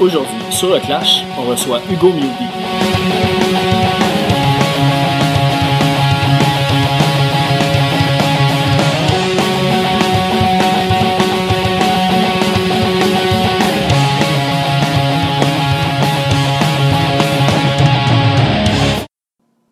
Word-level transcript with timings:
Aujourd'hui, 0.00 0.38
sur 0.52 0.68
le 0.72 0.78
Clash, 0.78 1.24
on 1.36 1.42
reçoit 1.42 1.80
Hugo 1.90 2.10
Mewby. 2.10 2.28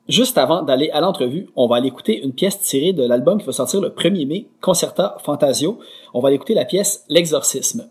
Juste 0.09 0.39
avant 0.39 0.63
d'aller 0.63 0.91
à 0.91 1.01
l'entrevue, 1.01 1.49
on 1.55 1.69
va 1.69 1.77
aller 1.77 1.87
écouter 1.87 2.21
une 2.25 2.33
pièce 2.33 2.61
tirée 2.61 2.93
de 2.93 3.07
l'album 3.07 3.39
qui 3.39 3.47
va 3.47 3.53
sortir 3.53 3.81
le 3.81 3.91
1er 3.91 4.27
mai, 4.27 4.49
Concerta 4.61 5.19
Fantasio. 5.25 5.79
On 6.15 6.21
va 6.21 6.29
aller 6.29 6.37
écouter 6.37 6.55
la 6.55 6.65
pièce 6.65 7.05
L'exorcisme. 7.09 7.89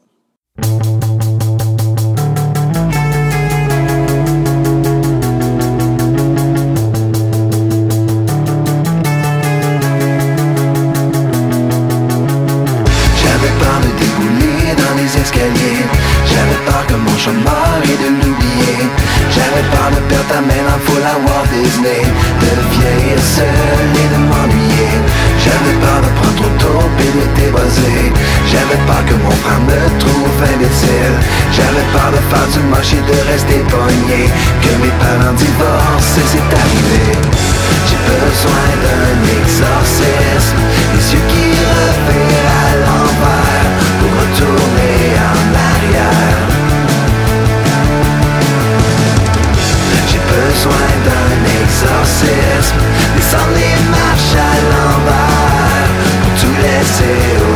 Chômeur 17.25 17.81
et 17.81 17.97
de 18.03 18.09
l'oublier. 18.21 18.77
J'avais 19.33 19.65
peur 19.73 19.89
de 19.89 20.01
perdre 20.09 20.29
ta 20.29 20.41
main 20.45 20.61
dans 20.69 20.81
foule 20.85 21.05
à 21.09 21.17
Disney 21.49 22.01
De 22.41 22.51
vieillir 22.73 23.19
seul 23.35 23.89
et 24.01 24.07
de 24.13 24.19
m'ennuyer. 24.29 24.93
J'avais 25.43 25.77
peur 25.81 25.99
de 26.05 26.09
prendre 26.17 26.37
trop 26.39 26.53
tôt 26.61 26.85
et 27.01 27.11
de 27.17 27.25
t'évaser 27.35 28.01
J'avais 28.51 28.79
peur 28.87 29.01
que 29.09 29.15
mon 29.23 29.35
frère 29.41 29.61
me 29.69 29.81
trouve 30.01 30.39
imbécile. 30.53 31.17
J'avais 31.55 31.87
peur 31.93 32.09
de 32.13 32.21
faire 32.29 32.47
du 32.53 32.61
moche 32.69 32.93
et 32.93 33.03
de 33.09 33.17
rester 33.31 33.59
pogné 33.73 34.21
Que 34.61 34.71
mes 34.81 34.93
parents 35.01 35.33
divorcent 35.33 36.27
c'est 36.31 36.49
arrivé. 36.61 37.05
J'ai 37.89 38.01
besoin 38.05 38.67
d'un 38.85 39.17
exorcisme. 39.39 40.61
Les 40.93 41.05
yeux 41.13 41.25
qui 41.31 41.47
revirent 41.73 42.53
à 42.61 42.69
l'envers 42.85 43.69
Pour 43.99 44.11
retourner 44.21 44.97
en 45.33 45.45
arrière 45.73 46.44
besoin 50.65 50.89
d'un 51.05 51.37
exorcisme. 51.63 52.77
Descendre 53.15 53.53
les 53.55 53.89
marches 53.89 54.35
à 54.35 54.53
l'envers 54.69 55.89
tout 56.39 56.55
laisser 56.61 57.19
au 57.41 57.54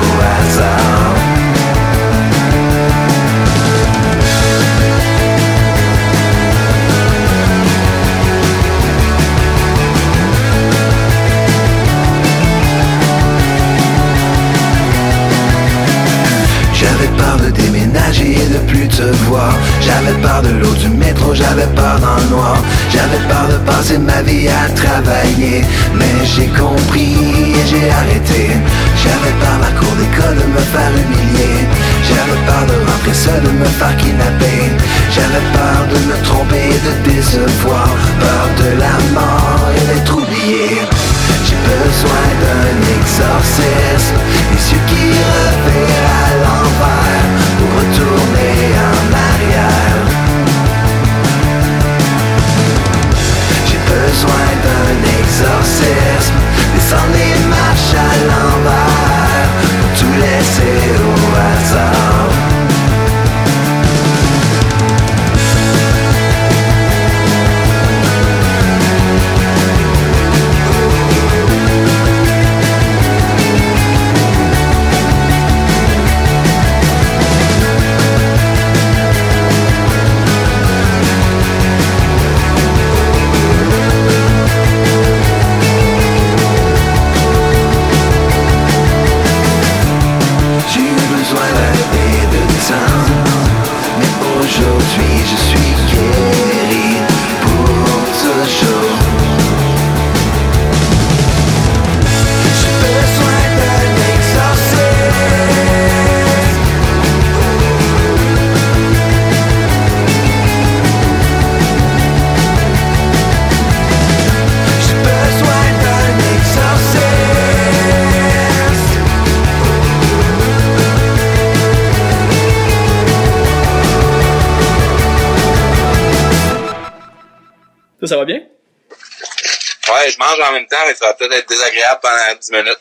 Ça, 128.01 128.07
ça 128.07 128.17
va 128.17 128.25
bien? 128.25 128.37
Ouais, 128.39 130.09
je 130.11 130.17
mange 130.19 130.39
en 130.39 130.53
même 130.53 130.67
temps, 130.67 130.77
mais 130.87 130.93
ça 130.95 131.07
va 131.07 131.13
peut-être 131.15 131.33
être 131.33 131.49
désagréable 131.49 131.99
pendant 132.01 132.39
10 132.39 132.51
minutes. 132.51 132.77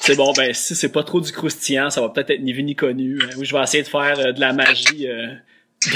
C'est 0.00 0.16
bon, 0.16 0.32
ben 0.32 0.52
si 0.52 0.74
c'est 0.74 0.88
pas 0.90 1.04
trop 1.04 1.20
du 1.20 1.30
croustillant, 1.32 1.90
ça 1.90 2.00
va 2.00 2.08
peut-être 2.08 2.30
être 2.30 2.40
ni 2.40 2.52
vu 2.52 2.62
ni 2.64 2.74
connu. 2.74 3.20
hein. 3.22 3.28
Oui, 3.36 3.46
je 3.46 3.56
vais 3.56 3.62
essayer 3.62 3.82
de 3.84 3.88
faire 3.88 4.18
euh, 4.18 4.32
de 4.32 4.40
la 4.40 4.52
magie 4.52 5.06
euh, 5.08 5.28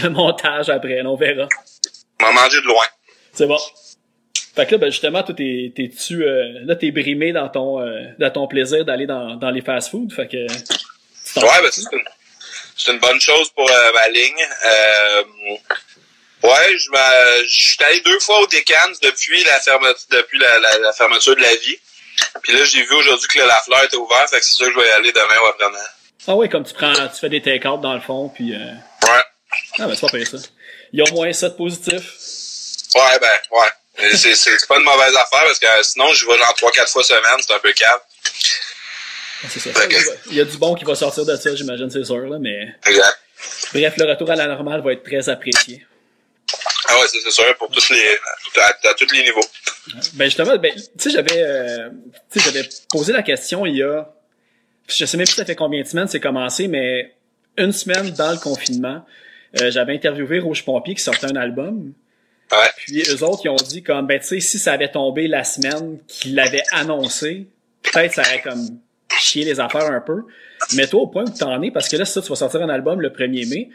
de 0.03 0.09
montage 0.11 0.69
après, 0.71 1.03
on 1.03 1.17
verra. 1.17 1.49
On 2.21 2.27
va 2.27 2.33
manger 2.33 2.61
de 2.61 2.67
loin. 2.67 2.85
C'est 3.33 3.47
bon. 3.47 3.59
Fait 4.55 4.65
que 4.67 4.73
là, 4.73 4.79
ben 4.79 4.91
justement, 4.91 5.23
toi, 5.23 5.35
t'es, 5.35 5.73
t'es-tu, 5.75 6.23
euh, 6.25 6.61
là, 6.65 6.77
t'es 6.77 6.91
brimé 6.91 7.33
dans 7.33 7.49
ton, 7.49 7.79
dans 8.19 8.31
ton 8.31 8.47
plaisir 8.47 8.85
d'aller 8.85 9.07
dans, 9.07 9.35
dans 9.37 9.51
les 9.51 9.61
fast-foods. 9.61 10.11
Fait 10.15 10.27
que. 10.29 10.47
tu 10.47 11.39
Ouais, 11.41 11.61
ben 11.63 11.69
c'est 11.71 11.83
une, 11.93 12.05
c'est 12.77 12.93
une 12.93 12.99
bonne 13.01 13.21
chose 13.21 13.51
pour 13.51 13.69
ma 13.95 14.09
ligne. 14.09 14.43
Ouais, 16.43 16.77
je 16.79 17.49
suis 17.49 17.85
allé 17.85 18.01
deux 18.01 18.21
fois 18.21 18.41
au 18.41 18.47
Décans 18.47 18.93
depuis 19.03 19.43
la 19.45 19.59
fermeture, 19.61 20.07
depuis 20.11 20.39
la, 20.39 20.59
la, 20.59 20.79
la 20.79 20.93
fermeture 20.93 21.35
de 21.35 21.43
la 21.43 21.55
vie. 21.57 21.79
Puis 22.43 22.53
là, 22.53 22.65
j'ai 22.65 22.83
vu 22.83 22.95
aujourd'hui 22.95 23.29
que 23.29 23.39
le 23.39 23.47
Lafleur 23.47 23.85
était 23.85 23.97
ouvert, 23.97 24.29
fait 24.29 24.41
que 24.41 24.45
c'est 24.45 24.55
sûr 24.55 24.67
que 24.67 24.73
je 24.75 24.79
vais 24.79 24.89
y 24.89 24.91
aller 24.91 25.13
demain 25.13 25.39
ou 25.43 25.47
après-demain. 25.47 25.79
Ah 26.29 26.35
ouais, 26.35 26.49
comme 26.49 26.65
tu 26.65 26.75
prends, 26.75 26.93
tu 26.93 27.21
fais 27.21 27.29
des 27.29 27.41
take-out 27.41 27.81
dans 27.81 27.95
le 27.95 28.01
fond, 28.01 28.29
puis. 28.35 28.55
Euh... 28.55 28.59
Ouais. 28.59 29.23
Ah 29.79 29.87
ben 29.87 29.95
c'est 29.95 30.01
pas 30.01 30.19
pire 30.19 30.27
ça. 30.27 30.39
Il 30.93 30.99
y 30.99 31.03
a 31.03 31.11
au 31.11 31.15
moins 31.15 31.33
ça 31.33 31.49
de 31.49 31.55
positif. 31.55 32.03
Ouais, 32.95 33.19
ben, 33.21 33.39
ouais. 33.51 34.17
C'est, 34.17 34.67
pas 34.67 34.79
une 34.79 34.85
mauvaise 34.85 35.15
affaire 35.17 35.45
parce 35.45 35.59
que 35.59 35.67
euh, 35.67 35.83
sinon, 35.83 36.13
je 36.13 36.27
vais 36.27 36.37
genre 36.37 36.55
3-4 36.59 36.91
fois 36.91 37.03
semaine, 37.03 37.23
c'est 37.41 37.55
un 37.55 37.59
peu 37.59 37.73
calme. 37.73 37.99
Ah, 39.43 39.47
C'est 39.51 39.61
ça. 39.61 39.71
Il 40.31 40.37
y 40.37 40.41
a 40.41 40.45
du 40.45 40.57
bon 40.59 40.75
qui 40.75 40.85
va 40.85 40.95
sortir 40.95 41.25
de 41.25 41.37
ça, 41.37 41.55
j'imagine, 41.55 41.91
c'est 41.91 42.05
sûr, 42.05 42.27
là, 42.27 42.39
mais. 42.41 42.75
Exact. 42.87 43.19
Bref, 43.73 43.95
le 43.97 44.11
retour 44.11 44.31
à 44.31 44.37
la 44.37 44.47
normale 44.47 44.83
va 44.83 44.93
être 44.93 45.05
très 45.05 45.29
apprécié. 45.29 45.87
Ah 46.89 46.95
ouais, 47.01 47.07
c'est 47.09 47.31
sûr, 47.31 47.57
pour 47.59 47.69
tous 47.71 47.91
les, 47.91 48.17
à, 48.61 48.95
tous 48.95 49.13
les 49.15 49.23
niveaux. 49.23 49.45
Ben 50.15 50.25
justement, 50.27 50.57
ben, 50.57 50.73
tu 50.75 50.83
sais, 50.99 51.11
j'avais, 51.11 51.43
euh, 51.43 51.89
tu 52.33 52.41
sais, 52.41 52.51
j'avais 52.51 52.69
posé 52.91 53.13
la 53.13 53.23
question 53.23 53.67
il 53.67 53.77
y 53.77 53.83
a, 53.83 54.09
je 54.89 55.05
sais 55.05 55.17
même 55.17 55.27
plus 55.27 55.35
ça 55.35 55.45
fait 55.45 55.55
combien 55.57 55.83
de 55.83 55.87
semaines 55.87 56.09
c'est 56.09 56.21
commencé, 56.21 56.69
mais 56.69 57.15
une 57.57 57.73
semaine 57.73 58.11
dans 58.11 58.31
le 58.33 58.39
confinement, 58.39 59.05
euh, 59.61 59.71
j'avais 59.71 59.95
interviewé 59.95 60.39
Rouge 60.41 60.65
Pompier 60.65 60.95
qui 60.95 61.03
sortait 61.03 61.27
un 61.27 61.37
album. 61.37 61.93
Ouais. 62.53 62.71
Puis 62.77 63.03
eux 63.11 63.23
autres, 63.25 63.43
ils 63.45 63.49
ont 63.49 63.57
dit 63.57 63.83
comme, 63.83 64.07
ben 64.07 64.21
tu 64.21 64.27
sais, 64.27 64.41
si 64.41 64.59
ça 64.59 64.73
avait 64.73 64.91
tombé 64.91 65.27
la 65.29 65.43
semaine 65.45 65.99
qu'il 66.07 66.35
l'avait 66.35 66.63
annoncé, 66.73 67.47
peut-être 67.83 68.15
ça 68.15 68.23
aurait 68.23 68.43
comme 68.43 68.79
chier 69.19 69.45
les 69.45 69.59
affaires 69.61 69.91
un 69.91 70.01
peu. 70.01 70.23
Mais 70.75 70.87
toi, 70.87 71.03
au 71.03 71.07
point 71.07 71.25
où 71.25 71.31
t'en 71.31 71.61
es, 71.63 71.71
parce 71.71 71.89
que 71.89 71.97
là, 71.97 72.05
ça, 72.05 72.21
tu 72.23 72.29
vas 72.29 72.37
sortir 72.37 72.63
un 72.63 72.69
album 72.69 73.01
le 73.01 73.11
1er 73.11 73.49
mai, 73.49 73.71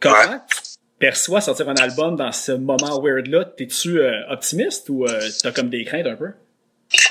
comment 0.00 0.14
Ouais. 0.16 0.38
tu 0.48 0.56
perçois 0.98 1.40
sortir 1.40 1.68
un 1.68 1.76
album 1.76 2.16
dans 2.16 2.32
ce 2.32 2.52
moment 2.52 3.00
weird-là? 3.02 3.44
T'es-tu 3.56 4.00
euh, 4.00 4.12
optimiste 4.30 4.88
ou 4.88 5.06
euh, 5.06 5.28
t'as 5.42 5.52
comme 5.52 5.68
des 5.68 5.84
craintes 5.84 6.06
un 6.06 6.16
peu? 6.16 6.26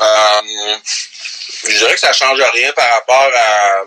Euh, 0.02 0.78
je 1.68 1.78
dirais 1.78 1.94
que 1.94 2.00
ça 2.00 2.14
change 2.14 2.40
rien 2.54 2.72
par 2.74 2.90
rapport 2.90 3.30
à. 3.34 3.84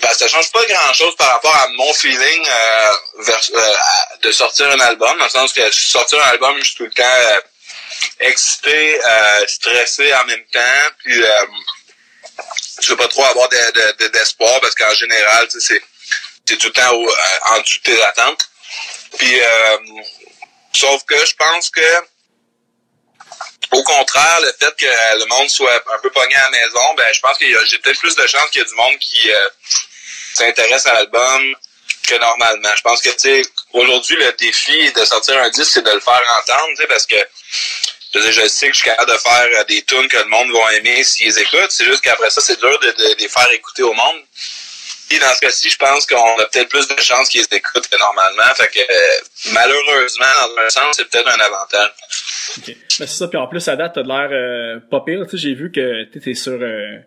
Ben, 0.00 0.08
ça 0.14 0.26
change 0.26 0.50
pas 0.50 0.64
grand 0.66 0.92
chose 0.94 1.14
par 1.16 1.28
rapport 1.32 1.54
à 1.54 1.68
mon 1.76 1.92
feeling 1.92 2.46
euh, 2.48 2.90
vers- 3.24 4.18
de 4.22 4.32
sortir 4.32 4.66
un 4.70 4.80
album, 4.80 5.16
dans 5.18 5.24
le 5.24 5.30
sens 5.30 5.52
que 5.52 5.70
sortir 5.70 6.18
un 6.24 6.28
album, 6.30 6.56
je 6.58 6.64
suis 6.64 6.76
tout 6.76 6.84
le 6.84 6.90
temps 6.92 7.40
excité, 8.18 8.98
stressé 9.46 10.12
en 10.14 10.24
même 10.26 10.42
temps, 10.52 10.60
puis 11.04 11.22
je 12.82 12.90
veux 12.90 12.96
pas 12.96 13.06
trop 13.08 13.24
avoir 13.24 13.48
de- 13.48 14.04
de- 14.04 14.08
d'espoir 14.08 14.60
parce 14.60 14.74
qu'en 14.74 14.92
général, 14.94 15.46
tu 15.48 15.60
sais, 15.60 15.74
c'est 15.74 15.82
t'es 16.46 16.56
tout 16.56 16.68
le 16.68 16.72
temps 16.72 16.94
euh, 16.94 17.54
en 17.54 17.60
dessous 17.60 17.78
de 17.78 17.84
tes 17.84 18.02
attentes. 18.02 18.48
Puis 19.18 19.40
euh, 19.40 19.78
sauf 20.72 21.04
que 21.04 21.24
je 21.24 21.34
pense 21.34 21.70
que 21.70 22.02
au 23.72 23.82
contraire, 23.84 24.40
le 24.42 24.52
fait 24.58 24.74
que 24.76 25.18
le 25.18 25.26
monde 25.26 25.48
soit 25.48 25.82
un 25.94 25.98
peu 26.02 26.10
pogné 26.10 26.34
à 26.36 26.42
la 26.42 26.50
maison, 26.50 26.94
ben 26.96 27.10
je 27.12 27.20
pense 27.20 27.38
que 27.38 27.46
j'ai 27.66 27.78
peut-être 27.78 27.98
plus 27.98 28.14
de 28.14 28.26
chances 28.26 28.50
qu'il 28.50 28.60
y 28.60 28.64
a 28.64 28.68
du 28.68 28.74
monde 28.74 28.98
qui 28.98 29.30
euh, 29.30 29.48
s'intéresse 30.34 30.86
à 30.86 30.94
l'album 30.94 31.54
que 32.06 32.14
normalement. 32.16 32.68
Je 32.76 32.82
pense 32.82 33.00
que 33.00 33.08
tu 33.10 33.18
sais, 33.18 33.42
aujourd'hui 33.72 34.16
le 34.16 34.32
défi 34.32 34.92
de 34.92 35.04
sortir 35.04 35.38
un 35.38 35.48
disque, 35.48 35.72
c'est 35.72 35.84
de 35.84 35.90
le 35.90 36.00
faire 36.00 36.22
entendre, 36.40 36.68
tu 36.70 36.76
sais, 36.76 36.86
parce 36.86 37.06
que 37.06 37.16
je, 38.14 38.48
sais 38.48 38.68
que 38.68 38.74
je 38.74 38.80
suis 38.80 38.90
capable 38.90 39.10
de 39.10 39.16
faire 39.16 39.48
euh, 39.54 39.64
des 39.64 39.82
tunes 39.82 40.08
que 40.08 40.18
le 40.18 40.26
monde 40.26 40.52
va 40.52 40.74
aimer 40.74 41.02
s'ils 41.02 41.38
écoutent. 41.38 41.70
C'est 41.70 41.86
juste 41.86 42.02
qu'après 42.02 42.28
ça, 42.28 42.42
c'est 42.42 42.60
dur 42.60 42.78
de 42.78 43.14
les 43.18 43.28
faire 43.28 43.50
écouter 43.52 43.82
au 43.82 43.94
monde. 43.94 44.22
Dans 45.20 45.34
ce 45.34 45.40
cas-ci, 45.40 45.68
je 45.68 45.76
pense 45.76 46.06
qu'on 46.06 46.38
a 46.38 46.46
peut-être 46.46 46.70
plus 46.70 46.88
de 46.88 46.98
chances 47.00 47.28
qu'ils 47.28 47.46
écoutent 47.50 47.86
que 47.86 47.98
normalement. 47.98 48.54
Fait 48.56 48.68
que 48.68 48.80
euh, 48.80 49.52
malheureusement, 49.52 50.24
dans 50.40 50.62
un 50.62 50.70
sens, 50.70 50.96
c'est 50.96 51.08
peut-être 51.08 51.28
un 51.28 51.38
avantage. 51.38 51.90
Ok. 52.58 52.66
Ben, 52.66 52.76
c'est 52.88 53.06
ça, 53.06 53.28
puis 53.28 53.38
en 53.38 53.46
plus, 53.46 53.68
à 53.68 53.76
date, 53.76 53.92
t'as 53.94 54.02
de 54.02 54.08
l'air 54.08 54.30
euh, 54.32 54.80
pas 54.90 55.00
pire. 55.00 55.24
Tu 55.24 55.32
sais, 55.32 55.36
j'ai 55.36 55.54
vu 55.54 55.70
que 55.70 56.04
tu 56.04 56.30
es 56.30 56.34
sur, 56.34 56.58
euh, 56.60 56.98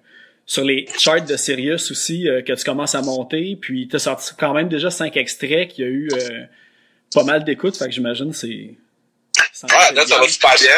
sur 0.46 0.64
les 0.64 0.88
charts 1.00 1.26
de 1.26 1.36
Sirius 1.36 1.90
aussi, 1.92 2.30
euh, 2.30 2.44
que 2.44 2.54
tu 2.54 2.64
commences 2.64 2.94
à 2.94 3.02
monter, 3.02 3.58
puis 3.60 3.88
t'as 3.92 4.00
sorti 4.00 4.34
quand 4.38 4.54
même 4.54 4.70
déjà 4.70 4.92
cinq 4.92 5.18
extraits 5.18 5.70
qui 5.70 5.82
a 5.82 5.88
eu 5.88 6.08
euh, 6.14 6.44
pas 7.14 7.24
mal 7.24 7.44
d'écoutes, 7.44 7.76
fait 7.76 7.86
que 7.86 7.92
j'imagine 7.92 8.34
c'est... 8.34 8.48
Ouais, 9.64 9.94
là, 9.94 10.06
ça 10.06 10.20
va 10.20 10.28
super 10.28 10.54
bien. 10.56 10.76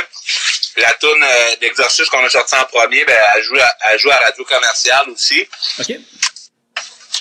La 0.77 0.93
toune 0.93 1.23
euh, 1.23 1.55
d'exercice 1.59 2.07
qu'on 2.09 2.23
a 2.23 2.29
sorti 2.29 2.55
en 2.55 2.63
premier, 2.65 3.03
ben, 3.05 3.17
elle 3.35 3.43
joue 3.43 3.57
à, 3.57 3.75
elle 3.91 3.99
joue 3.99 4.11
à 4.11 4.17
radio 4.17 4.45
commerciale 4.45 5.09
aussi. 5.09 5.45
Ok. 5.79 5.97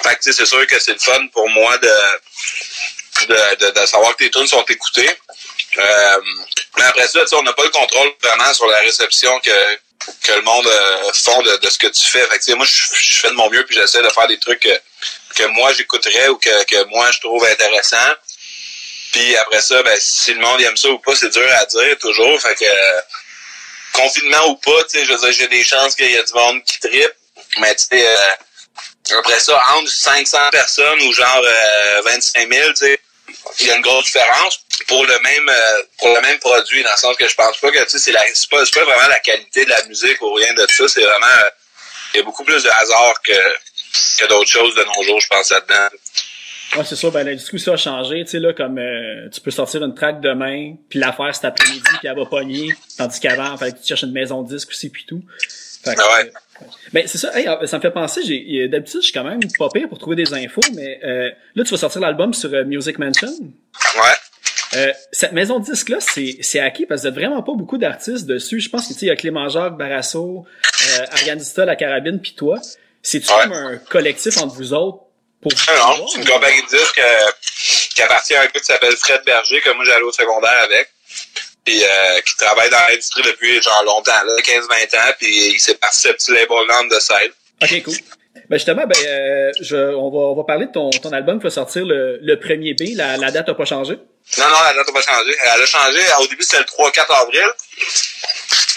Fait 0.06 0.17
que, 0.17 0.32
c'est 0.32 0.47
sûr 0.47 0.67
que 0.67 0.79
c'est 0.79 0.93
le 0.93 0.99
fun 0.99 1.26
pour 1.32 1.49
moi 1.50 1.76
de, 1.79 3.26
de, 3.26 3.55
de, 3.56 3.81
de 3.81 3.87
savoir 3.87 4.14
que 4.17 4.25
tes 4.25 4.31
tunes 4.31 4.47
sont 4.47 4.64
écoutées. 4.64 5.11
Euh, 5.79 6.20
mais 6.76 6.85
après 6.85 7.06
ça, 7.08 7.20
on 7.32 7.43
n'a 7.43 7.53
pas 7.53 7.64
le 7.64 7.70
contrôle 7.70 8.11
vraiment 8.23 8.53
sur 8.55 8.67
la 8.67 8.79
réception 8.81 9.38
que, 9.41 9.76
que 10.23 10.32
le 10.32 10.43
monde 10.43 10.67
euh, 10.67 11.12
font 11.12 11.43
de, 11.43 11.56
de 11.56 11.70
ce 11.70 11.79
que 11.79 11.88
tu 11.88 12.06
fais. 12.06 12.26
Fait 12.26 12.38
que, 12.38 12.53
moi, 12.55 12.67
je, 12.67 13.19
fais 13.19 13.29
de 13.29 13.35
mon 13.35 13.50
mieux 13.50 13.64
puis 13.64 13.75
j'essaie 13.75 14.03
de 14.03 14.08
faire 14.11 14.29
des 14.29 14.38
trucs 14.38 14.61
que, 14.61 14.81
que 15.35 15.43
moi 15.49 15.73
j'écouterais 15.73 16.29
ou 16.29 16.37
que, 16.37 16.64
que 16.64 16.85
moi 16.85 17.11
je 17.11 17.20
trouve 17.20 17.44
intéressant. 17.44 18.14
Puis 19.12 19.37
après 19.37 19.61
ça, 19.61 19.82
ben, 19.82 19.97
si 20.00 20.35
le 20.35 20.41
monde 20.41 20.61
aime 20.61 20.76
ça 20.76 20.88
ou 20.88 20.99
pas, 20.99 21.17
c'est 21.17 21.31
dur 21.31 21.49
à 21.61 21.64
dire 21.67 21.99
toujours. 21.99 22.41
Fait 22.41 22.55
que 22.55 22.64
confinement 23.93 24.49
ou 24.49 24.56
pas, 24.56 24.85
tu 24.85 24.99
sais, 24.99 25.05
je 25.05 25.32
j'ai 25.32 25.49
des 25.49 25.64
chances 25.64 25.94
qu'il 25.94 26.11
y 26.11 26.17
a 26.17 26.23
du 26.23 26.32
monde 26.32 26.62
qui 26.64 26.79
tripe. 26.81 27.14
Mais 27.59 27.75
tu 27.75 27.85
sais, 27.85 28.06
euh, 28.06 28.31
après 29.14 29.38
ça, 29.41 29.61
entre 29.76 29.91
500 29.91 30.38
personnes 30.50 31.00
ou 31.03 31.12
genre 31.12 31.43
euh, 31.44 32.03
25 32.05 32.53
000, 32.53 32.69
tu 32.70 32.76
sais, 32.76 33.00
il 33.61 33.67
y 33.67 33.70
a 33.70 33.76
une 33.76 33.82
grosse 33.82 34.06
différence 34.06 34.61
pour 34.88 35.05
le 35.05 35.19
même 35.20 35.49
euh, 35.49 35.82
pour 35.99 36.14
le 36.14 36.20
même 36.20 36.38
produit, 36.38 36.82
dans 36.82 36.91
le 36.91 36.97
sens 36.97 37.17
que 37.17 37.29
je 37.29 37.35
pense 37.35 37.56
pas 37.58 37.70
que 37.70 37.82
tu 37.85 37.91
sais, 37.91 37.99
c'est 37.99 38.12
la 38.12 38.23
c'est 38.35 38.49
pas, 38.50 38.64
c'est 38.64 38.75
pas 38.75 38.85
vraiment 38.85 39.08
la 39.08 39.19
qualité 39.19 39.64
de 39.64 39.70
la 39.70 39.82
musique 39.85 40.20
ou 40.23 40.32
rien 40.35 40.53
de 40.55 40.67
ça, 40.70 40.88
c'est 40.88 41.03
vraiment 41.03 41.26
euh, 41.26 41.49
il 42.14 42.19
y 42.19 42.20
a 42.20 42.23
beaucoup 42.25 42.44
plus 42.44 42.62
de 42.62 42.69
hasard 42.69 43.14
que, 43.23 43.32
que 43.32 44.29
d'autres 44.29 44.50
choses 44.50 44.75
de 44.75 44.85
nos 44.85 45.03
jours, 45.03 45.20
je 45.20 45.29
pense 45.29 45.50
là-dedans. 45.50 45.88
Ouais, 46.76 46.85
c'est 46.85 46.97
sûr, 46.97 47.12
ben 47.12 47.25
l'industrie 47.25 47.61
ça 47.61 47.73
a 47.73 47.76
changé, 47.76 48.25
tu 48.25 48.32
sais 48.32 48.38
là 48.38 48.52
comme 48.52 48.79
euh, 48.79 49.29
tu 49.32 49.41
peux 49.41 49.50
sortir 49.50 49.85
une 49.85 49.94
track 49.94 50.20
demain, 50.20 50.75
puis 50.88 50.99
la 50.99 51.12
faire 51.12 51.35
cet 51.35 51.44
après-midi, 51.44 51.82
puis 51.99 52.09
elle 52.09 52.17
va 52.17 52.26
pogner, 52.26 52.75
tandis 52.99 53.20
qu'avant, 53.20 53.56
fallait 53.56 53.73
que 53.73 53.79
tu 53.79 53.87
cherches 53.87 54.02
une 54.02 54.12
maison 54.12 54.43
de 54.43 54.49
disque 54.55 54.70
aussi 54.70 54.91
puis 54.91 55.05
tout. 55.06 55.23
Fait 55.85 55.94
que, 55.94 56.00
Ah 56.00 56.17
ouais. 56.17 56.32
Ben 56.93 57.06
c'est 57.06 57.19
ça, 57.19 57.37
hey, 57.38 57.47
euh, 57.49 57.67
ça 57.67 57.76
me 57.79 57.82
fait 57.82 57.91
penser, 57.91 58.23
j'ai 58.25 58.64
a- 58.64 58.69
d'habitude 58.69 59.00
je 59.00 59.06
suis 59.06 59.12
quand 59.12 59.25
même 59.25 59.41
pas 59.58 59.69
pire 59.73 59.88
pour 59.88 59.99
trouver 59.99 60.17
des 60.17 60.32
infos, 60.35 60.61
mais 60.75 61.00
euh, 61.05 61.31
là 61.55 61.64
tu 61.64 61.70
vas 61.70 61.76
sortir 61.76 62.00
l'album 62.00 62.32
sur 62.35 62.53
euh, 62.55 62.64
Music 62.64 62.99
Mansion. 62.99 63.29
Ouais. 63.29 64.03
Euh, 64.76 64.93
cette 65.12 65.32
maison 65.32 65.58
de 65.61 65.64
disque 65.64 65.88
là, 65.91 65.99
c'est 66.00 66.38
c'est 66.41 66.58
acquis 66.61 66.87
parce 66.87 67.03
que 67.03 67.06
vous 67.08 67.12
êtes 67.12 67.19
vraiment 67.19 67.43
pas 67.43 67.53
beaucoup 67.55 67.79
d'artistes 67.79 68.26
dessus. 68.26 68.61
Je 68.61 68.69
pense 68.69 68.82
que 68.88 68.93
tu 68.93 68.99
sais 69.00 69.06
il 69.06 69.08
y 69.08 69.12
a 69.12 69.17
Clément 69.17 69.49
Jacques, 69.49 69.76
Barasso, 69.76 70.44
euh, 70.99 71.06
Arianista, 71.12 71.64
la 71.64 71.76
carabine 71.76 72.20
puis 72.20 72.35
toi. 72.35 72.59
C'est-tu 73.02 73.31
Ouais. 73.32 73.43
comme 73.44 73.52
un 73.52 73.76
collectif 73.76 74.37
entre 74.38 74.55
vous 74.56 74.73
autres 74.73 74.99
pour 75.41 75.52
vous 75.52 75.59
Non, 75.69 75.97
voir, 75.97 76.09
c'est 76.11 76.19
une 76.19 76.25
compagnie 76.26 76.61
de 76.62 76.67
disques 76.76 76.99
euh, 76.99 77.31
qui 77.94 78.02
appartient 78.02 78.35
à 78.35 78.41
un 78.41 78.44
gars 78.47 78.50
qui 78.59 78.64
s'appelle 78.64 78.97
Fred 78.97 79.20
Berger, 79.25 79.61
que 79.61 79.70
moi 79.75 79.85
j'allais 79.85 80.02
au 80.02 80.12
secondaire 80.12 80.59
avec. 80.64 80.88
Puis 81.66 81.82
euh, 81.82 82.20
qui 82.20 82.36
travaille 82.36 82.70
dans 82.70 82.78
l'industrie 82.88 83.22
depuis 83.22 83.60
genre 83.60 83.82
longtemps, 83.84 84.12
là, 84.24 84.36
15-20 84.40 84.96
ans, 84.96 85.12
puis 85.18 85.54
il 85.54 85.60
s'est 85.60 85.74
parti 85.74 86.02
ce 86.02 86.08
petit 86.10 86.32
label 86.32 86.88
de 86.88 86.98
scène. 87.00 87.32
Ok, 87.60 87.82
cool. 87.82 87.94
Ben 88.48 88.56
justement, 88.56 88.86
ben 88.86 88.96
euh, 89.04 89.50
je, 89.60 89.76
on 89.76 90.08
va 90.10 90.18
on 90.18 90.36
va 90.36 90.44
parler 90.44 90.66
de 90.66 90.72
ton, 90.72 90.90
ton 90.90 91.10
album 91.10 91.38
qui 91.38 91.44
va 91.44 91.50
sortir 91.50 91.84
le, 91.84 92.18
le 92.22 92.36
1er 92.36 92.76
B. 92.78 92.96
La, 92.96 93.16
la 93.16 93.32
date 93.32 93.49
a 93.49 93.54
pas 93.54 93.64
changé? 93.64 93.94
Non, 94.38 94.44
non, 94.44 94.62
la 94.64 94.75
date 94.75 94.87
n'a 94.87 94.92
pas 94.92 95.02
changé. 95.02 95.37
Elle 95.42 95.62
a 95.62 95.66
changé. 95.66 96.00
Au 96.20 96.26
début, 96.28 96.44
c'était 96.44 96.58
le 96.58 96.64
3-4 96.64 97.23
avril. 97.23 97.49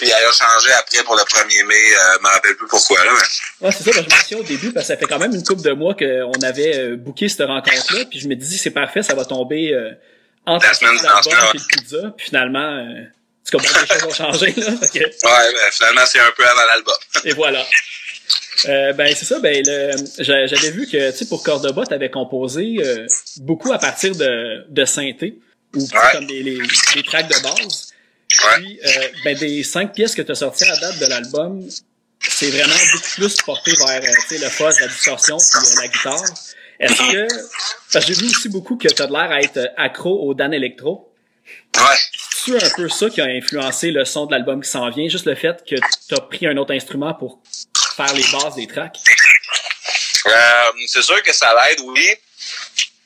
Puis 0.00 0.08
elle 0.08 0.24
a 0.24 0.32
changé 0.32 0.72
après 0.72 1.04
pour 1.04 1.14
le 1.14 1.22
1er 1.22 1.66
mai. 1.66 1.74
Euh, 1.74 2.16
je 2.16 2.22
me 2.22 2.28
rappelle 2.28 2.56
plus 2.56 2.66
pourquoi, 2.66 3.04
là. 3.04 3.12
Mais... 3.12 3.66
Ouais, 3.66 3.72
c'est 3.72 3.84
ça. 3.84 4.00
Ben, 4.00 4.08
je 4.08 4.16
me 4.16 4.20
souviens 4.20 4.38
au 4.38 4.42
début 4.42 4.72
parce 4.72 4.88
que 4.88 4.94
ça 4.94 4.96
fait 4.98 5.06
quand 5.06 5.18
même 5.18 5.34
une 5.34 5.44
couple 5.44 5.62
de 5.62 5.72
mois 5.72 5.94
qu'on 5.94 6.42
avait 6.42 6.76
euh, 6.76 6.96
booké 6.96 7.28
cette 7.28 7.46
rencontre-là. 7.46 8.06
Puis 8.10 8.18
je 8.18 8.26
me 8.26 8.34
dis 8.34 8.58
c'est 8.58 8.70
parfait, 8.70 9.04
ça 9.04 9.14
va 9.14 9.24
tomber 9.24 9.72
euh, 9.72 9.92
entre 10.50 10.66
La 10.66 10.74
semaine 10.74 10.94
et 10.96 11.58
le 11.58 11.66
pizza. 11.66 12.14
Puis 12.16 12.26
finalement, 12.26 12.58
euh, 12.78 13.04
tu 13.44 13.56
comprends 13.56 13.72
que 13.74 13.80
les 13.80 13.86
choses 14.00 14.04
ont 14.04 14.14
changé 14.14 14.46
là. 14.56 14.72
Que- 14.92 14.98
Ouais, 14.98 15.52
ben, 15.52 15.70
finalement, 15.72 16.02
c'est 16.06 16.20
un 16.20 16.30
peu 16.36 16.46
avant 16.46 16.66
l'album. 16.68 16.94
et 17.24 17.32
voilà. 17.32 17.64
Euh, 18.68 18.92
ben 18.92 19.14
c'est 19.16 19.24
ça. 19.24 19.38
Ben 19.40 19.64
j'avais 20.18 20.70
vu 20.70 20.86
que 20.86 21.10
tu 21.12 21.16
sais 21.16 21.26
pour 21.26 21.42
Cordoba, 21.42 21.86
t'avais 21.86 22.10
composé 22.10 22.76
euh, 22.80 23.06
beaucoup 23.38 23.72
à 23.72 23.78
partir 23.78 24.14
de 24.14 24.66
de 24.68 24.84
synthé 24.84 25.38
ou 25.74 25.86
tu 25.86 25.96
Ouais. 25.96 26.02
comme 26.12 26.26
les, 26.26 26.42
les 26.42 26.58
les 26.94 27.02
tracks 27.02 27.28
de 27.28 27.42
base. 27.42 27.88
Ouais. 28.44 28.56
Puis 28.56 28.80
euh, 28.84 29.08
ben 29.24 29.36
des 29.38 29.62
cinq 29.62 29.94
pièces 29.94 30.14
que 30.14 30.20
tu 30.22 30.32
as 30.32 30.34
sorties 30.34 30.64
à 30.64 30.76
date 30.76 30.98
de 30.98 31.06
l'album, 31.06 31.66
c'est 32.20 32.50
vraiment 32.50 32.74
beaucoup 32.92 33.08
plus 33.14 33.36
porté 33.36 33.72
vers 33.72 34.02
tu 34.02 34.36
sais 34.36 34.38
le 34.44 34.50
fuzz, 34.50 34.78
la 34.78 34.88
distorsion 34.88 35.38
puis 35.38 35.76
la 35.80 35.88
guitare. 35.88 36.24
Est-ce 36.80 37.12
que 37.12 37.26
parce 37.92 38.06
que 38.06 38.12
j'ai 38.12 38.20
vu 38.20 38.28
aussi 38.28 38.48
beaucoup 38.48 38.76
que 38.76 38.88
tu 38.88 39.02
as 39.02 39.06
l'air 39.06 39.30
à 39.30 39.40
être 39.40 39.70
accro 39.76 40.26
au 40.26 40.34
Dan 40.34 40.52
Electro. 40.54 41.12
Ouais. 41.76 41.82
C'est 42.32 42.64
un 42.64 42.70
peu 42.70 42.88
ça 42.88 43.10
qui 43.10 43.20
a 43.20 43.24
influencé 43.24 43.90
le 43.90 44.04
son 44.04 44.26
de 44.26 44.32
l'album 44.32 44.62
qui 44.62 44.70
s'en 44.70 44.88
vient, 44.88 45.08
juste 45.08 45.26
le 45.26 45.34
fait 45.34 45.62
que 45.68 45.74
tu 45.74 46.14
as 46.14 46.20
pris 46.20 46.46
un 46.46 46.56
autre 46.56 46.72
instrument 46.72 47.12
pour 47.14 47.40
faire 47.96 48.12
les 48.14 48.24
bases 48.32 48.54
des 48.54 48.66
tracks? 48.66 48.98
Euh, 50.26 50.72
c'est 50.86 51.02
sûr 51.02 51.22
que 51.22 51.32
ça 51.32 51.54
l'aide, 51.54 51.80
oui. 51.80 52.14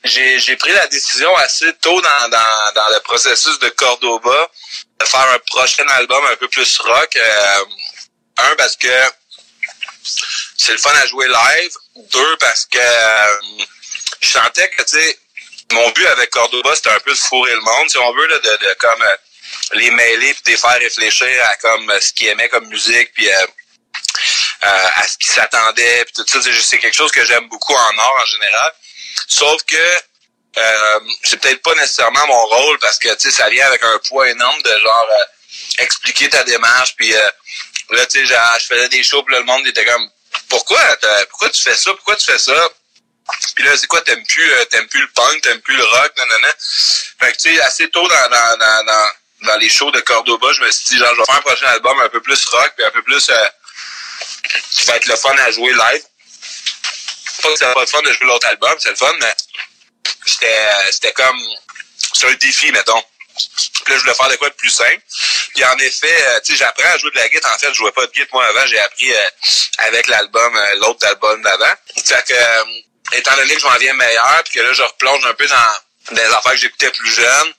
J'ai, 0.05 0.39
j'ai 0.39 0.57
pris 0.57 0.73
la 0.73 0.87
décision 0.89 1.35
assez 1.37 1.73
tôt 1.81 2.01
dans, 2.01 2.29
dans, 2.29 2.73
dans 2.75 2.89
le 2.95 3.01
processus 3.01 3.59
de 3.59 3.69
Cordoba 3.71 4.51
de 5.01 5.05
faire 5.07 5.29
un 5.35 5.39
prochain 5.47 5.87
album 5.97 6.23
un 6.31 6.37
peu 6.37 6.49
plus 6.49 6.79
rock. 6.79 7.17
Euh, 7.17 7.65
un, 8.37 8.57
parce 8.57 8.77
que 8.77 8.89
c'est 10.57 10.73
le 10.73 10.79
fun 10.79 10.93
à 11.03 11.07
jouer 11.07 11.27
live. 11.27 11.73
Deux, 11.97 12.37
parce 12.39 12.67
que 12.67 12.79
euh, 12.79 13.39
je 14.21 14.29
sentais 14.29 14.69
que, 14.71 14.83
tu 14.83 14.99
sais, 14.99 15.19
mon 15.73 15.89
but 15.91 16.07
avec 16.09 16.31
Cordoba, 16.31 16.75
c'était 16.75 16.91
un 16.91 17.01
peu 17.01 17.13
de 17.13 17.19
fourrer 17.19 17.53
le 17.53 17.61
monde, 17.61 17.91
si 17.91 17.99
on 17.99 18.13
veut, 18.15 18.27
là, 18.27 18.39
de, 18.39 18.67
de 18.67 18.75
comme 18.79 19.03
euh, 19.03 19.17
les 19.75 19.91
mêler 19.91 20.35
puis 20.35 20.43
de 20.47 20.51
les 20.51 20.57
faire 20.57 20.79
réfléchir 20.79 21.29
à 21.47 21.57
comme 21.57 21.93
ce 22.01 22.13
qu'ils 22.13 22.29
aimaient 22.29 22.49
comme 22.49 22.67
musique, 22.67 23.13
puis 23.15 23.29
euh, 23.29 23.47
euh, 24.65 24.89
à 24.97 25.07
ce 25.07 25.19
qu'ils 25.19 25.31
s'attendaient, 25.31 26.05
puis 26.05 26.15
tout 26.15 26.27
ça. 26.27 26.51
C'est 26.63 26.79
quelque 26.79 26.97
chose 26.97 27.13
que 27.13 27.25
j'aime 27.25 27.49
beaucoup 27.49 27.75
en 27.75 27.99
art 27.99 28.15
en 28.23 28.27
général. 28.27 28.73
Sauf 29.29 29.63
que 29.65 29.77
euh, 30.57 31.01
c'est 31.23 31.41
peut-être 31.41 31.63
pas 31.63 31.75
nécessairement 31.75 32.27
mon 32.27 32.47
rôle 32.47 32.79
parce 32.79 32.99
que 32.99 33.13
tu 33.15 33.29
sais 33.29 33.31
ça 33.31 33.51
vient 33.51 33.67
avec 33.67 33.83
un 33.83 33.99
poids 34.09 34.31
énorme 34.31 34.63
de 34.63 34.71
genre 34.71 35.09
euh, 35.21 35.25
expliquer 35.79 36.29
ta 36.29 36.45
démarche 36.45 36.95
puis 36.95 37.13
là 37.91 38.07
tu 38.07 38.25
sais 38.25 38.37
je 38.61 38.67
faisais 38.67 38.89
des 38.89 39.03
shows 39.03 39.25
puis 39.25 39.35
le 39.35 39.43
monde 39.43 39.67
était 39.67 39.85
comme 39.85 40.09
pourquoi? 40.57 40.97
Pourquoi 41.31 41.51
tu 41.51 41.63
fais 41.63 41.77
ça? 41.77 41.93
Pourquoi 41.95 42.17
tu 42.17 42.27
fais 42.27 42.39
ça? 42.39 42.71
Puis 43.55 43.65
là 43.65 43.77
c'est 43.77 43.87
quoi 43.87 44.03
t'aimes 44.03 44.25
plus 44.27 44.53
euh, 44.53 44.65
t'aimes 44.67 44.87
plus 44.89 45.01
le 45.01 45.09
punk 45.09 45.41
t'aimes 45.41 45.61
plus 45.61 45.77
le 45.77 45.85
rock 45.85 46.13
nanana. 46.17 46.55
Fait 47.19 47.33
que 47.33 47.39
tu 47.39 47.55
sais 47.55 47.61
assez 47.63 47.89
tôt 47.89 48.07
dans 48.07 48.29
dans, 48.29 48.59
dans 48.59 49.11
dans 49.43 49.57
les 49.57 49.71
shows 49.71 49.91
de 49.93 50.01
Cordoba 50.01 50.53
je 50.53 50.61
me 50.61 50.71
suis 50.71 50.85
dit 50.91 50.99
genre 50.99 51.15
je 51.15 51.21
vais 51.21 51.25
faire 51.25 51.37
un 51.37 51.41
prochain 51.41 51.67
album 51.69 51.99
un 52.01 52.09
peu 52.11 52.21
plus 52.21 52.45
rock 52.47 52.73
puis 52.77 52.85
un 52.85 52.91
peu 52.91 53.03
plus 53.03 53.31
euh, 53.31 53.49
qui 54.73 54.87
va 54.87 54.97
être 54.97 55.07
le 55.07 55.17
fun 55.17 55.35
à 55.39 55.51
jouer 55.53 55.73
live. 55.73 56.03
Pas 57.43 57.49
que 57.49 57.59
c'est 57.59 57.73
pas 57.73 57.81
le 57.81 57.87
fun 57.87 58.03
de 58.03 58.13
jouer 58.13 58.27
l'autre 58.27 58.47
album 58.49 58.75
c'est 58.79 58.91
le 58.91 58.97
fun 58.97 59.13
mais 59.21 59.35
c'était 60.27 60.69
c'était 60.91 61.13
comme 61.13 61.41
c'est 62.13 62.29
un 62.29 62.35
défi, 62.35 62.71
mettons. 62.73 63.03
Puis 63.85 63.93
là, 63.93 63.97
je 63.97 64.03
voulais 64.03 64.15
faire 64.15 64.29
de 64.29 64.37
quoi 64.37 64.49
de 64.49 64.55
plus 64.55 64.71
simple. 64.71 65.03
Puis 65.55 65.65
en 65.65 65.77
effet, 65.79 66.17
euh, 66.27 66.41
tu 66.45 66.53
sais, 66.53 66.59
j'apprends 66.59 66.89
à 66.93 66.99
jouer 66.99 67.11
de 67.11 67.17
la 67.17 67.29
guitare. 67.29 67.55
En 67.55 67.59
fait, 67.59 67.69
je 67.69 67.75
jouais 67.75 67.93
pas 67.93 68.07
de 68.07 68.13
guitare 68.13 68.29
moi 68.33 68.47
avant. 68.47 68.67
J'ai 68.67 68.79
appris 68.79 69.13
euh, 69.13 69.29
avec 69.79 70.09
l'album, 70.09 70.57
euh, 70.57 70.75
l'autre 70.81 71.07
album 71.07 71.41
d'avant. 71.43 71.75
Fait 72.05 72.25
que, 72.27 73.17
étant 73.17 73.37
donné 73.37 73.55
que 73.55 73.61
je 73.61 73.67
m'en 73.67 73.77
viens 73.77 73.95
meilleur, 73.95 74.43
puis 74.45 74.55
que 74.55 74.61
là, 74.61 74.73
je 74.73 74.83
replonge 74.83 75.25
un 75.27 75.35
peu 75.35 75.47
dans 75.47 76.15
des 76.15 76.23
affaires 76.23 76.53
que 76.53 76.59
j'écoutais 76.59 76.91
plus 76.91 77.13
jeune, 77.13 77.55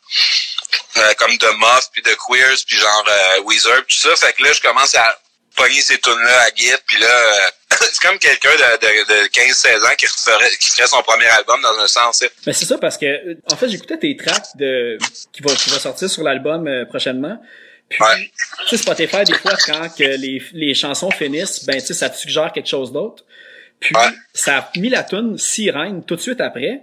comme 1.18 1.38
The 1.38 1.52
Muff, 1.58 1.90
puis 1.94 2.04
The 2.04 2.16
Queers, 2.28 2.64
puis 2.68 2.78
genre 2.78 3.10
Weezer, 3.46 3.86
tout 3.88 3.96
ça. 3.96 4.16
Fait 4.16 4.34
que 4.34 4.44
là, 4.44 4.54
je 4.54 4.62
commence 4.62 4.94
à 4.96 5.20
pogner 5.56 5.82
ces 5.82 5.98
tunes-là 5.98 6.42
à 6.42 6.52
guide, 6.52 6.80
puis 6.86 7.00
là, 7.00 7.08
euh, 7.08 7.50
c'est 7.82 8.02
comme 8.02 8.20
quelqu'un 8.20 8.50
de, 8.50 8.86
de, 8.86 9.24
de 9.24 9.28
15-16 9.30 9.86
ans 9.86 9.96
qui 9.98 10.06
ferait, 10.06 10.50
qui 10.60 10.70
ferait 10.70 10.88
son 10.88 11.02
premier 11.02 11.28
album 11.28 11.62
dans 11.62 11.78
un 11.80 11.88
sens. 11.88 12.24
Mais 12.46 12.54
c'est 12.54 12.66
ça, 12.66 12.78
parce 12.78 12.98
que, 12.98 13.06
euh, 13.06 13.36
en 13.52 13.56
fait, 13.56 13.70
j'écoutais 13.70 13.98
tes 13.98 14.16
tracks 14.16 14.56
de, 14.56 14.98
qui 15.34 15.42
va, 15.42 15.56
qui 15.56 15.70
va 15.70 15.80
sortir 15.80 16.10
sur 16.10 16.24
l'album 16.24 16.68
euh, 16.68 16.86
prochainement. 16.86 17.38
Puis, 17.90 18.04
ouais. 18.04 18.32
tu 18.62 18.68
sais, 18.70 18.78
Spotify, 18.78 19.24
des 19.24 19.34
fois, 19.36 19.54
quand 19.66 19.90
que 19.96 20.04
les, 20.04 20.42
les 20.54 20.74
chansons 20.74 21.12
finissent, 21.12 21.66
ben, 21.66 21.80
tu 21.80 21.88
sais, 21.88 21.94
ça 21.94 22.10
te 22.10 22.18
suggère 22.18 22.52
quelque 22.52 22.68
chose 22.68 22.92
d'autre. 22.92 23.24
Puis, 23.80 23.94
ça 24.34 24.58
a 24.58 24.72
mis 24.78 24.90
la 24.90 25.04
tune 25.04 25.38
Sirène 25.38 26.04
tout 26.04 26.16
de 26.16 26.22
suite 26.22 26.42
après. 26.42 26.82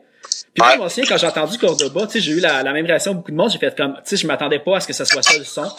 Puis 0.55 0.63
moi, 0.77 0.87
aussi, 0.87 1.03
quand 1.03 1.17
j'ai 1.17 1.27
entendu 1.27 1.59
Cordoba, 1.59 2.07
tu 2.07 2.13
sais, 2.13 2.21
j'ai 2.21 2.33
eu 2.33 2.41
la, 2.41 2.63
la 2.63 2.73
même 2.73 2.87
réaction 2.87 3.15
beaucoup 3.15 3.31
de 3.31 3.37
monde. 3.37 3.51
J'ai 3.51 3.59
fait 3.59 3.77
comme, 3.77 3.95
tu 3.95 4.01
sais, 4.05 4.17
je 4.17 4.27
m'attendais 4.27 4.59
pas 4.59 4.77
à 4.77 4.81
ce 4.81 4.87
que 4.87 4.93
ça 4.93 5.05
soit 5.05 5.23
ça 5.23 5.37
le 5.37 5.45
son. 5.45 5.71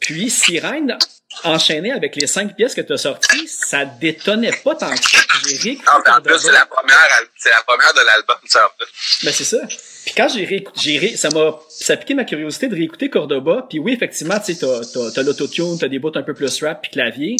Puis 0.00 0.30
Sirène, 0.30 0.96
enchaîné 1.44 1.92
avec 1.92 2.16
les 2.16 2.26
cinq 2.26 2.54
pièces 2.54 2.74
que 2.74 2.80
tu 2.80 2.92
as 2.92 2.98
sorties, 2.98 3.48
ça 3.48 3.84
détonnait 3.84 4.52
pas 4.64 4.74
tant 4.74 4.94
que 4.94 5.02
ça. 5.02 5.18
J'ai 5.48 5.56
réécouté. 5.56 5.90
Non, 5.90 6.02
mais 6.04 6.12
en 6.12 6.20
plus, 6.20 6.38
c'est 6.38 6.52
la 6.52 6.66
première, 6.66 7.22
c'est 7.36 7.50
la 7.50 7.62
première 7.66 7.92
de 7.94 8.00
l'album, 8.00 8.36
ça, 8.46 8.66
en. 8.66 8.84
Ben, 9.24 9.32
c'est 9.32 9.44
ça. 9.44 9.58
Puis 10.06 10.14
quand 10.14 10.28
j'ai 10.28 10.44
réécouté, 10.44 10.80
j'ai 10.80 10.98
ré... 10.98 11.16
ça 11.16 11.30
m'a, 11.30 11.58
ça 11.68 11.94
a 11.94 11.96
piqué 11.96 12.14
ma 12.14 12.24
curiosité 12.24 12.68
de 12.68 12.76
réécouter 12.76 13.10
Cordoba. 13.10 13.66
Puis 13.68 13.80
oui, 13.80 13.92
effectivement, 13.92 14.38
tu 14.38 14.54
sais, 14.54 14.60
t'as, 14.60 14.80
t'as, 14.84 15.10
t'as 15.10 15.22
l'autotune, 15.22 15.76
t'as 15.80 15.88
des 15.88 15.98
bouts 15.98 16.12
un 16.14 16.22
peu 16.22 16.32
plus 16.32 16.62
rap 16.62 16.80
puis 16.80 16.92
clavier. 16.92 17.34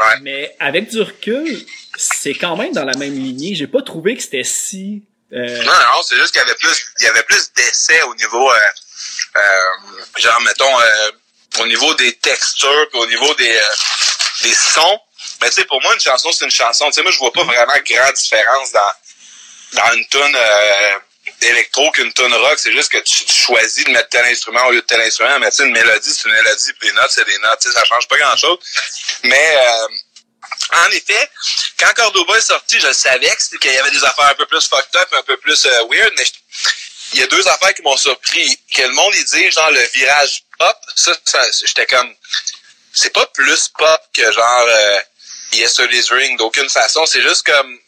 Ouais. 0.00 0.20
Mais 0.20 0.56
avec 0.58 0.90
du 0.90 1.00
recul, 1.00 1.64
c'est 1.96 2.34
quand 2.34 2.56
même 2.56 2.72
dans 2.72 2.84
la 2.84 2.96
même 2.98 3.14
lignée. 3.14 3.54
J'ai 3.54 3.68
pas 3.68 3.82
trouvé 3.82 4.16
que 4.16 4.22
c'était 4.22 4.42
si, 4.42 5.04
euh... 5.32 5.62
Non, 5.62 5.72
non, 5.72 6.02
c'est 6.02 6.16
juste 6.16 6.32
qu'il 6.32 6.40
y 6.40 6.44
avait 6.44 6.56
plus, 6.56 6.86
il 6.98 7.04
y 7.04 7.08
avait 7.08 7.22
plus 7.22 7.52
d'essais 7.52 8.02
au 8.02 8.16
niveau, 8.16 8.50
euh, 8.50 8.58
euh, 9.36 10.20
genre, 10.20 10.40
mettons, 10.40 10.80
euh, 10.80 11.10
au 11.60 11.66
niveau 11.68 11.94
des 11.94 12.14
textures, 12.14 12.88
puis 12.90 12.98
au 12.98 13.06
niveau 13.06 13.32
des, 13.34 13.48
euh, 13.48 13.74
des 14.42 14.54
sons. 14.54 14.98
Mais 15.40 15.50
tu 15.50 15.54
sais, 15.54 15.64
pour 15.66 15.80
moi, 15.82 15.94
une 15.94 16.00
chanson, 16.00 16.32
c'est 16.32 16.46
une 16.46 16.50
chanson. 16.50 16.86
Tu 16.86 16.94
sais, 16.94 17.02
moi, 17.02 17.12
je 17.12 17.18
vois 17.18 17.32
pas 17.32 17.44
vraiment 17.44 17.74
grande 17.88 18.14
différence 18.14 18.72
dans, 18.72 19.80
dans 19.80 19.92
une 19.94 20.06
tune 20.08 20.34
euh, 20.34 20.98
électro 21.48 21.90
qu'une 21.92 22.12
tune 22.12 22.34
rock. 22.34 22.58
C'est 22.58 22.72
juste 22.72 22.90
que 22.90 22.98
tu, 22.98 23.24
choisis 23.26 23.84
de 23.84 23.90
mettre 23.90 24.08
tel 24.08 24.24
instrument 24.26 24.66
au 24.66 24.70
lieu 24.70 24.80
de 24.80 24.86
tel 24.86 25.00
instrument. 25.00 25.38
Mais 25.38 25.50
tu 25.50 25.62
une 25.62 25.72
mélodie, 25.72 26.12
c'est 26.12 26.28
une 26.28 26.34
mélodie, 26.34 26.72
puis 26.78 26.88
des 26.88 26.94
notes, 26.94 27.10
c'est 27.10 27.26
des 27.26 27.38
notes. 27.38 27.58
Tu 27.60 27.68
sais, 27.68 27.74
ça 27.74 27.84
change 27.84 28.08
pas 28.08 28.18
grand-chose. 28.18 28.58
Mais... 29.24 29.56
Euh, 29.56 29.88
en 30.70 30.90
effet, 30.90 31.30
quand 31.78 31.92
Cordoba 31.94 32.38
est 32.38 32.42
sorti, 32.42 32.80
je 32.80 32.92
savais 32.92 33.30
qu'il 33.60 33.72
y 33.72 33.78
avait 33.78 33.90
des 33.90 34.04
affaires 34.04 34.26
un 34.26 34.34
peu 34.34 34.46
plus 34.46 34.66
fucked 34.66 34.96
up, 34.96 35.08
un 35.12 35.22
peu 35.22 35.36
plus 35.38 35.66
euh, 35.66 35.86
weird, 35.90 36.12
mais 36.16 36.24
il 37.14 37.20
y 37.20 37.22
a 37.22 37.26
deux 37.26 37.46
affaires 37.48 37.74
qui 37.74 37.82
m'ont 37.82 37.96
surpris. 37.96 38.58
Que 38.74 38.82
le 38.82 38.92
monde, 38.92 39.12
il 39.14 39.24
dit, 39.24 39.50
genre, 39.50 39.70
le 39.70 39.82
virage 39.94 40.44
pop, 40.58 40.76
ça, 40.94 41.12
ça 41.24 41.40
j'étais 41.64 41.86
comme, 41.86 42.14
c'est 42.92 43.12
pas 43.12 43.26
plus 43.26 43.68
pop 43.78 44.00
que 44.14 44.32
genre, 44.32 44.66
euh, 44.68 45.00
Yesterday's 45.52 46.10
Ring, 46.10 46.38
d'aucune 46.38 46.68
façon. 46.68 47.04
C'est 47.06 47.22
juste 47.22 47.44
comme, 47.44 47.78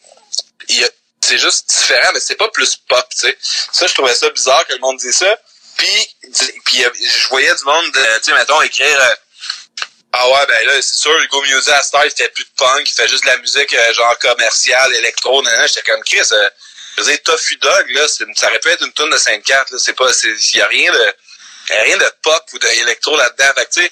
c'est 1.25 1.37
juste 1.37 1.67
différent, 1.69 2.11
mais 2.13 2.19
c'est 2.19 2.35
pas 2.35 2.49
plus 2.49 2.75
pop, 2.87 3.05
tu 3.11 3.27
sais. 3.27 3.37
Ça, 3.71 3.87
je 3.87 3.93
trouvais 3.93 4.15
ça 4.15 4.29
bizarre 4.29 4.65
que 4.67 4.73
le 4.73 4.79
monde 4.79 4.97
dise 4.97 5.17
ça. 5.17 5.37
Puis, 5.77 6.07
puis 6.65 6.83
je 6.83 7.27
voyais 7.29 7.53
du 7.53 7.63
monde, 7.65 7.91
euh, 7.95 8.19
tu 8.19 8.25
sais, 8.25 8.33
mettons, 8.33 8.61
écrire, 8.61 8.99
euh, 8.99 9.15
ah 10.17 10.29
ouais, 10.29 10.45
ben 10.47 10.67
là, 10.67 10.73
c'est 10.81 10.95
sûr, 10.95 11.19
Hugo 11.19 11.41
Music 11.41 11.67
à 11.67 11.83
Star, 11.83 12.05
il 12.05 12.11
fait 12.11 12.29
plus 12.29 12.45
de 12.45 12.49
punk, 12.55 12.89
il 12.89 12.93
fait 12.93 13.07
juste 13.09 13.23
de 13.23 13.29
la 13.29 13.37
musique 13.37 13.73
euh, 13.73 13.93
genre 13.93 14.17
commerciale, 14.19 14.95
électro, 14.95 15.41
nan, 15.41 15.67
J'étais 15.67 15.91
comme 15.91 16.01
Chris, 16.03 16.21
euh, 16.31 16.49
je 16.95 17.01
veux 17.01 17.09
dire, 17.09 17.21
Toffee 17.23 17.57
Dog, 17.57 17.89
là, 17.89 18.07
ça 18.07 18.47
aurait 18.47 18.59
pu 18.59 18.69
être 18.69 18.85
une 18.85 18.93
tonne 18.93 19.09
de 19.09 19.17
5-4, 19.17 19.73
là. 19.73 19.77
C'est 19.77 19.93
pas, 19.93 20.09
il 20.23 20.57
y 20.57 20.61
a 20.61 20.67
rien 20.67 20.93
de, 20.93 21.13
y 21.69 21.73
a 21.73 21.81
rien 21.81 21.97
de 21.97 22.09
pop 22.21 22.45
ou 22.53 22.59
d'électro 22.59 23.17
là-dedans. 23.17 23.51
Fait 23.57 23.65
que, 23.65 23.73
tu 23.73 23.81
sais, 23.81 23.91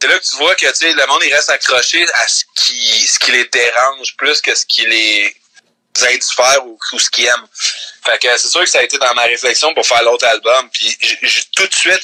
c'est 0.00 0.08
là 0.08 0.18
que 0.18 0.24
tu 0.24 0.36
vois 0.36 0.54
que, 0.54 0.66
tu 0.66 0.74
sais, 0.74 0.92
le 0.94 1.06
monde, 1.06 1.22
il 1.26 1.34
reste 1.34 1.50
accroché 1.50 2.02
à 2.14 2.26
ce 2.26 2.44
qui, 2.54 3.06
ce 3.06 3.18
qui 3.18 3.32
les 3.32 3.44
dérange 3.44 4.16
plus 4.16 4.40
que 4.40 4.54
ce 4.54 4.64
qui 4.64 4.86
les 4.86 5.36
indiffère 6.02 6.66
ou, 6.66 6.78
ce 6.98 7.10
qu'ils 7.10 7.26
aiment. 7.26 7.46
Fait 8.04 8.18
que 8.18 8.36
c'est 8.38 8.48
sûr 8.48 8.60
que 8.60 8.66
ça 8.66 8.78
a 8.78 8.82
été 8.82 8.98
dans 8.98 9.14
ma 9.14 9.24
réflexion 9.24 9.72
pour 9.74 9.86
faire 9.86 10.02
l'autre 10.02 10.26
album. 10.26 10.70
Puis, 10.70 10.96
tout 11.56 11.66
de 11.66 11.74
suite, 11.74 12.00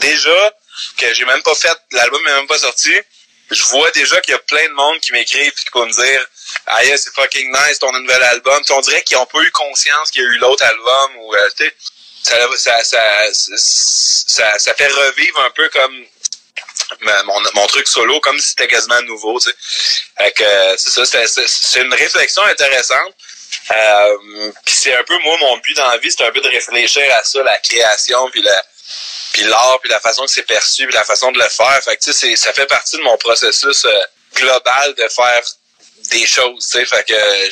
déjà, 0.00 0.54
que 0.96 1.14
j'ai 1.14 1.24
même 1.24 1.42
pas 1.42 1.54
fait, 1.54 1.76
l'album 1.92 2.22
n'est 2.24 2.34
même 2.34 2.46
pas 2.46 2.58
sorti, 2.58 2.92
je 3.50 3.62
vois 3.64 3.90
déjà 3.92 4.20
qu'il 4.20 4.32
y 4.32 4.34
a 4.34 4.40
plein 4.40 4.68
de 4.68 4.74
monde 4.74 5.00
qui 5.00 5.12
m'écrivent 5.12 5.46
et 5.46 5.52
qui 5.52 5.64
peut 5.72 5.84
me 5.84 5.92
dire 5.92 6.26
Ah 6.66 6.84
yeah, 6.84 6.96
c'est 6.96 7.14
fucking 7.14 7.50
nice 7.52 7.78
ton 7.78 7.92
nouvel 7.92 8.22
album. 8.22 8.62
on 8.70 8.80
dirait 8.80 9.02
qu'ils 9.02 9.16
ont 9.16 9.26
pas 9.26 9.40
eu 9.40 9.50
conscience 9.50 10.10
qu'il 10.10 10.22
y 10.22 10.24
a 10.24 10.28
eu 10.28 10.38
l'autre 10.38 10.64
album 10.64 11.16
ou 11.18 11.34
euh, 11.34 11.48
ça, 12.22 12.82
ça, 12.82 12.82
ça, 13.32 14.58
ça, 14.58 14.74
fait 14.74 14.86
revivre 14.86 15.40
un 15.40 15.50
peu 15.50 15.68
comme 15.68 16.06
mon, 17.02 17.40
mon 17.54 17.66
truc 17.66 17.86
solo, 17.88 18.20
comme 18.20 18.38
si 18.38 18.50
c'était 18.50 18.68
quasiment 18.68 19.00
nouveau. 19.02 19.38
Tu 19.40 19.50
sais. 19.50 20.32
que 20.32 20.76
c'est 20.76 21.04
ça, 21.04 21.46
c'est 21.46 21.80
une 21.80 21.94
réflexion 21.94 22.42
intéressante. 22.44 23.14
Euh, 23.70 24.52
puis 24.64 24.74
c'est 24.74 24.94
un 24.94 25.04
peu 25.04 25.16
moi 25.18 25.36
mon 25.38 25.56
but 25.58 25.76
dans 25.76 25.88
la 25.88 25.98
vie, 25.98 26.10
c'est 26.10 26.24
un 26.24 26.32
peu 26.32 26.40
de 26.40 26.48
réfléchir 26.48 27.02
à 27.14 27.22
ça, 27.24 27.42
la 27.42 27.58
création, 27.58 28.28
puis 28.30 28.42
la 28.42 28.62
puis 29.32 29.42
l'art, 29.44 29.80
puis 29.80 29.90
la 29.90 30.00
façon 30.00 30.24
que 30.24 30.30
c'est 30.30 30.46
perçu, 30.46 30.86
puis 30.86 30.94
la 30.94 31.04
façon 31.04 31.32
de 31.32 31.38
le 31.38 31.48
faire. 31.48 31.82
Fait 31.82 31.96
que, 31.96 32.12
sais, 32.12 32.36
ça 32.36 32.52
fait 32.52 32.66
partie 32.66 32.96
de 32.96 33.02
mon 33.02 33.16
processus 33.16 33.84
euh, 33.84 34.02
global 34.36 34.94
de 34.94 35.08
faire 35.08 35.42
des 36.10 36.26
choses, 36.26 36.68
tu 36.70 36.78
sais. 36.78 36.86
Fait 36.86 37.04
que 37.04 37.50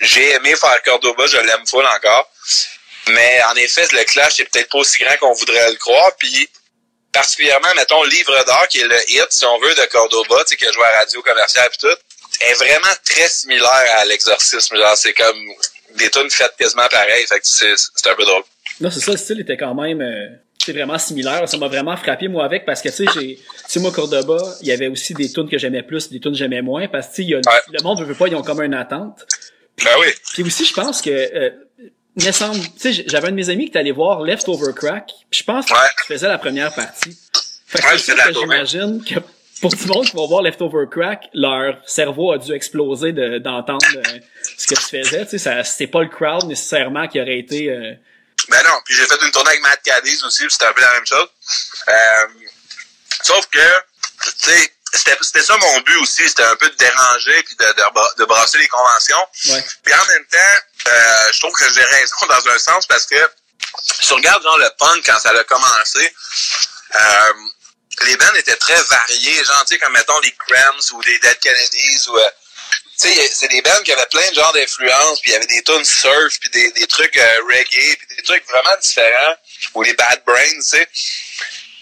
j'ai 0.00 0.30
aimé 0.32 0.56
faire 0.56 0.82
Cordoba, 0.82 1.26
je 1.26 1.36
l'aime 1.36 1.66
full 1.66 1.86
encore. 1.86 2.28
Mais 3.08 3.42
en 3.44 3.54
effet, 3.54 3.86
le 3.92 4.04
clash 4.04 4.40
est 4.40 4.44
peut-être 4.46 4.70
pas 4.70 4.78
aussi 4.78 4.98
grand 4.98 5.16
qu'on 5.18 5.32
voudrait 5.32 5.70
le 5.70 5.76
croire. 5.76 6.10
Puis 6.18 6.50
particulièrement, 7.18 7.74
mettons, 7.76 8.02
Livre 8.04 8.44
d'or, 8.46 8.68
qui 8.68 8.78
est 8.80 8.86
le 8.86 8.98
hit, 9.08 9.26
si 9.30 9.44
on 9.44 9.58
veut, 9.58 9.74
de 9.74 9.86
Cordoba, 9.90 10.44
tu 10.44 10.50
sais, 10.50 10.56
qui 10.56 10.66
a 10.66 10.72
joué 10.72 10.84
à 10.84 11.00
radio 11.00 11.20
commerciale 11.22 11.68
et 11.72 11.76
tout, 11.76 11.98
est 12.40 12.54
vraiment 12.54 12.94
très 13.04 13.28
similaire 13.28 13.86
à 13.98 14.04
l'exorcisme. 14.04 14.76
Genre, 14.76 14.96
c'est 14.96 15.12
comme 15.12 15.38
des 15.96 16.10
tunes 16.10 16.30
faites 16.30 16.54
quasiment 16.58 16.86
pareil. 16.88 17.26
Fait 17.26 17.40
que 17.40 17.46
c'est 17.46 18.06
un 18.08 18.14
peu 18.14 18.24
drôle. 18.24 18.42
Non, 18.80 18.90
c'est 18.90 19.00
ça, 19.00 19.12
le 19.12 19.16
style 19.18 19.40
était 19.40 19.56
quand 19.56 19.74
même 19.74 20.00
euh, 20.00 20.28
c'est 20.64 20.72
vraiment 20.72 20.98
similaire. 20.98 21.48
Ça 21.48 21.56
m'a 21.56 21.68
vraiment 21.68 21.96
frappé 21.96 22.28
moi 22.28 22.44
avec 22.44 22.64
parce 22.64 22.82
que 22.82 22.90
tu 22.90 22.94
sais 22.96 23.06
j'ai 23.14 23.36
tu 23.36 23.42
sais 23.66 23.80
moi 23.80 23.90
Cordoba, 23.90 24.36
il 24.60 24.68
y 24.68 24.72
avait 24.72 24.88
aussi 24.88 25.14
des 25.14 25.32
tunes 25.32 25.48
que 25.48 25.58
j'aimais 25.58 25.82
plus, 25.82 26.10
des 26.10 26.20
tunes 26.20 26.32
que 26.32 26.38
j'aimais 26.38 26.62
moins 26.62 26.86
parce 26.88 27.08
que 27.08 27.22
le 27.22 27.82
monde 27.82 28.04
veut 28.04 28.14
pas, 28.14 28.28
ils 28.28 28.36
ont 28.36 28.42
comme 28.42 28.62
une 28.62 28.74
attente. 28.74 29.26
ben 29.82 29.90
oui. 30.00 30.08
Puis 30.34 30.42
aussi 30.42 30.64
je 30.64 30.74
pense 30.74 31.00
que 31.02 31.10
euh, 31.10 31.50
me 32.26 32.32
semble, 32.32 32.60
tu 32.80 32.92
sais 32.92 33.04
j'avais 33.06 33.28
un 33.28 33.30
de 33.30 33.36
mes 33.36 33.50
amis 33.50 33.70
qui 33.70 33.76
est 33.76 33.80
allé 33.80 33.92
voir 33.92 34.22
Leftover 34.22 34.72
Crack, 34.74 35.12
puis 35.30 35.40
je 35.40 35.44
pense 35.44 35.66
qu'il 35.66 35.76
faisait 36.06 36.28
la 36.28 36.38
première 36.38 36.74
partie. 36.74 37.16
Fait 37.66 37.80
que, 37.80 38.28
que 38.28 38.34
j'imagine 38.34 39.04
que 39.04 39.20
pour 39.60 39.70
tout 39.72 39.88
le 39.88 39.94
monde 39.94 40.06
qui 40.06 40.16
va 40.16 40.26
voir 40.26 40.42
Leftover 40.42 40.86
Crack, 40.90 41.24
leur 41.34 41.76
cerveau 41.86 42.32
a 42.32 42.38
dû 42.38 42.52
exploser 42.52 43.12
d'entendre 43.12 43.86
euh, 43.96 44.18
ce 44.56 44.66
que 44.66 44.74
tu 44.74 45.02
faisais. 45.02 45.26
Tu 45.26 45.38
sais, 45.38 45.62
c'est 45.64 45.86
pas 45.88 46.02
le 46.02 46.08
crowd 46.08 46.44
nécessairement 46.44 47.08
qui 47.08 47.20
aurait 47.20 47.38
été 47.38 47.70
euh, 47.70 47.94
ben 48.48 48.62
non, 48.64 48.80
puis 48.84 48.94
j'ai 48.94 49.04
fait 49.04 49.22
une 49.22 49.30
tournée 49.30 49.50
avec 49.50 49.62
Matt 49.62 49.82
Cadiz 49.82 50.22
aussi, 50.24 50.44
c'était 50.48 50.64
un 50.64 50.72
peu 50.72 50.80
la 50.80 50.92
même 50.92 51.06
chose. 51.06 51.28
Euh, 51.88 52.26
sauf 53.22 53.46
que, 53.46 53.58
tu 54.22 54.50
sais, 54.50 54.72
c'était 54.92 55.42
ça 55.42 55.56
mon 55.58 55.80
but 55.80 55.96
aussi, 55.96 56.26
c'était 56.28 56.44
un 56.44 56.56
peu 56.56 56.68
de 56.70 56.76
déranger 56.76 57.42
puis 57.42 57.56
de, 57.56 57.64
de, 57.64 58.18
de 58.18 58.24
brasser 58.24 58.58
les 58.58 58.68
conventions. 58.68 59.18
Ouais. 59.50 59.64
Puis 59.82 59.92
en 59.92 60.06
même 60.06 60.24
temps, 60.30 60.77
euh, 60.88 61.32
je 61.32 61.40
trouve 61.40 61.52
que 61.52 61.64
j'ai 61.72 61.84
raison 61.84 62.16
dans 62.28 62.48
un 62.48 62.58
sens 62.58 62.86
parce 62.86 63.06
que 63.06 63.16
si 63.82 64.08
tu 64.08 64.14
regardes 64.14 64.42
genre 64.42 64.58
le 64.58 64.70
punk 64.78 65.04
quand 65.04 65.18
ça 65.18 65.30
a 65.30 65.44
commencé, 65.44 66.14
euh, 66.94 67.32
les 68.06 68.16
bands 68.16 68.34
étaient 68.34 68.56
très 68.56 68.80
variés, 68.82 69.44
genre 69.44 69.64
tu 69.66 69.74
sais 69.74 69.78
comme 69.78 69.92
mettons 69.92 70.18
les 70.20 70.32
Cramps 70.32 70.92
ou 70.92 71.00
les 71.02 71.18
Dead 71.18 71.38
Kennedys 71.40 72.08
ou 72.08 72.16
euh, 72.18 72.28
tu 73.00 73.08
sais, 73.08 73.30
c'est 73.32 73.48
des 73.48 73.62
bands 73.62 73.82
qui 73.84 73.92
avaient 73.92 74.08
plein 74.10 74.28
de 74.28 74.34
genres 74.34 74.52
d'influences, 74.52 75.20
puis 75.20 75.30
il 75.30 75.34
y 75.34 75.36
avait 75.36 75.46
des 75.46 75.62
tunes 75.62 75.84
surf, 75.84 76.40
puis 76.40 76.50
des, 76.50 76.72
des 76.72 76.86
trucs 76.88 77.16
euh, 77.16 77.36
reggae, 77.46 77.96
puis 77.96 78.16
des 78.16 78.22
trucs 78.24 78.44
vraiment 78.46 78.76
différents, 78.80 79.36
ou 79.74 79.82
les 79.84 79.94
Bad 79.94 80.20
Brains, 80.26 80.56
tu 80.56 80.62
sais. 80.62 80.88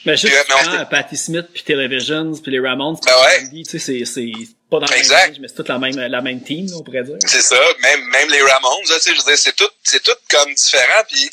Mais 0.04 0.16
juste 0.16 0.34
puis, 0.46 0.84
Patti 0.90 1.16
Smith, 1.16 1.46
puis 1.54 1.62
Televisions, 1.62 2.34
puis 2.34 2.52
les 2.52 2.60
Ramones, 2.60 2.98
ben 3.04 3.12
ouais. 3.22 3.64
tu 3.64 3.78
sais, 3.78 4.04
c'est 4.04 4.30
pas 4.80 4.86
dans 4.86 4.92
exact. 4.92 5.16
même 5.16 5.28
range, 5.30 5.38
mais 5.40 5.48
c'est 5.48 5.54
toute 5.54 5.68
la 5.68 5.78
même, 5.78 5.96
la 5.96 6.20
même 6.20 6.42
team, 6.42 6.66
on 6.74 6.82
pourrait 6.82 7.02
dire. 7.02 7.16
C'est 7.26 7.42
ça, 7.42 7.60
même, 7.80 8.04
même 8.08 8.30
les 8.30 8.42
Ramones, 8.42 8.84
tu 8.86 8.92
sais, 8.92 9.14
je 9.14 9.18
veux 9.18 9.24
dire, 9.24 9.38
c'est 9.38 9.56
tout, 9.56 9.68
c'est 9.82 10.02
tout 10.02 10.16
comme 10.30 10.52
différent, 10.54 11.02
puis 11.08 11.30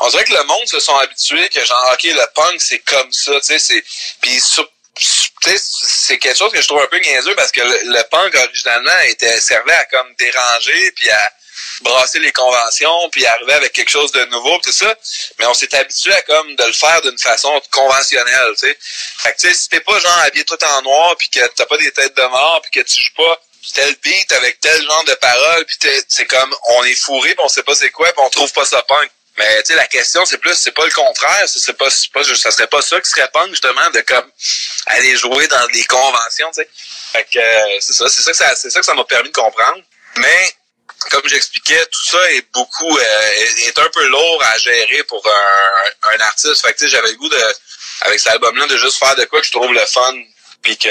on 0.00 0.08
dirait 0.08 0.24
que 0.24 0.32
le 0.32 0.44
monde 0.44 0.66
se 0.66 0.80
sont 0.80 0.96
habitués 0.96 1.48
que 1.48 1.64
genre, 1.64 1.90
ok, 1.92 2.04
le 2.04 2.26
punk, 2.34 2.60
c'est 2.60 2.78
comme 2.80 3.12
ça, 3.12 3.32
tu 3.40 3.46
sais, 3.46 3.58
c'est, 3.58 3.84
puis 4.20 4.40
c'est 5.36 6.18
quelque 6.18 6.36
chose 6.36 6.52
que 6.52 6.60
je 6.60 6.66
trouve 6.66 6.82
un 6.82 6.86
peu 6.86 6.98
niaiseux 6.98 7.34
parce 7.34 7.52
que 7.52 7.60
le, 7.60 8.02
punk 8.10 8.34
originalement 8.34 8.98
était 9.08 9.40
servait 9.40 9.74
à 9.74 9.84
comme 9.86 10.14
déranger 10.18 10.92
puis 10.92 11.08
à 11.10 11.32
brasser 11.82 12.18
les 12.20 12.32
conventions 12.32 13.08
puis 13.10 13.24
arriver 13.26 13.54
avec 13.54 13.72
quelque 13.72 13.90
chose 13.90 14.12
de 14.12 14.24
nouveau 14.26 14.58
tout 14.58 14.72
ça 14.72 14.94
mais 15.38 15.46
on 15.46 15.54
s'est 15.54 15.74
habitué 15.74 16.12
à 16.12 16.22
comme 16.22 16.54
de 16.54 16.64
le 16.64 16.72
faire 16.72 17.00
d'une 17.02 17.18
façon 17.18 17.60
conventionnelle 17.70 18.52
tu 18.58 18.68
sais 18.68 18.78
fait 18.80 19.32
que 19.32 19.38
tu 19.38 19.48
sais 19.48 19.54
si 19.54 19.68
t'es 19.68 19.80
pas 19.80 19.98
genre 19.98 20.18
habillé 20.18 20.44
tout 20.44 20.62
en 20.62 20.82
noir 20.82 21.16
puis 21.16 21.28
que 21.28 21.46
t'as 21.54 21.66
pas 21.66 21.76
des 21.76 21.92
têtes 21.92 22.16
de 22.16 22.22
mort 22.22 22.60
puis 22.62 22.82
que 22.82 22.88
tu 22.88 23.00
joues 23.00 23.14
pas 23.16 23.40
tel 23.74 23.94
beat 24.02 24.32
avec 24.32 24.60
tel 24.60 24.82
genre 24.82 25.04
de 25.04 25.14
paroles 25.14 25.64
puis 25.66 25.78
c'est 26.08 26.26
comme 26.26 26.54
on 26.76 26.84
est 26.84 26.94
fourré 26.94 27.34
puis 27.34 27.44
on 27.44 27.48
sait 27.48 27.62
pas 27.62 27.74
c'est 27.74 27.90
quoi 27.90 28.12
puis 28.12 28.22
on 28.24 28.30
trouve 28.30 28.52
pas 28.52 28.64
ça 28.64 28.82
punk 28.82 29.10
mais 29.40 29.62
tu 29.62 29.68
sais, 29.68 29.74
la 29.74 29.86
question, 29.86 30.24
c'est 30.26 30.36
plus, 30.36 30.54
c'est 30.54 30.72
pas 30.72 30.84
le 30.84 30.92
contraire. 30.92 31.44
C'est 31.46 31.72
pas, 31.72 31.88
pas, 32.12 32.24
ça 32.24 32.50
serait 32.50 32.66
pas 32.66 32.82
ça 32.82 33.00
qui 33.00 33.08
serait 33.08 33.28
punk, 33.32 33.48
justement, 33.50 33.88
de 33.90 34.00
comme 34.00 34.30
aller 34.86 35.16
jouer 35.16 35.46
dans 35.48 35.66
des 35.68 35.84
conventions, 35.84 36.48
tu 36.48 36.62
sais. 36.62 36.68
Fait 37.12 37.24
que 37.24 37.38
euh, 37.38 37.78
c'est 37.80 37.94
ça, 37.94 38.06
c'est 38.08 38.22
ça 38.22 38.30
que 38.32 38.36
ça, 38.36 38.56
c'est 38.56 38.70
ça 38.70 38.80
que 38.80 38.86
ça 38.86 38.94
m'a 38.94 39.04
permis 39.04 39.30
de 39.30 39.34
comprendre. 39.34 39.80
Mais 40.16 40.54
comme 41.10 41.26
j'expliquais, 41.26 41.86
tout 41.86 42.04
ça 42.04 42.32
est 42.32 42.46
beaucoup 42.52 42.98
euh, 42.98 43.30
est 43.66 43.78
un 43.78 43.88
peu 43.90 44.06
lourd 44.08 44.42
à 44.44 44.58
gérer 44.58 45.02
pour 45.04 45.26
un, 45.26 46.14
un 46.14 46.20
artiste. 46.20 46.60
Fait 46.62 46.72
que 46.72 46.78
tu 46.78 46.88
j'avais 46.88 47.10
le 47.10 47.16
goût 47.16 47.28
de 47.28 47.42
avec 48.02 48.18
cet 48.18 48.32
album-là 48.32 48.66
de 48.66 48.76
juste 48.76 48.98
faire 48.98 49.16
de 49.16 49.24
quoi 49.24 49.40
que 49.40 49.46
je 49.46 49.52
trouve 49.52 49.72
le 49.72 49.84
fun, 49.86 50.14
puis 50.62 50.76
que 50.76 50.88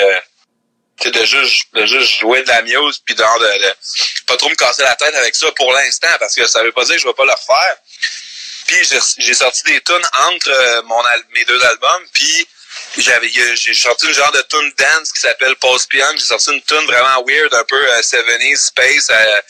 de 1.10 1.26
juste 1.26 1.68
de 1.74 1.86
juste 1.86 2.20
jouer 2.20 2.44
de 2.44 2.50
la 2.50 2.62
muse 2.62 3.00
puis 3.06 3.16
de, 3.16 3.22
de, 3.22 3.76
pas 4.28 4.36
trop 4.36 4.50
me 4.50 4.56
casser 4.56 4.84
la 4.84 4.96
tête 4.96 5.16
avec 5.16 5.34
ça 5.34 5.50
pour 5.54 5.72
l'instant 5.72 6.10
parce 6.20 6.36
que 6.36 6.46
ça 6.46 6.62
veut 6.62 6.74
pas 6.74 6.84
dire 6.84 6.96
que 6.96 7.02
je 7.02 7.08
vais 7.08 7.14
pas 7.14 7.26
le 7.26 7.32
refaire 7.32 7.78
puis 8.70 9.00
j'ai 9.18 9.34
sorti 9.34 9.64
des 9.64 9.82
tunes 9.82 10.08
entre 10.30 10.52
euh, 10.52 10.84
mon 10.84 11.02
mes 11.34 11.44
deux 11.46 11.64
albums, 11.66 12.06
puis 12.14 12.48
j'avais 12.98 13.30
j'ai 13.30 13.74
sorti 13.74 14.08
une 14.08 14.14
genre 14.14 14.32
de 14.32 14.42
tune 14.50 14.72
dance 14.78 15.12
qui 15.12 15.22
s'appelle 15.22 15.56
Pause 15.58 15.86
Piano. 15.88 16.18
J'ai 16.18 16.26
sorti 16.26 16.52
une 16.52 16.62
tune 16.64 16.86
vraiment 16.86 17.24
weird, 17.28 17.54
un 17.54 17.64
peu 17.66 17.76
euh, 17.76 18.02
70s 18.02 18.58
space 18.58 19.10
euh, 19.10 19.42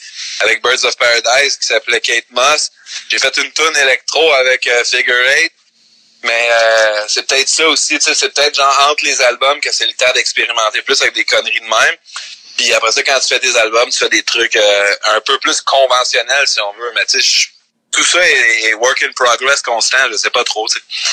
avec 0.42 0.62
Birds 0.62 0.84
of 0.84 0.96
Paradise 0.98 1.58
qui 1.58 1.68
s'appelait 1.68 2.02
Kate 2.02 2.30
Moss. 2.32 2.72
J'ai 3.10 3.20
fait 3.20 3.36
une 3.38 3.52
tune 3.52 3.78
électro 3.78 4.32
avec 4.34 4.68
euh, 4.68 4.84
Figure 4.84 5.16
Eight. 5.16 5.54
Mais 6.22 6.50
c'est 7.08 7.26
peut-être 7.26 7.48
ça 7.48 7.66
aussi, 7.70 7.98
tu 7.98 8.04
sais, 8.04 8.14
c'est 8.14 8.28
peut-être 8.34 8.54
genre 8.54 8.90
entre 8.92 9.06
les 9.06 9.22
albums 9.22 9.62
que 9.62 9.72
c'est 9.72 9.86
le 9.86 9.94
temps 9.94 10.12
d'expérimenter 10.14 10.82
plus 10.82 11.02
avec 11.02 11.14
des 11.14 11.24
conneries 11.24 11.62
de 11.62 11.66
même. 11.66 11.96
Puis 12.58 12.74
après 12.74 12.92
ça, 12.92 13.02
quand 13.04 13.18
tu 13.22 13.30
fais 13.30 13.40
des 13.40 13.56
albums, 13.56 13.90
tu 13.90 14.00
fais 14.00 14.10
des 14.10 14.24
trucs 14.24 14.58
un 14.58 15.22
peu 15.22 15.40
plus 15.40 15.62
conventionnels, 15.62 16.46
si 16.46 16.60
on 16.60 16.74
veut. 16.74 16.92
Mais 16.94 17.06
tu 17.06 17.22
sais, 17.22 17.48
tout 17.92 18.04
ça 18.04 18.20
est, 18.22 18.74
work 18.76 19.02
in 19.04 19.12
progress 19.16 19.62
constant, 19.62 19.98
je 20.12 20.18
sais 20.18 20.30
pas 20.30 20.44
trop. 20.44 20.68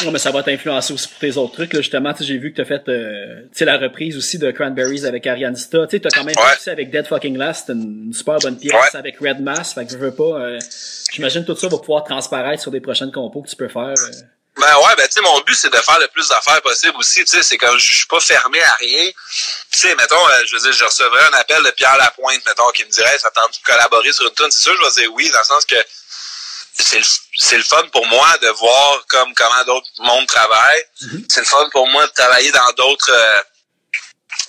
Non, 0.04 0.10
mais 0.10 0.18
ça 0.18 0.30
va 0.30 0.42
t'influencer 0.42 0.92
aussi 0.92 1.08
pour 1.08 1.18
tes 1.18 1.36
autres 1.36 1.54
trucs. 1.54 1.72
Là. 1.72 1.80
Justement, 1.80 2.14
j'ai 2.18 2.38
vu 2.38 2.52
que 2.52 2.60
t'as 2.62 2.66
fait 2.66 2.82
euh, 2.88 3.42
la 3.60 3.78
reprise 3.78 4.16
aussi 4.16 4.38
de 4.38 4.50
Cranberries 4.50 5.06
avec 5.06 5.26
Arianista. 5.26 5.86
Tu 5.86 5.96
as 5.96 6.10
quand 6.10 6.24
même 6.24 6.36
ouais. 6.36 6.70
avec 6.70 6.90
Dead 6.90 7.06
Fucking 7.06 7.36
Last, 7.38 7.70
une, 7.70 8.12
super 8.12 8.38
bonne 8.38 8.58
pièce 8.58 8.94
avec 8.94 9.18
Red 9.18 9.40
Mass. 9.40 9.74
Fait 9.74 9.86
que 9.86 9.92
je 9.92 9.96
veux 9.96 10.14
pas. 10.14 10.24
Euh, 10.24 10.58
J'imagine 11.12 11.44
tout 11.44 11.56
ça 11.56 11.68
va 11.68 11.78
pouvoir 11.78 12.04
transparaître 12.04 12.60
sur 12.62 12.70
des 12.70 12.80
prochaines 12.80 13.12
compos 13.12 13.42
que 13.42 13.48
tu 13.48 13.56
peux 13.56 13.68
faire. 13.68 13.94
Euh. 13.96 14.10
Ben 14.56 14.74
ouais, 14.78 14.96
ben 14.96 15.06
tu 15.06 15.12
sais, 15.12 15.20
mon 15.20 15.38
but 15.40 15.54
c'est 15.54 15.72
de 15.72 15.76
faire 15.76 15.98
le 16.00 16.08
plus 16.08 16.28
d'affaires 16.28 16.62
possible 16.62 16.96
aussi, 16.96 17.22
tu 17.24 17.30
sais, 17.36 17.42
c'est 17.42 17.58
comme 17.58 17.78
je 17.78 17.96
suis 17.96 18.06
pas 18.06 18.20
fermé 18.20 18.58
à 18.62 18.74
rien. 18.76 19.10
Tu 19.70 19.78
sais, 19.78 19.94
mettons, 19.96 20.16
euh, 20.16 20.42
je 20.46 20.56
veux 20.56 20.62
dire, 20.62 20.72
je 20.72 20.84
recevrais 20.84 21.24
un 21.24 21.38
appel 21.38 21.62
de 21.62 21.70
Pierre 21.72 21.96
Lapointe, 21.98 22.40
mettons, 22.46 22.70
qui 22.70 22.84
me 22.84 22.90
dirait, 22.90 23.18
ça 23.18 23.30
tente 23.30 23.52
de 23.52 23.64
collaborer 23.64 24.12
sur 24.12 24.26
une 24.26 24.34
tune, 24.34 24.50
c'est 24.50 24.62
sûr, 24.62 24.74
je 24.74 24.82
vais 24.82 25.02
dire 25.02 25.12
oui, 25.14 25.30
dans 25.30 25.40
le 25.40 25.44
sens 25.44 25.66
que 25.66 25.76
c'est 26.78 26.98
le, 26.98 27.04
c'est 27.38 27.56
le 27.56 27.62
fun 27.62 27.86
pour 27.92 28.06
moi 28.06 28.36
de 28.42 28.48
voir 28.48 29.06
comme 29.08 29.34
comment 29.34 29.64
d'autres 29.64 29.90
mondes 29.98 30.26
travaillent. 30.26 30.84
Mm-hmm. 31.02 31.24
C'est 31.28 31.40
le 31.40 31.46
fun 31.46 31.68
pour 31.70 31.88
moi 31.88 32.06
de 32.06 32.12
travailler 32.12 32.52
dans 32.52 32.72
d'autres 32.76 33.12
euh, 33.12 33.42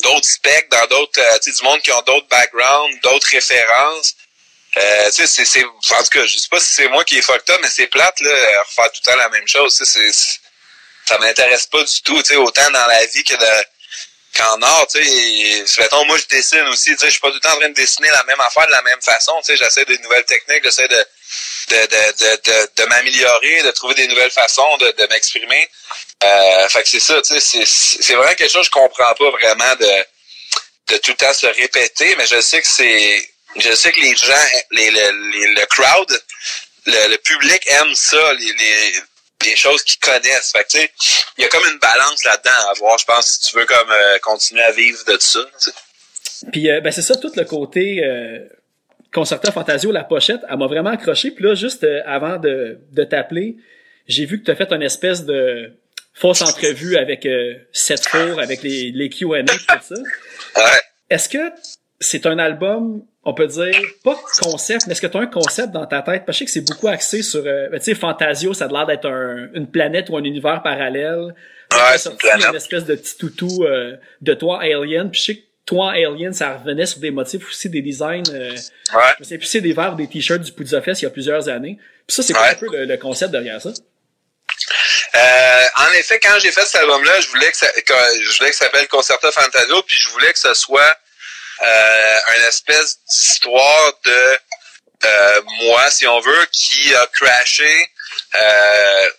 d'autres 0.02 0.28
specs, 0.28 0.70
dans 0.70 0.86
d'autres 0.88 1.20
euh, 1.20 1.40
tu 1.40 1.52
sais 1.52 1.58
du 1.58 1.64
monde 1.64 1.82
qui 1.82 1.92
ont 1.92 2.02
d'autres 2.02 2.28
backgrounds, 2.28 3.00
d'autres 3.02 3.28
références. 3.28 4.16
Euh, 4.76 5.06
tu 5.10 5.26
sais, 5.26 5.28
c'est, 5.28 5.46
c'est, 5.46 5.64
en 5.64 6.04
tout 6.04 6.10
cas, 6.12 6.26
je 6.26 6.38
sais 6.38 6.50
pas 6.50 6.60
si 6.60 6.72
c'est 6.74 6.88
moi 6.90 7.04
qui 7.04 7.18
est 7.18 7.22
fucked 7.22 7.50
up, 7.50 7.60
mais 7.64 7.70
c'est 7.70 7.88
plate, 7.88 8.20
là, 8.20 8.64
refaire 8.64 8.92
tout 8.92 9.02
le 9.06 9.12
temps 9.12 9.18
la 9.18 9.30
même 9.30 9.48
chose, 9.48 9.74
c'est, 9.74 9.86
c'est, 9.86 10.12
ça 11.06 11.18
m'intéresse 11.18 11.66
pas 11.68 11.84
du 11.84 12.02
tout, 12.04 12.22
tu 12.22 12.30
sais, 12.30 12.36
autant 12.36 12.70
dans 12.70 12.86
la 12.86 13.06
vie 13.08 13.24
que 13.24 13.34
de, 13.34 13.66
qu'en 14.36 14.62
art, 14.62 14.88
tu 14.88 15.04
sais, 15.04 15.82
mettons, 15.82 16.06
moi, 16.06 16.18
je 16.18 16.26
dessine 16.28 16.68
aussi, 16.68 16.92
tu 16.92 17.00
sais, 17.00 17.06
je 17.08 17.12
suis 17.12 17.20
pas 17.20 17.30
tout 17.30 17.36
le 17.36 17.40
temps 17.40 17.54
en 17.54 17.60
train 17.60 17.70
de 17.70 17.74
dessiner 17.74 18.10
la 18.10 18.24
même 18.26 18.40
affaire 18.42 18.68
de 18.68 18.72
la 18.72 18.84
même 18.84 19.02
façon, 19.02 19.34
tu 19.40 19.46
sais, 19.46 19.58
j'essaie 19.58 19.86
des 19.86 19.98
nouvelles 20.00 20.26
techniques, 20.26 20.64
j'essaie 20.64 20.88
de, 20.88 21.06
de, 21.70 21.76
de, 21.76 22.36
de, 22.46 22.70
de, 22.78 22.88
m'améliorer, 22.88 23.64
de 23.64 23.72
trouver 23.72 23.96
des 23.96 24.08
nouvelles 24.08 24.32
façons 24.32 24.78
de, 24.78 25.08
m'exprimer. 25.10 25.70
Euh, 26.24 26.70
fait 26.70 26.84
que 26.84 26.90
c'est 26.90 27.00
ça, 27.00 27.22
tu 27.22 27.40
sais, 27.40 27.64
c'est 27.66 28.14
vraiment 28.16 28.34
quelque 28.36 28.52
chose 28.52 28.70
que 28.70 28.80
je 28.80 28.82
comprends 28.84 29.14
pas 29.14 29.32
vraiment 29.32 29.76
de, 29.76 30.94
de 30.94 30.98
tout 30.98 31.12
le 31.12 31.18
temps 31.18 31.34
se 31.34 31.48
répéter, 31.48 32.16
mais 32.18 32.26
je 32.26 32.40
sais 32.42 32.62
que 32.62 32.68
c'est, 32.68 33.30
je 33.58 33.72
sais 33.74 33.92
que 33.92 34.00
les 34.00 34.16
gens, 34.16 34.46
les, 34.72 34.90
le 34.92 35.66
crowd, 35.66 36.24
le, 36.86 37.18
public 37.18 37.62
aime 37.68 37.94
ça, 37.96 38.34
les, 38.34 38.54
les, 38.54 38.94
les 39.46 39.56
choses 39.56 39.84
qu'ils 39.84 40.00
connaissent. 40.00 40.52
Fait 40.52 40.64
que, 40.64 40.70
tu 40.70 40.90
il 41.38 41.44
y 41.44 41.46
a 41.46 41.50
comme 41.50 41.68
une 41.68 41.80
balance 41.80 42.24
là-dedans 42.24 42.70
à 42.70 42.74
voir, 42.76 42.98
je 42.98 43.06
pense, 43.06 43.28
si 43.28 43.50
tu 43.50 43.58
veux 43.58 43.66
comme 43.66 43.92
euh, 43.92 44.20
continuer 44.20 44.64
à 44.64 44.72
vivre 44.72 45.04
de 45.06 45.18
ça. 45.20 45.40
Puis, 46.52 46.70
euh, 46.70 46.82
ben 46.82 46.92
c'est 46.92 47.02
ça, 47.02 47.16
tout 47.16 47.32
le 47.36 47.46
côté 47.46 48.02
Concerta 49.14 49.52
Fantasio, 49.52 49.92
la 49.92 50.04
pochette, 50.04 50.42
elle 50.50 50.58
m'a 50.58 50.68
vraiment 50.68 50.90
accroché. 50.90 51.32
Puis 51.32 51.44
là, 51.44 51.56
juste 51.56 51.84
euh, 51.84 52.02
avant 52.06 52.38
de, 52.38 52.80
de 52.92 53.04
t'appeler, 53.04 53.58
j'ai 54.08 54.26
vu 54.26 54.40
que 54.40 54.46
tu 54.46 54.52
as 54.52 54.56
fait 54.56 54.72
une 54.72 54.84
espèce 54.84 55.26
de 55.26 55.72
fausse 56.14 56.42
entrevue 56.42 56.98
avec 56.98 57.26
euh, 57.26 57.56
Seth 57.72 58.08
Four, 58.08 58.40
avec 58.40 58.64
les, 58.64 58.92
les 58.92 59.10
Q&A, 59.10 59.44
tout 59.44 59.56
ça. 59.82 59.96
Ouais. 60.56 60.80
Est-ce 61.10 61.30
que 61.30 61.38
c'est 62.00 62.26
un 62.26 62.38
album, 62.38 63.04
on 63.24 63.34
peut 63.34 63.48
dire, 63.48 63.80
pas 64.04 64.16
concept, 64.40 64.88
mais 64.88 64.94
est-ce 64.94 65.02
que 65.02 65.08
tu 65.08 65.18
as 65.18 65.22
un 65.22 65.28
concept 65.28 65.72
dans 65.72 65.86
ta 65.86 66.02
tête? 66.02 66.26
Parce 66.26 66.38
que 66.38 66.46
je 66.46 66.52
sais 66.52 66.60
que 66.62 66.66
c'est 66.66 66.74
beaucoup 66.74 66.88
axé 66.88 67.24
sur, 67.24 67.44
euh, 67.46 67.70
ben, 67.70 67.80
tu 67.80 67.86
sais, 67.86 67.96
Fantasio, 67.96 68.54
ça 68.54 68.66
a 68.66 68.68
l'air 68.68 68.86
d'être 68.86 69.08
un, 69.08 69.50
une 69.54 69.68
planète 69.68 70.10
ou 70.10 70.18
un 70.18 70.24
univers 70.24 70.62
parallèle. 70.62 71.34
Ouais, 71.72 71.98
c'est 71.98 72.10
une, 72.10 72.50
une 72.50 72.56
espèce 72.56 72.86
de 72.86 72.96
petit 72.96 73.18
toutou 73.18 73.64
euh, 73.64 73.98
de 74.22 74.34
toi, 74.34 74.62
Alien. 74.62 75.10
Puis 75.10 75.20
je 75.20 75.26
sais 75.26 75.36
que 75.36 75.47
toi, 75.68 75.92
Alien, 75.92 76.34
ça 76.34 76.58
revenait 76.58 76.86
sur 76.86 77.00
des 77.00 77.12
motifs 77.12 77.46
aussi, 77.46 77.70
des 77.70 77.82
designs. 77.82 78.24
Euh, 78.30 78.52
ouais. 78.52 79.14
Je 79.20 79.26
sais 79.26 79.38
plus 79.38 79.48
c'est 79.48 79.62
des 79.62 79.74
verres 79.74 79.94
ou 79.94 79.98
des 79.98 80.08
t-shirts 80.08 80.42
du 80.42 80.54
Poudza 80.54 80.82
Fest 80.82 81.02
il 81.02 81.06
y 81.06 81.08
a 81.08 81.12
plusieurs 81.12 81.50
années. 81.50 81.78
Puis 82.08 82.16
ça, 82.16 82.24
c'est 82.24 82.34
ouais. 82.34 82.48
un 82.48 82.56
peu 82.56 82.68
le, 82.72 82.86
le, 82.86 82.98
concept 82.98 83.32
derrière 83.32 83.62
ça? 83.62 83.70
Euh, 83.70 85.66
en 85.76 85.92
effet, 86.00 86.20
quand 86.20 86.40
j'ai 86.40 86.52
fait 86.52 86.66
cet 86.66 86.82
album-là, 86.82 87.20
je 87.20 87.28
voulais 87.28 87.52
que 87.52 87.58
ça, 87.58 87.68
que, 87.70 87.94
je 88.24 88.38
voulais 88.38 88.50
que 88.50 88.56
ça 88.56 88.66
s'appelle 88.66 88.88
Concerto 88.88 89.30
Fantasio, 89.30 89.84
puis 89.84 89.98
je 89.98 90.10
voulais 90.10 90.32
que 90.32 90.40
ce 90.40 90.54
soit 90.54 90.98
euh, 91.62 92.18
une 92.38 92.44
espèce 92.44 93.00
d'histoire 93.12 93.94
de 94.06 94.38
euh, 95.06 95.42
moi, 95.64 95.92
si 95.92 96.08
on 96.08 96.20
veut, 96.22 96.48
qui 96.52 96.96
a 96.96 97.06
crashé, 97.08 97.92
euh, 98.36 99.10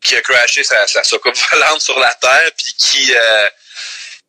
qui 0.00 0.16
a 0.16 0.22
crashé 0.22 0.64
sa, 0.64 0.86
sa 0.86 1.04
soucoupe 1.04 1.36
volante 1.50 1.82
sur 1.82 1.98
la 1.98 2.14
Terre, 2.14 2.50
puis 2.56 2.74
qui 2.78 3.14
euh, 3.14 3.48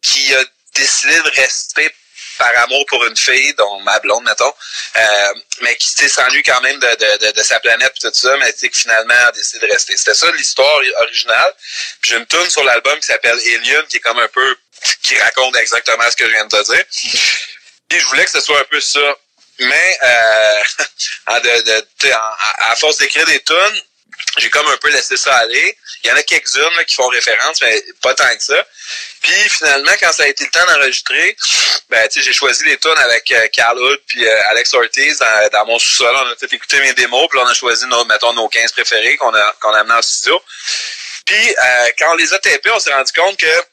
qui 0.01 0.35
a 0.35 0.43
décidé 0.77 1.15
de 1.21 1.29
rester 1.35 1.91
par 2.37 2.55
amour 2.59 2.85
pour 2.87 3.03
une 3.05 3.17
fille, 3.17 3.53
dont 3.55 3.79
ma 3.81 3.99
blonde, 3.99 4.23
mettons, 4.23 4.53
euh, 4.95 5.33
mais 5.61 5.75
qui 5.75 6.07
s'ennuie 6.07 6.43
quand 6.43 6.61
même 6.61 6.79
de, 6.79 7.31
de, 7.31 7.43
sa 7.43 7.59
planète 7.59 7.93
et 7.97 8.07
tout 8.07 8.13
ça, 8.13 8.35
mais 8.37 8.53
qui 8.53 8.69
finalement 8.71 9.13
a 9.27 9.31
décidé 9.31 9.65
de 9.65 9.71
rester. 9.71 9.97
C'était 9.97 10.13
ça 10.13 10.31
l'histoire 10.31 10.81
originale. 10.99 11.53
Puis 12.01 12.11
j'ai 12.11 12.17
une 12.17 12.27
tune 12.27 12.49
sur 12.49 12.63
l'album 12.63 12.97
qui 12.99 13.07
s'appelle 13.07 13.39
Alien, 13.39 13.85
qui 13.87 13.97
est 13.97 14.01
comme 14.01 14.19
un 14.19 14.27
peu 14.27 14.55
qui 15.01 15.17
raconte 15.17 15.55
exactement 15.57 16.09
ce 16.09 16.15
que 16.15 16.25
je 16.25 16.31
viens 16.31 16.45
de 16.45 16.55
te 16.55 16.71
dire. 16.71 16.85
Puis 17.89 17.99
je 17.99 18.05
voulais 18.07 18.25
que 18.25 18.31
ce 18.31 18.41
soit 18.41 18.59
un 18.59 18.65
peu 18.65 18.79
ça. 18.79 19.15
Mais 19.59 19.97
euh, 20.03 20.63
à, 21.25 22.71
à 22.71 22.75
force 22.75 22.97
d'écrire 22.97 23.25
des 23.25 23.41
tunes, 23.41 23.81
j'ai 24.37 24.49
comme 24.49 24.67
un 24.67 24.77
peu 24.77 24.89
laissé 24.89 25.17
ça 25.17 25.35
aller. 25.37 25.77
Il 26.03 26.09
y 26.09 26.11
en 26.11 26.15
a 26.15 26.23
quelques-unes 26.23 26.85
qui 26.85 26.95
font 26.95 27.07
référence, 27.07 27.61
mais 27.61 27.83
pas 28.01 28.13
tant 28.13 28.35
que 28.35 28.43
ça. 28.43 28.65
Puis 29.21 29.49
finalement, 29.49 29.91
quand 29.99 30.11
ça 30.13 30.23
a 30.23 30.27
été 30.27 30.43
le 30.43 30.51
temps 30.51 30.65
d'enregistrer, 30.65 31.35
ben 31.89 32.07
j'ai 32.13 32.33
choisi 32.33 32.65
les 32.65 32.77
tunes 32.77 32.97
avec 32.97 33.31
euh, 33.31 33.47
Carl 33.51 33.77
Hood 33.77 33.99
puis 34.07 34.27
euh, 34.27 34.49
Alex 34.49 34.73
Ortiz 34.73 35.17
dans, 35.19 35.49
dans 35.49 35.65
mon 35.65 35.79
sous-sol. 35.79 36.15
On 36.15 36.31
a 36.31 36.35
tout 36.35 36.53
écouté 36.53 36.79
mes 36.81 36.93
démos, 36.93 37.27
puis 37.29 37.39
on 37.39 37.47
a 37.47 37.53
choisi 37.53 37.85
nos, 37.87 38.05
mettons, 38.05 38.33
nos 38.33 38.47
15 38.47 38.71
préférés 38.73 39.17
qu'on 39.17 39.33
a 39.33 39.55
qu'on 39.59 39.73
a 39.73 39.79
amenés 39.79 39.95
en 39.95 40.01
studio. 40.01 40.41
Puis 41.25 41.49
euh, 41.49 41.89
quand 41.97 42.11
on 42.11 42.15
les 42.15 42.33
a 42.33 42.39
tapés, 42.39 42.71
on 42.71 42.79
s'est 42.79 42.93
rendu 42.93 43.11
compte 43.13 43.37
que 43.37 43.63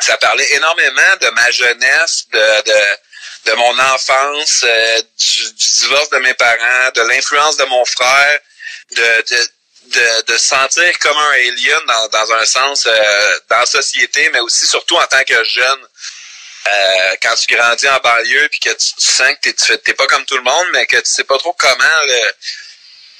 ça 0.00 0.16
parlait 0.16 0.50
énormément 0.54 1.16
de 1.20 1.28
ma 1.30 1.50
jeunesse, 1.50 2.26
de, 2.32 2.62
de 2.62 2.98
de 3.46 3.52
mon 3.52 3.78
enfance, 3.78 4.64
euh, 4.64 5.02
du, 5.18 5.52
divorce 5.52 6.10
de 6.10 6.18
mes 6.18 6.34
parents, 6.34 6.90
de 6.94 7.02
l'influence 7.02 7.56
de 7.56 7.64
mon 7.64 7.84
frère, 7.84 8.40
de, 8.92 9.24
de 9.30 9.48
de, 9.88 10.32
de 10.32 10.38
sentir 10.38 10.98
comme 10.98 11.16
un 11.16 11.30
alien 11.32 11.80
dans, 11.86 12.08
dans 12.08 12.32
un 12.32 12.44
sens 12.44 12.86
euh, 12.86 13.38
dans 13.48 13.58
la 13.58 13.66
société, 13.66 14.28
mais 14.32 14.40
aussi 14.40 14.66
surtout 14.66 14.96
en 14.96 15.06
tant 15.06 15.22
que 15.24 15.44
jeune. 15.44 15.88
Euh, 16.66 17.16
quand 17.22 17.34
tu 17.36 17.54
grandis 17.54 17.88
en 17.88 17.98
banlieue 18.00 18.48
puis 18.50 18.60
que 18.60 18.70
tu, 18.70 18.86
sens 18.98 19.32
que 19.40 19.48
tu 19.48 19.78
t'es 19.78 19.94
pas 19.94 20.06
comme 20.06 20.26
tout 20.26 20.36
le 20.36 20.42
monde, 20.42 20.66
mais 20.72 20.84
que 20.86 20.96
tu 20.96 21.06
sais 21.06 21.24
pas 21.24 21.38
trop 21.38 21.54
comment 21.54 22.02
le, 22.06 22.20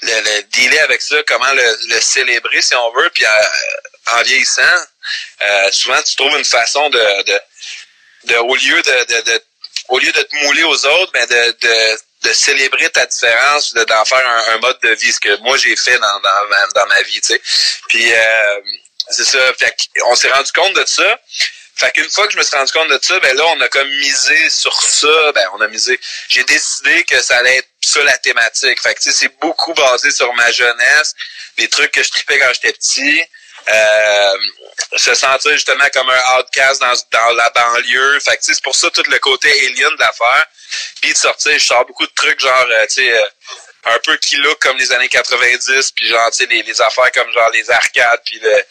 le, 0.01 0.21
le 0.21 0.43
dealer 0.43 0.79
avec 0.81 1.01
ça, 1.01 1.15
comment 1.25 1.51
le, 1.53 1.77
le 1.89 1.99
célébrer 1.99 2.61
si 2.61 2.75
on 2.75 2.91
veut, 2.91 3.09
puis 3.09 3.25
euh, 3.25 3.29
en 4.11 4.21
vieillissant, 4.21 4.61
euh, 5.41 5.71
souvent 5.71 6.01
tu 6.03 6.15
trouves 6.15 6.37
une 6.37 6.45
façon 6.45 6.89
de, 6.89 7.23
de, 7.23 7.41
de 8.25 8.35
au 8.35 8.55
lieu 8.55 8.81
de, 8.81 9.05
de, 9.05 9.21
de, 9.31 9.43
au 9.87 9.97
lieu 9.97 10.11
de 10.11 10.21
te 10.21 10.35
mouler 10.43 10.63
aux 10.63 10.85
autres, 10.85 11.11
mais 11.15 11.25
de, 11.25 11.57
de 11.59 11.99
de 12.23 12.33
célébrer 12.33 12.89
ta 12.89 13.05
différence, 13.05 13.73
de 13.73 13.83
d'en 13.85 14.05
faire 14.05 14.27
un, 14.49 14.57
mode 14.57 14.79
de 14.81 14.89
vie, 14.89 15.11
ce 15.11 15.19
que 15.19 15.37
moi 15.41 15.57
j'ai 15.57 15.75
fait 15.75 15.97
dans, 15.97 16.19
dans, 16.19 16.67
dans 16.75 16.87
ma 16.87 17.01
vie, 17.03 17.21
tu 17.21 17.33
sais. 17.33 17.41
Puis 17.87 18.13
euh, 18.13 18.59
c'est 19.09 19.25
ça. 19.25 19.39
Fait 19.57 19.75
on 20.05 20.15
s'est 20.15 20.31
rendu 20.31 20.51
compte 20.51 20.73
de 20.75 20.85
ça. 20.85 21.19
Fait 21.75 21.91
qu'une 21.91 22.09
fois 22.09 22.27
que 22.27 22.33
je 22.33 22.37
me 22.37 22.43
suis 22.43 22.57
rendu 22.57 22.71
compte 22.73 22.89
de 22.89 22.99
ça, 23.01 23.17
ben 23.21 23.35
là, 23.37 23.45
on 23.47 23.61
a 23.61 23.69
comme 23.69 23.89
misé 23.89 24.49
sur 24.49 24.81
ça. 24.81 25.31
Ben, 25.33 25.47
on 25.53 25.61
a 25.61 25.67
misé. 25.67 25.97
J'ai 26.27 26.43
décidé 26.43 27.03
que 27.05 27.21
ça 27.21 27.37
allait 27.37 27.57
être 27.57 27.69
ça 27.81 28.03
la 28.03 28.17
thématique. 28.17 28.81
Fait 28.81 28.93
que 28.93 28.99
tu 28.99 29.11
sais, 29.11 29.17
c'est 29.17 29.39
beaucoup 29.39 29.73
basé 29.73 30.11
sur 30.11 30.33
ma 30.33 30.51
jeunesse, 30.51 31.15
les 31.57 31.69
trucs 31.69 31.91
que 31.91 32.03
je 32.03 32.09
tripais 32.11 32.37
quand 32.37 32.51
j'étais 32.53 32.73
petit. 32.73 33.23
Euh, 33.69 34.37
se 34.95 35.13
sentir 35.13 35.51
justement 35.51 35.87
comme 35.93 36.09
un 36.09 36.37
outcast 36.37 36.81
dans, 36.81 36.93
dans 37.11 37.31
la 37.33 37.49
banlieue. 37.49 38.19
Fait 38.19 38.37
que 38.37 38.43
c'est 38.43 38.61
pour 38.61 38.75
ça 38.75 38.89
tout 38.91 39.03
le 39.09 39.19
côté 39.19 39.49
alien 39.67 39.95
de 39.95 39.99
l'affaire. 39.99 40.45
Puis 41.01 41.13
de 41.13 41.17
sortir, 41.17 41.53
je 41.57 41.65
sors 41.65 41.85
beaucoup 41.85 42.05
de 42.05 42.13
trucs 42.13 42.39
genre, 42.39 42.65
euh, 42.69 42.85
tu 42.87 42.95
sais, 42.95 43.11
euh, 43.11 43.27
un 43.85 43.99
peu 43.99 44.15
qui 44.17 44.35
look 44.37 44.59
comme 44.59 44.77
les 44.77 44.91
années 44.91 45.07
90, 45.07 45.91
puis 45.91 46.07
genre, 46.07 46.29
tu 46.31 46.37
sais, 46.37 46.45
les, 46.45 46.81
affaires 46.81 47.11
comme 47.13 47.31
genre 47.31 47.49
les 47.51 47.69
arcades, 47.71 48.21
puis 48.25 48.39
le, 48.39 48.63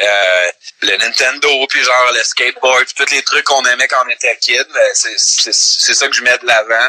euh, 0.00 0.50
le 0.82 0.96
Nintendo, 0.96 1.66
puis 1.68 1.82
genre 1.82 2.12
le 2.12 2.22
skateboard, 2.24 2.84
puis 2.84 3.06
tous 3.06 3.12
les 3.12 3.22
trucs 3.22 3.44
qu'on 3.44 3.64
aimait 3.64 3.88
quand 3.88 4.04
on 4.04 4.10
était 4.10 4.36
kid. 4.40 4.66
Ben, 4.74 4.94
c'est 4.94 5.94
ça 5.94 6.08
que 6.08 6.14
je 6.14 6.22
mets 6.22 6.38
de 6.38 6.46
l'avant. 6.46 6.88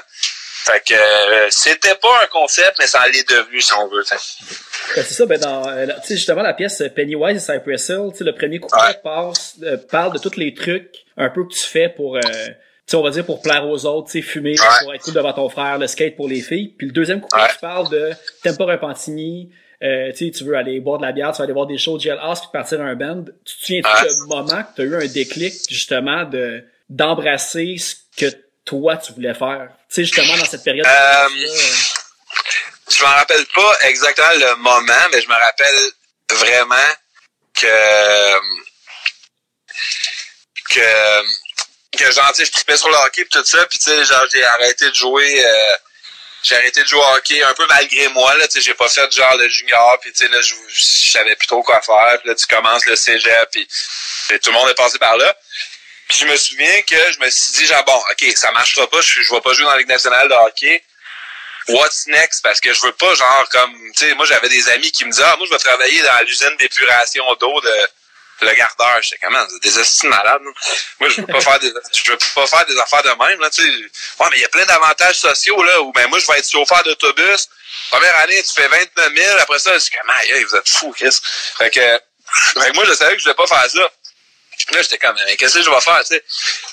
Fait 0.72 0.84
que 0.86 0.94
euh, 0.94 1.48
c'était 1.50 1.96
pas 1.96 2.24
un 2.24 2.28
concept, 2.28 2.76
mais 2.80 2.88
ça 2.88 3.02
en 3.02 3.06
est 3.06 3.30
devenu 3.30 3.62
si 3.62 3.74
on 3.74 3.88
veut. 3.88 4.04
Ben, 4.10 5.04
c'est 5.04 5.14
ça, 5.14 5.26
ben 5.26 5.40
dans 5.40 5.64
tu 6.02 6.08
sais 6.08 6.16
justement 6.16 6.42
la 6.42 6.54
pièce 6.54 6.84
Pennywise 6.96 7.38
et 7.38 7.54
Cypress 7.54 7.90
Hill, 7.90 8.10
tu 8.12 8.18
sais 8.20 8.24
le 8.24 8.34
premier 8.34 8.60
couplet 8.60 9.00
parle 9.02 10.14
de 10.14 10.20
tous 10.20 10.38
les 10.38 10.54
trucs 10.54 11.06
un 11.18 11.30
peu 11.30 11.44
que 11.46 11.54
tu 11.54 11.60
fais 11.60 11.90
pour 11.90 12.18
sais, 12.88 12.96
on 12.96 13.04
va 13.04 13.10
dire 13.10 13.26
pour 13.26 13.42
plaire 13.42 13.68
aux 13.68 13.86
autres, 13.86 14.10
tu 14.10 14.22
sais, 14.22 14.22
fumer 14.22 14.56
pour 14.82 14.94
être 14.94 15.04
cool 15.04 15.14
devant 15.14 15.34
ton 15.34 15.50
frère, 15.50 15.78
le 15.78 15.88
skate 15.88 16.16
pour 16.16 16.28
les 16.28 16.42
filles. 16.42 16.70
Puis 16.78 16.88
le 16.88 16.94
deuxième 16.94 17.22
coup, 17.22 17.30
tu 17.30 17.60
parles 17.60 17.90
de 17.90 18.12
t'aimes 18.42 18.58
pas 18.58 18.66
Repentigny, 18.66 19.52
euh, 19.84 20.12
tu 20.14 20.32
veux 20.44 20.56
aller 20.56 20.80
boire 20.80 20.98
de 20.98 21.06
la 21.06 21.12
bière, 21.12 21.32
tu 21.32 21.38
vas 21.38 21.44
aller 21.44 21.54
voir 21.54 21.68
des 21.68 21.78
shows 21.78 21.98
de 21.98 22.04
Jailhouse 22.04 22.40
puis 22.40 22.50
partir 22.52 22.82
un 22.82 22.96
band. 22.96 23.26
Tu 23.46 23.56
te 23.56 23.62
souviens-tu 23.62 24.24
moment 24.28 24.64
que 24.64 24.76
tu 24.76 24.82
as 24.82 24.86
eu 24.86 24.96
un 24.96 25.08
déclic 25.08 25.54
justement 25.70 26.24
de 26.24 26.64
d'embrasser 26.90 27.76
ce 27.78 27.96
que 28.16 28.34
toi 28.68 28.98
tu 28.98 29.14
voulais 29.14 29.34
faire? 29.34 29.70
Tu 29.90 29.96
sais, 29.96 30.04
justement 30.04 30.38
dans 30.38 30.46
cette 30.46 30.64
période. 30.64 30.86
Euh, 30.86 31.28
je 32.90 33.04
m'en 33.04 33.10
rappelle 33.10 33.46
pas 33.48 33.78
exactement 33.82 34.28
le 34.36 34.56
moment, 34.58 35.08
mais 35.12 35.22
je 35.22 35.28
me 35.28 35.34
rappelle 35.34 35.92
vraiment 36.32 36.94
que 37.56 38.40
que 40.70 41.24
que 41.98 42.12
genre, 42.12 42.32
je 42.38 42.52
tripais 42.52 42.78
sur 42.78 42.90
le 42.90 42.96
hockey 42.96 43.22
et 43.22 43.28
tout 43.28 43.44
ça, 43.44 43.66
puis 43.66 43.80
tu 43.80 43.86
sais, 43.86 44.06
genre, 44.06 44.26
j'ai 44.32 44.44
arrêté 44.44 44.90
de 44.90 44.94
jouer, 44.94 45.46
euh, 45.46 45.76
j'ai 46.44 46.56
arrêté 46.56 46.84
de 46.84 46.88
jouer 46.88 47.00
au 47.00 47.16
hockey 47.16 47.42
un 47.42 47.54
peu 47.54 47.66
malgré 47.68 48.08
moi, 48.10 48.36
là, 48.36 48.48
tu 48.48 48.54
sais, 48.54 48.62
j'ai 48.62 48.74
pas 48.76 48.88
fait 48.88 49.10
genre 49.12 49.36
le 49.38 49.50
junior, 49.50 49.98
puis 50.02 50.12
tu 50.12 50.26
sais, 50.26 50.32
là, 50.32 50.40
je 50.42 50.82
savais 50.82 51.36
plus 51.36 51.48
trop 51.48 51.64
quoi 51.64 51.82
faire, 51.82 52.20
puis 52.20 52.30
là, 52.30 52.36
tu 52.36 52.46
commences 52.46 52.86
le 52.86 52.96
cégep, 52.96 53.50
puis 53.52 53.68
tout 54.40 54.52
le 54.52 54.52
monde 54.52 54.70
est 54.70 54.76
passé 54.76 55.00
par 55.00 55.18
là. 55.18 55.36
Puis 56.08 56.20
je 56.20 56.26
me 56.26 56.38
souviens 56.38 56.82
que 56.84 57.12
je 57.13 57.20
me 57.20 57.30
suis 57.30 57.54
dit, 57.54 57.65
genre, 57.65 57.84
bon, 57.86 57.98
OK, 58.12 58.32
ça 58.36 58.52
marchera 58.52 58.89
pas, 58.89 59.02
je, 59.02 59.22
je 59.22 59.34
vais 59.34 59.41
pas 59.41 59.54
jouer 59.54 59.65
dans 59.65 59.72
la 59.72 59.78
Ligue 59.78 59.89
nationale 59.89 60.28
de 60.30 60.34
hockey. 60.34 60.84
What's 61.70 62.08
next? 62.08 62.41
Parce 62.43 62.62
que 62.62 62.74
je 62.74 62.82
veux 62.82 62.93
pas, 62.93 63.13
genre, 63.13 63.50
comme, 63.50 63.74
tu 63.96 64.06
sais, 64.06 64.13
moi, 64.13 64.26
j'avais 64.26 64.50
des 64.50 64.70
amis 64.70 64.91
qui 64.91 65.04
me 65.04 65.12
disaient, 65.12 65.26
ah, 65.26 65.36
moi, 65.38 65.46
je 65.48 65.52
vais 65.52 65.60
travailler 65.60 66.02
dans 66.02 66.26
l'usine 66.26 66.56
d'épuration 66.58 67.26
d'eau 67.36 67.60
de, 67.62 67.89
le 68.41 68.54
gardeur, 68.54 69.02
j'étais 69.02 69.17
comment 69.24 69.43
des 69.62 69.80
estimes 69.80 70.10
malades. 70.10 70.41
Moi, 71.00 71.10
je 71.10 71.22
veux 71.22 71.28
pas 71.28 71.41
faire 71.41 71.60
des 71.60 71.72
je 71.93 72.12
veux 72.12 72.17
pas 72.36 72.46
faire 72.46 72.65
des 72.65 72.78
affaires 72.78 73.04
de 73.04 73.10
même 73.10 73.39
là, 73.39 73.50
tu 73.50 73.63
sais. 73.63 73.70
Ouais, 74.20 74.28
mais 74.30 74.38
il 74.38 74.41
y 74.41 74.46
a 74.46 74.50
plein 74.50 74.65
d'avantages 74.65 75.17
sociaux 75.17 75.62
là 75.63 75.82
où 75.82 75.91
ben 75.91 76.08
moi 76.08 76.20
je 76.20 76.28
vais 76.28 76.38
être 76.38 76.50
chauffeur 76.50 76.84
d'autobus. 76.84 77.50
Première 77.89 78.20
année, 78.20 78.41
tu 78.43 78.54
fais 78.54 78.67
29 78.67 79.13
000, 79.15 79.38
après 79.39 79.60
ça, 79.60 79.80
c'est 79.80 79.91
comment 79.91 80.20
hey, 80.20 80.43
vous 80.43 80.56
êtes 80.56 80.70
fous, 80.70 80.91
Chris. 80.91 81.17
Fait 81.58 81.70
que, 81.70 81.80
fait 81.80 82.72
que 82.72 82.76
moi 82.76 82.86
je 82.86 82.93
savais 82.93 83.13
que 83.13 83.20
je 83.20 83.26
devais 83.26 83.36
pas 83.36 83.48
faire 83.48 83.70
ça. 83.70 83.91
Puis 84.65 84.76
là, 84.76 84.82
j'étais 84.82 84.98
comme, 84.98 85.15
qu'est-ce 85.38 85.56
que 85.56 85.63
je 85.63 85.70
vais 85.70 85.82
faire, 85.82 86.00
tu 86.02 86.15
sais? 86.15 86.24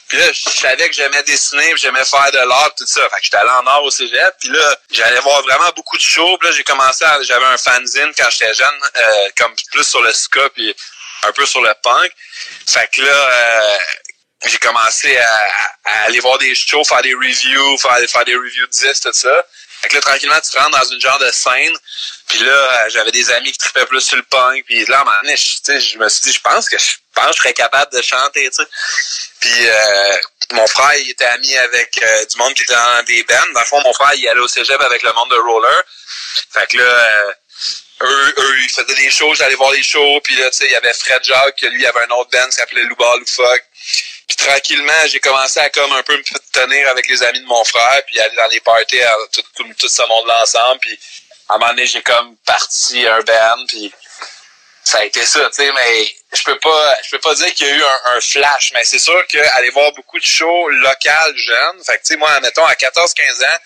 Puis 0.09 0.18
là, 0.18 0.33
je 0.33 0.51
savais 0.51 0.88
que 0.88 0.94
j'aimais 0.94 1.23
dessiner, 1.25 1.75
j'aimais 1.77 2.05
faire 2.05 2.31
de 2.33 2.38
l'art, 2.38 2.75
tout 2.77 2.87
ça. 2.87 3.03
Fait 3.03 3.16
que 3.16 3.25
j'étais 3.25 3.37
allé 3.37 3.51
en 3.51 3.66
art 3.66 3.83
au 3.85 3.90
cégep. 3.90 4.35
Puis 4.40 4.49
là, 4.49 4.79
j'allais 4.90 5.20
voir 5.20 5.42
vraiment 5.42 5.70
beaucoup 5.77 5.97
de 5.97 6.03
shows. 6.03 6.38
Puis 6.38 6.49
là, 6.49 6.55
j'ai 6.55 6.64
commencé 6.64 7.05
à, 7.05 7.23
j'avais 7.23 7.47
un 7.47 7.57
fanzine 7.57 8.12
quand 8.16 8.29
j'étais 8.31 8.55
jeune, 8.55 8.81
euh, 8.97 9.29
comme 9.37 9.55
plus 9.73 9.85
sur 9.85 10.03
le 10.03 10.12
ska, 10.12 10.49
puis 10.51 10.75
un 11.25 11.33
peu 11.33 11.47
sur 11.47 11.62
le 11.62 11.73
punk. 11.83 12.12
Fait 12.66 12.88
que 12.92 13.03
là, 13.03 13.12
euh, 13.12 13.79
j'ai 14.47 14.59
commencé 14.59 15.16
à, 15.16 16.05
aller 16.07 16.20
voir 16.20 16.38
des 16.38 16.55
shows, 16.55 16.85
faire 16.85 17.03
des 17.03 17.14
reviews, 17.14 17.79
faire, 17.79 17.99
faire 18.09 18.25
des 18.25 18.35
reviews 18.35 18.66
de 18.66 18.70
disques, 18.70 19.03
tout 19.03 19.12
ça. 19.12 19.44
Fait 19.85 19.90
que 19.90 19.97
là, 19.97 20.01
tranquillement, 20.01 20.40
tu 20.40 20.57
rentres 20.57 20.79
dans 20.79 20.92
une 20.94 21.01
genre 21.01 21.18
de 21.18 21.31
scène. 21.31 21.77
Puis 22.29 22.38
là, 22.38 22.53
euh, 22.53 22.88
j'avais 22.88 23.11
des 23.12 23.31
amis 23.33 23.53
qui 23.53 23.59
trippaient 23.59 23.85
plus 23.85 24.01
sur 24.01 24.16
le 24.16 24.23
punk. 24.23 24.64
Puis 24.64 24.83
là, 24.87 24.97
à 24.97 25.01
un 25.03 25.05
moment 25.05 25.16
donné, 25.23 25.37
je, 25.37 25.99
me 25.99 26.09
suis 26.09 26.23
dit, 26.23 26.33
je 26.33 26.40
pense 26.40 26.70
que 26.70 26.79
je 26.79 26.92
pense 27.12 27.27
que 27.27 27.33
je 27.33 27.38
serais 27.42 27.53
capable 27.53 27.92
de 27.92 28.01
chanter, 28.01 28.49
tu 28.49 28.62
sais. 28.62 28.68
Puis 29.40 29.68
euh, 29.68 30.16
mon 30.53 30.66
frère, 30.68 30.94
il 30.94 31.11
était 31.11 31.27
ami 31.27 31.55
avec 31.59 32.03
du 32.31 32.37
monde 32.38 32.55
qui 32.55 32.62
était 32.62 32.73
dans 32.73 33.05
des 33.05 33.25
bands. 33.25 33.53
Dans 33.53 33.61
le 33.61 33.66
fond, 33.66 33.81
mon 33.83 33.92
frère, 33.92 34.14
il 34.14 34.27
allait 34.27 34.40
au 34.40 34.49
cégep 34.49 34.81
avec 34.81 35.03
le 35.03 35.12
monde 35.12 35.31
de 35.31 35.37
roller. 35.37 35.83
Fait 36.55 36.66
que 36.66 36.79
là, 36.79 37.35
eux, 38.05 38.35
eux, 38.38 38.59
ils 38.62 38.70
faisaient 38.70 38.94
des 38.94 39.11
shows, 39.11 39.35
j'allais 39.35 39.55
voir 39.55 39.73
les 39.73 39.83
shows, 39.83 40.20
puis 40.25 40.35
là, 40.37 40.51
tu 40.51 40.57
sais, 40.57 40.64
il 40.64 40.70
y 40.70 40.77
avait 40.77 40.94
Fred 40.94 41.23
Jacques, 41.23 41.61
lui, 41.61 41.83
il 41.83 41.87
avait 41.87 42.01
un 42.01 42.14
autre 42.16 42.31
band 42.31 42.47
qui 42.47 42.53
s'appelait 42.53 42.85
Louba 42.85 43.16
Loufoque. 43.18 43.64
Puis 44.27 44.37
tranquillement, 44.37 45.07
j'ai 45.07 45.20
commencé 45.20 45.61
à 45.61 45.68
comme 45.68 45.92
un 45.92 46.03
peu 46.03 46.16
me 46.16 46.23
tenir 46.55 46.88
avec 46.88 47.09
les 47.09 47.23
amis 47.23 47.40
de 47.40 47.47
mon 47.47 47.64
frère, 47.64 48.03
puis 48.07 48.19
aller 48.21 48.37
dans 48.37 48.47
les 48.49 48.61
parties, 48.61 49.03
à 49.03 49.17
tout, 49.33 49.43
tout, 49.77 49.88
ce 49.88 50.03
monde-là 50.03 50.43
ensemble, 50.43 50.81
puis 50.81 50.99
à 51.49 51.55
un 51.55 51.59
moment 51.59 51.71
donné, 51.73 51.87
j'ai 51.87 52.03
comme 52.03 52.37
parti 52.47 53.07
un 53.07 53.21
band, 53.21 53.67
puis 53.69 53.93
ça 54.85 54.99
a 54.99 55.05
été 55.05 55.25
ça, 55.25 55.40
tu 55.51 55.64
sais, 55.64 55.73
mais 55.73 56.14
je 56.33 56.43
peux 56.43 56.59
pas 56.59 56.97
je 57.05 57.11
peux 57.11 57.19
pas 57.19 57.35
dire 57.35 57.53
qu'il 57.55 57.67
y 57.67 57.71
a 57.71 57.75
eu 57.75 57.83
un, 58.17 58.21
flash, 58.21 58.73
mais 58.75 58.85
c'est 58.85 58.99
sûr 58.99 59.27
qu'aller 59.29 59.71
voir 59.71 59.93
beaucoup 59.93 60.19
de 60.19 60.25
shows 60.25 60.69
locales 60.69 61.37
jeunes, 61.37 61.85
fait 61.85 61.99
que 61.99 62.03
tu 62.03 62.14
sais, 62.14 62.17
moi, 62.17 62.38
mettons, 62.40 62.64
à 62.64 62.75
14-15 62.75 63.45
ans, 63.45 63.59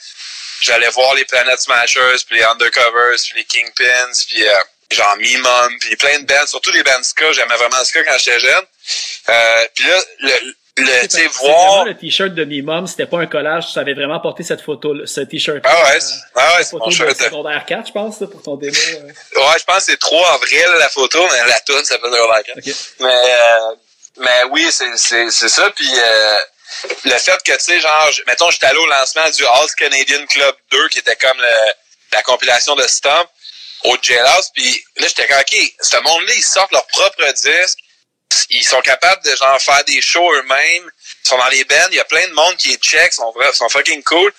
j'allais 0.61 0.91
voir 0.91 1.15
les 1.15 1.25
Planet 1.25 1.61
Smashers, 1.61 2.19
puis 2.27 2.39
les 2.39 2.45
Undercovers, 2.45 3.21
puis 3.23 3.35
les 3.37 3.45
Kingpins, 3.45 4.13
puis 4.29 4.47
euh, 4.47 4.61
genre 4.91 5.17
Mimum, 5.17 5.79
puis 5.81 5.97
plein 5.97 6.19
de 6.21 6.25
bands, 6.25 6.47
surtout 6.47 6.71
les 6.71 6.83
bands 6.83 7.03
ska, 7.03 7.33
j'aimais 7.33 7.57
vraiment 7.57 7.85
ska 7.85 8.03
quand 8.05 8.19
j'étais 8.19 8.41
jeune. 8.41 8.65
Euh, 9.29 9.69
puis 9.75 9.85
là, 9.85 10.01
le, 10.21 10.55
le 10.81 11.09
tu 11.09 11.17
sais, 11.17 11.27
voir... 11.41 11.85
le 11.85 11.97
t-shirt 11.97 12.35
de 12.35 12.45
Mimum, 12.45 12.87
c'était 12.87 13.07
pas 13.07 13.19
un 13.19 13.27
collage, 13.27 13.67
tu 13.67 13.73
savais 13.73 13.95
vraiment 13.95 14.21
porter 14.21 14.43
cette 14.43 14.61
photo, 14.61 15.07
ce 15.07 15.21
t-shirt. 15.21 15.61
Ah 15.65 15.85
ouais, 15.85 15.99
ah 16.35 16.57
ouais, 16.57 16.65
c'est 16.65 16.77
mon 16.77 16.91
shirt. 16.91 17.09
de 17.09 17.25
secondaire 17.25 17.65
4, 17.67 17.89
je 17.89 17.93
pense, 17.93 18.19
pour 18.19 18.43
ton 18.43 18.57
démo. 18.57 18.77
Euh. 18.89 19.41
Ouais, 19.41 19.59
je 19.59 19.65
pense 19.65 19.79
que 19.79 19.93
c'est 19.93 19.99
3 19.99 20.35
avril, 20.35 20.67
la 20.79 20.89
photo, 20.89 21.27
mais 21.31 21.47
la 21.47 21.61
tune, 21.61 21.85
ça 21.85 21.97
fait 21.99 22.05
secondaire 22.05 22.43
4. 22.45 22.59
Okay. 22.59 22.75
Mais, 23.01 23.07
euh, 23.09 23.75
mais 24.19 24.45
oui, 24.51 24.67
c'est, 24.71 24.97
c'est, 24.97 25.31
c'est 25.31 25.49
ça, 25.49 25.71
puis... 25.75 25.91
Euh, 25.95 26.39
le 27.05 27.19
fait 27.19 27.43
que, 27.43 27.53
tu 27.53 27.59
sais, 27.61 27.81
genre, 27.81 28.11
mettons, 28.27 28.51
j'étais 28.51 28.67
allé 28.67 28.79
au 28.79 28.87
lancement 28.87 29.29
du 29.31 29.45
All 29.45 29.67
Canadian 29.77 30.27
Club 30.27 30.55
2, 30.71 30.89
qui 30.89 30.99
était 30.99 31.17
comme 31.17 31.39
la 32.13 32.23
compilation 32.23 32.75
de 32.77 32.87
Stomp, 32.87 33.29
au 33.85 33.97
Jailhouse, 34.01 34.51
puis 34.55 34.85
là, 34.97 35.07
j'étais 35.09 35.27
comme, 35.27 35.41
OK, 35.41 35.73
ce 35.81 35.97
monde-là, 35.97 36.35
ils 36.37 36.43
sortent 36.43 36.73
leur 36.73 36.87
propre 36.87 37.33
disque, 37.33 37.79
ils 38.51 38.65
sont 38.65 38.81
capables 38.81 39.23
de, 39.25 39.35
genre, 39.37 39.61
faire 39.61 39.85
des 39.85 40.01
shows 40.01 40.35
eux-mêmes, 40.35 40.91
ils 41.25 41.29
sont 41.29 41.39
dans 41.39 41.49
les 41.49 41.65
bands, 41.65 41.87
il 41.91 41.97
y 41.97 42.01
a 42.01 42.05
plein 42.05 42.27
de 42.27 42.33
monde 42.33 42.57
qui 42.57 42.73
est 42.73 42.83
check, 42.83 43.13
sont, 43.13 43.33
sont 43.55 43.69
fucking 43.69 44.03
cool. 44.03 44.33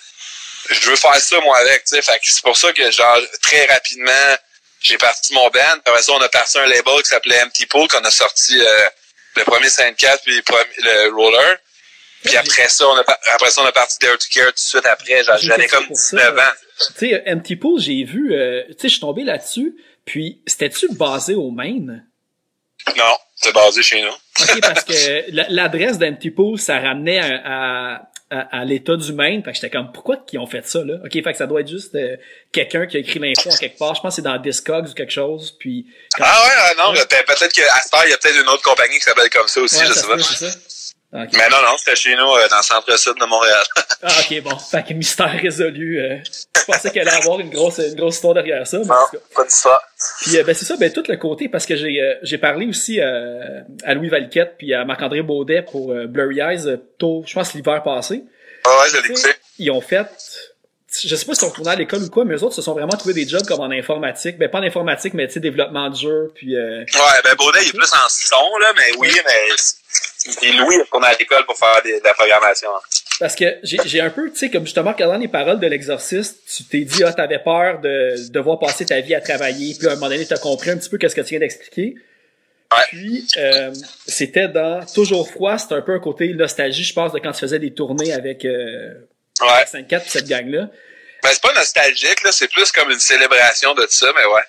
Je 0.68 0.90
veux 0.90 0.96
faire 0.96 1.16
ça, 1.16 1.40
moi, 1.40 1.56
avec, 1.58 1.84
tu 1.84 1.96
sais, 1.96 2.02
fait 2.02 2.20
c'est 2.22 2.42
pour 2.42 2.56
ça 2.56 2.72
que, 2.72 2.90
genre, 2.90 3.18
très 3.42 3.66
rapidement, 3.66 4.36
j'ai 4.80 4.98
parti 4.98 5.34
mon 5.34 5.48
band, 5.50 5.78
après 5.84 6.02
ça, 6.02 6.12
on 6.12 6.20
a 6.20 6.28
parti 6.28 6.58
un 6.58 6.66
label 6.66 7.02
qui 7.02 7.08
s'appelait 7.08 7.42
Empty 7.42 7.66
Pool, 7.66 7.88
qu'on 7.88 8.04
a 8.04 8.10
sorti 8.10 8.60
euh, 8.60 8.88
le 9.36 9.44
premier 9.44 9.68
5-4, 9.68 10.20
puis 10.24 10.42
le 10.82 11.14
Roller. 11.14 11.58
Puis 12.24 12.36
après 12.36 12.68
ça, 12.68 12.86
on 12.86 12.96
a, 12.96 13.04
après 13.32 13.50
ça, 13.50 13.62
on 13.62 13.66
a 13.66 13.72
parti 13.72 13.98
Dare 14.00 14.18
to 14.18 14.26
Care 14.30 14.48
tout 14.48 14.52
de 14.52 14.58
suite 14.58 14.86
après. 14.86 15.22
J'avais 15.24 15.66
comme 15.68 15.86
19 15.88 16.38
ans. 16.38 16.42
Tu 16.98 17.08
sais, 17.08 17.24
Empty 17.26 17.56
Pool, 17.56 17.80
j'ai 17.80 18.04
vu, 18.04 18.34
euh, 18.34 18.62
tu 18.68 18.72
sais, 18.72 18.78
je 18.84 18.88
suis 18.88 19.00
tombé 19.00 19.24
là-dessus. 19.24 19.74
Puis, 20.04 20.42
c'était-tu 20.46 20.88
basé 20.94 21.34
au 21.34 21.50
Maine? 21.50 22.06
Non, 22.96 23.16
c'est 23.40 23.54
basé 23.54 23.82
chez 23.82 24.02
nous. 24.02 24.08
OK, 24.08 24.60
parce 24.60 24.84
que 24.84 25.52
l'adresse 25.52 25.98
d'Empty 25.98 26.30
Pool, 26.30 26.58
ça 26.58 26.78
ramenait 26.78 27.20
à, 27.20 28.10
à, 28.30 28.64
l'état 28.64 28.96
du 28.96 29.12
Maine. 29.12 29.42
Fait 29.42 29.50
que 29.50 29.56
j'étais 29.56 29.70
comme, 29.70 29.90
pourquoi 29.92 30.16
qu'ils 30.18 30.38
ont 30.38 30.46
fait 30.46 30.66
ça, 30.66 30.84
là? 30.84 30.94
OK, 31.04 31.12
fait 31.12 31.22
que 31.22 31.36
ça 31.36 31.46
doit 31.46 31.62
être 31.62 31.68
juste 31.68 31.94
euh, 31.94 32.16
quelqu'un 32.52 32.86
qui 32.86 32.96
a 32.96 33.00
écrit 33.00 33.18
l'info 33.18 33.50
en 33.50 33.56
quelque 33.56 33.78
part. 33.78 33.94
Je 33.94 34.00
pense 34.00 34.12
que 34.12 34.16
c'est 34.16 34.28
dans 34.28 34.38
Discogs 34.38 34.88
ou 34.88 34.94
quelque 34.94 35.12
chose. 35.12 35.56
Puis, 35.58 35.86
ah 36.20 36.44
ouais, 36.44 36.74
non, 36.78 36.92
peut-être 36.92 37.52
qu'à 37.52 38.04
il 38.04 38.10
y 38.10 38.12
a 38.12 38.18
peut-être 38.18 38.40
une 38.40 38.48
autre 38.48 38.62
compagnie 38.62 38.98
qui 38.98 39.04
s'appelle 39.04 39.30
comme 39.30 39.48
ça 39.48 39.60
aussi, 39.60 39.84
je 39.84 39.92
sais 39.92 40.06
pas. 40.06 40.16
Ça. 41.12 41.18
Mais 41.18 41.48
non, 41.48 41.62
non, 41.62 41.76
c'était 41.76 41.96
chez 41.96 42.14
nous, 42.14 42.22
euh, 42.22 42.48
dans 42.48 42.58
le 42.58 42.62
centre-sud 42.62 43.14
de 43.20 43.26
Montréal. 43.26 43.64
ah, 44.02 44.08
ok, 44.20 44.42
bon. 44.42 44.56
Fait 44.70 44.82
que 44.82 44.94
mystère 44.94 45.32
résolu. 45.40 46.00
Euh, 46.00 46.16
je 46.56 46.64
pensais 46.64 46.90
qu'elle 46.90 47.08
allait 47.08 47.18
avoir 47.18 47.40
une 47.40 47.50
grosse, 47.50 47.78
une 47.78 47.94
grosse 47.94 48.16
histoire 48.16 48.34
derrière 48.34 48.66
ça. 48.66 48.78
Mais 48.78 48.84
non, 48.84 49.20
pas 49.34 49.44
d'histoire. 49.44 49.80
Puis, 50.22 50.36
euh, 50.36 50.44
ben, 50.44 50.54
c'est 50.54 50.64
ça, 50.64 50.76
ben, 50.76 50.92
tout 50.92 51.04
le 51.08 51.16
côté, 51.16 51.48
parce 51.48 51.66
que 51.66 51.76
j'ai, 51.76 52.18
j'ai 52.22 52.38
parlé 52.38 52.66
aussi 52.66 53.00
à 53.00 53.94
Louis 53.94 54.08
Valquette 54.08 54.54
puis 54.58 54.72
à 54.74 54.84
Marc-André 54.84 55.22
Baudet 55.22 55.62
pour 55.62 55.94
Blurry 56.06 56.40
Eyes, 56.40 56.78
tôt, 56.98 57.22
je 57.26 57.34
pense, 57.34 57.54
l'hiver 57.54 57.82
passé. 57.82 58.24
Ah 58.64 58.68
ouais, 58.68 58.88
je 58.90 58.96
l'ai 58.96 59.10
écouté. 59.10 59.30
Ils 59.58 59.70
ont 59.70 59.80
fait, 59.80 60.06
je 60.92 61.14
sais 61.14 61.24
pas 61.24 61.34
si 61.34 61.44
on 61.44 61.48
retourné 61.48 61.70
à 61.70 61.76
l'école 61.76 62.02
ou 62.02 62.10
quoi, 62.10 62.24
mais 62.24 62.34
eux 62.34 62.42
autres 62.42 62.54
se 62.54 62.62
sont 62.62 62.72
vraiment 62.72 62.96
trouvés 62.96 63.14
des 63.14 63.28
jobs 63.28 63.46
comme 63.46 63.60
en 63.60 63.70
informatique. 63.70 64.38
Ben, 64.38 64.48
pas 64.48 64.58
en 64.58 64.62
informatique, 64.62 65.14
mais 65.14 65.26
tu 65.26 65.34
sais, 65.34 65.40
développement 65.40 65.88
de 65.90 65.96
jeu, 65.96 66.32
puis... 66.34 66.56
Ouais, 66.56 66.84
ben, 67.24 67.34
Baudet, 67.38 67.60
il 67.62 67.68
est 67.68 67.72
plus 67.72 67.92
en 67.92 68.08
son, 68.08 68.58
là, 68.58 68.72
mais 68.76 68.92
oui, 68.98 69.10
mais 69.24 69.54
et 70.42 70.52
Louis 70.52 70.76
est 70.76 71.04
à 71.04 71.16
l'école 71.18 71.46
pour 71.46 71.56
faire 71.56 71.80
de 71.82 72.04
la 72.04 72.14
programmation. 72.14 72.68
Parce 73.18 73.34
que 73.34 73.44
j'ai 73.62 74.00
un 74.00 74.10
peu, 74.10 74.30
tu 74.30 74.38
sais, 74.38 74.50
comme 74.50 74.64
justement, 74.64 74.92
regardant 74.92 75.16
les 75.16 75.28
paroles 75.28 75.60
de 75.60 75.66
l'exorciste, 75.66 76.38
tu 76.46 76.64
t'es 76.64 76.80
dit, 76.80 77.02
ah, 77.04 77.12
t'avais 77.12 77.38
peur 77.38 77.80
de, 77.80 78.26
de 78.26 78.32
devoir 78.32 78.58
passer 78.58 78.84
ta 78.84 79.00
vie 79.00 79.14
à 79.14 79.20
travailler, 79.20 79.74
puis 79.78 79.88
à 79.88 79.92
un 79.92 79.94
moment 79.94 80.08
donné, 80.08 80.26
t'as 80.26 80.38
compris 80.38 80.70
un 80.70 80.76
petit 80.76 80.90
peu 80.90 80.98
qu'est-ce 80.98 81.14
que 81.14 81.20
tu 81.22 81.30
viens 81.30 81.40
d'expliquer. 81.40 81.94
Ouais. 82.72 82.84
Puis, 82.88 83.26
euh, 83.36 83.72
c'était 84.06 84.48
dans 84.48 84.84
Toujours 84.94 85.28
froid, 85.28 85.58
c'était 85.58 85.74
un 85.74 85.82
peu 85.82 85.94
un 85.94 85.98
côté 85.98 86.32
nostalgie, 86.34 86.84
je 86.84 86.94
pense, 86.94 87.12
de 87.12 87.18
quand 87.18 87.32
tu 87.32 87.40
faisais 87.40 87.58
des 87.58 87.72
tournées 87.72 88.12
avec 88.12 88.44
euh, 88.44 88.94
ouais. 89.40 89.82
5-4 89.82 90.02
cette 90.06 90.28
gang-là. 90.28 90.68
Ben, 91.22 91.30
c'est 91.32 91.42
pas 91.42 91.52
nostalgique, 91.52 92.22
là, 92.24 92.32
c'est 92.32 92.48
plus 92.48 92.72
comme 92.72 92.90
une 92.90 92.98
célébration 92.98 93.74
de 93.74 93.86
ça, 93.88 94.10
mais 94.16 94.24
ouais. 94.24 94.42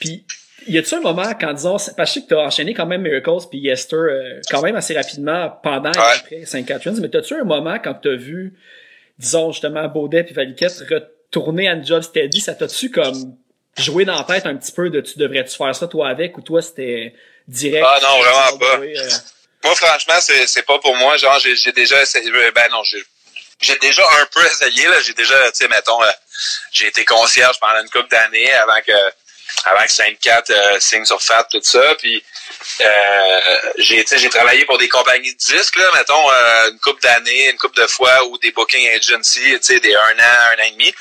Puis, 0.00 0.24
y 0.66 0.78
a-tu 0.78 0.94
un 0.94 1.00
moment 1.00 1.32
quand 1.40 1.52
disons 1.52 1.76
parce 1.76 1.94
que 1.96 2.04
je 2.04 2.12
sais 2.12 2.20
que 2.22 2.26
t'as 2.28 2.40
enchaîné 2.40 2.74
quand 2.74 2.86
même 2.86 3.02
Miracles 3.02 3.48
puis 3.50 3.58
Yester 3.58 3.96
euh, 3.96 4.40
quand 4.50 4.60
même 4.62 4.76
assez 4.76 4.94
rapidement 4.94 5.50
pendant 5.62 5.92
et 5.92 5.98
après 5.98 6.44
Saint 6.44 6.62
Catharines 6.62 7.00
mais 7.00 7.08
t'as-tu 7.08 7.34
un 7.34 7.44
moment 7.44 7.78
quand 7.82 7.94
t'as 7.94 8.16
vu 8.16 8.54
disons 9.18 9.52
justement 9.52 9.86
Baudet 9.88 10.24
puis 10.24 10.34
Valiquette 10.34 10.84
retourner 10.90 11.68
à 11.68 11.72
une 11.72 11.86
job 11.86 12.02
steady 12.02 12.40
ça 12.40 12.54
t'a-tu 12.54 12.90
comme 12.90 13.36
joué 13.76 14.04
dans 14.04 14.16
la 14.16 14.24
tête 14.24 14.46
un 14.46 14.56
petit 14.56 14.72
peu 14.72 14.90
de 14.90 15.00
tu 15.00 15.18
devrais-tu 15.18 15.56
faire 15.56 15.74
ça 15.74 15.86
toi 15.86 16.08
avec 16.08 16.36
ou 16.36 16.42
toi 16.42 16.60
c'était 16.60 17.14
direct 17.46 17.86
ah 17.88 17.98
non 18.02 18.18
vraiment 18.18 18.58
pas 18.58 18.80
euh? 18.80 19.08
moi 19.64 19.74
franchement 19.74 20.20
c'est 20.20 20.46
c'est 20.46 20.66
pas 20.66 20.78
pour 20.80 20.94
moi 20.96 21.16
genre 21.16 21.38
j'ai 21.38 21.56
j'ai 21.56 21.72
déjà 21.72 22.02
essayé 22.02 22.28
euh, 22.28 22.50
ben 22.54 22.68
non 22.70 22.82
j'ai 22.82 23.02
j'ai 23.60 23.76
déjà 23.76 24.02
un 24.20 24.26
peu 24.26 24.44
essayé 24.46 24.86
là 24.86 25.00
j'ai 25.00 25.14
déjà 25.14 25.50
tu 25.50 25.58
sais 25.58 25.68
mettons 25.68 25.98
j'ai 26.72 26.86
été 26.86 27.04
concierge 27.04 27.58
pendant 27.60 27.80
une 27.80 27.90
couple 27.90 28.08
d'années 28.08 28.52
avant 28.52 28.80
que 28.86 29.12
avant 29.64 29.82
que 29.82 29.90
5-4 29.90 30.50
euh, 30.50 30.80
signe 30.80 31.04
sur 31.04 31.20
FAT, 31.20 31.44
tout 31.50 31.60
ça. 31.62 31.94
Puis 31.96 32.22
euh, 32.80 33.58
j'ai 33.78 34.04
j'ai 34.10 34.28
travaillé 34.28 34.64
pour 34.64 34.78
des 34.78 34.88
compagnies 34.88 35.32
de 35.32 35.38
disques, 35.38 35.76
là, 35.76 35.90
mettons, 35.94 36.30
euh, 36.30 36.70
une 36.70 36.78
couple 36.80 37.02
d'années, 37.02 37.50
une 37.50 37.58
couple 37.58 37.80
de 37.80 37.86
fois, 37.86 38.24
ou 38.26 38.38
des 38.38 38.50
booking 38.52 38.88
sais, 39.22 39.80
des 39.80 39.94
un 39.94 40.18
an, 40.18 40.36
un 40.52 40.62
an 40.62 40.66
et 40.66 40.70
demi. 40.72 40.94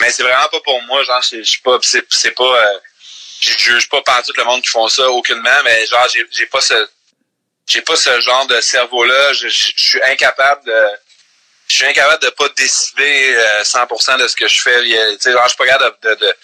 Mais 0.00 0.10
c'est 0.10 0.22
vraiment 0.22 0.48
pas 0.48 0.60
pour 0.60 0.82
moi, 0.82 1.02
genre, 1.04 1.22
je 1.22 1.42
suis 1.42 1.60
pas, 1.62 1.78
c'est, 1.82 2.04
c'est 2.10 2.32
pas, 2.32 2.44
euh, 2.44 2.78
je 3.40 3.56
juge 3.56 3.88
pas 3.88 4.02
par 4.02 4.22
tout 4.22 4.32
le 4.36 4.44
monde 4.44 4.62
qui 4.62 4.70
font 4.70 4.88
ça, 4.88 5.08
aucunement, 5.10 5.62
mais 5.64 5.86
genre, 5.86 6.06
j'ai, 6.12 6.26
j'ai 6.30 6.46
pas 6.46 6.60
ce, 6.60 6.88
j'ai 7.66 7.82
pas 7.82 7.96
ce 7.96 8.20
genre 8.20 8.46
de 8.46 8.60
cerveau-là. 8.60 9.32
Je, 9.34 9.48
suis 9.48 10.02
incapable 10.02 10.64
de, 10.66 10.86
je 11.68 11.76
suis 11.76 11.86
incapable 11.86 12.22
de 12.22 12.30
pas 12.30 12.48
décider 12.56 13.36
100% 13.62 14.18
de 14.18 14.28
ce 14.28 14.36
que 14.36 14.46
je 14.46 14.60
fais. 14.60 14.82
Tu 14.82 14.90
sais, 15.20 15.32
je 15.32 15.48
suis 15.48 15.56
pas 15.56 15.66
capable 15.66 15.96
de, 16.02 16.14
de 16.14 16.34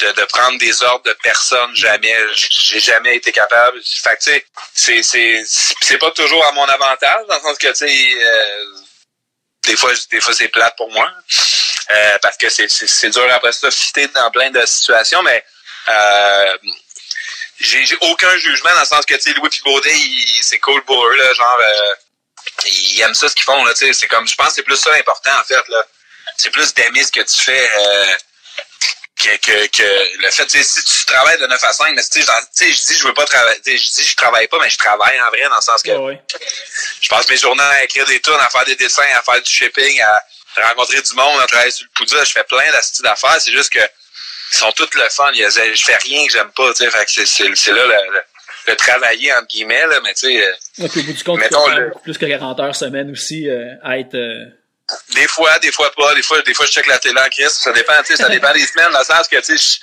de, 0.00 0.12
de, 0.12 0.24
prendre 0.24 0.58
des 0.58 0.82
ordres 0.82 1.04
de 1.04 1.16
personne 1.22 1.74
jamais 1.74 2.14
j'ai 2.34 2.80
jamais 2.80 3.16
été 3.16 3.32
capable 3.32 3.80
fait 3.84 4.16
que 4.16 4.24
tu 4.24 4.42
sais 4.74 5.02
c'est 5.02 5.42
c'est 5.46 5.98
pas 5.98 6.10
toujours 6.12 6.44
à 6.46 6.52
mon 6.52 6.64
avantage 6.64 7.26
dans 7.28 7.36
le 7.36 7.40
sens 7.40 7.58
que 7.58 7.68
tu 7.68 7.74
sais 7.74 8.24
euh, 8.24 8.64
des 9.66 9.76
fois 9.76 9.92
des 10.10 10.20
fois 10.20 10.34
c'est 10.34 10.48
plate 10.48 10.74
pour 10.76 10.90
moi 10.90 11.10
euh, 11.90 12.18
parce 12.22 12.36
que 12.36 12.48
c'est 12.48 12.68
c'est 12.68 13.10
dur 13.10 13.26
après 13.32 13.52
ça 13.52 13.70
fitter 13.70 14.08
dans 14.08 14.30
plein 14.30 14.50
de 14.50 14.64
situations 14.64 15.22
mais 15.22 15.44
euh, 15.88 16.56
j'ai 17.58 17.96
aucun 18.00 18.36
jugement 18.38 18.72
dans 18.74 18.80
le 18.80 18.86
sens 18.86 19.04
que 19.04 19.14
tu 19.14 19.20
sais 19.20 19.32
Louis 19.34 19.60
Baudet 19.64 19.94
c'est 20.40 20.60
cool 20.60 20.82
pour 20.84 21.04
eux 21.06 21.16
là 21.16 21.34
genre 21.34 21.58
euh, 21.60 21.94
ils 22.66 23.00
aiment 23.00 23.14
ça 23.14 23.28
ce 23.28 23.34
qu'ils 23.34 23.44
font 23.44 23.64
là 23.64 23.72
tu 23.72 23.86
sais. 23.86 23.92
C'est 23.92 24.08
comme 24.08 24.26
je 24.26 24.34
pense 24.34 24.48
que 24.48 24.54
c'est 24.54 24.62
plus 24.62 24.76
ça 24.76 24.90
l'important 24.90 25.38
en 25.38 25.44
fait 25.44 25.68
là. 25.68 25.84
C'est 26.36 26.50
plus 26.50 26.72
d'aimer 26.74 27.02
ce 27.04 27.12
que 27.12 27.20
tu 27.20 27.40
fais 27.40 27.70
euh, 27.78 28.16
que, 29.16 29.36
que, 29.36 29.66
que 29.66 30.22
le 30.22 30.30
fait, 30.30 30.48
si 30.50 30.84
tu 30.84 31.04
travailles 31.04 31.38
de 31.38 31.46
9 31.46 31.64
à 31.64 31.72
5, 31.72 31.94
mais 31.94 32.02
tu 32.02 32.22
sais, 32.22 32.72
je 32.72 32.86
dis 32.86 32.98
je 32.98 33.06
veux 33.06 33.14
pas 33.14 33.26
travailler, 33.26 33.60
je 33.64 33.90
dis 33.90 34.06
je 34.06 34.16
travaille 34.16 34.48
pas, 34.48 34.58
mais 34.60 34.70
je 34.70 34.78
travaille 34.78 35.20
en 35.20 35.28
vrai 35.28 35.42
dans 35.48 35.56
le 35.56 35.60
sens 35.60 35.82
que 35.82 35.90
je 37.00 37.08
passe 37.08 37.28
mes 37.28 37.36
journées 37.36 37.62
à 37.62 37.84
écrire 37.84 38.06
des 38.06 38.20
tunes, 38.20 38.34
à 38.40 38.48
faire 38.48 38.64
des 38.64 38.76
dessins, 38.76 39.02
à 39.14 39.22
faire 39.22 39.42
du 39.42 39.50
shipping, 39.50 40.00
à 40.00 40.24
rencontrer 40.68 41.02
du 41.02 41.14
monde, 41.14 41.40
à 41.40 41.46
travailler 41.46 41.70
sur 41.70 41.84
le 41.84 41.90
poudre, 41.94 42.24
je 42.24 42.32
fais 42.32 42.44
plein 42.44 42.70
d'astuces 42.72 43.02
d'affaires, 43.02 43.40
c'est 43.40 43.52
juste 43.52 43.70
que 43.70 43.80
ils 44.52 44.56
sont 44.56 44.72
toutes 44.72 44.94
le 44.96 45.08
fun, 45.10 45.30
je 45.32 45.82
fais 45.84 45.96
rien 45.96 46.26
que 46.26 46.32
j'aime 46.32 46.50
pas, 46.52 46.72
tu 46.72 46.84
sais, 46.84 46.90
fait 46.90 47.04
que 47.04 47.24
c'est 47.56 47.72
là 47.72 47.86
le, 47.86 48.12
le, 48.12 48.22
travailler 48.74 49.32
entre 49.32 49.46
guillemets, 49.46 49.86
là, 49.86 50.00
mais 50.02 50.14
tu 50.14 50.26
sais. 50.26 50.42
Euh, 50.42 50.82
ouais, 50.82 50.88
puis 50.88 51.00
au 51.00 51.04
bout 51.04 51.12
du 51.12 51.24
compte, 51.24 51.40
tu 51.40 52.00
plus 52.02 52.18
que 52.18 52.26
40 52.26 52.60
heures 52.60 52.76
semaine 52.76 53.10
aussi 53.10 53.48
euh, 53.48 53.74
à 53.82 53.98
être 53.98 54.14
euh, 54.14 54.46
des 55.14 55.28
fois, 55.28 55.58
des 55.58 55.72
fois 55.72 55.90
pas. 55.92 56.14
Des 56.14 56.22
fois, 56.22 56.40
des 56.42 56.54
fois 56.54 56.66
je 56.66 56.72
check 56.72 56.86
la 56.86 56.98
télé 56.98 57.20
en 57.20 57.28
crise. 57.28 57.50
Ça 57.50 57.72
dépend, 57.72 58.00
tu 58.02 58.16
sais, 58.16 58.22
ça 58.22 58.28
dépend 58.28 58.52
des 58.52 58.66
semaines, 58.66 58.92
dans 58.92 58.98
le 58.98 59.04
sens 59.04 59.28
que, 59.28 59.36
tu 59.36 59.56
sais, 59.56 59.80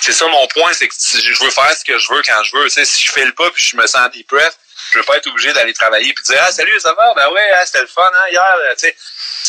c'est 0.00 0.12
ça 0.12 0.26
mon 0.28 0.46
point, 0.48 0.72
c'est 0.72 0.88
que 0.88 0.94
je 0.94 1.44
veux 1.44 1.50
faire 1.50 1.76
ce 1.76 1.84
que 1.84 1.98
je 1.98 2.12
veux 2.12 2.22
quand 2.22 2.42
je 2.44 2.56
veux. 2.56 2.64
Tu 2.64 2.70
sais, 2.70 2.84
si 2.84 3.04
je 3.04 3.12
fais 3.12 3.24
le 3.24 3.32
pas 3.32 3.50
puis 3.50 3.62
je 3.62 3.76
me 3.76 3.86
sens 3.86 4.08
breath, 4.28 4.58
je 4.92 4.98
veux 4.98 5.04
pas 5.04 5.16
être 5.16 5.26
obligé 5.26 5.52
d'aller 5.52 5.72
travailler 5.72 6.12
puis 6.12 6.24
dire, 6.24 6.42
ah, 6.46 6.52
salut, 6.52 6.78
ça 6.80 6.94
va? 6.94 7.12
Ben 7.14 7.28
ouais, 7.30 7.50
ah, 7.54 7.66
c'était 7.66 7.82
le 7.82 7.88
fun, 7.88 8.02
hein, 8.02 8.30
hier, 8.30 8.56
tu 8.78 8.86
sais. 8.86 8.96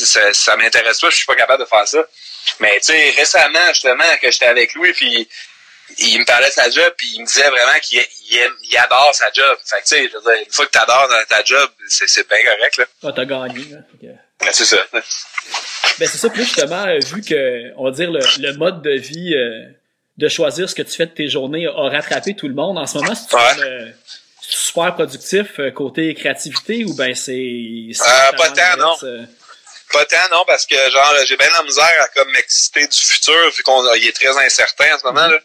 Ça, 0.06 0.34
ça 0.34 0.56
m'intéresse 0.58 1.00
pas, 1.00 1.10
je 1.10 1.16
suis 1.16 1.26
pas 1.26 1.36
capable 1.36 1.63
de 1.63 1.70
faire 1.70 1.88
ça. 1.88 2.00
Mais, 2.60 2.80
tu 2.80 2.94
sais, 2.94 3.13
récemment, 3.18 3.68
justement, 3.70 4.18
que 4.22 4.32
j'étais 4.32 4.46
avec 4.46 4.74
lui 4.74 4.94
puis 4.94 5.28
il 6.00 6.19
me 6.19 6.26
parlait 6.26 6.47
de 6.47 6.54
sa 6.54 6.69
job 6.69 6.93
puis 6.97 7.08
il 7.15 7.21
me 7.21 7.26
disait 7.26 7.50
vraiment 7.50 7.80
qu'il 7.82 8.02
il, 8.30 8.78
adore 8.78 9.13
sa 9.13 9.32
job. 9.32 9.58
Fait 9.65 9.78
que, 9.78 9.88
tu 9.88 9.95
sais, 9.95 10.06
une 10.06 10.52
fois 10.52 10.65
que 10.65 10.71
t'adores 10.71 11.08
dans 11.10 11.26
ta 11.28 11.43
job, 11.43 11.69
c'est 11.88 12.28
bien 12.28 12.38
correct, 12.43 12.78
là. 12.78 12.86
Ah, 13.04 13.12
t'as 13.15 13.26
gagné, 13.26 13.65
là. 13.71 13.78
Ben, 14.39 14.50
c'est 14.52 14.65
ça. 14.65 14.78
Ben, 14.91 15.02
c'est 16.08 16.17
ça. 16.17 16.30
Puis 16.30 16.43
justement, 16.43 16.86
euh, 16.86 17.00
vu 17.13 17.21
que, 17.21 17.73
on 17.76 17.86
va 17.86 17.91
dire, 17.91 18.12
le, 18.12 18.19
le 18.39 18.54
mode 18.54 18.82
de 18.84 18.91
vie 18.91 19.34
euh, 19.34 19.65
de 20.17 20.28
choisir 20.28 20.69
ce 20.69 20.76
que 20.76 20.82
tu 20.82 20.95
fais 20.95 21.06
de 21.06 21.12
tes 21.12 21.30
journées 21.30 21.67
a 21.67 21.89
rattrapé 21.89 22.36
tout 22.36 22.47
le 22.47 22.54
monde. 22.54 22.78
En 22.78 22.86
ce 22.86 22.97
moment, 22.97 23.13
c'est 23.15 23.63
euh, 23.63 23.89
super 24.41 24.93
productif 24.95 25.60
côté 25.76 26.13
créativité 26.15 26.86
ou 26.86 26.93
ben 26.95 27.13
c'est... 27.15 27.34
Euh, 27.34 28.32
pas 28.38 28.50
tant, 28.52 28.78
non. 28.78 28.95
Pas 29.91 30.06
tant, 30.06 30.17
non, 30.32 30.43
parce 30.45 30.65
que 30.65 30.76
genre 30.91 31.13
j'ai 31.26 31.38
bien 31.38 31.50
la 31.56 31.63
misère 31.63 32.02
à 32.02 32.08
comme 32.10 32.30
m'exciter 32.32 32.88
du 32.88 32.97
futur 32.97 33.52
vu 33.56 33.63
qu'on 33.63 33.93
il 33.93 34.08
est 34.08 34.12
très 34.12 34.36
incertain 34.45 34.95
en 34.95 35.00
ce 35.00 35.06
moment. 35.06 35.28
Là. 35.28 35.39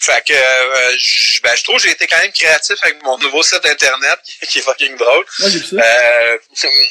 Fait 0.00 0.24
que 0.26 0.32
euh, 0.32 0.96
je, 0.98 1.40
ben, 1.42 1.54
je 1.56 1.64
trouve 1.64 1.76
que 1.76 1.82
j'ai 1.82 1.90
été 1.90 2.06
quand 2.06 2.18
même 2.18 2.32
créatif 2.32 2.76
avec 2.82 3.02
mon 3.02 3.18
nouveau 3.18 3.42
site 3.42 3.64
internet 3.64 4.18
qui 4.48 4.58
est 4.58 4.62
fucking 4.62 4.96
drôle. 4.96 5.24
euh, 5.42 6.38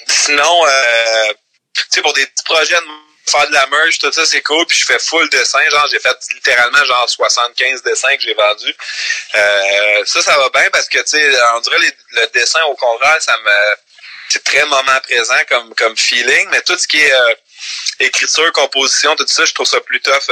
sinon, 0.07 0.65
euh, 0.67 1.33
tu 1.73 1.83
sais, 1.89 2.01
pour 2.01 2.13
des 2.13 2.25
petits 2.25 2.43
projets 2.43 2.75
de 2.75 3.31
faire 3.31 3.47
de 3.47 3.53
la 3.53 3.65
merge, 3.67 3.97
tout 3.99 4.11
ça, 4.11 4.25
c'est 4.25 4.41
cool. 4.41 4.65
Puis 4.67 4.77
je 4.77 4.85
fais 4.85 4.99
full 4.99 5.29
dessin. 5.29 5.63
Genre, 5.69 5.87
j'ai 5.91 5.99
fait 5.99 6.17
littéralement 6.33 6.83
genre 6.85 7.09
75 7.09 7.83
dessins 7.83 8.15
que 8.15 8.21
j'ai 8.21 8.33
vendus. 8.33 8.75
Euh, 9.35 10.03
ça, 10.05 10.21
ça 10.21 10.37
va 10.37 10.49
bien 10.49 10.69
parce 10.71 10.87
que, 10.87 10.99
tu 10.99 11.17
sais, 11.17 11.37
on 11.55 11.59
dirait 11.61 11.79
le 12.11 12.27
dessin, 12.33 12.61
au 12.63 12.75
contraire, 12.75 13.21
ça 13.21 13.37
me... 13.37 13.75
C'est 14.27 14.43
très 14.43 14.65
moment 14.65 14.99
présent 15.03 15.37
comme, 15.47 15.73
comme 15.75 15.95
feeling. 15.95 16.47
Mais 16.51 16.61
tout 16.61 16.75
ce 16.77 16.87
qui 16.87 16.99
est 16.99 17.13
euh, 17.13 17.35
écriture, 17.99 18.51
composition, 18.53 19.15
tout 19.15 19.25
ça, 19.27 19.45
je 19.45 19.53
trouve 19.53 19.67
ça 19.67 19.79
plus 19.81 20.01
tough 20.01 20.29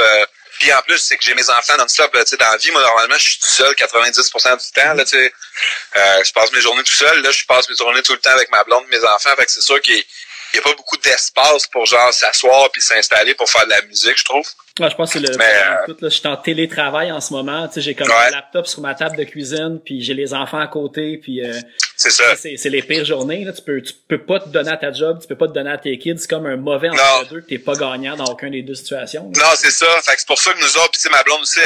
puis 0.58 0.72
en 0.72 0.80
plus, 0.82 0.98
c'est 0.98 1.16
que 1.16 1.24
j'ai 1.24 1.34
mes 1.34 1.48
enfants 1.50 1.76
non-stop. 1.78 2.12
Dans 2.14 2.50
la 2.50 2.56
vie, 2.56 2.70
moi, 2.70 2.82
normalement, 2.82 3.16
je 3.18 3.30
suis 3.30 3.38
tout 3.38 3.48
seul 3.48 3.74
90% 3.74 4.64
du 4.64 4.72
temps. 4.72 4.94
Là, 4.94 5.04
euh, 5.04 6.24
je 6.24 6.32
passe 6.32 6.52
mes 6.52 6.60
journées 6.60 6.82
tout 6.82 6.94
seul. 6.94 7.22
Là, 7.22 7.30
je 7.30 7.44
passe 7.44 7.68
mes 7.68 7.76
journées 7.76 8.02
tout 8.02 8.12
le 8.12 8.20
temps 8.20 8.30
avec 8.30 8.50
ma 8.50 8.62
blonde 8.64 8.84
mes 8.90 9.02
enfants. 9.04 9.34
Fait 9.36 9.46
que 9.46 9.50
c'est 9.50 9.62
sûr 9.62 9.80
qu'il 10.54 10.62
n'y 10.62 10.70
a 10.70 10.70
pas 10.70 10.76
beaucoup 10.76 10.96
d'espace 10.98 11.66
pour 11.66 11.86
genre 11.86 12.12
s'asseoir 12.12 12.70
puis 12.70 12.80
s'installer 12.80 13.34
pour 13.34 13.50
faire 13.50 13.64
de 13.64 13.70
la 13.70 13.82
musique, 13.82 14.16
je 14.16 14.24
trouve. 14.24 14.46
Ouais, 14.80 14.90
je 14.90 14.96
pense 14.96 15.12
que 15.12 15.20
c'est 15.20 15.26
le 15.26 15.40
euh, 15.40 15.76
tout, 15.86 15.96
là, 16.00 16.08
je 16.08 16.16
suis 16.16 16.26
en 16.26 16.36
télétravail 16.36 17.12
en 17.12 17.20
ce 17.20 17.32
moment. 17.32 17.68
Tu 17.68 17.74
sais, 17.74 17.80
j'ai 17.80 17.94
comme 17.94 18.10
un 18.10 18.30
laptop 18.30 18.66
sur 18.66 18.80
ma 18.80 18.96
table 18.96 19.16
de 19.16 19.22
cuisine, 19.22 19.80
puis 19.84 20.02
j'ai 20.02 20.14
les 20.14 20.34
enfants 20.34 20.58
à 20.58 20.66
côté, 20.66 21.16
puis 21.18 21.44
euh, 21.44 21.52
c'est 21.96 22.10
ça. 22.10 22.34
C'est 22.34 22.70
les 22.70 22.82
pires 22.82 23.04
journées. 23.04 23.44
Là. 23.44 23.52
Tu 23.52 23.62
peux 23.62 23.80
tu 23.80 23.92
peux 24.08 24.24
pas 24.24 24.40
te 24.40 24.48
donner 24.48 24.72
à 24.72 24.76
ta 24.76 24.92
job, 24.92 25.20
tu 25.20 25.28
peux 25.28 25.36
pas 25.36 25.46
te 25.46 25.52
donner 25.52 25.70
à 25.70 25.78
tes 25.78 25.96
kids. 25.96 26.18
C'est 26.18 26.28
comme 26.28 26.46
un 26.46 26.56
mauvais 26.56 26.88
entre 26.88 27.28
deux 27.30 27.40
que 27.42 27.46
t'es 27.46 27.58
pas 27.58 27.74
gagnant 27.74 28.16
dans 28.16 28.24
aucune 28.24 28.50
des 28.50 28.62
deux 28.62 28.74
situations. 28.74 29.30
Non, 29.36 29.50
c'est 29.54 29.70
ça. 29.70 29.86
Fait 30.02 30.14
que 30.14 30.20
c'est 30.20 30.26
pour 30.26 30.40
ça 30.40 30.52
que 30.52 30.58
nous 30.58 30.76
autres, 30.78 30.90
puis 30.90 31.10
ma 31.10 31.22
blonde 31.22 31.42
aussi, 31.42 31.60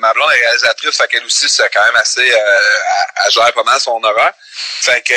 ma 0.00 0.12
blonde 0.12 0.30
est 0.30 0.46
réalisatrice, 0.46 0.96
fait 0.96 1.08
qu'elle 1.08 1.24
aussi 1.24 1.48
c'est 1.48 1.68
quand 1.72 1.84
même 1.84 1.96
assez 1.96 2.30
euh, 2.30 3.24
à, 3.24 3.28
gérer 3.30 3.50
pas 3.52 3.64
mal 3.64 3.80
son 3.80 4.00
horaire. 4.00 4.34
Fait 4.82 5.02
que 5.04 5.14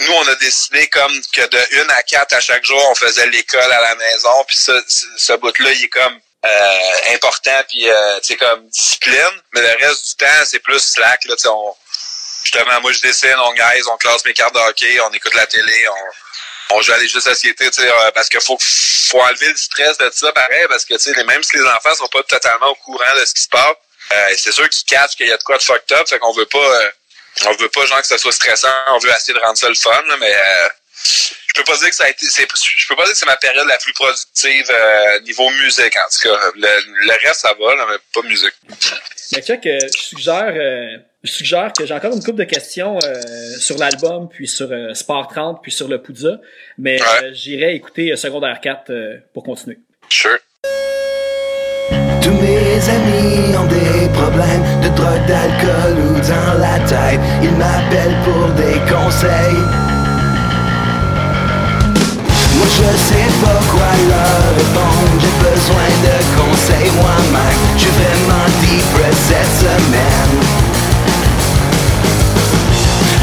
nous, 0.00 0.12
on 0.12 0.28
a 0.28 0.34
décidé 0.36 0.88
comme 0.88 1.12
que 1.32 1.46
de 1.46 1.82
une 1.82 1.90
à 1.90 2.02
quatre 2.02 2.34
à 2.34 2.40
chaque 2.40 2.64
jour, 2.64 2.82
on 2.90 2.94
faisait 2.94 3.26
l'école 3.26 3.72
à 3.72 3.80
la 3.80 3.94
maison. 3.94 4.44
Puis 4.46 4.56
ce, 4.56 4.72
ce 5.16 5.32
bout-là, 5.34 5.72
il 5.72 5.84
est 5.84 5.88
comme 5.88 6.20
euh, 6.44 7.14
important 7.14 7.62
puis 7.68 7.88
euh, 7.88 8.20
tu 8.20 8.28
sais 8.28 8.36
comme 8.36 8.66
discipline. 8.68 9.42
Mais 9.54 9.60
le 9.60 9.86
reste 9.86 10.10
du 10.10 10.24
temps, 10.24 10.44
c'est 10.44 10.60
plus 10.60 10.80
slack. 10.80 11.24
Là, 11.26 11.34
on, 11.46 11.74
justement, 12.42 12.80
moi 12.80 12.92
je 12.92 13.00
dessine, 13.00 13.36
on 13.38 13.52
gaise, 13.52 13.86
on 13.92 13.96
classe 13.96 14.24
mes 14.24 14.34
cartes 14.34 14.54
de 14.54 14.60
hockey, 14.60 15.00
on 15.00 15.12
écoute 15.12 15.34
la 15.34 15.46
télé, 15.46 15.88
on, 15.88 16.76
on 16.76 16.82
joue 16.82 16.92
à 16.92 16.98
les 16.98 17.08
jeux 17.08 17.18
de 17.18 17.24
société, 17.24 17.70
tu 17.70 17.82
sais, 17.82 17.88
euh, 17.88 18.10
parce 18.12 18.28
qu'il 18.28 18.40
faut 18.40 18.58
faut 18.58 19.20
enlever 19.20 19.48
le 19.48 19.56
stress 19.56 19.98
de 19.98 20.10
ça, 20.12 20.32
pareil, 20.32 20.66
parce 20.68 20.84
que 20.84 21.22
même 21.24 21.42
si 21.42 21.56
les 21.56 21.64
enfants 21.64 21.94
sont 21.94 22.08
pas 22.08 22.22
totalement 22.22 22.68
au 22.68 22.74
courant 22.76 23.14
de 23.16 23.24
ce 23.24 23.34
qui 23.34 23.42
se 23.42 23.48
passe, 23.48 23.74
euh, 24.12 24.34
c'est 24.36 24.52
sûr 24.52 24.68
qu'ils 24.68 24.84
cachent 24.84 25.16
qu'il 25.16 25.26
y 25.26 25.32
a 25.32 25.36
de 25.36 25.42
quoi 25.42 25.58
de 25.58 25.62
fucked 25.62 25.92
up, 25.92 26.08
fait 26.08 26.18
qu'on 26.18 26.32
veut 26.32 26.46
pas 26.46 26.58
euh, 26.58 26.90
on 27.46 27.52
veut 27.56 27.68
pas 27.68 27.84
genre 27.86 28.00
que 28.00 28.06
ça 28.06 28.18
soit 28.18 28.32
stressant, 28.32 28.68
on 28.88 28.98
veut 28.98 29.10
essayer 29.10 29.34
de 29.34 29.42
rendre 29.44 29.56
ça 29.58 29.68
le 29.68 29.74
fun, 29.74 30.02
mais 30.20 30.32
euh, 30.34 30.68
je 31.02 31.54
peux 31.54 31.64
pas 31.64 31.76
dire 31.78 31.88
que 31.88 31.94
ça 31.94 32.04
a 32.04 32.08
été 32.10 32.26
c'est 32.26 32.46
je 32.76 32.88
peux 32.88 32.96
pas 32.96 33.04
dire 33.04 33.12
que 33.12 33.18
c'est 33.18 33.26
ma 33.26 33.36
période 33.36 33.66
la 33.66 33.78
plus 33.78 33.92
productive 33.92 34.66
euh, 34.70 35.20
niveau 35.20 35.48
musique 35.50 35.96
en 35.96 36.08
tout 36.10 36.28
cas. 36.28 36.38
Le, 36.54 37.06
le 37.06 37.26
reste 37.26 37.40
ça 37.40 37.54
va 37.58 37.74
là, 37.74 37.86
mais 37.90 37.96
pas 38.14 38.26
musique. 38.28 38.54
Mais 39.32 39.42
je 39.46 39.88
suggère 39.98 40.52
euh, 40.54 40.98
je 41.22 41.30
suggère 41.30 41.72
que 41.76 41.86
j'ai 41.86 41.94
encore 41.94 42.12
une 42.12 42.22
couple 42.22 42.38
de 42.38 42.44
questions 42.44 42.98
euh, 43.04 43.22
sur 43.58 43.76
l'album 43.78 44.28
puis 44.28 44.48
sur 44.48 44.68
euh, 44.70 44.92
Sport 44.94 45.28
30 45.28 45.60
puis 45.62 45.70
sur 45.72 45.88
le 45.88 46.02
Poudza 46.02 46.38
mais 46.78 47.00
Ouais. 47.00 47.30
j'irai 47.32 47.74
écouter 47.74 48.14
secondaire 48.16 48.60
4 48.60 48.92
pour 49.32 49.44
continuer. 49.44 49.78
Sure. 50.08 50.38
Tous 52.22 52.30
mes 52.32 52.88
amis 52.88 53.56
ont 53.56 53.66
des 53.66 54.08
problèmes 54.12 54.80
de 54.82 54.88
drogue, 54.94 55.26
d'alcool 55.26 55.98
ou 55.98 56.20
dans 56.20 56.59
tête. 56.90 57.20
Ils 57.42 57.56
m'appellent 57.56 58.18
pour 58.24 58.48
des 58.60 58.78
conseils. 58.90 59.62
Moi 62.56 62.66
je 62.78 62.90
sais 63.08 63.30
pas 63.42 63.60
quoi 63.72 63.90
leur 64.10 64.40
répondre, 64.58 65.14
j'ai 65.22 65.36
besoin 65.48 65.88
de 66.06 66.16
conseils 66.38 66.90
moi-même. 67.00 67.60
Je 67.76 67.82
suis 67.82 67.94
vraiment 68.00 68.48
depressed 68.60 69.22
cette 69.28 69.54
semaine. 69.62 70.70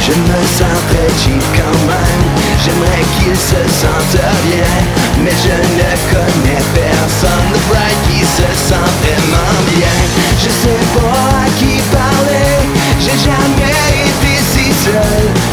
Je 0.08 0.14
me 0.14 0.42
sens 0.58 0.80
très 0.88 1.10
cheap 1.22 1.44
quand 1.54 1.80
même 1.86 2.24
J'aimerais 2.64 3.04
qu'il 3.20 3.36
se 3.36 3.62
sente 3.76 4.24
bien 4.48 4.76
Mais 5.22 5.36
je 5.44 5.58
ne 5.80 5.92
connais 6.14 6.64
personne 6.74 7.50
de 7.52 7.60
vrai 7.68 7.92
qui 8.08 8.20
se 8.22 8.48
sent 8.70 8.90
vraiment 9.02 9.58
bien 9.76 9.98
Je 10.40 10.48
sais 10.48 10.82
pas 10.96 11.20
à 11.44 11.50
qui 11.60 11.82
parler 11.92 12.56
J'ai 13.02 13.18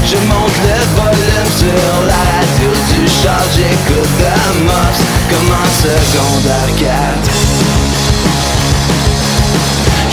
Je 0.06 0.16
monte 0.28 0.58
le 0.62 0.78
volume 0.96 1.50
sur 1.58 2.06
la 2.06 2.20
radio 2.34 2.70
du 2.90 3.08
char. 3.08 3.42
J'écoute 3.54 4.22
Mops 4.64 5.00
comme 5.30 5.50
en 5.50 5.68
secondaire 5.82 6.70
4 6.78 7.44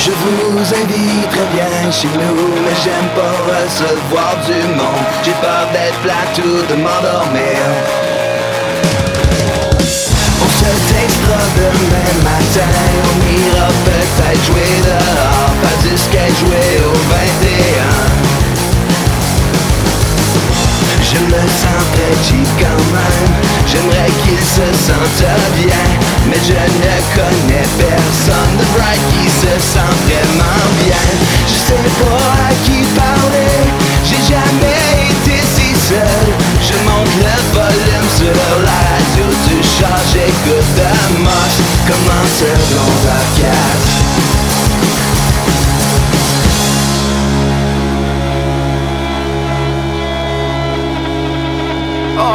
je 0.04 0.10
vous 0.10 0.58
invite 0.58 1.30
très 1.30 1.46
bien 1.54 1.92
chez 1.92 2.08
nous 2.08 2.48
Mais 2.66 2.76
j'aime 2.84 3.10
pas 3.14 3.38
recevoir 3.46 4.36
du 4.48 4.58
monde. 4.76 5.06
J'ai 5.24 5.32
peur 5.34 5.68
d'être 5.72 6.00
plate 6.02 6.40
ou 6.40 6.66
de 6.66 6.76
m'endormir. 6.82 7.62
On 10.42 10.50
se 10.58 10.72
textera 10.92 11.42
demain 11.56 12.14
matin 12.24 12.72
On 13.06 13.18
ira 13.30 13.68
peut-être 13.86 14.44
jouer 14.46 14.74
dehors. 14.88 15.54
Pas 15.62 15.88
du 15.88 15.96
skate 15.96 16.36
jouer 16.40 16.82
au 16.84 16.94
21 16.96 18.31
je 21.12 21.19
me 21.26 21.41
sens 21.60 21.82
cheap 22.24 22.47
quand 22.60 22.84
même 22.95 23.52
J'aimerais 23.67 24.12
qu'il 24.24 24.39
se 24.39 24.67
sente 24.86 25.24
bien. 25.60 25.84
Mais 26.28 26.39
je 26.47 26.54
ne 26.54 26.95
connais 27.15 27.67
personne 27.78 28.56
de 28.60 28.65
vrai 28.76 28.95
qui 29.12 29.30
se 29.30 29.54
sent 29.74 29.93
vraiment 30.06 30.63
bien. 30.84 31.04
Je 31.47 31.56
sais 31.67 31.89
pas 32.00 32.24
à 32.47 32.54
qui 32.65 32.84
parler. 32.95 33.58
J'ai 34.04 34.24
jamais 34.34 35.12
été 35.12 35.41
si 35.56 35.76
seul. 35.88 36.28
Je 36.67 36.76
monte 36.88 37.15
le 37.26 37.38
volume 37.56 38.10
sur 38.17 38.36
la 38.63 38.80
radio. 38.91 39.26
Du 39.47 39.63
char 39.63 40.00
J'écoute 40.12 40.71
de 40.78 41.24
moche. 41.24 41.60
Comme 41.88 42.08
en 42.08 42.28
secondaire 42.39 43.28
4 43.38 44.11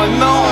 Oh 0.08 0.45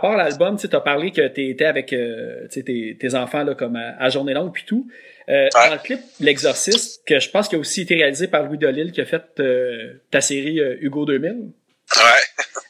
rapport 0.00 0.12
à 0.12 0.16
l'album, 0.24 0.56
tu 0.56 0.68
as 0.74 0.80
parlé 0.80 1.10
que 1.12 1.26
tu 1.28 1.48
étais 1.50 1.64
avec 1.64 1.92
euh, 1.92 2.46
tes, 2.48 2.96
tes 2.98 3.14
enfants 3.14 3.44
là, 3.44 3.54
comme 3.54 3.76
à, 3.76 3.96
à 3.98 4.08
journée 4.08 4.34
longue 4.34 4.52
puis 4.52 4.64
tout. 4.66 4.86
Euh, 5.28 5.48
Dans 5.52 5.72
le 5.74 5.78
clip 5.78 6.00
L'Exorciste, 6.20 7.02
que 7.06 7.18
je 7.20 7.28
pense 7.28 7.48
qu'il 7.48 7.58
a 7.58 7.60
aussi 7.60 7.82
été 7.82 7.94
réalisé 7.94 8.28
par 8.28 8.42
Louis 8.44 8.56
Delisle 8.58 8.92
qui 8.92 9.00
a 9.02 9.04
fait 9.04 9.22
euh, 9.40 9.94
ta 10.10 10.20
série 10.20 10.58
euh, 10.60 10.76
Hugo 10.80 11.04
2000. 11.04 11.30
ouais 11.30 12.00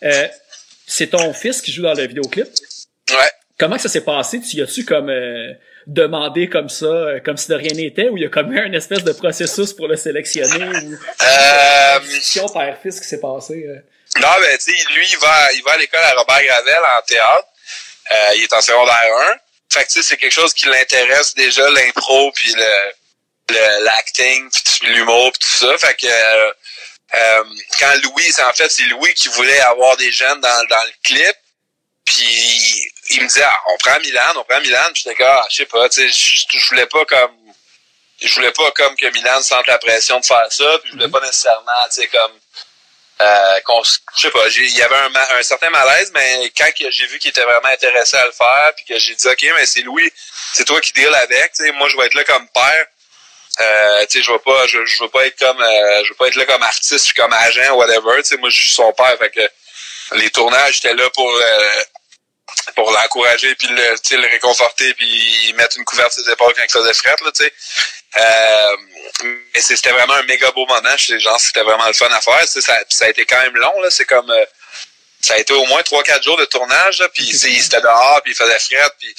Euh, 0.03 0.27
c'est 0.87 1.09
ton 1.09 1.33
fils 1.33 1.61
qui 1.63 1.71
joue 1.73 1.83
dans 1.83 1.95
le 1.95 2.07
vidéoclip. 2.07 2.47
ouais 3.11 3.17
Comment 3.59 3.77
que 3.77 3.83
ça 3.83 3.89
s'est 3.89 4.05
passé? 4.05 4.41
Tu 4.41 4.57
y 4.57 4.63
as-tu 4.63 4.85
comme 4.85 5.09
euh, 5.09 5.53
demandé 5.87 6.49
comme 6.49 6.69
ça, 6.69 6.87
euh, 6.87 7.21
comme 7.21 7.37
si 7.37 7.49
de 7.49 7.55
rien 7.55 7.73
n'était, 7.75 8.09
ou 8.09 8.17
il 8.17 8.23
y 8.23 8.27
a 8.27 8.29
comme 8.29 8.53
eu 8.53 8.59
un 8.59 8.73
espèce 8.73 9.05
de 9.05 9.13
processus 9.13 9.73
pour 9.73 9.89
le 9.89 9.97
sélectionner 9.97 10.65
ou 10.65 10.93
euh, 10.95 12.49
père-fils 12.53 13.01
qui 13.01 13.07
s'est 13.07 13.21
passé? 13.21 13.67
Non, 14.17 14.35
ben, 14.41 14.59
tu 14.59 14.77
sais, 14.77 14.85
lui, 14.93 15.07
il 15.09 15.19
va, 15.19 15.53
il 15.53 15.63
va 15.63 15.73
à 15.73 15.77
l'école 15.77 16.01
à 16.01 16.13
Robert 16.15 16.43
Gravel 16.43 16.81
en 16.99 17.03
théâtre. 17.03 17.49
Euh, 18.11 18.33
il 18.37 18.45
est 18.45 18.53
en 18.53 18.61
secondaire 18.61 19.17
1. 19.33 19.37
Fait 19.71 19.85
que, 19.85 19.89
tu 19.89 19.93
sais, 19.95 20.03
c'est 20.03 20.17
quelque 20.17 20.33
chose 20.33 20.55
qui 20.55 20.67
l'intéresse 20.67 21.35
déjà, 21.35 21.69
l'impro, 21.71 22.33
puis 22.33 22.53
le, 22.55 22.93
le, 23.51 23.85
l'acting, 23.85 24.51
puis 24.51 24.93
l'humour, 24.93 25.31
puis 25.33 25.41
tout 25.41 25.67
ça. 25.67 25.79
Fait 25.79 25.95
que, 25.95 26.07
euh, 26.07 26.53
euh, 27.15 27.45
quand 27.79 27.95
Louis, 28.03 28.33
en 28.47 28.53
fait, 28.53 28.71
c'est 28.71 28.85
Louis 28.85 29.13
qui 29.15 29.29
voulait 29.29 29.61
avoir 29.61 29.97
des 29.99 30.11
jeunes 30.11 30.41
dans, 30.41 30.65
dans 30.69 30.85
le 30.85 30.93
clip. 31.03 31.37
Puis, 32.05 32.91
il 33.11 33.23
me 33.23 33.29
disait, 33.29 33.43
ah, 33.45 33.59
on 33.73 33.77
prend 33.77 34.01
Milan, 34.01 34.33
on 34.37 34.45
prend 34.45 34.61
Milan. 34.61 34.91
Puis 34.95 35.03
j'étais 35.05 35.17
comme, 35.17 35.27
ah, 35.29 35.47
je 35.51 35.57
sais 35.57 35.67
pas, 35.67 35.89
tu 35.91 36.11
sais, 36.11 36.47
je 36.51 36.69
voulais 36.69 36.87
pas 36.87 37.05
comme, 37.05 37.37
je 38.23 38.35
voulais 38.35 38.53
pas 38.53 38.71
comme 38.73 38.97
que 38.97 39.07
Milan 39.13 39.43
sente 39.43 39.67
la 39.67 39.79
pression 39.79 40.19
de 40.19 40.25
faire 40.25 40.51
ça. 40.51 40.79
Puis 40.79 40.91
je 40.91 40.97
voulais 40.97 41.11
pas 41.11 41.21
nécessairement, 41.21 41.85
tu 41.93 42.01
sais, 42.01 42.09
comme, 42.09 42.33
euh, 43.21 43.61
je 44.17 44.21
sais 44.21 44.31
pas, 44.31 44.47
il 44.49 44.77
y 44.77 44.83
avait 44.83 44.97
un, 44.97 45.39
un 45.39 45.43
certain 45.43 45.71
malaise, 45.71 46.11
mais 46.15 46.53
quand 46.57 46.69
j'ai 46.91 47.07
vu 47.07 47.19
qu'il 47.19 47.31
était 47.31 47.43
vraiment 47.43 47.69
intéressé 47.69 48.17
à 48.17 48.25
le 48.27 48.33
faire, 48.33 48.73
puis 48.77 48.85
que 48.85 48.99
j'ai 48.99 49.15
dit 49.15 49.27
ok, 49.27 49.45
mais 49.57 49.67
c'est 49.67 49.83
Louis, 49.83 50.13
c'est 50.53 50.65
toi 50.65 50.81
qui 50.81 50.93
deal 50.93 51.13
avec, 51.15 51.53
tu 51.53 51.65
sais, 51.65 51.73
moi 51.73 51.89
je 51.89 51.97
vais 51.97 52.07
être 52.07 52.15
là 52.15 52.25
comme 52.25 52.47
père. 52.49 52.87
Euh, 53.61 54.07
tu 54.07 54.19
sais, 54.19 54.25
je 54.25 54.31
vais 54.31 54.39
pas, 54.39 54.67
je, 54.69 54.79
veux 55.03 55.09
pas 55.09 55.27
être 55.27 55.37
comme, 55.37 55.61
euh, 55.61 56.05
je 56.05 56.11
veux 56.11 56.15
pas 56.15 56.29
être 56.29 56.37
là 56.37 56.45
comme 56.45 56.63
artiste, 56.63 56.93
je 56.93 57.05
suis 57.07 57.15
comme 57.15 57.33
agent, 57.33 57.75
whatever. 57.75 58.23
Tu 58.23 58.25
sais, 58.25 58.37
moi 58.37 58.51
je 58.51 58.61
suis 58.61 58.75
son 58.75 58.93
père, 58.93 59.19
fait 59.19 59.31
que 59.31 60.17
les 60.17 60.31
tournages 60.31 60.77
j'étais 60.77 60.95
là 60.95 61.11
pour 61.11 61.29
euh, 61.29 61.83
pour 62.77 62.91
l'encourager 62.93 63.55
puis 63.57 63.69
le, 63.69 63.99
tu 63.99 64.11
sais, 64.11 64.17
le 64.17 64.29
réconforter 64.29 64.95
puis 64.95 65.53
mettre 65.57 65.77
une 65.77 65.85
couverte 65.85 66.13
sur 66.13 66.25
ses 66.25 66.31
épaules 66.31 66.55
quand 66.55 66.63
il 66.63 66.71
faisait 66.71 66.95
fret 66.95 67.17
là, 67.25 67.33
tu 67.33 67.45
sais. 67.45 67.53
Mais 69.25 69.61
c'était 69.61 69.91
vraiment 69.91 70.15
un 70.15 70.23
méga 70.25 70.51
beau 70.53 70.67
moment. 70.67 70.97
Genre, 70.97 71.41
c'était 71.41 71.63
vraiment 71.63 71.87
le 71.87 71.93
fun 71.93 72.09
à 72.11 72.21
faire. 72.21 72.47
Ça, 72.49 72.61
ça 72.89 73.05
a 73.05 73.09
été 73.09 73.25
quand 73.27 73.41
même 73.41 73.57
long. 73.57 73.81
là. 73.81 73.91
C'est 73.91 74.05
comme 74.05 74.31
euh, 74.31 74.45
ça 75.21 75.35
a 75.35 75.39
été 75.39 75.53
au 75.53 75.65
moins 75.67 75.83
3-4 75.83 76.23
jours 76.23 76.37
de 76.37 76.45
tournage. 76.45 76.99
là, 77.01 77.09
Puis 77.09 77.27
c'est- 77.37 77.61
c'était 77.61 77.81
dehors, 77.81 78.21
puis 78.23 78.33
il 78.33 78.37
faisait 78.37 78.59
fret. 78.59 78.91
Puis 78.99 79.15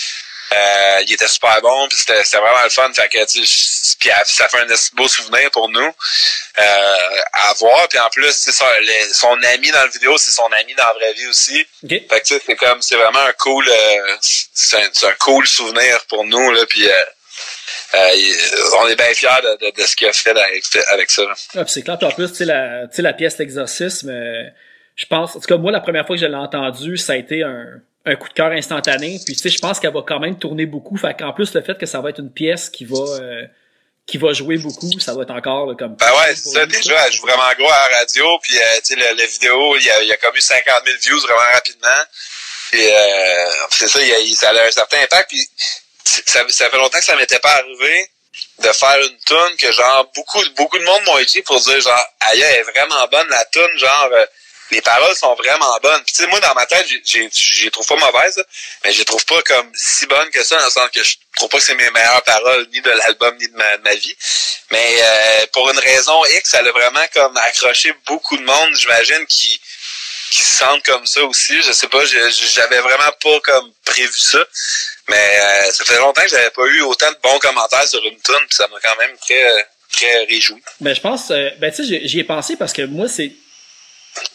Euh, 0.51 1.03
il 1.05 1.13
était 1.13 1.27
super 1.27 1.61
bon, 1.61 1.87
puis 1.89 1.99
c'était 1.99 2.23
c'était 2.23 2.39
vraiment 2.39 2.63
le 2.63 2.71
fun. 2.71 2.91
Fait 2.91 3.07
que, 3.07 3.23
puis 3.99 4.09
ça 4.25 4.49
fait 4.49 4.57
un 4.57 4.65
beau 4.93 5.07
souvenir 5.07 5.51
pour 5.51 5.69
nous 5.69 5.93
euh, 6.57 7.21
à 7.33 7.53
voir. 7.53 7.87
Puis 7.87 7.99
en 7.99 8.09
plus, 8.09 8.33
son, 8.51 8.65
son 9.13 9.43
ami 9.43 9.69
dans 9.69 9.81
la 9.81 9.87
vidéo, 9.87 10.17
c'est 10.17 10.31
son 10.31 10.47
ami 10.53 10.73
dans 10.73 10.87
la 10.87 10.93
vraie 10.93 11.13
vie 11.13 11.27
aussi. 11.27 11.63
Fait 12.09 12.19
que 12.21 12.25
tu 12.25 12.33
sais, 12.33 12.41
c'est 12.43 12.55
comme 12.55 12.81
c'est 12.81 12.95
vraiment 12.95 13.19
un 13.19 13.33
cool 13.33 13.69
euh, 13.69 14.17
c'est 14.21 14.77
un, 14.77 15.09
un 15.09 15.13
cool 15.19 15.45
souvenir 15.47 16.03
pour 16.07 16.25
nous 16.25 16.51
là 16.51 16.65
puis 16.67 16.89
euh, 16.89 16.93
il- 16.93 17.18
on 17.93 18.87
est 18.87 18.95
bien 18.95 19.13
fiers 19.13 19.29
de, 19.43 19.65
de, 19.65 19.81
de 19.81 19.81
ce 19.81 19.95
qu'il 19.95 20.07
a 20.07 20.13
fait 20.13 20.29
avec, 20.29 20.63
avec 20.91 21.09
ça. 21.09 21.23
Ah, 21.55 21.63
c'est 21.67 21.81
clair. 21.81 21.97
Puis 21.97 22.07
en 22.07 22.11
plus, 22.11 22.29
tu 22.29 22.35
sais, 22.35 22.45
la, 22.45 22.87
tu 22.87 22.95
sais, 22.95 23.01
la 23.01 23.13
pièce 23.13 23.37
L'exorcisme, 23.37 24.09
euh, 24.09 24.43
je 24.95 25.05
pense, 25.05 25.35
en 25.35 25.39
tout 25.39 25.47
cas, 25.47 25.57
moi, 25.57 25.71
la 25.71 25.79
première 25.79 26.05
fois 26.05 26.15
que 26.15 26.21
je 26.21 26.27
l'ai 26.27 26.35
entendue, 26.35 26.97
ça 26.97 27.13
a 27.13 27.15
été 27.15 27.43
un, 27.43 27.65
un 28.05 28.15
coup 28.15 28.29
de 28.29 28.33
cœur 28.33 28.51
instantané. 28.51 29.19
Puis, 29.25 29.35
tu 29.35 29.41
sais, 29.41 29.49
je 29.49 29.59
pense 29.59 29.79
qu'elle 29.79 29.93
va 29.93 30.03
quand 30.05 30.19
même 30.19 30.37
tourner 30.37 30.65
beaucoup. 30.65 30.97
Fait 30.97 31.17
qu'en 31.17 31.33
plus, 31.33 31.53
le 31.53 31.61
fait 31.61 31.77
que 31.77 31.85
ça 31.85 32.01
va 32.01 32.09
être 32.09 32.19
une 32.19 32.31
pièce 32.31 32.69
qui 32.69 32.85
va, 32.85 32.97
euh, 32.97 33.43
qui 34.05 34.17
va 34.17 34.33
jouer 34.33 34.57
beaucoup, 34.57 34.99
ça 34.99 35.13
va 35.13 35.23
être 35.23 35.31
encore 35.31 35.67
là, 35.67 35.75
comme... 35.75 35.95
Ben 35.95 36.05
ouais, 36.05 36.35
c'est 36.35 36.49
ça, 36.49 36.65
lui, 36.65 36.71
déjà, 36.71 37.05
elle 37.05 37.13
joue 37.13 37.21
vraiment 37.21 37.43
gros 37.57 37.69
à 37.69 37.89
la 37.89 37.99
radio, 37.99 38.25
puis 38.41 38.57
euh, 38.57 38.61
tu 38.83 38.95
sais, 38.95 39.15
la 39.15 39.25
vidéo, 39.25 39.77
il 39.77 39.85
y 39.85 39.89
a, 39.89 40.01
il 40.03 40.07
y 40.07 40.11
a 40.11 40.17
comme 40.17 40.35
eu 40.35 40.41
50 40.41 40.81
000 40.85 40.97
views 41.01 41.19
vraiment 41.19 41.53
rapidement. 41.53 42.01
Puis 42.71 42.87
euh, 42.87 43.45
c'est 43.71 43.87
ça, 43.87 43.99
il 44.01 44.07
y 44.07 44.33
a, 44.33 44.35
ça 44.35 44.49
a 44.49 44.67
un 44.67 44.71
certain 44.71 44.97
impact, 45.01 45.29
puis 45.29 45.47
ça, 46.25 46.43
ça 46.49 46.69
fait 46.69 46.77
longtemps 46.77 46.99
que 46.99 47.05
ça 47.05 47.15
m'était 47.15 47.39
pas 47.39 47.53
arrivé 47.53 48.09
de 48.59 48.71
faire 48.71 48.97
une 49.01 49.17
tune 49.25 49.57
que 49.57 49.71
genre 49.71 50.09
beaucoup 50.15 50.41
beaucoup 50.55 50.77
de 50.77 50.83
monde 50.83 51.03
m'ont 51.05 51.17
écrit 51.17 51.41
pour 51.41 51.59
dire 51.59 51.79
genre 51.81 52.05
aïe 52.21 52.41
elle 52.41 52.59
est 52.59 52.63
vraiment 52.63 53.07
bonne 53.11 53.27
la 53.29 53.43
tune 53.45 53.77
genre 53.77 54.09
euh, 54.13 54.25
les 54.71 54.81
paroles 54.81 55.15
sont 55.15 55.33
vraiment 55.35 55.77
bonnes. 55.81 56.01
Puis 56.03 56.13
tu 56.13 56.23
sais 56.23 56.29
moi 56.29 56.39
dans 56.39 56.53
ma 56.53 56.65
tête 56.65 56.85
j'ai 57.05 57.29
j'ai 57.31 57.71
trouve 57.71 57.87
pas 57.87 57.95
mauvaises 57.95 58.37
là, 58.37 58.43
mais 58.83 58.93
je 58.93 59.03
trouve 59.03 59.25
pas 59.25 59.41
comme 59.43 59.71
si 59.75 60.05
bonnes 60.05 60.29
que 60.29 60.43
ça 60.43 60.57
dans 60.57 60.65
le 60.65 60.71
sens 60.71 60.89
que 60.93 61.03
je 61.03 61.15
trouve 61.35 61.49
pas 61.49 61.57
que 61.57 61.63
c'est 61.63 61.75
mes 61.75 61.89
meilleures 61.91 62.23
paroles 62.23 62.67
ni 62.71 62.81
de 62.81 62.89
l'album 62.89 63.35
ni 63.37 63.47
de 63.47 63.55
ma, 63.55 63.77
de 63.77 63.83
ma 63.83 63.95
vie. 63.95 64.15
Mais 64.71 64.97
euh, 65.01 65.47
pour 65.53 65.69
une 65.69 65.79
raison 65.79 66.23
X 66.25 66.53
elle 66.53 66.67
a 66.67 66.71
vraiment 66.71 67.05
comme 67.13 67.35
accroché 67.37 67.93
beaucoup 68.05 68.37
de 68.37 68.43
monde 68.43 68.75
j'imagine 68.75 69.25
qui 69.27 69.59
qui 70.31 70.41
se 70.41 70.57
sentent 70.59 70.83
comme 70.83 71.05
ça 71.05 71.23
aussi 71.25 71.61
je 71.61 71.71
sais 71.71 71.87
pas 71.87 72.03
j'avais 72.05 72.79
vraiment 72.79 73.11
pas 73.23 73.39
comme 73.43 73.71
prévu 73.85 74.17
ça 74.17 74.39
mais 75.09 75.15
euh, 75.17 75.71
ça 75.71 75.83
fait 75.85 75.97
longtemps 75.97 76.21
que 76.21 76.29
j'avais 76.29 76.49
pas 76.51 76.65
eu 76.67 76.81
autant 76.81 77.11
de 77.11 77.17
bons 77.23 77.39
commentaires 77.39 77.87
sur 77.87 78.03
une 78.05 78.17
tune, 78.21 78.45
ça 78.51 78.67
m'a 78.67 78.77
quand 78.81 78.95
même 78.97 79.15
très 79.17 79.65
très 79.91 80.23
réjoui. 80.25 80.61
Ben, 80.81 80.93
je 80.95 81.01
pense, 81.01 81.31
euh, 81.31 81.49
ben, 81.57 81.71
tu 81.73 81.83
sais, 81.83 81.99
j'y- 82.07 82.19
ai 82.19 82.23
pensé 82.23 82.55
parce 82.55 82.73
que 82.73 82.83
moi, 82.83 83.07
c'est, 83.07 83.31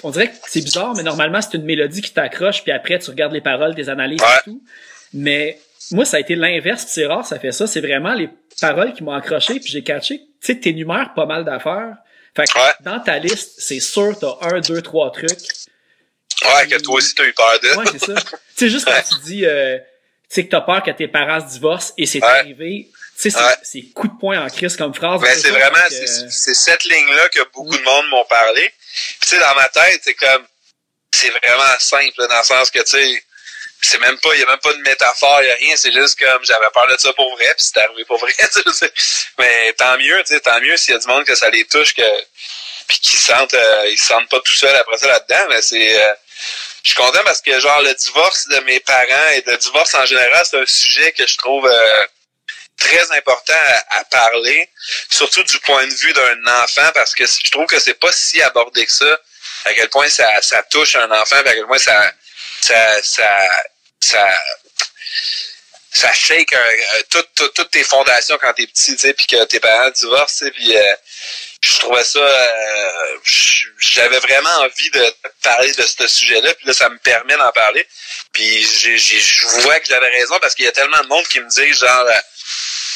on 0.02 0.10
dirait 0.10 0.28
que 0.30 0.34
c'est 0.48 0.62
bizarre, 0.62 0.94
mais 0.96 1.04
normalement, 1.04 1.40
c'est 1.40 1.54
une 1.56 1.64
mélodie 1.64 2.02
qui 2.02 2.10
t'accroche, 2.12 2.64
puis 2.64 2.72
après, 2.72 2.98
tu 2.98 3.08
regardes 3.10 3.32
les 3.32 3.40
paroles, 3.40 3.72
tes 3.76 3.88
analyses 3.88 4.20
Ouais. 4.20 4.36
et 4.38 4.50
tout. 4.50 4.60
Mais 5.12 5.60
moi, 5.92 6.04
ça 6.04 6.16
a 6.16 6.20
été 6.20 6.34
l'inverse, 6.34 6.86
c'est 6.88 7.06
rare, 7.06 7.24
ça 7.24 7.38
fait 7.38 7.52
ça. 7.52 7.68
C'est 7.68 7.80
vraiment 7.80 8.14
les 8.14 8.28
paroles 8.60 8.94
qui 8.94 9.04
m'ont 9.04 9.12
accroché, 9.12 9.60
puis 9.60 9.70
j'ai 9.70 9.84
catché. 9.84 10.18
Tu 10.18 10.24
sais, 10.40 10.56
t'énumères 10.58 11.12
pas 11.14 11.24
mal 11.26 11.44
d'affaires. 11.44 11.94
Fait 12.34 12.46
que 12.46 12.58
Ouais. 12.58 12.72
dans 12.80 12.98
ta 12.98 13.20
liste, 13.20 13.52
c'est 13.58 13.78
sûr, 13.78 14.18
t'as 14.20 14.36
un, 14.48 14.58
deux, 14.58 14.82
trois 14.82 15.12
trucs. 15.12 15.38
Ouais, 16.42 16.66
que 16.68 16.76
toi 16.82 16.94
aussi 16.96 17.14
t'as 17.14 17.24
eu 17.24 17.32
peur 17.32 17.58
de. 17.60 17.68
Ouais, 17.76 17.84
c'est 17.92 18.06
ça. 18.06 18.14
tu 18.20 18.28
sais, 18.56 18.68
juste 18.70 18.84
quand 18.86 19.02
tu 19.08 19.20
dis, 19.24 19.46
euh, 19.46 19.78
tu 19.78 19.84
sais, 20.34 20.44
que 20.46 20.50
t'as 20.50 20.60
peur 20.62 20.82
que 20.82 20.90
tes 20.90 21.08
parents 21.08 21.40
se 21.46 21.52
divorcent 21.54 21.92
et 21.96 22.06
c'est 22.06 22.20
Ouais. 22.22 22.28
arrivé, 22.28 22.88
tu 23.20 23.30
sais, 23.30 23.38
c'est, 23.62 23.78
Ouais. 23.78 23.84
coup 23.94 24.08
de 24.08 24.18
poing 24.18 24.44
en 24.44 24.48
crise 24.48 24.76
comme 24.76 24.94
phrase. 24.94 25.20
Mais 25.22 25.34
ça, 25.34 25.40
c'est 25.42 25.50
vraiment 25.50 25.76
que- 25.88 26.30
c'est 26.30 26.54
cette 26.54 26.84
ligne-là 26.84 27.28
que 27.28 27.40
beaucoup 27.52 27.76
de 27.76 27.82
monde 27.82 28.08
m'ont 28.08 28.24
parlé. 28.24 28.72
Puis 28.94 29.16
tu 29.22 29.26
sais 29.28 29.38
dans 29.40 29.54
ma 29.54 29.68
tête 29.68 30.00
c'est 30.04 30.14
comme 30.14 30.46
c'est 31.12 31.30
vraiment 31.30 31.78
simple 31.78 32.26
dans 32.28 32.38
le 32.38 32.44
sens 32.44 32.70
que 32.70 32.78
tu 32.80 32.90
sais 32.90 33.24
c'est 33.80 34.00
même 34.00 34.16
pas 34.18 34.30
il 34.34 34.40
y 34.40 34.42
a 34.42 34.46
même 34.46 34.58
pas 34.60 34.72
de 34.72 34.78
métaphore 34.82 35.40
il 35.42 35.48
y 35.48 35.50
a 35.50 35.54
rien 35.56 35.74
c'est 35.76 35.92
juste 35.92 36.18
comme 36.18 36.44
j'avais 36.44 36.66
peur 36.72 36.86
de 36.86 36.96
ça 36.98 37.12
pour 37.14 37.30
vrai 37.34 37.46
puis 37.56 37.66
c'est 37.72 37.78
arrivé 37.80 38.04
pour 38.04 38.18
vrai 38.18 38.32
mais 39.38 39.72
tant 39.76 39.98
mieux 39.98 40.18
tu 40.24 40.34
sais 40.34 40.40
tant 40.40 40.60
mieux 40.60 40.76
s'il 40.76 40.94
y 40.94 40.96
a 40.96 41.00
du 41.00 41.06
monde 41.06 41.24
que 41.24 41.34
ça 41.34 41.50
les 41.50 41.64
touche 41.66 41.94
que 41.94 42.02
puis 42.88 42.98
qu'ils 43.00 43.18
se 43.18 43.26
sentent 43.26 43.54
euh, 43.54 43.88
ils 43.90 43.98
se 43.98 44.06
sentent 44.06 44.28
pas 44.28 44.40
tout 44.40 44.52
seuls 44.52 44.74
après 44.76 44.96
ça 44.98 45.08
là-dedans 45.08 45.46
mais 45.50 45.60
c'est 45.62 46.00
euh, 46.02 46.14
je 46.82 46.90
suis 46.90 46.96
content 46.96 47.22
parce 47.24 47.40
que 47.40 47.58
genre 47.60 47.80
le 47.82 47.94
divorce 47.94 48.46
de 48.48 48.58
mes 48.60 48.80
parents 48.80 49.28
et 49.34 49.42
le 49.46 49.56
divorce 49.56 49.94
en 49.94 50.04
général 50.04 50.44
c'est 50.48 50.60
un 50.60 50.66
sujet 50.66 51.12
que 51.12 51.26
je 51.26 51.36
trouve 51.38 51.66
euh, 51.66 52.06
très 52.76 53.10
important 53.12 53.52
à, 53.90 54.04
parler 54.04 54.68
surtout 55.10 55.42
du 55.44 55.58
point 55.60 55.86
de 55.86 55.94
vue 55.94 56.12
d'un 56.12 56.46
enfant 56.62 56.90
parce 56.94 57.14
que 57.14 57.24
je 57.24 57.50
trouve 57.50 57.66
que 57.66 57.80
c'est 57.80 57.94
pas 57.94 58.12
si 58.12 58.42
abordé 58.42 58.84
que 58.84 58.92
ça 58.92 59.18
à 59.64 59.74
quel 59.74 59.88
point 59.88 60.08
ça, 60.08 60.40
touche 60.70 60.96
un 60.96 61.10
enfant 61.10 61.36
à 61.36 61.42
quel 61.42 61.66
point 61.66 61.78
ça 61.78 62.12
ça 62.60 63.02
ça 63.02 63.48
ça, 65.90 66.12
shake 66.12 66.54
toutes 67.08 67.70
tes 67.70 67.84
fondations 67.84 68.36
quand 68.40 68.52
t'es 68.52 68.66
petit 68.66 68.92
tu 68.92 68.98
sais 68.98 69.14
puis 69.14 69.26
que 69.26 69.44
tes 69.44 69.60
parents 69.60 69.90
divorcent 69.90 70.46
puis 70.54 70.76
euh, 70.76 70.94
je 71.64 71.78
trouvais 71.78 72.04
ça 72.04 72.18
euh, 72.18 73.18
j'avais 73.78 74.18
vraiment 74.18 74.56
envie 74.60 74.90
de 74.90 75.14
parler 75.42 75.72
de 75.72 75.82
ce 75.82 76.06
sujet-là 76.06 76.54
puis 76.54 76.66
là 76.66 76.72
ça 76.72 76.88
me 76.88 76.98
permet 76.98 77.36
d'en 77.36 77.52
parler 77.52 77.86
puis 78.32 78.62
je 78.62 79.46
vois 79.62 79.80
que 79.80 79.86
j'avais 79.86 80.10
raison 80.10 80.38
parce 80.40 80.54
qu'il 80.54 80.64
y 80.64 80.68
a 80.68 80.72
tellement 80.72 81.00
de 81.00 81.08
monde 81.08 81.26
qui 81.28 81.40
me 81.40 81.48
dit 81.48 81.72
genre 81.74 82.06
euh, 82.06 82.20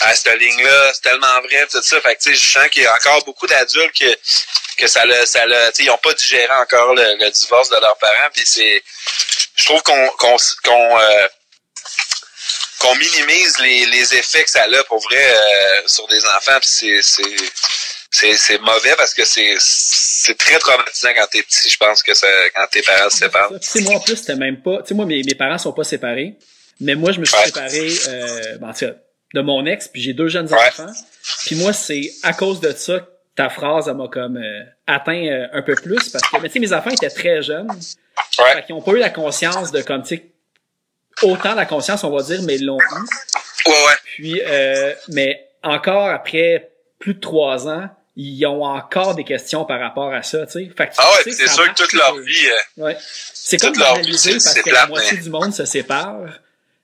ah, 0.00 0.14
cette 0.14 0.38
ligne-là, 0.38 0.92
c'est 0.94 1.02
tellement 1.02 1.40
vrai, 1.40 1.66
tout 1.66 1.82
ça. 1.82 2.00
Fait 2.00 2.14
que, 2.14 2.22
tu 2.22 2.30
sais, 2.30 2.34
je 2.36 2.50
sens 2.50 2.68
qu'il 2.68 2.82
y 2.82 2.86
a 2.86 2.94
encore 2.94 3.24
beaucoup 3.24 3.48
d'adultes 3.48 3.98
que, 3.98 4.18
que 4.76 4.86
ça 4.86 5.04
l'a, 5.04 5.26
ça 5.26 5.44
l'a, 5.46 5.72
tu 5.72 5.78
sais, 5.78 5.82
ils 5.84 5.90
ont 5.90 5.98
pas 5.98 6.14
digéré 6.14 6.52
encore 6.52 6.94
le, 6.94 7.16
le 7.18 7.30
divorce 7.30 7.68
de 7.68 7.76
leurs 7.80 7.98
parents, 7.98 8.28
puis 8.32 8.44
c'est, 8.46 8.82
je 9.56 9.64
trouve 9.64 9.82
qu'on, 9.82 10.08
qu'on, 10.10 10.36
qu'on, 10.62 11.00
euh, 11.00 11.28
qu'on 12.78 12.94
minimise 12.94 13.58
les, 13.58 13.86
les 13.86 14.14
effets 14.14 14.44
que 14.44 14.50
ça 14.50 14.62
a 14.62 14.84
pour 14.84 15.00
vrai 15.00 15.34
euh, 15.36 15.82
sur 15.86 16.06
des 16.06 16.24
enfants, 16.26 16.60
puis 16.60 16.70
c'est, 16.70 17.02
c'est, 17.02 17.36
c'est, 18.10 18.34
c'est 18.34 18.58
mauvais 18.60 18.94
parce 18.96 19.12
que 19.14 19.24
c'est, 19.24 19.54
c'est 19.58 20.36
très 20.36 20.58
traumatisant 20.58 21.10
quand 21.16 21.26
t'es 21.30 21.42
petit, 21.42 21.68
je 21.68 21.76
pense 21.76 22.02
que 22.02 22.14
ça, 22.14 22.26
quand 22.54 22.66
tes 22.70 22.82
parents 22.82 23.10
se 23.10 23.18
séparent. 23.18 23.50
Tu 23.60 23.68
sais, 23.68 23.80
moi, 23.82 23.96
en 23.96 24.00
plus, 24.00 24.16
c'était 24.16 24.36
même 24.36 24.62
pas. 24.62 24.78
Tu 24.82 24.88
sais, 24.88 24.94
moi, 24.94 25.04
mes, 25.06 25.22
mes 25.22 25.34
parents 25.34 25.58
sont 25.58 25.72
pas 25.72 25.84
séparés. 25.84 26.36
Mais 26.80 26.94
moi, 26.94 27.12
je 27.12 27.18
me 27.20 27.24
suis 27.24 27.36
Ouais. 27.36 27.46
séparé 27.46 27.88
euh, 28.08 28.56
ben, 28.58 28.72
de 29.34 29.40
mon 29.40 29.66
ex, 29.66 29.88
puis 29.88 30.00
j'ai 30.00 30.12
deux 30.14 30.28
jeunes 30.28 30.46
Ouais. 30.52 30.58
enfants. 30.68 30.92
Puis 31.46 31.56
moi, 31.56 31.72
c'est 31.72 32.10
à 32.22 32.32
cause 32.32 32.60
de 32.60 32.72
ça 32.72 33.00
que 33.00 33.06
ta 33.34 33.50
phrase, 33.50 33.88
elle 33.88 33.94
m'a 33.96 34.08
comme 34.08 34.36
euh, 34.36 34.62
atteint 34.86 35.26
euh, 35.26 35.46
un 35.52 35.62
peu 35.62 35.74
plus. 35.74 36.08
Parce 36.08 36.28
que, 36.30 36.36
mais 36.40 36.48
tu 36.48 36.54
sais, 36.54 36.58
mes 36.60 36.72
enfants 36.72 36.90
étaient 36.90 37.10
très 37.10 37.42
jeunes. 37.42 37.68
Ouais. 38.38 38.54
Fait 38.54 38.64
qu'ils 38.64 38.74
ont 38.74 38.80
pas 38.82 38.92
eu 38.92 38.98
la 38.98 39.10
conscience 39.10 39.70
de 39.72 39.82
comme, 39.82 40.02
tu 40.02 40.16
sais, 40.16 40.24
autant 41.22 41.54
la 41.54 41.66
conscience, 41.66 42.04
on 42.04 42.10
va 42.16 42.22
dire, 42.22 42.42
mais 42.42 42.54
ils 42.56 42.64
l'ont 42.64 42.78
eu. 42.80 43.68
Ouais, 43.68 43.72
ouais. 43.72 43.92
Puis, 44.04 44.40
euh, 44.46 44.94
mais 45.08 45.48
encore 45.62 46.08
après 46.08 46.70
plus 47.00 47.14
de 47.14 47.20
trois 47.20 47.68
ans, 47.68 47.88
ils 48.20 48.44
ont 48.46 48.64
encore 48.64 49.14
des 49.14 49.22
questions 49.24 49.64
par 49.64 49.78
rapport 49.80 50.12
à 50.12 50.22
ça, 50.24 50.44
tu 50.44 50.52
sais. 50.52 50.70
Fait 50.76 50.88
que 50.88 50.92
tu 50.92 50.96
Ah 50.98 51.08
ouais, 51.24 51.32
c'est 51.32 51.46
sûr 51.48 51.64
que 51.72 51.74
toute 51.82 51.92
leur 51.92 52.16
vie, 52.18 52.48
euh, 52.48 52.82
Ouais. 52.84 52.98
C'est 53.32 53.58
comme 53.58 53.74
c'est- 53.76 54.32
parce 54.32 54.54
que 54.60 54.70
la 54.70 54.86
moitié 54.88 55.12
mais- 55.16 55.22
du 55.22 55.30
monde 55.30 55.54
se 55.54 55.64
sépare. 55.64 56.16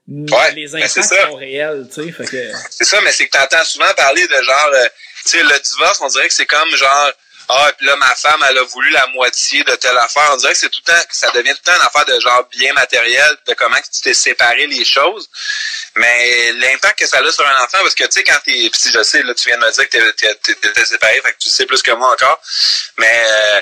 Mais 0.06 0.30
Ouais, 0.32 0.52
les 0.52 0.74
impacts 0.76 1.02
sont 1.02 1.34
réels, 1.34 1.88
tu 1.92 2.04
sais. 2.04 2.12
Fait 2.12 2.24
que, 2.26 2.52
C'est 2.70 2.84
ça, 2.84 3.00
mais 3.02 3.10
c'est 3.10 3.26
que 3.26 3.36
t'entends 3.36 3.64
souvent 3.64 3.92
parler 3.96 4.26
de 4.26 4.42
genre, 4.42 4.70
euh, 4.74 4.86
tu 5.24 5.30
sais, 5.30 5.42
le 5.42 5.58
divorce, 5.58 5.98
on 6.02 6.08
dirait 6.08 6.28
que 6.28 6.34
c'est 6.34 6.46
comme 6.46 6.70
genre, 6.76 7.10
ah, 7.48 7.72
puis 7.76 7.86
là, 7.86 7.96
ma 7.96 8.14
femme, 8.14 8.44
elle 8.48 8.58
a 8.58 8.62
voulu 8.62 8.90
la 8.90 9.06
moitié 9.08 9.62
de 9.64 9.74
telle 9.74 9.98
affaire. 9.98 10.30
On 10.32 10.36
dirait 10.36 10.52
que 10.52 10.58
c'est 10.58 10.70
tout 10.70 10.80
le 10.86 10.92
temps, 10.92 11.06
ça 11.10 11.30
devient 11.32 11.50
tout 11.50 11.60
le 11.66 11.72
temps 11.72 11.76
une 11.76 11.86
affaire 11.86 12.06
de 12.06 12.18
genre 12.20 12.48
bien 12.50 12.72
matériel, 12.72 13.36
de 13.46 13.54
comment 13.54 13.76
tu 13.76 14.00
t'es 14.00 14.14
séparé 14.14 14.66
les 14.66 14.84
choses. 14.84 15.28
Mais 15.96 16.52
l'impact 16.52 17.00
que 17.00 17.06
ça 17.06 17.18
a 17.18 17.32
sur 17.32 17.46
un 17.46 17.62
enfant, 17.62 17.78
parce 17.82 17.94
que 17.94 18.04
tu 18.04 18.12
sais, 18.12 18.24
quand 18.24 18.38
t'es, 18.44 18.70
si 18.72 18.90
je 18.90 19.02
sais, 19.02 19.22
là, 19.22 19.34
tu 19.34 19.48
viens 19.48 19.58
de 19.58 19.64
me 19.64 19.70
dire 19.72 19.88
que 19.88 20.10
t'étais 20.10 20.84
séparé, 20.86 21.20
fait 21.22 21.32
que 21.32 21.38
tu 21.38 21.50
sais 21.50 21.66
plus 21.66 21.82
que 21.82 21.90
moi 21.92 22.12
encore. 22.12 22.40
Mais, 22.96 23.24
euh, 23.26 23.60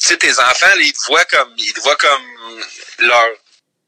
tu 0.00 0.08
sais, 0.08 0.16
tes 0.16 0.38
enfants, 0.38 0.74
là, 0.74 0.80
ils 0.80 0.92
te 0.92 1.04
voient 1.06 1.24
comme, 1.26 1.54
ils 1.58 1.74
te 1.74 1.80
voient 1.80 1.96
comme 1.96 2.64
leur, 3.00 3.28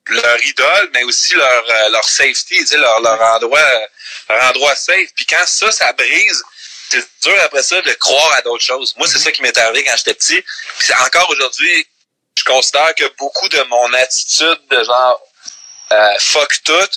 leur 0.09 0.45
idole, 0.45 0.91
mais 0.93 1.05
aussi 1.05 1.35
leur, 1.35 1.65
euh, 1.71 1.89
leur 1.89 2.05
safety, 2.05 2.59
tu 2.59 2.67
sais, 2.67 2.77
leur, 2.77 3.01
leur 3.01 3.21
endroit, 3.21 3.89
leur 4.29 4.45
endroit 4.45 4.77
safe. 4.77 5.09
Puis 5.17 5.25
quand 5.25 5.47
ça, 5.47 5.73
ça 5.73 5.93
brise, 5.95 6.43
c'est 7.01 7.29
dur 7.29 7.41
après 7.43 7.63
ça 7.63 7.81
de 7.83 7.93
croire 7.95 8.33
à 8.35 8.43
d'autres 8.43 8.65
choses. 8.65 8.95
Moi, 8.97 9.07
c'est 9.07 9.19
ça 9.19 9.33
qui 9.33 9.43
m'est 9.43 9.57
arrivé 9.59 9.85
quand 9.85 9.97
j'étais 9.97 10.15
petit. 10.15 10.43
Puis 10.79 10.93
encore 11.05 11.29
aujourd'hui, 11.31 11.87
je 12.37 12.45
considère 12.45 12.95
que 12.95 13.05
beaucoup 13.19 13.49
de 13.49 13.63
mon 13.63 13.93
attitude 13.95 14.61
de 14.71 14.85
genre 14.85 15.21
euh, 15.93 16.15
fuck 16.19 16.63
tout 16.65 16.89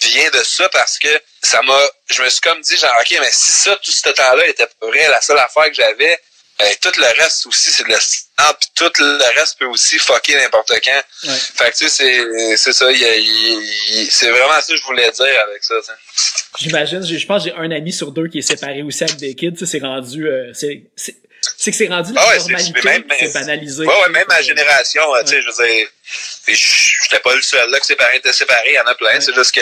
vient 0.00 0.30
de 0.30 0.42
ça 0.42 0.68
parce 0.70 0.98
que 0.98 1.22
ça 1.42 1.62
m'a. 1.62 1.78
Je 2.10 2.22
me 2.22 2.28
suis 2.28 2.40
comme 2.40 2.60
dit 2.60 2.76
genre 2.76 2.94
ok 3.00 3.16
mais 3.20 3.30
si 3.32 3.52
ça 3.52 3.76
tout 3.76 3.92
ce 3.92 4.08
temps-là 4.08 4.46
était 4.46 4.68
vrai, 4.82 5.08
la 5.08 5.20
seule 5.20 5.38
affaire 5.38 5.66
que 5.66 5.74
j'avais, 5.74 6.20
euh, 6.62 6.64
tout 6.80 6.92
le 6.96 7.20
reste 7.22 7.46
aussi 7.46 7.70
c'est 7.70 7.84
de 7.84 7.90
la 7.90 7.98
ah, 8.38 8.54
puis 8.58 8.68
tout 8.74 8.92
le 8.98 9.38
reste 9.38 9.58
peut 9.58 9.66
aussi 9.66 9.98
fucker 9.98 10.36
n'importe 10.36 10.72
quand. 10.84 11.02
ouais. 11.28 11.34
Fait 11.56 11.70
que 11.70 11.76
tu 11.76 11.88
sais, 11.88 11.88
c'est, 11.88 12.56
c'est 12.56 12.72
ça, 12.72 12.86
c'est 14.10 14.30
vraiment 14.30 14.60
ça 14.60 14.66
que 14.72 14.76
je 14.76 14.82
voulais 14.84 15.10
dire 15.10 15.40
avec 15.48 15.62
ça. 15.64 15.74
J'imagine, 16.58 17.04
j'ai- 17.06 17.18
je 17.18 17.26
pense 17.26 17.44
que 17.44 17.50
j'ai 17.50 17.56
un 17.56 17.70
ami 17.70 17.92
sur 17.92 18.10
deux 18.12 18.28
qui 18.28 18.38
est 18.38 18.42
séparé 18.42 18.82
aussi 18.82 19.04
avec 19.04 19.16
des 19.16 19.34
kids, 19.34 19.52
tu 19.52 19.66
sais, 19.66 19.78
c'est 19.78 19.84
rendu, 19.86 20.26
euh, 20.28 20.52
c'est, 20.54 20.82
c'est, 20.96 21.16
C'est 21.58 21.70
que 21.70 21.76
c'est 21.76 21.86
rendu 21.88 22.12
la 22.12 22.20
Ah 22.22 22.28
ouais, 22.28 22.38
normalité, 22.38 23.16
c'est- 23.20 23.32
banalisé. 23.32 23.84
Ouais, 23.86 24.00
ouais, 24.02 24.08
même 24.08 24.26
ma 24.28 24.42
génération, 24.42 25.14
euh, 25.14 25.22
tu 25.22 25.28
sais, 25.28 25.42
je 25.42 25.46
veux 25.46 25.66
dire, 25.66 25.88
et 26.48 26.54
j'étais 26.54 27.20
pas 27.20 27.34
le 27.34 27.42
seul 27.42 27.70
là 27.70 27.78
que 27.78 27.86
ses 27.86 27.94
parents 27.96 28.12
étaient 28.12 28.32
séparés, 28.32 28.70
il 28.70 28.74
y 28.74 28.80
en 28.80 28.86
a 28.86 28.94
plein, 28.94 29.20
c'est 29.20 29.34
juste 29.34 29.54
que 29.54 29.60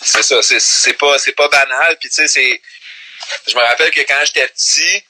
c'est 0.00 0.22
ça, 0.22 0.40
c'est 0.42 0.92
pas 0.94 1.18
c'est 1.18 1.32
pas 1.32 1.48
banal, 1.48 1.96
puis 2.00 2.08
tu 2.08 2.14
sais 2.16 2.28
c'est 2.28 2.60
je 3.46 3.54
me 3.54 3.60
rappelle 3.60 3.90
que 3.90 4.00
quand 4.00 4.22
j'étais 4.24 4.48
petit, 4.48 5.02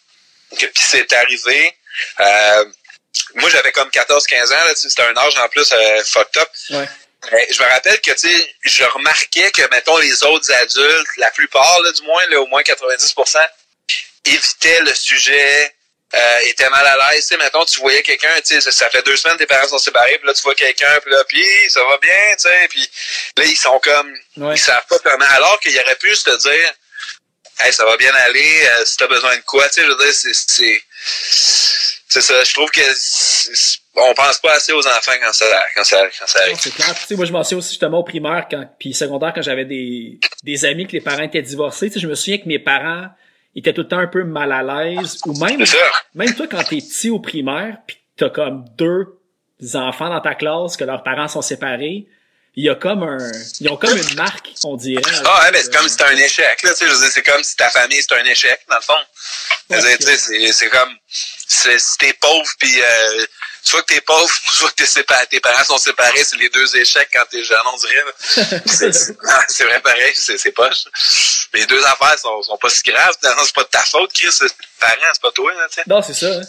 que 0.57 0.67
puis 0.67 0.85
c'est 0.87 1.13
arrivé 1.13 1.75
euh, 2.21 2.65
moi 3.35 3.51
j'avais 3.51 3.73
comme 3.73 3.91
14 3.91 4.27
15 4.27 4.53
ans 4.53 4.57
c'était 4.75 5.03
un 5.03 5.17
âge 5.17 5.37
en 5.39 5.49
plus 5.49 5.71
euh, 5.73 6.05
fucked 6.05 6.37
up. 6.41 6.49
Ouais. 6.71 6.89
Mais 7.33 7.49
je 7.51 7.61
me 7.61 7.69
rappelle 7.69 8.01
que 8.01 8.13
tu 8.13 8.29
sais, 8.29 8.55
je 8.63 8.85
remarquais 8.85 9.51
que 9.51 9.63
mettons 9.73 9.99
les 9.99 10.23
autres 10.23 10.53
adultes, 10.53 11.09
la 11.17 11.31
plupart 11.33 11.81
là, 11.83 11.91
du 11.93 12.03
moins 12.03 12.25
là, 12.27 12.41
au 12.41 12.47
moins 12.47 12.63
90% 12.63 13.39
évitaient 14.25 14.81
le 14.83 14.95
sujet 14.95 15.75
euh, 16.15 16.39
était 16.45 16.69
mal 16.71 16.87
à 16.87 16.97
l'aise, 17.13 17.23
tu 17.27 17.35
sais, 17.35 17.37
mettons, 17.37 17.65
tu 17.67 17.81
voyais 17.81 18.03
quelqu'un, 18.03 18.35
tu 18.37 18.55
sais, 18.55 18.61
ça, 18.63 18.71
ça 18.73 18.89
fait 18.89 19.03
deux 19.05 19.17
semaines 19.17 19.37
tes 19.37 19.45
parents 19.47 19.69
sont 19.69 19.79
séparés, 19.79 20.17
puis 20.19 20.27
là, 20.27 20.33
tu 20.33 20.41
vois 20.43 20.55
quelqu'un, 20.55 20.99
puis 21.03 21.11
là, 21.13 21.23
puis 21.25 21.45
ça 21.69 21.85
va 21.85 21.99
bien, 21.99 22.35
tu 22.35 22.49
sais, 22.49 22.69
puis 22.71 22.91
là, 23.37 23.45
ils 23.45 23.57
sont 23.57 23.79
comme, 23.81 24.11
Ouais. 24.39 24.55
ils 24.55 24.59
savent 24.59 24.87
pas 24.89 24.99
comment, 25.01 25.27
alors 25.33 25.61
qu'il 25.61 25.79
aurait 25.79 25.97
pu 25.97 26.17
te 26.17 26.35
dire, 26.37 26.73
hey, 27.61 27.73
ça 27.73 27.85
va 27.85 27.97
bien 27.97 28.13
aller, 28.27 28.63
euh, 28.67 28.85
si 28.85 28.97
t'as 28.97 29.07
besoin 29.07 29.37
de 29.37 29.43
quoi, 29.43 29.69
tu 29.69 29.75
sais, 29.75 29.83
je 29.83 29.91
veux 29.91 29.97
dire, 29.97 30.13
c'est, 30.13 30.35
c'est, 30.35 32.21
ça, 32.21 32.45
je 32.45 32.55
trouve 32.55 32.71
que 32.71 32.81
on 34.01 34.15
pense 34.15 34.39
pas 34.39 34.55
assez 34.55 34.73
aux 34.73 34.87
enfants 34.87 35.13
quand 35.23 35.33
ça, 35.33 35.45
quand 35.75 35.85
ça, 35.85 36.09
quand 36.19 36.27
ça 36.27 36.41
arrive. 36.41 36.57
c'est 36.59 36.75
clair. 36.75 36.95
Tu 36.95 37.07
sais, 37.07 37.17
moi, 37.17 37.27
je 37.27 37.33
m'en 37.33 37.43
souviens 37.43 37.59
aussi 37.59 37.71
justement 37.71 37.99
au 37.99 38.05
primaire 38.05 38.47
quand, 38.51 38.65
puis 38.79 38.95
secondaire 38.95 39.33
quand 39.35 39.43
j'avais 39.43 39.65
des, 39.65 40.21
des 40.43 40.65
amis 40.65 40.87
que 40.87 40.93
les 40.93 41.01
parents 41.01 41.23
étaient 41.23 41.43
divorcés. 41.43 41.89
Tu 41.89 41.95
sais, 41.95 42.01
je 42.01 42.07
me 42.07 42.15
souviens 42.15 42.39
que 42.39 42.47
mes 42.47 42.59
parents 42.59 43.09
étaient 43.55 43.73
tout 43.73 43.83
le 43.83 43.89
temps 43.89 43.99
un 43.99 44.07
peu 44.07 44.25
mal 44.25 44.53
à 44.53 44.63
l'aise. 44.63 45.19
Ou 45.27 45.33
même, 45.39 45.63
même 46.15 46.35
toi, 46.35 46.47
quand 46.47 46.63
t'es 46.63 46.77
petit 46.77 47.11
au 47.11 47.19
primaire, 47.19 47.79
puis 47.87 47.97
t'as 48.17 48.31
comme 48.31 48.65
deux 48.77 49.07
enfants 49.75 50.09
dans 50.09 50.21
ta 50.21 50.35
classe 50.35 50.77
que 50.77 50.85
leurs 50.85 51.03
parents 51.03 51.29
sont 51.29 51.43
séparés, 51.43 52.07
il 52.59 52.65
y 52.65 52.69
a 52.69 52.75
comme 52.75 53.03
un, 53.05 53.19
ils 53.61 53.71
ont 53.71 53.77
comme 53.77 53.97
une 53.97 54.15
marque, 54.15 54.49
on 54.65 54.77
dirait. 54.77 55.01
Ah 55.25 55.43
ouais, 55.45 55.53
mais 55.53 55.63
c'est 55.63 55.73
comme 55.73 55.85
si 55.85 55.91
c'était 55.91 56.05
un 56.05 56.17
échec, 56.17 56.63
là, 56.65 56.71
tu 56.71 56.77
sais, 56.79 56.87
je 56.89 56.93
veux 56.93 56.99
dire, 57.01 57.11
c'est 57.13 57.23
comme 57.23 57.43
si 57.45 57.55
ta 57.55 57.71
famille 57.71 58.03
c'est 58.03 58.15
un 58.19 58.25
échec, 58.25 58.61
dans 58.69 58.77
le 58.77 58.83
fond. 58.83 58.95
Dire, 59.71 59.99
tu 59.99 60.05
sais, 60.07 60.17
c'est, 60.17 60.53
c'est 60.53 60.69
comme, 60.69 60.93
si 61.47 61.69
t'es 61.99 62.13
pauvre 62.15 62.51
puis 62.59 62.81
euh, 62.83 63.27
soit 63.63 63.83
que 63.83 63.95
t'es 63.95 64.01
pauvre, 64.01 64.35
soit 64.53 64.71
que 64.71 64.75
t'es 64.75 64.87
séparé, 64.87 65.27
tes 65.27 65.39
parents 65.41 65.63
sont 65.63 65.79
séparés, 65.79 66.25
c'est 66.25 66.37
les 66.39 66.49
deux 66.49 66.77
échecs 66.77 67.09
quand 67.13 67.23
t'es 67.31 67.45
jeune, 67.45 67.59
on 67.73 67.77
dirait. 67.77 68.05
là. 68.05 68.61
C'est, 68.67 68.93
c'est- 68.95 69.17
ah, 69.29 69.45
c'est 69.49 69.65
vrai 69.65 69.81
pareil, 69.81 70.13
c'est, 70.17 70.37
c'est 70.39 70.53
poche. 70.53 70.85
Les 71.55 71.65
deux 71.67 71.85
affaires 71.85 72.19
sont, 72.19 72.43
sont 72.43 72.59
pas 72.59 72.71
si 72.71 72.83
graves, 72.83 73.15
c'est 73.23 73.55
pas 73.55 73.63
de 73.63 73.69
ta 73.69 73.83
faute, 73.85 74.13
Chris, 74.13 74.29
c'est 74.33 74.49
tes 74.49 74.55
parents, 74.81 74.95
c'est 75.13 75.23
pas 75.23 75.31
toi, 75.33 75.53
là. 75.55 75.67
Non, 75.87 76.03
c'est 76.03 76.15
ça. 76.15 76.27
hein. 76.27 76.43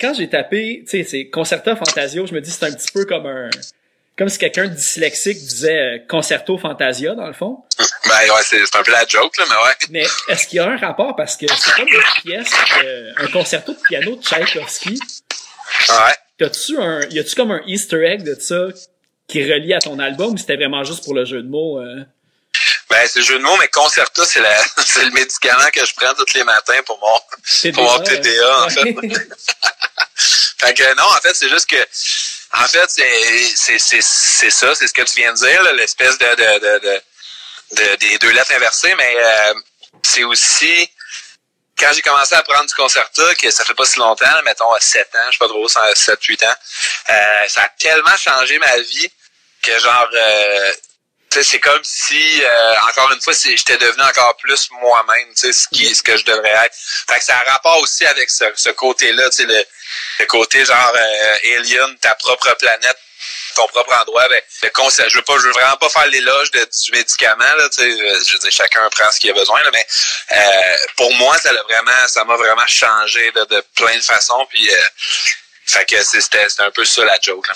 Quand 0.00 0.14
j'ai 0.14 0.28
tapé, 0.28 0.82
tu 0.88 1.02
sais, 1.02 1.08
c'est 1.08 1.30
Concerto 1.30 1.74
Fantasio, 1.76 2.26
je 2.26 2.32
me 2.34 2.40
dis 2.40 2.50
c'est 2.50 2.64
un 2.66 2.72
petit 2.72 2.90
peu 2.92 3.04
comme 3.04 3.26
un, 3.26 3.50
comme 4.16 4.28
si 4.28 4.38
quelqu'un 4.38 4.64
de 4.64 4.74
dyslexique 4.74 5.38
disait 5.38 5.78
euh, 5.78 5.98
Concerto 6.08 6.56
Fantasia 6.56 7.14
dans 7.14 7.26
le 7.26 7.34
fond. 7.34 7.64
Ben 7.78 8.34
ouais, 8.34 8.42
c'est, 8.42 8.62
un 8.74 8.82
peu 8.82 8.92
la 8.92 9.06
joke, 9.06 9.36
là, 9.36 9.44
mais 9.48 9.56
ouais. 9.56 9.76
Mais 9.90 10.06
est-ce 10.28 10.46
qu'il 10.46 10.56
y 10.56 10.60
a 10.60 10.66
un 10.66 10.76
rapport? 10.76 11.14
Parce 11.16 11.36
que 11.36 11.46
c'est 11.48 11.74
comme 11.74 11.88
une 11.88 12.22
pièce, 12.22 12.50
euh, 12.82 13.12
un 13.18 13.26
concerto 13.28 13.72
de 13.72 13.78
piano 13.88 14.16
de 14.16 14.22
Tchaïkovski. 14.22 14.98
Ouais. 15.88 16.14
T'as-tu 16.38 16.78
un, 16.78 17.02
y 17.10 17.18
a-tu 17.18 17.34
comme 17.34 17.50
un 17.50 17.60
Easter 17.66 18.04
egg 18.04 18.22
de 18.22 18.34
ça 18.40 18.68
qui 19.28 19.40
est 19.40 19.52
relié 19.52 19.74
à 19.74 19.80
ton 19.80 19.98
album 19.98 20.34
ou 20.34 20.38
c'était 20.38 20.56
vraiment 20.56 20.84
juste 20.84 21.04
pour 21.04 21.14
le 21.14 21.24
jeu 21.24 21.42
de 21.42 21.48
mots? 21.48 21.80
euh? 21.80 22.04
Ben, 22.88 23.06
c'est 23.06 23.18
le 23.18 23.24
jeu 23.24 23.38
de 23.38 23.42
mots, 23.42 23.56
mais 23.58 23.68
Concerta, 23.68 24.24
c'est 24.24 24.40
la, 24.40 24.56
c'est 24.78 25.04
le 25.04 25.10
médicament 25.10 25.68
que 25.72 25.84
je 25.84 25.94
prends 25.94 26.14
tous 26.14 26.34
les 26.34 26.44
matins 26.44 26.80
pour 26.86 26.98
mon, 27.00 27.18
TDA, 27.60 27.74
pour 27.74 27.84
mon 27.84 27.98
TDA, 28.02 28.64
en 28.64 28.68
fait. 28.70 28.94
Fait 30.58 30.72
que 30.72 30.96
non, 30.96 31.04
en 31.04 31.20
fait, 31.20 31.34
c'est 31.34 31.50
juste 31.50 31.68
que 31.68 31.76
en 32.52 32.66
fait, 32.66 32.88
c'est 32.90 34.50
ça, 34.50 34.74
c'est 34.74 34.86
ce 34.86 34.92
que 34.92 35.02
tu 35.02 35.16
viens 35.16 35.32
de 35.32 35.38
dire, 35.38 35.62
l'espèce 35.74 36.16
de 36.18 36.26
de, 36.26 36.58
de, 36.58 36.78
de, 36.78 37.02
de- 37.82 37.96
des 37.96 38.18
deux 38.18 38.30
lettres 38.30 38.52
inversées, 38.54 38.94
mais 38.96 39.14
euh, 39.18 39.54
c'est 40.02 40.24
aussi 40.24 40.90
quand 41.78 41.92
j'ai 41.92 42.00
commencé 42.02 42.34
à 42.34 42.42
prendre 42.42 42.66
du 42.66 42.74
concerta, 42.74 43.34
que 43.34 43.50
ça 43.50 43.64
fait 43.64 43.74
pas 43.74 43.84
si 43.84 43.98
longtemps, 43.98 44.42
mettons 44.44 44.72
à 44.72 44.80
7 44.80 45.14
ans, 45.14 45.18
je 45.26 45.32
sais 45.32 45.38
pas 45.38 45.48
trop, 45.48 45.68
7, 45.68 46.22
8 46.22 46.42
ans, 46.44 46.54
euh, 47.10 47.48
ça 47.48 47.62
a 47.64 47.68
tellement 47.78 48.16
changé 48.16 48.58
ma 48.58 48.78
vie 48.78 49.10
que 49.62 49.78
genre 49.78 50.08
euh, 50.14 50.72
c'est 51.42 51.60
comme 51.60 51.82
si 51.84 52.42
euh, 52.44 52.74
encore 52.88 53.10
une 53.12 53.20
fois 53.20 53.32
j'étais 53.32 53.76
devenu 53.76 54.02
encore 54.02 54.36
plus 54.36 54.68
moi-même 54.82 55.28
tu 55.34 55.40
sais 55.46 55.52
ce 55.52 55.66
qui 55.72 55.94
ce 55.94 56.02
que 56.02 56.16
je 56.16 56.24
devrais 56.24 56.50
être. 56.66 56.74
Fait 57.08 57.18
que 57.18 57.24
ça 57.24 57.36
a 57.38 57.52
rapport 57.52 57.78
aussi 57.80 58.04
avec 58.06 58.30
ce, 58.30 58.44
ce 58.56 58.70
côté 58.70 59.12
là 59.12 59.28
tu 59.30 59.36
sais 59.38 59.44
le, 59.44 59.64
le 60.20 60.26
côté 60.26 60.64
genre 60.64 60.92
euh, 60.94 61.56
alien 61.58 61.96
ta 61.98 62.14
propre 62.16 62.54
planète 62.58 62.96
ton 63.54 63.66
propre 63.68 63.94
endroit. 63.94 64.28
Ben 64.28 64.40
le 64.64 64.70
concept 64.70 65.10
je 65.10 65.16
veux 65.16 65.22
pas 65.22 65.34
je 65.38 65.46
veux 65.46 65.52
vraiment 65.52 65.76
pas 65.78 65.88
faire 65.88 66.06
l'éloge 66.08 66.50
de- 66.50 66.68
du 66.84 66.92
médicament 66.92 67.54
là 67.56 67.68
tu 67.70 67.82
sais 67.82 67.88
euh, 67.90 68.20
je 68.26 68.32
veux 68.34 68.38
dire 68.38 68.52
chacun 68.52 68.88
prend 68.90 69.10
ce 69.10 69.18
qu'il 69.20 69.30
a 69.30 69.34
besoin 69.34 69.62
là 69.62 69.70
mais 69.72 69.86
euh, 70.32 70.76
pour 70.96 71.12
moi 71.14 71.36
ça 71.38 71.52
l'a 71.52 71.62
vraiment 71.62 72.08
ça 72.08 72.24
m'a 72.24 72.36
vraiment 72.36 72.66
changé 72.66 73.32
là, 73.34 73.44
de 73.46 73.64
plein 73.74 73.96
de 73.96 74.02
façons 74.02 74.46
puis 74.50 74.70
euh, 74.70 74.76
fait 75.64 75.84
que 75.86 76.02
c'était 76.02 76.46
un 76.58 76.70
peu 76.70 76.84
ça 76.84 77.04
la 77.04 77.18
joke 77.20 77.48
là. 77.48 77.54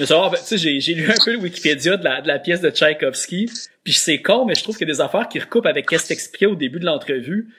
Mais 0.00 0.06
savoir, 0.06 0.30
ben, 0.30 0.38
tu 0.38 0.46
sais, 0.46 0.56
j'ai, 0.56 0.80
j'ai 0.80 0.94
lu 0.94 1.10
un 1.10 1.24
peu 1.24 1.32
le 1.32 1.38
Wikipédia 1.38 1.98
de 1.98 2.04
la, 2.04 2.22
de 2.22 2.26
la 2.26 2.38
pièce 2.38 2.62
de 2.62 2.70
Tchaïkovski, 2.70 3.50
puis 3.84 3.92
c'est 3.92 4.22
con, 4.22 4.46
mais 4.46 4.54
je 4.54 4.62
trouve 4.62 4.78
qu'il 4.78 4.88
y 4.88 4.90
a 4.90 4.94
des 4.94 5.00
affaires 5.02 5.28
qui 5.28 5.38
recoupent 5.38 5.66
avec 5.66 5.90
ce 5.90 5.96
que 5.96 6.08
t'expliquais 6.08 6.46
au 6.46 6.54
début 6.54 6.80
de 6.80 6.86
l'entrevue. 6.86 7.50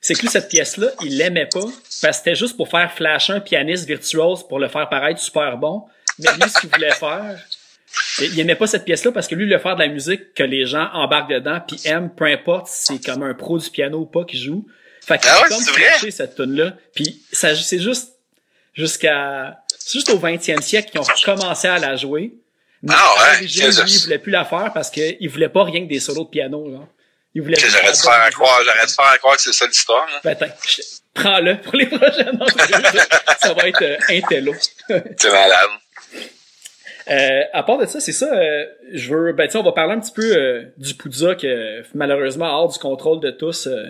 C'est 0.00 0.14
que 0.14 0.20
lui, 0.20 0.28
cette 0.28 0.48
pièce-là, 0.48 0.90
il 1.02 1.18
l'aimait 1.18 1.48
pas, 1.52 1.60
parce 1.60 1.98
que 1.98 2.12
c'était 2.12 2.36
juste 2.36 2.56
pour 2.56 2.68
faire 2.68 2.92
flasher 2.92 3.32
un 3.32 3.40
pianiste 3.40 3.84
virtuose 3.84 4.46
pour 4.46 4.60
le 4.60 4.68
faire 4.68 4.88
paraître 4.88 5.20
super 5.20 5.58
bon. 5.58 5.86
Mais 6.20 6.30
lui, 6.34 6.48
ce 6.48 6.60
qu'il 6.60 6.70
voulait 6.70 6.92
faire, 6.92 7.36
il 8.20 8.38
aimait 8.38 8.54
pas 8.54 8.68
cette 8.68 8.84
pièce-là 8.84 9.10
parce 9.10 9.26
que 9.26 9.34
lui, 9.34 9.42
il 9.42 9.48
voulait 9.48 9.58
faire 9.58 9.74
de 9.74 9.80
la 9.80 9.88
musique 9.88 10.34
que 10.34 10.44
les 10.44 10.66
gens 10.66 10.88
embarquent 10.92 11.30
dedans, 11.30 11.60
puis 11.66 11.80
aiment, 11.84 12.10
peu 12.14 12.26
importe 12.26 12.68
si 12.68 12.96
c'est 12.96 13.04
comme 13.04 13.24
un 13.24 13.34
pro 13.34 13.58
du 13.58 13.68
piano 13.70 13.98
ou 13.98 14.06
pas 14.06 14.24
qui 14.24 14.38
joue. 14.38 14.64
Fait 15.04 15.18
qu'il 15.18 15.30
Ah 15.32 15.38
a 15.38 15.42
ouais, 15.42 15.48
comme 15.48 16.10
cette 16.10 16.36
tune-là. 16.36 16.76
Puis 16.94 17.20
ça, 17.32 17.56
c'est 17.56 17.80
juste 17.80 18.12
jusqu'à 18.72 19.64
c'est 19.88 19.98
juste 20.00 20.10
au 20.10 20.18
20e 20.18 20.60
siècle 20.60 20.90
qu'ils 20.90 21.00
ont 21.00 21.04
commencé 21.24 21.66
à 21.66 21.78
la 21.78 21.96
jouer. 21.96 22.34
Mais 22.82 22.92
Ah 22.94 23.14
ouais, 23.18 23.36
à 23.36 23.40
lui, 23.40 23.48
il 23.48 23.98
voulait 24.04 24.18
plus 24.18 24.30
la 24.30 24.44
faire 24.44 24.70
parce 24.74 24.90
qu'il 24.90 25.28
voulait 25.30 25.48
pas 25.48 25.64
rien 25.64 25.82
que 25.84 25.88
des 25.88 25.98
solos 25.98 26.24
de 26.24 26.28
piano. 26.28 26.70
Là. 26.70 26.80
Il 27.34 27.40
voulait 27.40 27.56
j'aurais 27.58 27.92
dû 27.92 27.98
faire 27.98 28.20
bonne 28.22 28.32
croire, 28.32 28.60
j'aurais 28.64 28.86
dû 28.86 28.92
faire 28.92 29.18
croire 29.18 29.36
que 29.36 29.42
c'est 29.42 29.52
ça 29.52 29.66
l'histoire. 29.66 30.06
hein. 30.12 30.20
Ben, 30.22 30.36
prends-le 31.14 31.60
pour 31.62 31.74
les 31.76 31.86
prochaines. 31.86 32.38
Ça 33.40 33.54
va 33.54 33.66
être 33.68 33.82
euh, 33.82 33.96
intello. 34.10 34.54
C'est 35.16 35.30
malade. 35.30 35.68
Euh, 37.10 37.42
à 37.54 37.62
part 37.62 37.78
de 37.78 37.86
ça, 37.86 38.00
c'est 38.00 38.12
ça, 38.12 38.26
euh, 38.34 38.66
je 38.92 39.14
veux, 39.14 39.32
ben, 39.32 39.46
tu 39.46 39.52
sais, 39.52 39.58
on 39.58 39.62
va 39.62 39.72
parler 39.72 39.94
un 39.94 40.00
petit 40.00 40.12
peu 40.12 40.36
euh, 40.36 40.64
du 40.76 40.94
Poudza 40.94 41.34
que, 41.36 41.82
malheureusement, 41.94 42.44
hors 42.60 42.70
du 42.70 42.78
contrôle 42.78 43.20
de 43.20 43.30
tous, 43.30 43.66
euh, 43.66 43.86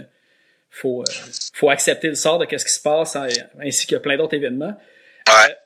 faut, 0.70 1.00
euh, 1.02 1.12
faut 1.52 1.68
accepter 1.68 2.06
le 2.08 2.14
sort 2.14 2.38
de 2.38 2.44
qu'est-ce 2.44 2.64
qui 2.64 2.72
se 2.72 2.80
passe, 2.80 3.16
hein, 3.16 3.26
ainsi 3.60 3.88
que 3.88 3.96
plein 3.96 4.16
d'autres 4.16 4.34
événements. 4.36 4.78
Ouais. 5.26 5.56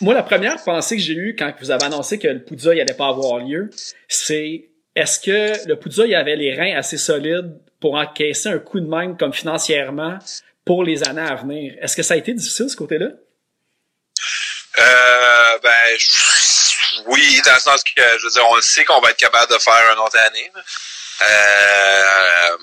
Moi, 0.00 0.14
la 0.14 0.22
première 0.22 0.62
pensée 0.62 0.96
que 0.96 1.02
j'ai 1.02 1.12
eue 1.12 1.36
quand 1.38 1.52
vous 1.60 1.70
avez 1.70 1.84
annoncé 1.84 2.18
que 2.18 2.28
le 2.28 2.42
Poudza, 2.42 2.74
il 2.74 2.80
allait 2.80 2.94
pas 2.94 3.08
avoir 3.08 3.38
lieu, 3.38 3.68
c'est, 4.08 4.70
est-ce 4.96 5.20
que 5.20 5.68
le 5.68 5.78
Poudza, 5.78 6.04
avait 6.18 6.36
les 6.36 6.54
reins 6.54 6.76
assez 6.76 6.96
solides 6.96 7.58
pour 7.80 7.94
encaisser 7.96 8.48
un 8.48 8.58
coup 8.58 8.80
de 8.80 8.86
main 8.86 9.14
comme 9.14 9.34
financièrement 9.34 10.18
pour 10.64 10.84
les 10.84 11.02
années 11.06 11.20
à 11.20 11.34
venir? 11.34 11.74
Est-ce 11.82 11.96
que 11.96 12.02
ça 12.02 12.14
a 12.14 12.16
été 12.16 12.32
difficile, 12.32 12.70
ce 12.70 12.76
côté-là? 12.76 13.08
Euh, 14.78 15.58
ben, 15.62 15.98
oui, 17.08 17.40
dans 17.44 17.54
le 17.54 17.60
sens 17.60 17.84
que, 17.84 18.02
je 18.18 18.24
veux 18.24 18.30
dire, 18.30 18.46
on 18.48 18.60
sait 18.62 18.84
qu'on 18.86 19.00
va 19.00 19.10
être 19.10 19.18
capable 19.18 19.52
de 19.52 19.58
faire 19.58 19.92
une 19.92 19.98
autre 19.98 20.18
année. 20.18 20.50
Euh, 21.22 22.56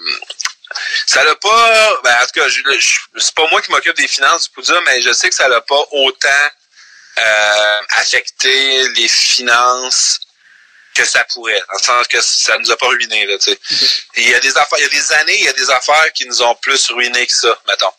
ça 1.05 1.23
l'a 1.23 1.35
pas, 1.35 2.01
ben, 2.03 2.15
en 2.15 2.25
tout 2.25 2.39
cas, 2.39 2.79
c'est 3.17 3.35
pas 3.35 3.47
moi 3.51 3.61
qui 3.61 3.69
m'occupe 3.69 3.95
des 3.95 4.07
finances 4.07 4.45
du 4.45 4.55
Poudja, 4.55 4.79
mais 4.88 5.01
je 5.01 5.11
sais 5.13 5.29
que 5.29 5.35
ça 5.35 5.47
l'a 5.47 5.61
pas 5.61 5.83
autant 5.91 6.29
euh, 7.18 7.80
affecté 7.89 8.88
les 8.89 9.07
finances 9.07 10.20
que 10.93 11.05
ça 11.05 11.24
pourrait, 11.26 11.59
dans 11.70 11.78
le 11.78 11.84
sens 11.84 12.07
que 12.07 12.20
ça 12.22 12.57
nous 12.57 12.72
a 12.72 12.78
pas 12.78 12.88
ruiné, 12.88 13.26
là, 13.28 13.38
tu 13.38 13.51
sais. 13.51 13.59
Et 14.15 14.22
Il 14.24 14.30
y 14.30 14.34
a 14.36 14.39
des 14.39 14.57
affaires, 14.57 14.80
il 14.80 14.84
y 14.84 14.86
a 14.86 14.89
des 14.89 15.11
années, 15.13 15.38
il 15.39 15.45
y 15.45 15.49
a 15.49 15.53
des 15.53 15.70
affaires 15.70 16.11
qui 16.13 16.26
nous 16.26 16.41
ont 16.41 16.55
plus 16.55 16.89
ruiné 16.89 17.26
que 17.28 17.34
ça, 17.34 17.55
mettons. 17.68 17.91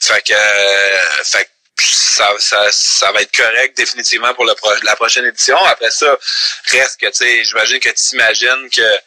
Fait 0.00 0.20
que, 0.22 0.34
euh, 0.34 1.24
fait 1.24 1.44
que 1.44 1.82
ça, 1.82 2.30
ça, 2.38 2.68
ça 2.70 3.12
va 3.12 3.22
être 3.22 3.34
correct 3.34 3.76
définitivement 3.76 4.34
pour 4.34 4.44
le 4.44 4.54
pro- 4.54 4.74
la 4.82 4.94
prochaine 4.94 5.24
édition. 5.24 5.56
Après 5.64 5.90
ça, 5.90 6.16
reste 6.66 7.00
que, 7.00 7.06
tu 7.06 7.14
sais, 7.14 7.44
j'imagine 7.44 7.80
que 7.80 7.88
tu 7.88 8.14
imagines 8.14 8.68
que 8.70 8.98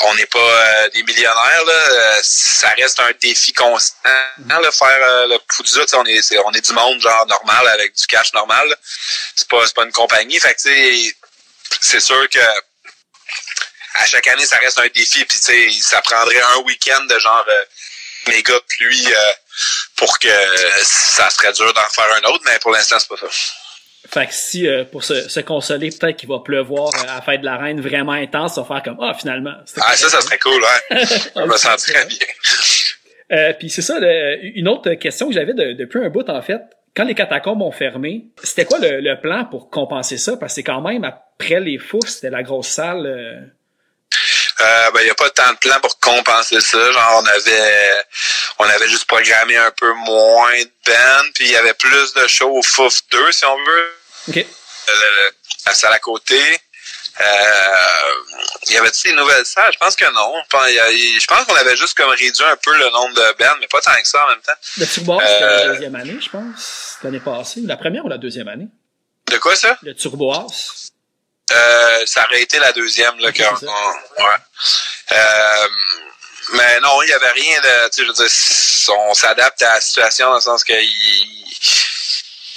on 0.00 0.14
n'est 0.14 0.26
pas 0.26 0.38
euh, 0.38 0.88
des 0.90 1.02
millionnaires, 1.02 1.64
là. 1.64 1.72
Euh, 1.72 2.20
ça 2.22 2.68
reste 2.76 3.00
un 3.00 3.10
défi 3.20 3.52
constant, 3.52 3.96
hein, 4.04 4.60
là, 4.60 4.70
faire 4.70 4.98
euh, 5.02 5.26
le 5.28 5.38
sais, 5.88 5.96
on 5.96 6.04
est, 6.04 6.22
c'est- 6.22 6.38
on 6.38 6.52
est 6.52 6.60
du 6.60 6.72
monde, 6.72 7.00
genre, 7.00 7.26
normal, 7.26 7.66
avec 7.68 7.94
du 7.94 8.06
cash 8.06 8.32
normal. 8.34 8.76
C'est 9.34 9.48
pas, 9.48 9.66
c'est 9.66 9.74
pas 9.74 9.84
une 9.84 9.92
compagnie. 9.92 10.38
Fait 10.38 10.54
que, 10.54 10.60
tu 10.60 10.68
sais, 10.70 11.16
c'est 11.80 12.00
sûr 12.00 12.28
que 12.28 12.38
à 13.94 14.06
chaque 14.06 14.26
année, 14.26 14.44
ça 14.46 14.58
reste 14.58 14.78
un 14.78 14.88
défi. 14.88 15.24
Puis, 15.24 15.38
tu 15.40 15.44
sais, 15.44 15.70
ça 15.82 16.02
prendrait 16.02 16.40
un 16.40 16.56
week-end 16.58 17.00
de 17.02 17.18
genre 17.18 17.44
euh, 17.48 17.64
méga 18.26 18.54
pluie 18.68 19.06
euh, 19.14 19.32
pour 19.96 20.18
que 20.18 20.28
ça 20.82 21.30
serait 21.30 21.52
dur 21.54 21.72
d'en 21.72 21.88
faire 21.88 22.12
un 22.12 22.22
autre, 22.24 22.42
mais 22.44 22.58
pour 22.58 22.72
l'instant, 22.72 22.98
c'est 22.98 23.08
pas 23.08 23.16
ça. 23.16 23.26
Fait 24.08 24.26
que 24.26 24.32
si, 24.34 24.66
euh, 24.68 24.84
pour 24.84 25.04
se, 25.04 25.28
se 25.28 25.40
consoler, 25.40 25.90
peut-être 25.90 26.16
qu'il 26.16 26.28
va 26.28 26.38
pleuvoir 26.40 26.90
euh, 26.94 27.02
à 27.02 27.16
la 27.16 27.22
fête 27.22 27.40
de 27.40 27.44
la 27.46 27.56
reine 27.56 27.80
vraiment 27.80 28.12
intense, 28.12 28.54
ça 28.54 28.62
va 28.62 28.66
faire 28.66 28.82
comme, 28.82 28.98
ah, 29.02 29.14
finalement. 29.14 29.52
c'était 29.64 29.80
Ah, 29.84 29.94
ça, 29.96 30.08
ça 30.08 30.20
serait 30.20 30.38
cool, 30.38 30.60
ouais. 30.62 31.02
Je 31.36 31.42
me 31.42 31.56
sentirais 31.56 32.06
bien. 32.06 32.18
Euh, 33.32 33.52
puis 33.58 33.68
c'est 33.70 33.82
ça, 33.82 33.98
le- 33.98 34.38
une 34.56 34.68
autre 34.68 34.92
question 34.94 35.28
que 35.28 35.34
j'avais 35.34 35.52
de- 35.54 35.72
depuis 35.72 35.98
un 36.04 36.08
bout, 36.10 36.28
en 36.30 36.40
fait. 36.42 36.60
Quand 36.94 37.04
les 37.04 37.14
catacombes 37.14 37.60
ont 37.62 37.72
fermé, 37.72 38.26
c'était 38.42 38.64
quoi 38.64 38.78
le, 38.78 39.00
le 39.00 39.20
plan 39.20 39.44
pour 39.44 39.68
compenser 39.68 40.16
ça? 40.16 40.36
Parce 40.36 40.52
que 40.52 40.54
c'est 40.56 40.62
quand 40.62 40.80
même, 40.80 41.04
après 41.04 41.60
les 41.60 41.76
fous, 41.78 42.00
c'était 42.06 42.30
la 42.30 42.42
grosse 42.42 42.68
salle. 42.68 43.52
Euh, 44.60 44.90
ben, 44.92 45.00
il 45.00 45.04
n'y 45.04 45.10
a 45.10 45.14
pas 45.14 45.30
tant 45.30 45.52
de 45.52 45.58
plans 45.58 45.80
pour 45.80 45.98
compenser 46.00 46.60
ça. 46.60 46.92
Genre, 46.92 47.22
on 47.22 47.26
avait, 47.26 47.92
on 48.58 48.64
avait 48.64 48.88
juste 48.88 49.06
programmé 49.06 49.56
un 49.56 49.70
peu 49.70 49.92
moins 49.92 50.58
de 50.58 50.70
bands, 50.86 51.30
puis 51.34 51.44
il 51.44 51.50
y 51.50 51.56
avait 51.56 51.74
plus 51.74 52.14
de 52.14 52.26
shows 52.26 52.56
au 52.56 52.62
Fouf 52.62 53.00
2, 53.10 53.32
si 53.32 53.44
on 53.44 53.56
veut. 53.64 53.92
OK. 54.28 54.36
Euh, 54.38 55.30
la 55.66 55.74
salle 55.74 55.92
à 55.92 55.98
côté. 55.98 56.40
Euh, 57.18 58.12
il 58.68 58.74
y 58.74 58.76
avait-tu 58.76 59.08
des 59.08 59.14
nouvelles 59.14 59.46
salles? 59.46 59.72
Je 59.72 59.78
pense 59.78 59.96
que 59.96 60.04
non. 60.04 60.34
Je 60.52 61.26
pense, 61.26 61.44
qu'on 61.46 61.54
avait 61.54 61.76
juste 61.76 61.96
comme 61.96 62.10
réduit 62.10 62.44
un 62.44 62.56
peu 62.56 62.76
le 62.76 62.90
nombre 62.90 63.14
de 63.14 63.38
bands, 63.38 63.54
mais 63.58 63.66
pas 63.68 63.80
tant 63.80 63.92
que 63.94 64.06
ça 64.06 64.22
en 64.24 64.28
même 64.30 64.40
temps. 64.40 64.52
Le 64.76 64.86
Turbo 64.86 65.20
c'était 65.20 65.40
la 65.40 65.46
Euh, 65.46 65.72
deuxième 65.72 65.94
année, 65.94 66.18
je 66.20 66.28
pense. 66.28 66.98
L'année 67.02 67.20
passée. 67.20 67.60
La 67.64 67.76
première 67.76 68.04
ou 68.04 68.08
la 68.08 68.18
deuxième 68.18 68.48
année? 68.48 68.66
De 69.30 69.38
quoi 69.38 69.56
ça? 69.56 69.78
Le 69.82 69.94
Turbo 69.94 70.32
House. 70.32 70.90
Euh, 71.52 72.02
ça 72.06 72.24
aurait 72.26 72.42
été 72.42 72.58
la 72.58 72.72
deuxième, 72.72 73.18
là, 73.20 73.30
on- 73.68 74.22
ouais. 74.22 74.28
Euh, 75.12 75.68
mais 76.54 76.80
non, 76.80 77.02
il 77.02 77.08
y 77.08 77.12
avait 77.12 77.30
rien 77.30 77.60
de, 77.60 77.88
tu 77.90 77.96
sais, 77.96 78.02
je 78.02 78.08
veux 78.08 78.14
dire, 78.14 78.96
on 79.10 79.14
s'adapte 79.14 79.62
à 79.62 79.74
la 79.74 79.80
situation 79.80 80.28
dans 80.28 80.34
le 80.36 80.40
sens 80.40 80.64
que 80.64 80.72
il, 80.72 81.46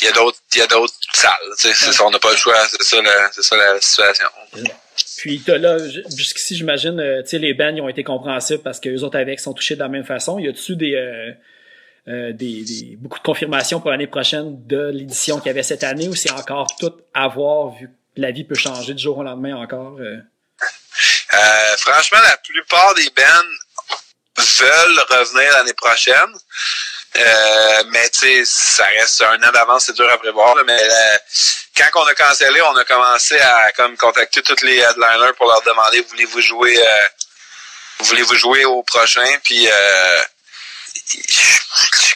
il 0.02 0.06
y 0.06 0.08
a 0.08 0.12
d'autres, 0.12 0.40
il 0.54 0.60
y 0.60 0.62
a 0.62 0.68
d'autres 0.68 0.94
salles, 1.14 1.34
tu 1.60 1.68
sais, 1.68 1.74
c'est 1.76 1.92
ça, 1.94 2.06
on 2.06 2.10
n'a 2.12 2.20
pas 2.20 2.32
le 2.32 2.38
choix, 2.38 2.56
c'est 2.70 2.82
ça, 2.84 3.02
la, 3.02 3.32
c'est 3.32 3.44
ça 3.44 3.58
la 3.58 3.80
situation. 3.82 4.28
Puis 5.18 5.42
t'as 5.46 5.58
là, 5.58 5.78
jusqu'ici, 6.16 6.56
j'imagine, 6.56 7.00
euh, 7.00 7.22
tu 7.24 7.30
sais, 7.30 7.38
les 7.40 7.54
bands 7.54 7.74
ils 7.76 7.82
ont 7.82 7.90
été 7.90 8.04
compréhensibles 8.04 8.64
parce 8.64 8.80
que 8.80 8.90
les 8.90 9.04
autres 9.04 9.18
avec 9.20 9.40
sont 9.40 9.54
touchés 9.54 9.76
de 9.76 9.80
la 9.82 9.90
même 9.90 10.06
façon. 10.06 10.40
Y 10.40 10.48
a-tu 10.50 10.76
des, 10.76 10.96
euh, 10.96 11.32
euh, 12.08 12.32
des, 12.32 12.64
des 12.64 12.96
beaucoup 12.98 13.20
de 13.20 13.24
confirmations 13.24 13.82
pour 13.82 13.92
l'année 13.92 14.08
prochaine 14.08 14.66
de 14.66 14.90
l'édition 14.94 15.38
qu'il 15.38 15.48
y 15.48 15.50
avait 15.50 15.64
cette 15.64 15.84
année 15.84 16.08
ou 16.08 16.16
c'est 16.16 16.32
encore 16.32 16.68
tout 16.80 16.94
à 17.14 17.28
voir 17.28 17.70
vu 17.76 17.90
la 18.20 18.32
vie 18.32 18.44
peut 18.44 18.56
changer 18.56 18.94
du 18.94 19.02
jour 19.02 19.18
au 19.18 19.24
lendemain 19.24 19.56
encore? 19.56 19.98
euh? 20.00 20.18
Euh, 21.34 21.78
franchement, 21.78 22.20
la 22.24 22.38
plupart 22.38 22.94
des 22.96 23.10
bands 23.16 23.48
veulent 24.38 25.00
revenir 25.10 25.52
l'année 25.54 25.74
prochaine. 25.74 26.34
Euh, 27.16 27.84
mais 27.88 28.10
tu 28.10 28.20
sais, 28.20 28.44
ça 28.46 28.86
reste 28.86 29.22
un 29.22 29.42
an 29.44 29.52
d'avance, 29.52 29.86
c'est 29.86 29.96
dur 29.96 30.10
à 30.12 30.18
prévoir. 30.18 30.56
là, 30.56 30.64
mais 30.66 30.80
euh, 30.80 31.18
quand 31.76 31.90
on 31.96 32.06
a 32.06 32.14
cancellé, 32.14 32.62
on 32.62 32.76
a 32.76 32.84
commencé 32.84 33.40
à 33.40 33.72
comme 33.72 33.98
contacter 33.98 34.42
tous 34.42 34.62
les 34.64 34.78
headliners 34.78 35.34
pour 35.38 35.48
leur 35.48 35.62
demander 35.64 36.02
voulez-vous 36.02 36.42
jouer 36.42 36.78
euh, 36.78 37.08
voulez-vous 38.00 38.36
jouer 38.36 38.66
au 38.66 38.84
prochain? 38.84 39.28
Puis 39.44 39.68
euh, 39.68 40.22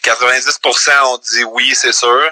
90% 0.03 1.03
ont 1.05 1.17
dit 1.17 1.43
oui, 1.45 1.73
c'est 1.75 1.93
sûr. 1.93 2.31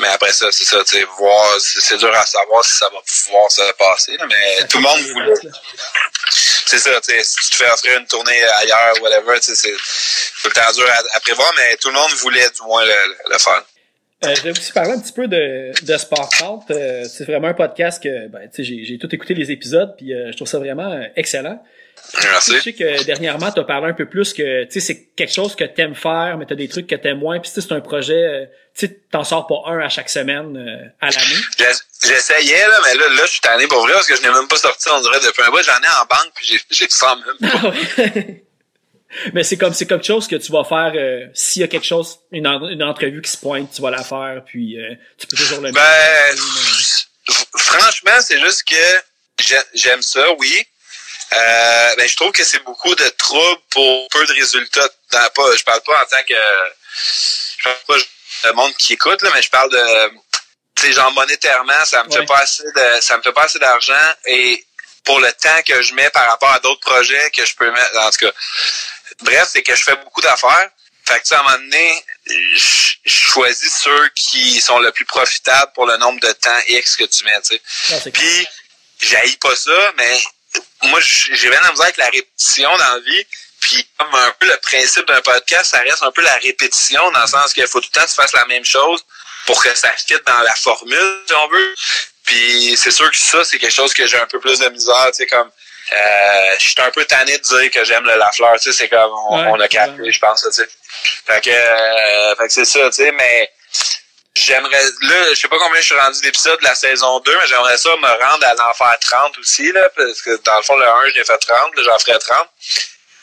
Mais 0.00 0.08
après 0.08 0.32
ça, 0.32 0.46
c'est 0.50 0.64
ça, 0.64 0.82
tu 0.84 0.96
sais, 0.96 1.04
voir, 1.18 1.56
c'est 1.60 1.96
dur 1.96 2.14
à 2.14 2.26
savoir 2.26 2.64
si 2.64 2.72
ça 2.74 2.88
va 2.88 2.98
pouvoir 3.00 3.50
se 3.50 3.72
passer. 3.72 4.16
là, 4.16 4.26
mais 4.26 4.66
tout 4.68 4.78
le 4.78 4.82
monde 4.84 5.00
voulait 5.00 5.34
c'est 6.66 6.78
ça, 6.78 7.00
tu 7.00 7.12
sais, 7.12 7.24
si 7.24 7.34
tu 7.34 7.50
te 7.50 7.56
fais 7.56 7.70
offrir 7.70 7.98
une 7.98 8.06
tournée 8.06 8.42
ailleurs, 8.44 9.02
whatever, 9.02 9.40
tu 9.40 9.46
sais, 9.46 9.54
c'est 9.56 9.72
tout 10.42 10.48
le 10.48 10.52
temps 10.52 10.72
dur 10.72 10.88
à, 10.88 11.16
à 11.16 11.20
prévoir, 11.20 11.52
mais 11.56 11.76
tout 11.78 11.88
le 11.88 11.94
monde 11.94 12.12
voulait 12.12 12.48
du 12.50 12.62
moins 12.62 12.84
le, 12.84 13.16
le 13.28 13.38
faire. 13.38 13.62
Euh, 14.24 14.34
je 14.34 14.42
vais 14.42 14.50
aussi 14.50 14.70
parler 14.72 14.92
un 14.92 15.00
petit 15.00 15.12
peu 15.12 15.26
de, 15.28 15.72
de 15.82 15.96
Sport 15.96 16.28
Out. 16.44 16.62
Euh, 16.70 17.04
c'est 17.04 17.24
vraiment 17.24 17.48
un 17.48 17.54
podcast 17.54 18.02
que 18.02 18.28
ben, 18.28 18.40
tu 18.54 18.56
sais, 18.56 18.64
j'ai, 18.64 18.84
j'ai 18.84 18.98
tout 18.98 19.12
écouté 19.14 19.32
les 19.34 19.50
épisodes, 19.50 19.94
puis 19.96 20.12
euh, 20.12 20.30
je 20.30 20.36
trouve 20.36 20.48
ça 20.48 20.58
vraiment 20.58 20.92
euh, 20.92 21.04
excellent. 21.16 21.62
Je 22.18 22.26
Merci. 22.26 22.60
sais 22.60 22.72
que 22.72 23.04
dernièrement, 23.04 23.50
tu 23.52 23.60
as 23.60 23.64
parlé 23.64 23.88
un 23.88 23.92
peu 23.94 24.06
plus 24.06 24.32
que 24.34 24.64
tu 24.64 24.72
sais, 24.72 24.80
c'est 24.80 25.04
quelque 25.16 25.32
chose 25.32 25.54
que 25.54 25.64
t'aimes 25.64 25.94
faire, 25.94 26.36
mais 26.38 26.44
tu 26.46 26.52
as 26.52 26.56
des 26.56 26.68
trucs 26.68 26.86
que 26.86 26.94
t'aimes 26.96 27.18
moins. 27.18 27.38
Puis 27.40 27.50
tu 27.54 27.60
c'est 27.62 27.72
un 27.72 27.80
projet, 27.80 28.14
euh, 28.24 28.44
tu 28.76 28.90
t'en 29.10 29.24
sors 29.24 29.46
pas 29.46 29.62
un 29.66 29.78
à 29.80 29.88
chaque 29.88 30.10
semaine 30.10 30.56
euh, 30.56 30.88
à 31.00 31.06
l'année. 31.10 31.40
J'ess- 31.58 31.84
J'essayais, 32.02 32.66
là, 32.66 32.78
mais 32.84 32.94
là, 32.98 33.08
là, 33.10 33.22
je 33.26 33.30
suis 33.30 33.40
tanné 33.40 33.66
pour 33.68 33.80
vrai 33.82 33.92
parce 33.92 34.06
que 34.06 34.16
je 34.16 34.22
n'ai 34.22 34.30
même 34.30 34.48
pas 34.48 34.56
sorti, 34.56 34.88
on 34.90 35.00
dirait, 35.02 35.20
depuis 35.20 35.42
un 35.46 35.50
bout. 35.50 35.62
J'en 35.62 35.72
ai 35.72 36.00
en 36.02 36.06
banque, 36.08 36.32
puis 36.34 36.46
j'ai, 36.46 36.58
j'ai 36.70 36.88
sens 36.88 37.16
même 37.40 37.50
pas. 37.50 37.72
mais 39.32 39.42
c'est 39.44 39.56
comme 39.56 39.74
c'est 39.74 39.86
quelque 39.86 40.06
chose 40.06 40.26
que 40.28 40.36
tu 40.36 40.52
vas 40.52 40.64
faire 40.64 40.92
euh, 40.94 41.26
s'il 41.34 41.60
y 41.62 41.64
a 41.64 41.68
quelque 41.68 41.86
chose, 41.86 42.18
une, 42.32 42.46
en- 42.46 42.68
une 42.68 42.82
entrevue 42.82 43.22
qui 43.22 43.30
se 43.30 43.36
pointe, 43.36 43.70
tu 43.74 43.82
vas 43.82 43.90
la 43.90 44.04
faire, 44.04 44.42
puis 44.46 44.78
euh, 44.78 44.94
tu 45.18 45.26
peux 45.26 45.36
toujours 45.36 45.60
le 45.60 45.72
Ben, 45.72 46.36
franchement, 47.56 48.20
c'est 48.20 48.40
juste 48.40 48.64
que 48.64 48.74
j'ai- 49.40 49.56
j'aime 49.74 50.02
ça, 50.02 50.32
oui. 50.38 50.64
Euh, 51.32 51.94
ben, 51.96 52.08
je 52.08 52.16
trouve 52.16 52.32
que 52.32 52.42
c'est 52.44 52.62
beaucoup 52.64 52.94
de 52.94 53.08
troubles 53.10 53.60
pour 53.70 54.08
peu 54.08 54.24
de 54.26 54.32
résultats. 54.32 54.88
Dans, 55.12 55.28
pas, 55.34 55.56
je 55.56 55.62
parle 55.64 55.80
pas 55.82 56.02
en 56.02 56.06
tant 56.06 56.22
que... 56.28 56.34
Je 56.34 57.62
parle 57.64 57.76
pas 57.86 57.96
le 58.48 58.52
monde 58.54 58.74
qui 58.76 58.94
écoute, 58.94 59.22
là, 59.22 59.30
mais 59.34 59.42
je 59.42 59.50
parle 59.50 59.70
de... 59.70 60.10
Tu 60.76 60.86
sais, 60.86 60.92
genre 60.92 61.12
monétairement, 61.12 61.84
ça 61.84 62.02
me 62.04 62.08
Ouais. 62.10 62.16
fait 62.20 62.26
pas 62.26 62.38
assez 62.38 62.64
de, 62.64 63.00
ça 63.00 63.16
me 63.16 63.22
fait 63.22 63.32
pas 63.32 63.42
assez 63.44 63.58
d'argent 63.60 64.14
et 64.26 64.64
pour 65.04 65.20
le 65.20 65.30
temps 65.32 65.62
que 65.66 65.82
je 65.82 65.94
mets 65.94 66.10
par 66.10 66.26
rapport 66.28 66.50
à 66.50 66.58
d'autres 66.60 66.80
projets 66.80 67.30
que 67.30 67.44
je 67.44 67.54
peux 67.54 67.70
mettre, 67.70 67.96
en 67.98 68.10
tout 68.10 68.26
cas. 68.26 68.32
Bref, 69.22 69.48
c'est 69.52 69.62
que 69.62 69.74
je 69.74 69.82
fais 69.82 69.96
beaucoup 69.96 70.20
d'affaires. 70.20 70.70
Fait 71.06 71.14
que, 71.16 71.22
tu 71.22 71.28
sais, 71.28 71.34
à 71.34 71.40
un 71.40 71.42
moment 71.42 71.56
donné, 71.56 72.04
je 72.26 72.96
choisis 73.04 73.74
ceux 73.82 74.08
qui 74.14 74.60
sont 74.60 74.78
le 74.78 74.92
plus 74.92 75.04
profitables 75.04 75.72
pour 75.74 75.86
le 75.86 75.96
nombre 75.96 76.20
de 76.20 76.30
temps 76.32 76.58
X 76.68 76.96
que 76.96 77.04
tu 77.04 77.24
mets, 77.24 77.40
tu 77.42 77.58
sais. 77.88 78.10
Puis, 78.10 78.46
j'haïs 79.00 79.36
pas 79.38 79.56
ça, 79.56 79.92
mais 79.96 80.22
moi, 80.82 81.00
j'ai 81.00 81.48
bien 81.48 81.60
la 81.60 81.70
misère 81.70 81.84
avec 81.84 81.96
la 81.96 82.10
répétition 82.10 82.70
dans 82.76 82.94
la 82.94 83.00
vie. 83.00 83.26
Puis, 83.60 83.86
comme 83.98 84.14
un 84.14 84.32
peu 84.38 84.46
le 84.46 84.56
principe 84.58 85.06
d'un 85.06 85.20
podcast, 85.20 85.70
ça 85.72 85.80
reste 85.80 86.02
un 86.02 86.12
peu 86.12 86.22
la 86.22 86.36
répétition, 86.36 87.10
dans 87.10 87.20
le 87.20 87.26
sens 87.26 87.52
qu'il 87.52 87.66
faut 87.66 87.80
tout 87.80 87.88
le 87.92 88.00
temps 88.00 88.06
que 88.06 88.10
tu 88.10 88.16
fasses 88.16 88.32
la 88.32 88.46
même 88.46 88.64
chose 88.64 89.04
pour 89.46 89.62
que 89.62 89.74
ça 89.74 89.90
fitte 89.96 90.24
dans 90.26 90.40
la 90.40 90.54
formule, 90.54 91.22
si 91.26 91.34
on 91.34 91.48
veut. 91.48 91.74
Puis, 92.24 92.76
c'est 92.76 92.90
sûr 92.90 93.10
que 93.10 93.16
ça, 93.16 93.44
c'est 93.44 93.58
quelque 93.58 93.74
chose 93.74 93.92
que 93.92 94.06
j'ai 94.06 94.18
un 94.18 94.26
peu 94.26 94.38
plus 94.38 94.58
de 94.58 94.68
misère, 94.68 95.06
tu 95.08 95.14
sais, 95.14 95.26
comme... 95.26 95.50
Euh, 95.92 96.54
je 96.58 96.64
suis 96.66 96.74
un 96.78 96.90
peu 96.90 97.04
tanné 97.04 97.36
de 97.38 97.42
dire 97.42 97.70
que 97.70 97.84
j'aime 97.84 98.04
le 98.04 98.14
Lafleur, 98.16 98.54
tu 98.60 98.70
sais, 98.70 98.78
c'est 98.78 98.88
comme 98.88 99.10
on, 99.28 99.36
Ouais, 99.42 99.48
on 99.48 99.60
a 99.60 99.68
capté, 99.68 100.10
je 100.12 100.18
pense, 100.20 100.42
tu 100.42 100.52
sais. 100.52 100.68
Fait 101.26 101.40
que, 101.40 101.50
euh, 101.50 102.36
fait 102.36 102.46
que 102.46 102.52
c'est 102.52 102.64
ça, 102.64 102.86
tu 102.90 102.92
sais, 103.02 103.10
mais 103.12 103.50
j'aimerais, 104.36 104.82
là, 105.02 105.30
je 105.30 105.34
sais 105.34 105.48
pas 105.48 105.58
combien 105.58 105.80
je 105.80 105.86
suis 105.86 105.98
rendu 105.98 106.20
d'épisodes 106.20 106.58
de 106.60 106.64
la 106.64 106.74
saison 106.74 107.18
2, 107.20 107.38
mais 107.40 107.46
j'aimerais 107.48 107.76
ça 107.76 107.90
me 107.96 108.08
rendre 108.30 108.46
à 108.46 108.54
l'en 108.54 108.72
faire 108.74 108.96
30 109.00 109.38
aussi, 109.38 109.70
là, 109.72 109.88
parce 109.96 110.22
que 110.22 110.36
dans 110.44 110.56
le 110.56 110.62
fond, 110.62 110.76
le 110.76 110.86
1, 110.86 111.08
je 111.10 111.14
l'ai 111.18 111.24
fait 111.24 111.38
30, 111.38 111.76
là, 111.76 111.82
j'en 111.84 111.98
ferai 111.98 112.18
30. 112.18 112.48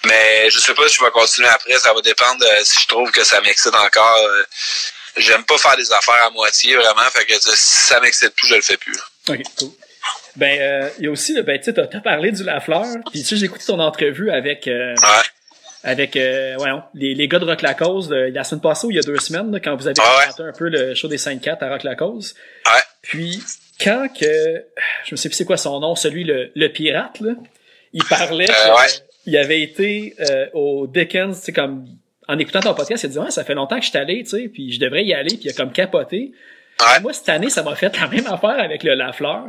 Mais 0.05 0.49
je 0.51 0.59
sais 0.59 0.73
pas 0.73 0.87
si 0.87 0.95
je 0.95 1.03
vais 1.03 1.11
continuer 1.11 1.47
après, 1.49 1.77
ça 1.79 1.91
va 1.93 2.01
dépendre 2.01 2.39
de 2.39 2.63
si 2.63 2.81
je 2.81 2.87
trouve 2.87 3.09
que 3.11 3.23
ça 3.23 3.41
m'excite 3.41 3.75
encore. 3.75 4.17
euh, 4.17 4.43
J'aime 5.17 5.43
pas 5.45 5.57
faire 5.57 5.75
des 5.75 5.91
affaires 5.91 6.23
à 6.25 6.29
moitié, 6.29 6.75
vraiment, 6.75 7.09
fait 7.11 7.25
que 7.25 7.33
si 7.33 7.55
ça 7.55 7.99
m'excite 7.99 8.35
plus, 8.35 8.47
je 8.49 8.55
le 8.55 8.61
fais 8.61 8.77
plus. 8.77 8.93
là. 8.93 9.33
OK, 9.33 9.39
cool. 9.57 9.71
Ben, 10.37 10.59
euh, 10.59 10.89
il 10.99 11.05
y 11.05 11.07
a 11.07 11.11
aussi, 11.11 11.33
là, 11.33 11.41
ben, 11.41 11.57
tu 11.57 11.65
sais, 11.65 11.73
t'as 11.73 11.99
parlé 11.99 12.31
du 12.31 12.43
Lafleur, 12.43 12.85
puis 13.11 13.19
tu 13.21 13.25
sais, 13.25 13.35
j'ai 13.37 13.45
écouté 13.45 13.65
ton 13.65 13.79
entrevue 13.79 14.29
avec, 14.31 14.67
euh, 14.67 14.93
Ouais. 14.93 15.23
avec, 15.83 16.15
euh, 16.15 16.53
voyons, 16.57 16.83
les, 16.93 17.13
les 17.15 17.27
gars 17.27 17.39
de 17.39 17.45
Rock 17.45 17.61
La 17.63 17.73
Cause, 17.73 18.07
de- 18.07 18.31
la 18.33 18.43
semaine 18.43 18.61
passée 18.61 18.87
ou 18.87 18.91
il 18.91 18.95
y 18.97 18.99
a 18.99 19.03
deux 19.03 19.17
semaines, 19.17 19.51
là, 19.51 19.59
quand 19.59 19.75
vous 19.75 19.87
avez 19.87 19.95
Ah 19.99 20.03
ouais. 20.17 20.23
présenté 20.25 20.43
un 20.43 20.51
peu 20.57 20.69
le 20.69 20.93
show 20.95 21.07
des 21.07 21.17
5-4 21.17 21.63
à 21.63 21.69
Rock 21.69 21.83
La 21.83 21.95
Cause. 21.95 22.35
Ouais. 22.65 22.81
Puis, 23.01 23.41
quand 23.83 24.07
que, 24.13 24.63
je 25.05 25.11
me 25.11 25.15
sais 25.17 25.29
plus 25.29 25.35
c'est 25.35 25.45
quoi 25.45 25.57
son 25.57 25.79
nom, 25.79 25.95
celui, 25.95 26.23
le, 26.23 26.51
le 26.55 26.67
pirate, 26.69 27.19
là, 27.19 27.31
il 27.93 28.03
parlait 28.03 28.49
Euh, 28.49 28.75
ouais. 28.75 28.87
il 29.25 29.37
avait 29.37 29.61
été 29.61 30.13
euh, 30.19 30.47
au 30.53 30.87
Dickens, 30.87 31.37
tu 31.39 31.45
sais, 31.45 31.51
comme, 31.53 31.85
en 32.27 32.37
écoutant 32.37 32.59
ton 32.59 32.73
podcast, 32.75 33.03
il 33.03 33.07
a 33.07 33.09
dit, 33.09 33.17
ouais, 33.19 33.31
ça 33.31 33.43
fait 33.43 33.55
longtemps 33.55 33.77
que 33.79 33.85
je 33.85 33.89
suis 33.89 33.97
allé, 33.97 34.21
tu 34.23 34.29
sais, 34.29 34.49
puis 34.49 34.71
je 34.71 34.79
devrais 34.79 35.03
y 35.03 35.13
aller, 35.15 35.29
puis 35.35 35.45
il 35.45 35.49
a 35.49 35.53
comme 35.53 35.71
capoté. 35.71 36.31
Ouais. 36.79 36.99
Moi, 37.01 37.13
cette 37.13 37.29
année, 37.29 37.49
ça 37.49 37.63
m'a 37.63 37.75
fait 37.75 37.97
la 37.97 38.07
même 38.07 38.27
affaire 38.27 38.59
avec 38.59 38.83
le 38.83 38.93
Lafleur. 38.93 39.47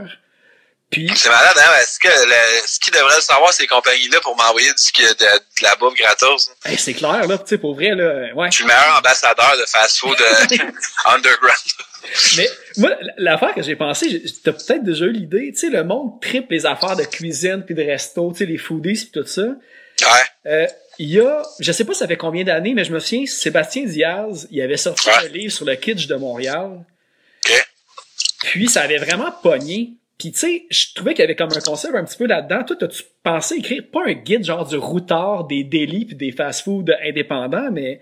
Puis, 0.91 1.11
C'est 1.16 1.28
malade, 1.28 1.55
hein? 1.59 1.70
Est-ce 1.82 1.99
que 1.99 2.09
le- 2.09 2.66
ce 2.66 2.80
qu'ils 2.80 2.95
devraient 2.95 3.16
le 3.16 3.20
savoir, 3.20 3.53
ces 3.53 3.66
compagnies-là, 3.66 4.20
pour 4.22 4.34
m'envoyer 4.36 4.70
du, 4.72 5.03
de, 5.03 5.12
de 5.12 5.62
la 5.62 5.76
bouffe 5.76 5.95
gratos? 5.95 6.49
hein? 6.64 6.70
hey, 6.70 6.78
c'est 6.78 6.95
clair, 6.95 7.26
là, 7.26 7.36
tu 7.36 7.45
sais, 7.47 7.59
pour 7.59 7.74
vrai, 7.74 7.91
là, 7.95 8.32
ouais. 8.34 8.49
Je 8.51 8.55
suis 8.57 8.64
le 8.64 8.68
meilleur 8.68 8.97
ambassadeur 8.97 9.55
de 9.59 9.66
fast-food 9.66 10.16
euh, 10.18 10.57
underground. 11.05 11.57
Mais 12.39 12.49
moi, 12.78 12.91
l'affaire 13.18 13.55
que 13.55 13.62
j'ai 13.62 13.76
pensé, 13.76 14.22
t'as 14.43 14.53
peut-être 14.53 14.82
déjà 14.82 15.05
eu 15.05 15.12
l'idée, 15.12 15.51
tu 15.53 15.59
sais, 15.59 15.68
le 15.68 15.84
monde 15.84 16.20
triple 16.22 16.55
les 16.55 16.64
affaires 16.64 16.97
de 16.97 17.05
cuisine 17.05 17.62
puis 17.66 17.74
de 17.74 17.82
resto, 17.82 18.32
tu 18.32 18.39
sais, 18.39 18.47
les 18.47 18.57
foodies 18.57 18.95
puis 19.12 19.20
tout 19.22 19.26
ça. 19.26 19.43
Ouais. 19.43 20.24
Euh, 20.47 20.66
il 20.99 21.11
y 21.11 21.20
a, 21.20 21.43
je 21.61 21.70
sais 21.70 21.84
pas 21.84 21.93
ça 21.93 22.07
fait 22.09 22.16
combien 22.16 22.45
d'années, 22.45 22.72
mais 22.72 22.84
je 22.84 22.93
me 22.93 22.99
souviens, 22.99 23.26
Sébastien 23.26 23.84
Diaz, 23.84 24.49
il 24.51 24.62
avait 24.62 24.76
sorti 24.78 25.09
Ouais. 25.09 25.14
un 25.16 25.28
livre 25.28 25.53
sur 25.53 25.66
le 25.66 25.74
kitsch 25.76 26.07
de 26.07 26.14
Montréal. 26.14 26.78
OK. 27.47 27.68
Puis 28.45 28.68
ça 28.68 28.82
avait 28.82 28.97
vraiment 28.99 29.30
pogné. 29.43 29.91
Puis 30.19 30.33
tu 30.33 30.39
sais, 30.39 30.66
je 30.71 30.87
trouvais 30.97 31.14
qu'il 31.14 31.21
y 31.21 31.25
avait 31.25 31.37
comme 31.37 31.53
un 31.53 31.61
concept 31.61 31.95
un 31.95 32.05
petit 32.05 32.16
peu 32.16 32.27
là-dedans. 32.27 32.64
Toi, 32.64 32.77
as-tu 32.83 33.05
pensé 33.23 33.55
écrire 33.57 33.85
pas 33.93 34.01
un 34.07 34.14
guide 34.14 34.45
genre 34.45 34.66
du 34.66 34.77
routard 34.77 35.45
des 35.45 35.62
délits 35.62 36.07
puis 36.07 36.16
des 36.16 36.33
fast-food 36.33 36.93
indépendants, 37.05 37.71
mais 37.71 38.01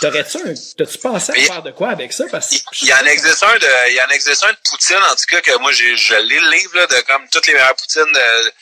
t'aurais-tu 0.00 0.36
un, 0.36 0.54
t'as-tu 0.76 0.98
pensé 0.98 1.32
à 1.32 1.34
faire 1.34 1.62
de 1.64 1.72
quoi 1.72 1.88
avec 1.88 2.12
ça? 2.12 2.24
Parce 2.30 2.50
que 2.50 2.56
il 2.82 2.88
y 2.88 2.94
en 2.94 3.04
existe 3.06 3.42
un 3.42 3.58
de, 3.58 3.90
il 3.90 3.96
y 3.96 4.00
en 4.00 4.08
existe 4.10 4.44
un 4.44 4.52
de 4.52 4.58
Poutine, 4.70 4.96
en 4.96 5.16
tout 5.16 5.26
cas, 5.28 5.40
que 5.40 5.58
moi, 5.58 5.72
j'ai, 5.72 5.96
je 5.96 6.14
lis 6.14 6.38
le 6.38 6.50
livre, 6.52 6.76
là, 6.76 6.86
de 6.86 7.00
comme 7.00 7.28
toutes 7.32 7.48
les 7.48 7.54
meilleures 7.54 7.74
Poutines 7.74 8.12
de, 8.12 8.52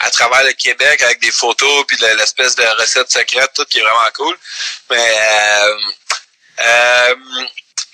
à 0.00 0.10
travers 0.10 0.42
le 0.42 0.52
Québec 0.52 1.00
avec 1.02 1.20
des 1.20 1.30
photos 1.30 1.84
puis 1.86 1.96
de 1.96 2.06
l'espèce 2.16 2.56
de 2.56 2.64
recette 2.80 3.10
secrète, 3.12 3.52
tout 3.54 3.64
qui 3.66 3.78
est 3.78 3.82
vraiment 3.82 4.10
cool. 4.16 4.36
Mais, 4.90 4.96
euh, 4.96 5.76
euh, 6.60 7.14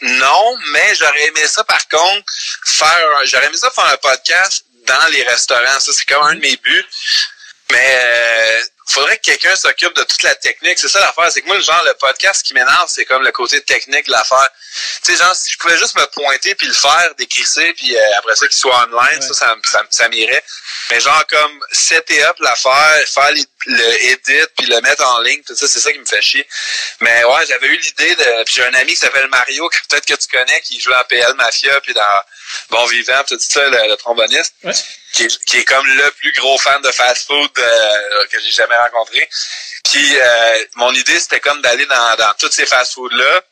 non, 0.05 0.57
mais 0.73 0.95
j'aurais 0.95 1.27
aimé 1.29 1.47
ça 1.47 1.65
par 1.65 1.89
contre 1.89 2.33
faire 2.65 3.07
j'aurais 3.25 3.47
aimé 3.47 3.57
ça 3.57 3.71
faire 3.71 3.87
un 3.87 3.97
podcast 3.97 4.65
dans 4.87 5.07
les 5.13 5.23
restaurants. 5.23 5.81
Ça, 5.81 5.93
c'est 5.93 6.05
comme 6.07 6.23
un 6.25 6.35
de 6.35 6.41
mes 6.41 6.57
buts. 6.57 6.87
Mais 7.71 7.99
euh, 7.99 8.61
faudrait 8.87 9.17
que 9.17 9.23
quelqu'un 9.23 9.57
s'occupe 9.57 9.95
de 9.95 10.03
toute 10.03 10.23
la 10.23 10.35
technique. 10.35 10.79
C'est 10.79 10.89
ça 10.89 11.01
l'affaire. 11.01 11.31
C'est 11.33 11.41
que 11.43 11.47
moi, 11.47 11.57
le 11.57 11.63
genre, 11.63 11.83
le 11.87 11.95
podcast 11.95 12.45
qui 12.45 12.55
m'énerve, 12.55 12.89
c'est 12.89 13.05
comme 13.05 13.23
le 13.23 13.33
côté 13.33 13.61
technique 13.63 14.07
de 14.07 14.13
l'affaire. 14.13 14.49
Tu 15.05 15.13
sais, 15.13 15.23
genre, 15.23 15.35
si 15.35 15.53
je 15.53 15.59
pouvais 15.59 15.79
juste 15.79 15.97
me 15.97 16.05
pointer 16.07 16.55
puis 16.55 16.67
le 16.67 16.75
faire, 16.75 17.15
décrisser, 17.17 17.73
puis 17.75 17.97
euh, 17.97 18.19
après 18.19 18.35
ça 18.37 18.47
qu'il 18.47 18.57
soit 18.57 18.87
online, 18.89 19.23
ça, 19.23 19.35
ça, 19.35 19.57
ça, 19.65 19.83
ça 19.91 20.09
m'irait. 20.09 20.45
Mais 20.91 21.01
genre, 21.01 21.27
comme 21.27 21.61
setter 21.73 22.25
up 22.25 22.37
l'affaire, 22.41 23.09
faire 23.09 23.33
le 23.67 24.05
edit 24.05 24.47
puis 24.57 24.67
le 24.67 24.81
mettre 24.81 25.05
en 25.05 25.21
ligne, 25.21 25.43
tout 25.43 25.57
ça, 25.57 25.67
c'est 25.67 25.81
ça 25.81 25.93
qui 25.93 25.99
me 25.99 26.05
fait 26.05 26.23
chier. 26.23 26.47
Mais 27.01 27.25
ouais, 27.25 27.47
j'avais 27.47 27.69
eu 27.69 27.77
l'idée 27.77 28.15
de... 28.15 28.45
Puis 28.45 28.55
j'ai 28.57 28.65
un 28.65 28.75
ami 28.75 28.93
qui 28.93 28.99
s'appelle 28.99 29.29
Mario, 29.29 29.69
que 29.69 29.79
peut-être 29.89 30.07
que 30.07 30.15
tu 30.15 30.29
connais, 30.29 30.61
qui 30.61 30.79
joue 30.81 30.93
à 30.93 31.05
PL 31.05 31.35
Mafia, 31.35 31.81
puis 31.81 31.95
dans 31.95 32.23
Bon 32.71 32.85
Vivant, 32.87 33.23
tout 33.27 33.39
ça, 33.39 33.69
le, 33.69 33.95
tromboniste. 33.97 34.55
Qui 35.13 35.25
est, 35.25 35.45
qui 35.45 35.59
est, 35.59 35.65
comme 35.65 35.87
le 35.87 36.11
plus 36.13 36.33
gros 36.33 36.59
fan 36.59 36.81
de 36.83 36.91
fast-food 36.91 37.51
euh, 37.59 38.27
que 38.31 38.41
j'ai 38.41 38.51
jamais 38.51 38.77
rencontré. 38.77 39.29
Puis 39.85 40.19
euh, 40.19 40.65
mon 40.75 40.93
idée, 40.93 41.21
c'était 41.21 41.41
comme 41.41 41.61
d'aller 41.63 41.87
dans, 41.87 42.17
dans 42.17 42.35
tous 42.39 42.51
ces 42.51 42.67
fast-foods-là, 42.67 43.43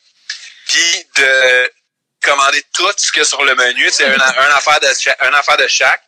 puis 0.67 1.07
de 1.17 1.73
commander 2.23 2.65
tout 2.75 2.93
ce 2.97 3.13
qu'il 3.13 3.21
y 3.21 3.23
a 3.23 3.25
sur 3.25 3.45
le 3.45 3.55
menu. 3.55 3.89
C'est 3.93 4.07
un, 4.07 4.15
un, 4.21 4.51
affaire 4.57 4.81
de 4.81 5.25
un 5.25 5.35
affaire 5.35 5.57
de 5.57 5.69
chaque. 5.69 6.03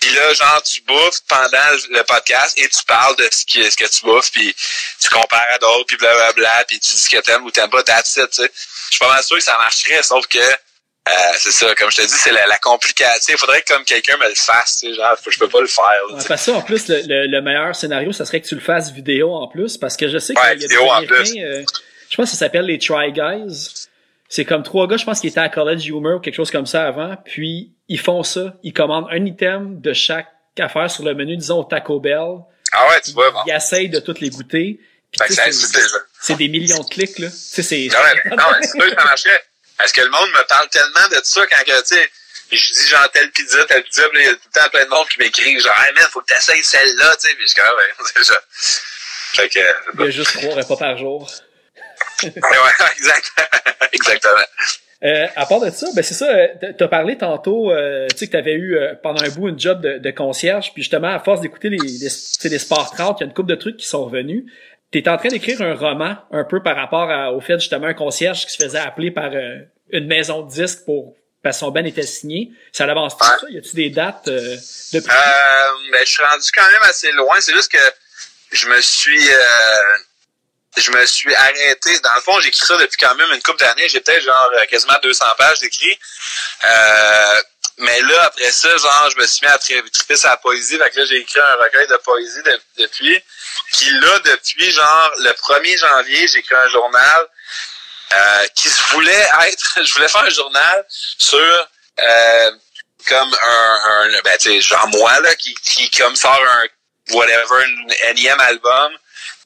Puis 0.00 0.12
là, 0.12 0.34
genre, 0.34 0.62
tu 0.62 0.82
bouffes 0.82 1.20
pendant 1.28 1.70
le 1.88 2.02
podcast 2.02 2.58
et 2.58 2.68
tu 2.68 2.84
parles 2.84 3.16
de 3.16 3.28
ce, 3.32 3.44
qui, 3.46 3.70
ce 3.70 3.76
que 3.76 3.86
tu 3.86 4.04
bouffes, 4.04 4.30
puis 4.32 4.54
tu 5.00 5.08
compares 5.08 5.46
à 5.50 5.58
d'autres, 5.58 5.86
puis 5.86 5.96
blablabla, 5.96 6.64
puis 6.64 6.78
tu 6.78 6.94
dis 6.94 7.00
ce 7.00 7.08
que 7.08 7.16
t'aimes 7.18 7.42
ou 7.44 7.50
t'aimes 7.50 7.70
pas, 7.70 7.80
it, 7.80 8.04
tu 8.04 8.10
sais. 8.10 8.28
Je 8.28 8.96
suis 8.96 8.98
pas 8.98 9.08
mal 9.08 9.24
sûr 9.24 9.36
que 9.38 9.42
ça 9.42 9.56
marcherait, 9.56 10.02
sauf 10.02 10.26
que 10.26 10.38
euh, 11.06 11.12
c'est 11.36 11.50
ça, 11.50 11.74
comme 11.74 11.90
je 11.90 11.98
te 11.98 12.02
dis, 12.02 12.08
c'est 12.08 12.32
la, 12.32 12.56
complication. 12.58 13.34
Il 13.34 13.38
faudrait 13.38 13.60
que 13.60 13.74
comme 13.74 13.84
quelqu'un 13.84 14.16
me 14.16 14.26
le 14.26 14.34
fasse, 14.34 14.80
tu 14.80 14.88
sais, 14.88 14.94
genre, 14.94 15.14
je 15.28 15.38
peux 15.38 15.48
pas 15.48 15.60
le 15.60 15.66
faire. 15.66 15.84
Ouais, 16.08 16.14
parce 16.14 16.28
que 16.28 16.36
ça, 16.36 16.52
en 16.54 16.62
plus, 16.62 16.88
le, 16.88 17.26
le, 17.26 17.42
meilleur 17.42 17.76
scénario, 17.76 18.10
ça 18.12 18.24
serait 18.24 18.40
que 18.40 18.46
tu 18.46 18.54
le 18.54 18.62
fasses 18.62 18.90
vidéo 18.90 19.34
en 19.34 19.46
plus, 19.46 19.76
parce 19.76 19.98
que 19.98 20.08
je 20.08 20.16
sais 20.16 20.32
qu'il 20.32 20.42
y 20.42 20.64
a 20.64 20.68
des 20.68 20.74
Américains, 20.74 21.42
euh, 21.42 21.64
je 22.08 22.16
pense 22.16 22.30
que 22.30 22.36
ça 22.36 22.38
s'appelle 22.38 22.64
les 22.64 22.78
Try 22.78 23.12
Guys. 23.12 23.88
C'est 24.30 24.46
comme 24.46 24.62
trois 24.62 24.86
gars, 24.86 24.96
je 24.96 25.04
pense, 25.04 25.20
qui 25.20 25.26
étaient 25.26 25.40
à 25.40 25.50
College 25.50 25.86
Humor 25.86 26.16
ou 26.16 26.20
quelque 26.20 26.34
chose 26.34 26.50
comme 26.50 26.66
ça 26.66 26.86
avant, 26.86 27.16
puis 27.22 27.72
ils 27.88 28.00
font 28.00 28.22
ça, 28.22 28.54
ils 28.62 28.72
commandent 28.72 29.08
un 29.10 29.26
item 29.26 29.80
de 29.80 29.92
chaque 29.92 30.28
affaire 30.58 30.90
sur 30.90 31.04
le 31.04 31.14
menu, 31.14 31.36
disons 31.36 31.60
au 31.60 31.64
Taco 31.64 32.00
Bell. 32.00 32.38
Ah 32.72 32.88
ouais, 32.88 33.00
tu 33.04 33.12
vois, 33.12 33.30
bon. 33.30 33.40
Ils 33.46 33.52
essayent 33.52 33.90
de 33.90 34.00
toutes 34.00 34.20
les 34.20 34.30
goûter. 34.30 34.80
C'est 36.20 36.36
des 36.36 36.48
millions 36.48 36.82
de 36.82 36.88
clics, 36.88 37.18
là. 37.18 37.28
C'est... 37.30 37.88
Non, 37.88 37.98
ouais, 37.98 38.36
non, 38.36 38.36
ouais, 38.36 38.62
c'est 38.62 38.78
ça 38.98 39.04
marcherait. 39.04 39.42
Est-ce 39.82 39.92
que 39.92 40.00
le 40.00 40.10
monde 40.10 40.30
me 40.30 40.46
parle 40.46 40.68
tellement 40.68 41.08
de 41.10 41.20
ça 41.22 41.46
quand 41.46 41.64
que, 41.64 41.80
tu 41.80 41.94
sais, 41.94 42.10
je 42.52 42.72
dis 42.72 42.88
genre 42.88 43.10
telle 43.10 43.30
pizza, 43.30 43.64
telle 43.66 43.82
pizza, 43.82 44.02
il 44.14 44.20
y 44.20 44.26
a 44.26 44.32
tout 44.34 44.40
le 44.54 44.60
temps 44.60 44.68
plein 44.70 44.84
de 44.84 44.90
monde 44.90 45.08
qui 45.08 45.18
m'écrit 45.18 45.58
genre, 45.60 45.74
hey 45.84 45.92
man, 45.94 46.06
faut 46.10 46.20
que 46.20 46.32
t'essayes 46.32 46.62
celle-là, 46.62 47.16
tu 47.16 47.28
sais, 47.28 47.34
puis 47.34 47.46
je 47.46 47.52
suis 47.52 47.60
comme, 47.60 47.76
ouais, 47.76 48.04
c'est 48.14 48.24
ça. 48.24 48.40
Fait 49.32 49.48
que, 49.48 49.58
il 49.94 50.00
y 50.00 50.08
a 50.08 50.10
juste 50.10 50.32
trois 50.32 50.54
repas 50.54 50.76
par 50.76 50.96
jour. 50.96 51.30
ouais, 52.22 52.30
exact. 52.96 53.32
Exactement. 53.92 54.44
Euh, 55.04 55.26
à 55.36 55.44
part 55.44 55.60
de 55.60 55.70
ça, 55.70 55.86
ben 55.94 56.02
c'est 56.02 56.14
ça, 56.14 56.30
euh, 56.30 56.72
t'as 56.78 56.88
parlé 56.88 57.18
tantôt, 57.18 57.70
euh, 57.70 58.06
tu 58.08 58.16
sais 58.16 58.26
que 58.26 58.32
t'avais 58.32 58.54
eu 58.54 58.76
euh, 58.76 58.94
pendant 59.02 59.22
un 59.22 59.28
bout 59.28 59.48
une 59.48 59.60
job 59.60 59.82
de, 59.82 59.98
de 59.98 60.10
concierge, 60.10 60.72
puis 60.72 60.82
justement 60.82 61.08
à 61.08 61.20
force 61.20 61.42
d'écouter 61.42 61.68
les, 61.68 61.76
les, 61.76 62.48
les 62.48 62.58
sports 62.58 62.90
30, 62.90 63.20
il 63.20 63.22
y 63.22 63.24
a 63.24 63.26
une 63.26 63.34
couple 63.34 63.50
de 63.50 63.54
trucs 63.54 63.76
qui 63.76 63.86
sont 63.86 64.06
revenus. 64.06 64.44
T'es 64.94 65.08
en 65.08 65.16
train 65.16 65.28
d'écrire 65.28 65.60
un 65.60 65.74
roman 65.74 66.16
un 66.30 66.44
peu 66.44 66.62
par 66.62 66.76
rapport 66.76 67.34
au 67.34 67.40
fait 67.40 67.58
justement 67.58 67.88
un 67.88 67.94
concierge 67.94 68.46
qui 68.46 68.52
se 68.52 68.62
faisait 68.62 68.78
appeler 68.78 69.10
par 69.10 69.32
euh, 69.32 69.58
une 69.90 70.06
maison 70.06 70.42
de 70.42 70.52
disques 70.52 70.84
pour 70.84 71.16
parce 71.42 71.56
que 71.56 71.60
son 71.60 71.72
ben 71.72 71.84
était 71.84 72.06
signé. 72.06 72.52
Ça 72.72 72.84
avance 72.84 73.18
tout 73.18 73.24
ça? 73.24 73.36
Y 73.50 73.58
a-tu 73.58 73.74
des 73.74 73.90
dates 73.90 74.28
euh, 74.28 74.56
de 74.92 74.98
euh, 74.98 75.02
ben, 75.90 76.00
je 76.06 76.10
suis 76.10 76.22
rendu 76.22 76.48
quand 76.54 76.70
même 76.70 76.82
assez 76.84 77.10
loin. 77.10 77.40
C'est 77.40 77.54
juste 77.54 77.72
que 77.72 77.92
je 78.52 78.68
me 78.68 78.80
suis 78.80 79.28
euh, 79.32 79.98
je 80.76 80.92
me 80.92 81.04
suis 81.06 81.34
arrêté. 81.34 81.98
Dans 81.98 82.14
le 82.14 82.20
fond, 82.20 82.38
j'écris 82.40 82.64
ça 82.64 82.76
depuis 82.78 82.96
quand 82.96 83.16
même 83.16 83.32
une 83.32 83.42
couple 83.42 83.58
d'années. 83.58 83.88
J'ai 83.88 84.00
peut-être 84.00 84.22
genre 84.22 84.50
quasiment 84.70 84.94
200 85.02 85.24
pages 85.36 85.58
d'écrit. 85.58 85.98
mais 87.78 88.00
là, 88.00 88.22
après 88.26 88.52
ça, 88.52 88.68
genre, 88.76 89.10
je 89.10 89.20
me 89.20 89.26
suis 89.26 89.44
mis 89.44 89.52
à 89.52 89.58
triper 89.58 90.16
sa 90.16 90.36
poésie. 90.36 90.78
Fait 90.78 90.90
que 90.90 91.00
là, 91.00 91.04
j'ai 91.04 91.16
écrit 91.16 91.40
un 91.40 91.54
recueil 91.62 91.88
de 91.88 91.96
poésie 91.96 92.42
depuis. 92.78 93.20
Puis 93.72 93.90
là, 94.00 94.18
depuis 94.20 94.70
genre 94.70 95.12
le 95.18 95.30
1er 95.30 95.78
janvier, 95.78 96.28
j'ai 96.28 96.38
écrit 96.38 96.54
un 96.54 96.68
journal 96.68 97.28
euh, 98.12 98.46
qui 98.54 98.68
voulait 98.90 99.28
être, 99.48 99.78
je 99.84 99.94
voulais 99.94 100.08
faire 100.08 100.22
un 100.22 100.30
journal 100.30 100.86
sur 100.88 101.68
euh, 102.00 102.50
comme 103.06 103.36
un, 103.42 103.80
un 103.84 104.20
ben 104.22 104.36
tu 104.38 104.50
sais, 104.50 104.60
genre 104.60 104.88
moi 104.88 105.20
là, 105.20 105.34
qui, 105.36 105.54
qui 105.54 105.90
comme 105.90 106.16
sort 106.16 106.40
un 106.40 106.66
whatever, 107.10 107.64
un 107.64 108.10
énième 108.10 108.40
album, 108.40 108.92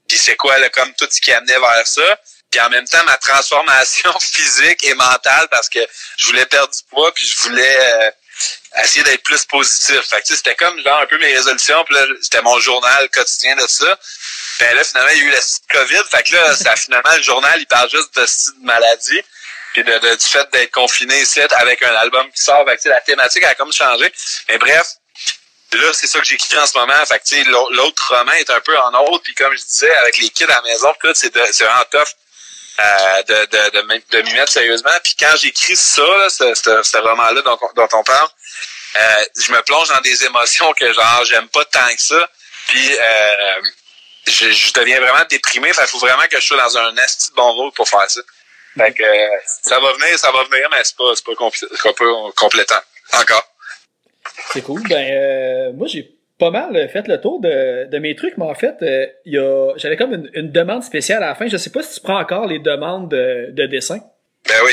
puis 0.09 0.17
c'est 0.17 0.37
quoi 0.37 0.59
là, 0.59 0.69
comme 0.71 0.93
tout 0.95 1.09
ce 1.11 1.21
qui 1.21 1.33
amenait 1.33 1.59
vers 1.59 1.87
ça. 1.87 2.19
Puis 2.51 2.61
en 2.61 2.71
même 2.71 2.87
temps, 2.87 3.05
ma 3.05 3.17
transformation 3.19 4.19
physique 4.21 4.83
et 4.85 4.95
mentale 4.95 5.49
parce 5.51 5.69
que 5.69 5.81
je 6.17 6.27
voulais 6.27 6.47
perdre 6.47 6.73
du 6.73 6.83
poids, 6.89 7.13
puis 7.13 7.27
je 7.27 7.37
voulais 7.41 7.79
euh, 7.81 8.11
essayer 8.82 9.03
d'être 9.05 9.22
plus 9.22 9.45
positif. 9.45 10.01
Fait 10.09 10.20
que 10.20 10.28
c'était 10.28 10.55
comme 10.55 10.80
genre 10.82 11.01
un 11.01 11.07
peu 11.07 11.18
mes 11.18 11.34
résolutions, 11.34 11.84
puis 11.84 11.95
là, 11.95 12.07
c'était 12.22 12.43
mon 12.43 12.59
journal 12.61 13.09
quotidien 13.11 13.57
de 13.57 13.66
ça. 13.66 13.99
Ben 14.61 14.74
là, 14.74 14.84
finalement, 14.84 15.11
il 15.14 15.18
y 15.18 15.22
a 15.22 15.24
eu 15.24 15.30
la 15.30 15.41
COVID. 15.70 16.03
Fait 16.11 16.22
que 16.22 16.34
là, 16.34 16.57
ça, 16.57 16.76
finalement, 16.76 17.16
le 17.16 17.22
journal, 17.22 17.61
il 17.61 17.66
parle 17.66 17.91
juste 17.91 18.14
de, 18.16 18.22
de 18.22 18.66
maladie. 18.66 19.22
Puis 19.74 19.84
de, 19.84 19.99
du 19.99 20.26
fait 20.26 20.49
d'être 20.53 20.72
confiné 20.72 21.20
ici 21.20 21.41
avec 21.41 21.82
un 21.82 21.95
album 21.97 22.26
qui 22.32 22.43
sort. 22.43 22.64
Fait 22.66 22.78
que 22.78 22.89
la 22.89 23.01
thématique 23.01 23.45
a 23.45 23.55
comme 23.55 23.72
changé. 23.72 24.12
Mais 24.49 24.59
bref, 24.59 24.95
là, 25.72 25.93
c'est 25.93 26.07
ça 26.07 26.18
que 26.18 26.24
j'écris 26.24 26.59
en 26.59 26.66
ce 26.66 26.76
moment. 26.78 27.07
Fait 27.07 27.18
que 27.18 27.74
l'autre 27.76 28.14
roman 28.14 28.32
est 28.32 28.51
un 28.51 28.61
peu 28.61 28.76
en 28.78 28.93
autre. 29.05 29.22
Puis 29.24 29.34
comme 29.34 29.55
je 29.57 29.62
disais, 29.62 29.95
avec 29.97 30.18
les 30.18 30.30
kids 30.30 30.45
à 30.45 30.49
la 30.49 30.62
maison, 30.62 30.93
c'est 31.14 31.34
vraiment 31.34 31.84
tough. 31.91 32.09
Euh, 32.81 33.22
de, 33.24 33.35
de, 33.47 33.70
de, 33.70 34.03
de 34.11 34.22
m'y 34.22 34.35
mettre 34.35 34.53
sérieusement. 34.53 34.93
Puis 35.03 35.16
quand 35.18 35.35
j'écris 35.37 35.74
ça, 35.74 36.29
ce, 36.29 36.55
ce, 36.55 36.83
ce 36.85 36.97
roman-là 36.99 37.43
dont, 37.43 37.59
dont 37.74 37.89
on 37.93 38.05
parle, 38.05 38.29
euh, 38.97 39.24
je 39.37 39.51
me 39.51 39.61
plonge 39.62 39.89
dans 39.89 40.01
des 40.01 40.24
émotions 40.24 40.72
que 40.74 40.93
genre 40.93 41.24
j'aime 41.24 41.49
pas 41.49 41.64
tant 41.64 41.89
que 41.89 42.01
ça. 42.01 42.31
Puis 42.68 42.97
euh, 42.97 43.61
je, 44.29 44.51
je, 44.53 44.72
deviens 44.74 45.01
vraiment 45.01 45.24
déprimé. 45.29 45.72
Fait 45.72 45.89
faut 45.89 45.99
vraiment 45.99 46.26
que 46.31 46.39
je 46.39 46.47
sois 46.47 46.57
dans 46.57 46.79
un 46.79 46.97
esti 46.99 47.31
de 47.31 47.35
bon 47.35 47.51
rôle 47.53 47.72
pour 47.72 47.89
faire 47.89 48.09
ça. 48.09 48.20
Fait 48.76 48.93
que 48.93 49.05
ça 49.64 49.81
va 49.81 49.93
venir, 49.95 50.16
ça 50.16 50.31
va 50.31 50.45
venir, 50.45 50.68
mais 50.70 50.85
c'est 50.85 50.97
pas, 50.97 51.12
c'est 51.16 51.24
pas, 51.24 51.35
pas 51.35 52.33
complétant. 52.37 52.81
Encore. 53.12 53.45
C'est 54.53 54.62
cool. 54.62 54.87
Ben 54.89 55.11
euh, 55.11 55.72
moi 55.72 55.89
j'ai 55.89 56.09
pas 56.39 56.51
mal 56.51 56.89
fait 56.93 57.09
le 57.09 57.20
tour 57.20 57.41
de, 57.41 57.91
de 57.91 57.99
mes 57.99 58.14
trucs, 58.14 58.36
mais 58.36 58.47
en 58.47 58.55
fait, 58.55 58.76
il 59.24 59.39
a 59.39 59.72
j'avais 59.76 59.97
comme 59.97 60.14
une, 60.14 60.30
une, 60.34 60.51
demande 60.51 60.82
spéciale 60.82 61.22
à 61.22 61.28
la 61.28 61.34
fin. 61.34 61.49
Je 61.49 61.57
sais 61.57 61.70
pas 61.70 61.82
si 61.82 61.95
tu 61.95 62.01
prends 62.01 62.18
encore 62.18 62.47
les 62.47 62.59
demandes 62.59 63.11
de, 63.11 63.51
de 63.51 63.66
dessin. 63.66 64.01
Ben 64.47 64.55
oui. 64.64 64.72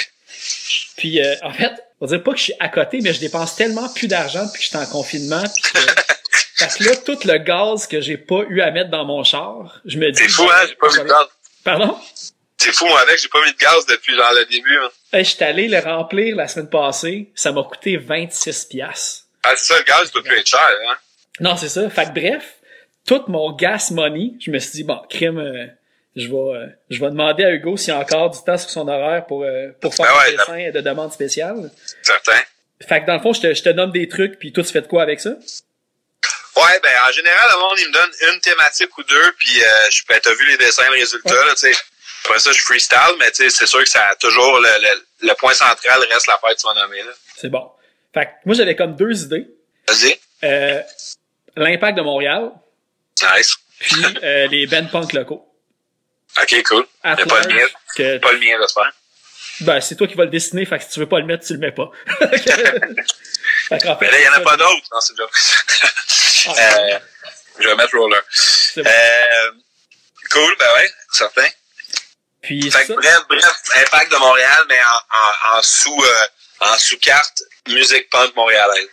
Puis 0.97 1.19
en 1.41 1.51
fait, 1.51 1.73
on 2.01 2.05
va 2.05 2.17
dire 2.17 2.23
pas 2.23 2.31
que 2.31 2.37
je 2.37 2.43
suis 2.43 2.53
à 2.59 2.69
côté, 2.69 2.99
mais 3.01 3.13
je 3.13 3.19
dépense 3.19 3.55
tellement 3.55 3.87
plus 3.89 4.07
d'argent 4.07 4.45
depuis 4.45 4.59
que 4.59 4.63
je 4.63 4.69
suis 4.69 4.77
en 4.77 4.85
confinement. 4.85 5.43
parce 6.59 6.75
que 6.75 6.83
là, 6.83 6.95
tout 6.95 7.17
le 7.25 7.37
gaz 7.37 7.87
que 7.87 8.01
j'ai 8.01 8.17
pas 8.17 8.41
eu 8.49 8.61
à 8.61 8.71
mettre 8.71 8.89
dans 8.89 9.05
mon 9.05 9.23
char, 9.23 9.79
je 9.85 9.97
me 9.97 10.11
dis. 10.11 10.21
C'est 10.21 10.29
fou, 10.29 10.43
hein, 10.43 10.65
j'ai 10.67 10.75
pas 10.75 10.87
mis 10.89 10.99
de 10.99 11.03
gaz. 11.03 11.27
Pardon? 11.63 11.97
C'est 12.57 12.73
fou, 12.73 12.85
moi, 12.85 12.99
avec, 13.01 13.19
j'ai 13.19 13.27
pas 13.27 13.43
mis 13.43 13.51
de 13.51 13.57
gaz 13.57 13.85
depuis 13.85 14.15
genre 14.15 14.31
le 14.33 14.45
début. 14.45 14.77
Hein. 14.77 14.89
je 15.13 15.23
suis 15.23 15.43
allé 15.43 15.67
le 15.67 15.79
remplir 15.79 16.35
la 16.35 16.47
semaine 16.47 16.69
passée. 16.69 17.31
Ça 17.35 17.51
m'a 17.51 17.63
coûté 17.63 17.97
26 17.97 18.65
piastres. 18.65 19.25
Ah, 19.43 19.53
c'est 19.55 19.73
ça, 19.73 19.77
le 19.77 19.83
gaz 19.83 20.11
peut 20.11 20.23
plus 20.23 20.37
être 20.37 20.47
cher, 20.47 20.67
hein? 20.89 20.95
Non, 21.39 21.57
c'est 21.57 21.69
ça. 21.69 21.89
Fait 21.89 22.05
que 22.05 22.11
bref, 22.19 22.55
tout 23.05 23.23
mon 23.27 23.51
gas 23.51 23.89
money, 23.91 24.33
je 24.39 24.51
me 24.51 24.59
suis 24.59 24.71
dit, 24.71 24.83
bon, 24.83 25.01
crime, 25.09 25.37
euh, 25.39 25.67
je 26.15 26.27
vais, 26.27 26.35
euh, 26.35 26.67
je 26.89 26.99
vais 26.99 27.09
demander 27.09 27.43
à 27.43 27.51
Hugo 27.51 27.77
s'il 27.77 27.89
y 27.89 27.91
a 27.91 27.99
encore 27.99 28.29
du 28.29 28.39
temps 28.43 28.57
sur 28.57 28.69
son 28.69 28.87
horaire 28.87 29.25
pour, 29.25 29.43
euh, 29.43 29.69
pour 29.81 29.93
faire 29.93 30.13
ben 30.13 30.31
des 30.31 30.37
dessins 30.37 30.71
de 30.71 30.81
demande 30.81 31.11
spéciale. 31.11 31.69
Certain. 32.01 32.39
Fait 32.87 33.01
que 33.01 33.07
dans 33.07 33.15
le 33.15 33.21
fond, 33.21 33.33
je 33.33 33.41
te, 33.41 33.53
je 33.53 33.63
te 33.63 33.69
donne 33.69 33.91
des 33.91 34.07
trucs, 34.07 34.39
puis 34.39 34.51
toi, 34.51 34.63
tu 34.63 34.71
fais 34.71 34.81
de 34.81 34.87
quoi 34.87 35.03
avec 35.03 35.19
ça? 35.19 35.29
Ouais, 35.29 36.79
ben 36.81 36.91
en 37.07 37.11
général, 37.11 37.49
le 37.53 37.59
monde, 37.59 37.77
il 37.79 37.87
me 37.87 37.93
donne 37.93 38.33
une 38.33 38.39
thématique 38.39 38.97
ou 38.97 39.03
deux, 39.03 39.31
puis 39.37 39.61
euh, 39.61 39.89
je 39.91 40.01
ben, 40.07 40.19
t'as 40.21 40.33
vu 40.33 40.47
les 40.47 40.57
dessins, 40.57 40.83
les 40.93 41.01
résultats, 41.01 41.33
là, 41.33 41.53
tu 41.53 41.71
sais. 41.71 41.73
Après 42.23 42.39
ça, 42.39 42.51
je 42.51 42.61
freestyle, 42.61 43.15
mais 43.19 43.29
tu 43.31 43.43
sais, 43.43 43.49
c'est 43.49 43.65
sûr 43.67 43.83
que 43.83 43.89
ça 43.89 44.07
a 44.07 44.15
toujours 44.15 44.59
le, 44.59 44.69
le, 44.81 45.27
le 45.27 45.33
point 45.35 45.53
central 45.53 45.99
reste 46.09 46.27
l'affaire 46.27 46.51
que 46.51 46.55
tu 46.55 46.65
vas 46.65 46.73
nommer, 46.73 47.03
là. 47.03 47.11
C'est 47.35 47.49
bon. 47.49 47.69
Fait 48.13 48.25
que 48.25 48.31
moi, 48.45 48.55
j'avais 48.55 48.75
comme 48.75 48.95
deux 48.95 49.23
idées. 49.23 49.47
Vas-y. 49.87 50.17
Euh, 50.43 50.81
L'Impact 51.55 51.97
de 51.97 52.01
Montréal, 52.03 52.51
Nice. 53.21 53.55
puis 53.79 54.03
euh, 54.23 54.47
les 54.47 54.67
Ben 54.67 54.89
Punk 54.89 55.13
locaux. 55.13 55.45
Ok, 56.41 56.63
cool. 56.63 56.85
Pas 57.01 57.15
le 57.15 57.53
mien. 57.53 57.65
que- 57.95 58.17
Pas 58.17 58.31
le 58.33 58.39
mien, 58.39 58.57
j'espère. 58.61 58.91
ben, 59.61 59.79
c'est 59.79 59.95
toi 59.95 60.07
qui 60.07 60.15
vas 60.15 60.25
le 60.25 60.29
dessiner, 60.31 60.65
fait 60.65 60.77
que 60.79 60.83
si 60.83 60.89
tu 60.91 60.99
veux 60.99 61.07
pas 61.07 61.19
le 61.19 61.25
mettre, 61.25 61.45
tu 61.45 61.53
le 61.53 61.59
mets 61.59 61.71
pas. 61.71 61.89
fait 63.69 63.79
qu'en 63.81 63.97
fait, 63.97 64.05
Mais 64.05 64.11
là, 64.11 64.17
il 64.17 64.21
n'y 64.21 64.27
en 64.29 64.33
a 64.33 64.39
pas 64.41 64.57
d'autres 64.57 64.89
dans 64.91 65.01
ce. 65.01 65.13
Ah, 66.47 66.51
euh, 66.59 66.99
je 67.59 67.67
vais 67.67 67.75
mettre 67.75 67.97
Roller. 67.97 68.21
bon. 68.75 68.83
Euh, 68.85 69.51
cool, 70.31 70.55
ben 70.59 70.73
ouais, 70.75 70.89
certain. 71.13 71.47
Puis 72.41 72.69
Fait 72.69 72.85
ça, 72.85 72.93
bref, 72.95 73.19
bref, 73.29 73.61
Impact 73.75 74.11
de 74.11 74.17
Montréal, 74.17 74.63
mais 74.69 74.77
en, 74.83 75.53
en, 75.53 75.57
en 75.57 75.61
sous 75.63 76.03
euh, 76.03 76.25
en 76.59 76.77
sous-carte, 76.77 77.41
musique 77.69 78.09
punk 78.09 78.35
montréalaise. 78.35 78.87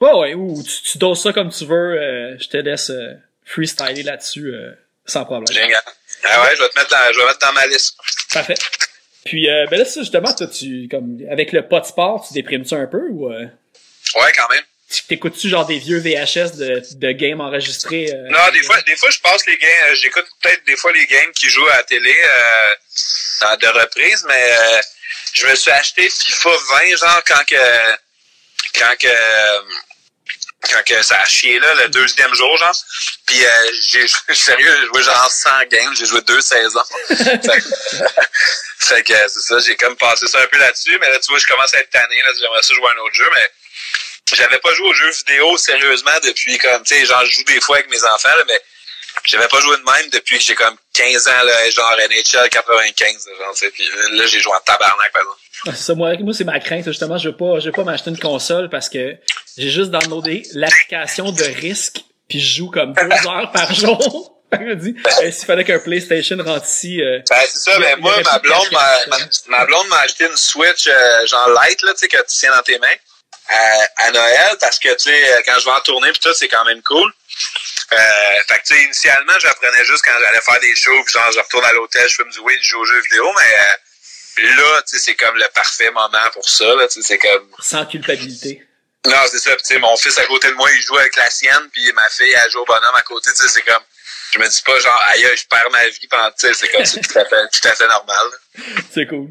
Ouais, 0.00 0.12
ouais, 0.12 0.34
ou 0.34 0.62
tu, 0.62 0.92
tu 0.92 0.98
doses 0.98 1.22
ça 1.22 1.32
comme 1.32 1.50
tu 1.50 1.64
veux, 1.64 1.74
euh, 2.00 2.36
je 2.38 2.48
te 2.48 2.56
laisse 2.56 2.90
euh, 2.90 3.14
freestyler 3.44 4.02
là-dessus 4.02 4.52
euh, 4.54 4.72
sans 5.06 5.24
problème. 5.24 5.46
Génial. 5.52 5.82
Ah 6.24 6.42
ouais, 6.42 6.56
je 6.56 6.62
vais 6.62 6.68
te 6.68 6.78
mettre 6.78 6.90
dans, 6.90 7.12
je 7.12 7.18
vais 7.18 7.26
mettre 7.26 7.38
dans 7.38 7.52
ma 7.52 7.66
liste. 7.66 7.94
Parfait. 8.32 8.54
Puis, 9.24 9.48
euh, 9.50 9.66
ben 9.70 9.78
là, 9.78 9.84
ça, 9.84 10.00
justement, 10.00 10.32
toi, 10.34 10.46
tu, 10.46 10.88
comme, 10.90 11.18
avec 11.30 11.52
le 11.52 11.66
pas 11.66 11.80
de 11.80 11.86
sport, 11.86 12.24
tu 12.26 12.34
déprimes-tu 12.34 12.74
un 12.74 12.86
peu 12.86 13.08
ou, 13.10 13.28
euh, 13.32 13.44
Ouais, 14.14 14.32
quand 14.36 14.48
même. 14.50 14.62
tu- 14.90 15.02
t'écoutes-tu 15.02 15.48
genre 15.48 15.66
des 15.66 15.78
vieux 15.78 15.98
VHS 15.98 16.56
de, 16.56 16.82
de 16.94 17.12
games 17.12 17.40
enregistrés? 17.40 18.08
euh, 18.12 18.28
Non, 18.30 18.38
des 18.52 18.62
fois, 18.62 18.80
des 18.82 18.94
fois, 18.96 19.10
je 19.10 19.18
passe 19.18 19.44
les 19.46 19.58
games, 19.58 19.94
j'écoute 20.00 20.26
peut-être 20.42 20.64
des 20.66 20.76
fois 20.76 20.92
les 20.92 21.06
games 21.06 21.32
qui 21.32 21.48
jouent 21.48 21.66
à 21.68 21.76
la 21.78 21.82
télé, 21.82 22.14
euh, 22.14 22.74
dans 23.40 23.56
de 23.56 23.66
reprises, 23.80 24.24
mais 24.28 24.52
euh, 24.52 24.80
je 25.32 25.46
me 25.48 25.54
suis 25.56 25.70
acheté 25.72 26.08
FIFA 26.08 26.50
20, 26.90 26.96
genre, 26.96 27.22
quand 27.26 27.44
que, 27.46 27.96
quand 28.78 28.94
que, 28.98 29.08
quand 30.70 30.82
que 30.84 31.02
ça 31.02 31.18
a 31.20 31.24
chié, 31.26 31.58
là, 31.58 31.74
le 31.74 31.88
deuxième 31.88 32.34
jour, 32.34 32.56
genre. 32.58 32.74
Puis, 33.26 33.44
euh, 33.44 33.72
j'ai, 33.88 34.06
sérieux, 34.34 34.76
j'ai 34.80 34.86
joué 34.86 35.02
genre 35.02 35.30
100 35.30 35.50
games, 35.70 35.94
j'ai 35.96 36.06
joué 36.06 36.20
deux 36.22 36.40
saisons. 36.40 36.84
fait, 37.08 37.40
que- 37.40 38.04
fait 38.78 39.02
que, 39.02 39.14
c'est 39.28 39.40
ça, 39.40 39.58
j'ai 39.58 39.76
comme 39.76 39.96
passé 39.96 40.26
ça 40.26 40.40
un 40.40 40.46
peu 40.46 40.58
là-dessus, 40.58 40.96
mais 41.00 41.10
là, 41.10 41.18
tu 41.18 41.26
vois, 41.28 41.38
je 41.38 41.46
commence 41.46 41.74
à 41.74 41.78
être 41.78 41.90
tanné, 41.90 42.16
là, 42.22 42.30
j'aimerais 42.40 42.62
ça 42.62 42.74
jouer 42.74 42.88
à 42.88 42.92
un 42.92 43.02
autre 43.04 43.14
jeu, 43.14 43.28
mais 43.34 43.50
j'avais 44.36 44.58
pas 44.58 44.74
joué 44.74 44.88
aux 44.88 44.94
jeux 44.94 45.10
vidéo 45.10 45.56
sérieusement 45.56 46.18
depuis 46.24 46.58
comme, 46.58 46.82
tu 46.84 46.94
sais, 46.94 47.06
genre, 47.06 47.24
je 47.24 47.30
joue 47.32 47.44
des 47.44 47.60
fois 47.60 47.76
avec 47.76 47.88
mes 47.90 48.02
enfants, 48.04 48.36
là, 48.36 48.44
mais 48.46 48.60
j'avais 49.24 49.48
pas 49.48 49.60
joué 49.60 49.76
de 49.76 49.82
même 49.82 50.10
depuis 50.10 50.38
que 50.38 50.44
j'ai 50.44 50.54
comme 50.54 50.76
15 50.94 51.28
ans, 51.28 51.42
là, 51.44 51.70
genre 51.70 51.96
NHL 52.10 52.48
95, 52.48 53.26
là, 53.26 53.44
genre, 53.44 53.54
tu 53.54 53.60
sais, 53.60 53.70
puis 53.70 53.84
là, 54.12 54.26
j'ai 54.26 54.40
joué 54.40 54.52
en 54.52 54.60
tabarnak, 54.60 55.12
par 55.12 55.22
exemple. 55.22 55.38
Ah, 55.66 55.74
ça, 55.74 55.94
moi, 55.94 56.16
moi 56.18 56.34
c'est 56.34 56.44
ma 56.44 56.60
crainte, 56.60 56.84
justement, 56.84 57.18
je 57.18 57.30
veux 57.30 57.36
pas, 57.36 57.58
je 57.60 57.66
veux 57.66 57.72
pas 57.72 57.84
m'acheter 57.84 58.10
une 58.10 58.18
console 58.18 58.68
parce 58.68 58.88
que 58.88 59.16
j'ai 59.56 59.70
juste 59.70 59.90
downloadé 59.90 60.42
l'application 60.52 61.32
de 61.32 61.42
risque 61.42 62.00
puis 62.28 62.40
je 62.40 62.56
joue 62.56 62.70
comme 62.70 62.92
deux 62.92 63.02
heures 63.28 63.50
par 63.52 63.72
jour. 63.74 64.32
Dit, 64.76 64.94
eh, 65.22 65.32
s'il 65.32 65.44
fallait 65.44 65.64
qu'un 65.64 65.80
PlayStation 65.80 66.36
rentre 66.38 66.66
ici, 66.66 67.02
euh, 67.02 67.18
Ben, 67.28 67.36
c'est 67.48 67.58
ça, 67.58 67.78
mais 67.80 67.94
y 67.98 68.00
moi, 68.00 68.14
ma 68.22 68.38
blonde 68.38 68.70
m'a, 68.70 69.18
ma, 69.48 69.64
blonde 69.64 69.88
m'a 69.88 69.98
acheté 69.98 70.24
une 70.24 70.36
Switch, 70.36 70.86
euh, 70.86 71.26
genre 71.26 71.48
light, 71.48 71.82
là, 71.82 71.92
tu 71.94 72.00
sais, 72.00 72.08
que 72.08 72.16
tu 72.18 72.38
tiens 72.38 72.54
dans 72.54 72.62
tes 72.62 72.78
mains, 72.78 72.86
à, 73.48 74.06
à 74.06 74.10
Noël, 74.12 74.56
parce 74.60 74.78
que, 74.78 74.88
tu 74.90 75.10
sais, 75.10 75.42
quand 75.46 75.58
je 75.58 75.64
vais 75.64 75.72
en 75.72 75.80
tournée 75.80 76.12
pis 76.12 76.20
tout, 76.20 76.32
c'est 76.32 76.46
quand 76.46 76.64
même 76.64 76.80
cool. 76.82 77.12
Euh, 77.92 77.96
fait 78.48 78.58
que, 78.58 78.64
tu 78.66 78.74
sais, 78.74 78.82
initialement, 78.82 79.32
j'apprenais 79.38 79.84
juste 79.84 80.04
quand 80.04 80.18
j'allais 80.20 80.40
faire 80.40 80.60
des 80.60 80.74
shows, 80.74 81.06
genre, 81.06 81.30
je 81.32 81.38
retourne 81.38 81.64
à 81.64 81.72
l'hôtel, 81.72 82.08
je 82.08 82.16
fais 82.16 82.24
me 82.24 82.32
jouer, 82.32 82.58
je 82.60 82.70
joue 82.70 82.80
aux 82.80 82.84
jeux 82.84 83.00
vidéo, 83.02 83.32
mais 83.38 84.42
euh, 84.42 84.56
là, 84.56 84.82
tu 84.82 84.96
sais, 84.96 85.04
c'est 85.04 85.14
comme 85.14 85.36
le 85.36 85.46
parfait 85.54 85.90
moment 85.90 86.30
pour 86.32 86.48
ça, 86.48 86.64
là, 86.74 86.88
tu 86.88 87.00
sais, 87.00 87.06
c'est 87.06 87.18
comme... 87.18 87.48
sans 87.60 87.86
culpabilité. 87.86 88.66
Non, 89.06 89.16
c'est 89.30 89.38
ça, 89.38 89.54
pis 89.54 89.62
tu 89.62 89.74
sais, 89.74 89.78
mon 89.78 89.96
fils 89.96 90.18
à 90.18 90.24
côté 90.24 90.48
de 90.48 90.54
moi, 90.54 90.68
il 90.72 90.82
joue 90.82 90.96
avec 90.98 91.14
la 91.16 91.30
sienne, 91.30 91.68
puis 91.72 91.92
ma 91.92 92.08
fille, 92.08 92.32
elle 92.32 92.50
joue 92.50 92.60
au 92.60 92.64
bonhomme 92.64 92.94
à 92.96 93.02
côté, 93.02 93.30
tu 93.30 93.36
sais, 93.36 93.48
c'est 93.48 93.62
comme... 93.62 93.82
Je 94.32 94.40
me 94.40 94.48
dis 94.48 94.62
pas 94.62 94.78
genre, 94.80 95.04
aïe, 95.12 95.24
je 95.36 95.46
perds 95.46 95.70
ma 95.70 95.86
vie 95.86 96.08
pendant, 96.08 96.30
tu 96.32 96.48
sais, 96.48 96.54
c'est 96.54 96.68
comme, 96.68 96.84
c'est 96.84 97.00
tout 97.00 97.18
à 97.18 97.24
fait, 97.24 97.48
tout 97.52 97.68
à 97.68 97.74
fait 97.74 97.86
normal. 97.86 98.26
C'est 98.92 99.06
cool. 99.06 99.28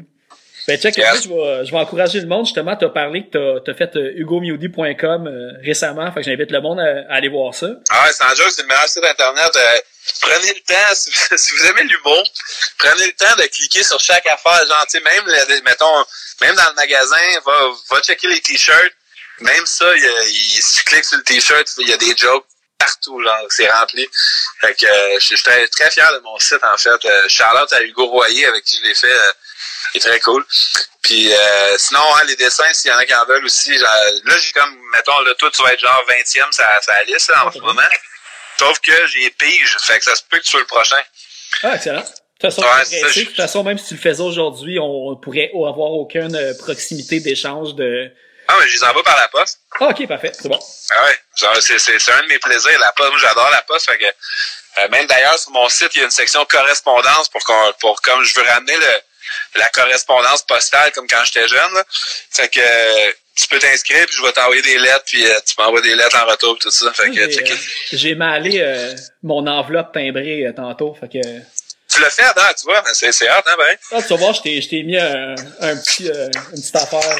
Ben, 0.68 0.78
check, 0.80 0.96
Yes. 0.96 1.22
je 1.24 1.28
vais, 1.28 1.64
je 1.66 1.70
vais 1.70 1.76
encourager 1.78 2.20
le 2.20 2.26
monde, 2.26 2.44
justement, 2.46 2.74
t'as 2.76 2.88
parlé 2.88 3.24
que 3.28 3.58
t'as, 3.58 3.70
as 3.70 3.74
fait 3.74 3.94
euh, 3.96 4.12
hugomiudi.com 4.16 5.26
euh, 5.28 5.52
récemment, 5.64 6.10
fait 6.12 6.20
que 6.22 6.26
j'invite 6.26 6.50
le 6.50 6.60
monde 6.60 6.80
à, 6.80 7.12
à 7.12 7.16
aller 7.16 7.28
voir 7.28 7.54
ça. 7.54 7.68
Ah 7.90 8.10
sans 8.12 8.34
joke, 8.34 8.50
c'est 8.50 8.62
le 8.62 8.68
meilleur 8.68 8.88
site 8.88 9.04
internet. 9.04 9.50
Euh, 9.56 9.78
prenez 10.22 10.48
le 10.54 10.60
temps, 10.66 10.94
si, 10.94 11.10
si 11.36 11.54
vous 11.54 11.66
aimez 11.66 11.84
l'humour, 11.84 12.22
prenez 12.78 13.06
le 13.06 13.12
temps 13.12 13.36
de 13.38 13.44
cliquer 13.46 13.84
sur 13.84 14.00
chaque 14.00 14.26
affaire. 14.26 14.66
Genre, 14.66 14.86
tu 14.90 14.98
sais, 14.98 15.04
même, 15.04 15.24
le- 15.26 15.62
mettons, 15.62 16.04
même 16.40 16.54
dans 16.56 16.68
le 16.70 16.74
magasin, 16.74 17.16
va, 17.44 17.52
va 17.90 18.00
checker 18.02 18.28
les 18.28 18.40
t-shirts. 18.40 18.92
Même 19.40 19.66
ça, 19.66 19.84
il, 19.94 20.02
y 20.02 20.06
a- 20.06 20.22
il- 20.28 20.62
si 20.62 20.76
tu 20.76 20.84
cliques 20.84 21.04
sur 21.04 21.18
le 21.18 21.24
t-shirt, 21.24 21.68
il 21.78 21.88
y 21.88 21.92
a 21.92 21.96
des 21.98 22.16
jokes 22.16 22.44
partout, 22.78 23.22
genre, 23.22 23.46
c'est 23.50 23.70
rempli. 23.70 24.06
Fait 24.60 24.74
que 24.74 24.86
euh, 24.86 25.18
je 25.18 25.26
suis 25.26 25.42
très, 25.42 25.66
très 25.68 25.90
fier 25.90 26.12
de 26.12 26.18
mon 26.20 26.38
site, 26.38 26.62
en 26.62 26.76
fait. 26.76 27.04
Euh, 27.04 27.28
Charlotte 27.28 27.72
à 27.72 27.82
Hugo 27.82 28.06
Royer, 28.06 28.46
avec 28.46 28.64
qui 28.64 28.78
je 28.78 28.82
l'ai 28.88 28.94
fait, 28.94 29.10
euh, 29.10 29.32
il 29.94 29.98
est 29.98 30.00
très 30.00 30.20
cool. 30.20 30.44
Puis 31.02 31.32
euh, 31.32 31.78
sinon, 31.78 32.00
hein, 32.16 32.24
les 32.26 32.36
dessins, 32.36 32.72
s'il 32.72 32.90
y 32.90 32.94
en 32.94 32.98
a 32.98 33.04
qui 33.04 33.14
en 33.14 33.24
veulent 33.26 33.44
aussi, 33.44 33.76
genre, 33.78 33.88
là, 34.24 34.34
j'ai 34.38 34.52
comme, 34.52 34.76
mettons, 34.92 35.20
là, 35.20 35.34
toi, 35.34 35.50
tu 35.50 35.62
vas 35.62 35.72
être 35.72 35.80
genre 35.80 36.04
20e, 36.08 36.52
ça, 36.52 36.78
ça 36.82 37.02
liste, 37.04 37.30
là, 37.30 37.46
en 37.46 37.52
ce 37.52 37.58
moment. 37.58 37.82
Sauf 38.58 38.78
que 38.80 39.06
j'ai 39.08 39.30
pige, 39.30 39.76
fait 39.80 39.98
que 39.98 40.04
ça 40.04 40.14
se 40.14 40.22
peut 40.28 40.38
que 40.38 40.44
tu 40.44 40.50
sois 40.50 40.60
le 40.60 40.66
prochain. 40.66 41.00
Ah, 41.62 41.76
excellent. 41.76 42.00
De 42.00 42.48
toute 42.48 42.54
façon, 42.54 42.62
Ouais, 42.62 43.02
de 43.02 43.24
toute 43.24 43.36
façon, 43.36 43.64
même 43.64 43.78
si 43.78 43.88
tu 43.88 43.94
le 43.94 44.00
faisais 44.00 44.22
aujourd'hui, 44.22 44.78
on 44.78 45.16
pourrait 45.16 45.50
avoir 45.54 45.92
aucune 45.92 46.34
euh, 46.34 46.52
proximité 46.58 47.20
d'échange 47.20 47.74
de... 47.74 48.10
Ah, 48.48 48.54
mais 48.60 48.68
je 48.68 48.74
les 48.74 48.84
envoie 48.84 49.02
par 49.02 49.16
la 49.16 49.28
poste. 49.28 49.58
Ah, 49.80 49.88
ok, 49.88 50.06
parfait, 50.06 50.32
c'est 50.32 50.48
bon. 50.48 50.60
Ah 50.90 51.04
ouais, 51.04 51.60
c'est, 51.60 51.78
c'est, 51.78 51.98
c'est 51.98 52.12
un 52.12 52.22
de 52.22 52.28
mes 52.28 52.38
plaisirs, 52.38 52.78
la 52.78 52.92
poste. 52.92 53.10
Moi, 53.10 53.20
j'adore 53.20 53.50
la 53.50 53.62
poste, 53.62 53.86
fait 53.90 53.98
que, 53.98 54.04
euh, 54.04 54.88
même 54.88 55.06
d'ailleurs, 55.06 55.38
sur 55.38 55.50
mon 55.50 55.68
site, 55.68 55.90
il 55.94 55.98
y 55.98 56.02
a 56.02 56.04
une 56.04 56.10
section 56.10 56.44
correspondance 56.44 57.28
pour 57.28 57.42
qu'on, 57.44 57.72
pour, 57.80 58.00
comme 58.02 58.22
je 58.22 58.34
veux 58.38 58.46
ramener 58.46 58.76
le, 58.76 59.60
la 59.60 59.68
correspondance 59.70 60.42
postale 60.42 60.92
comme 60.92 61.08
quand 61.08 61.24
j'étais 61.24 61.48
jeune, 61.48 61.74
là. 61.74 61.84
Fait 62.30 62.48
que, 62.48 62.60
euh, 62.60 63.12
tu 63.34 63.48
peux 63.48 63.58
t'inscrire, 63.58 64.06
puis 64.06 64.16
je 64.16 64.22
vais 64.22 64.32
t'envoyer 64.32 64.62
des 64.62 64.78
lettres, 64.78 65.04
puis 65.06 65.26
euh, 65.26 65.38
tu 65.44 65.54
m'envoies 65.58 65.82
des 65.82 65.94
lettres 65.94 66.16
en 66.16 66.24
retour, 66.24 66.58
tout 66.58 66.70
ça. 66.70 66.90
Fait 66.92 67.10
que, 67.10 67.30
J'ai, 67.30 67.52
euh, 67.52 67.56
j'ai 67.92 68.14
malé 68.14 68.60
euh, 68.60 68.94
mon 69.22 69.46
enveloppe 69.46 69.92
timbrée 69.92 70.46
euh, 70.46 70.52
tantôt, 70.52 70.96
fait 70.98 71.08
que... 71.08 71.28
Tu 71.92 72.00
l'as 72.00 72.10
fait, 72.10 72.22
Adam, 72.22 72.42
tu 72.58 72.64
vois, 72.64 72.82
c'est, 72.94 73.12
c'est 73.12 73.28
hâte, 73.28 73.44
hein, 73.46 73.56
ben. 73.58 73.76
Ah, 73.92 74.02
tu 74.02 74.08
vas 74.08 74.16
voir, 74.16 74.32
je 74.32 74.42
t'ai, 74.42 74.62
je 74.62 74.68
t'ai 74.68 74.82
mis 74.84 74.96
un, 74.96 75.34
un 75.60 75.76
petit, 75.76 76.08
euh, 76.08 76.28
une 76.54 76.60
petite 76.62 76.76
affaire... 76.76 77.18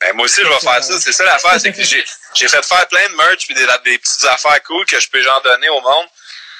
Ben, 0.00 0.14
moi 0.16 0.24
aussi, 0.24 0.40
je 0.42 0.48
vais 0.48 0.58
faire 0.58 0.82
ça. 0.82 0.98
C'est 1.00 1.12
ça 1.12 1.24
l'affaire, 1.24 1.60
c'est 1.60 1.72
que 1.72 1.82
j'ai, 1.82 2.04
j'ai 2.34 2.48
fait 2.48 2.64
faire 2.64 2.86
plein 2.88 3.06
de 3.08 3.14
merch 3.16 3.44
puis 3.46 3.54
des, 3.54 3.66
des 3.84 3.98
petites 3.98 4.24
affaires 4.24 4.62
cool 4.64 4.84
que 4.86 4.98
je 4.98 5.08
peux 5.08 5.20
genre 5.20 5.40
donner 5.42 5.68
au 5.68 5.80
monde. 5.80 6.06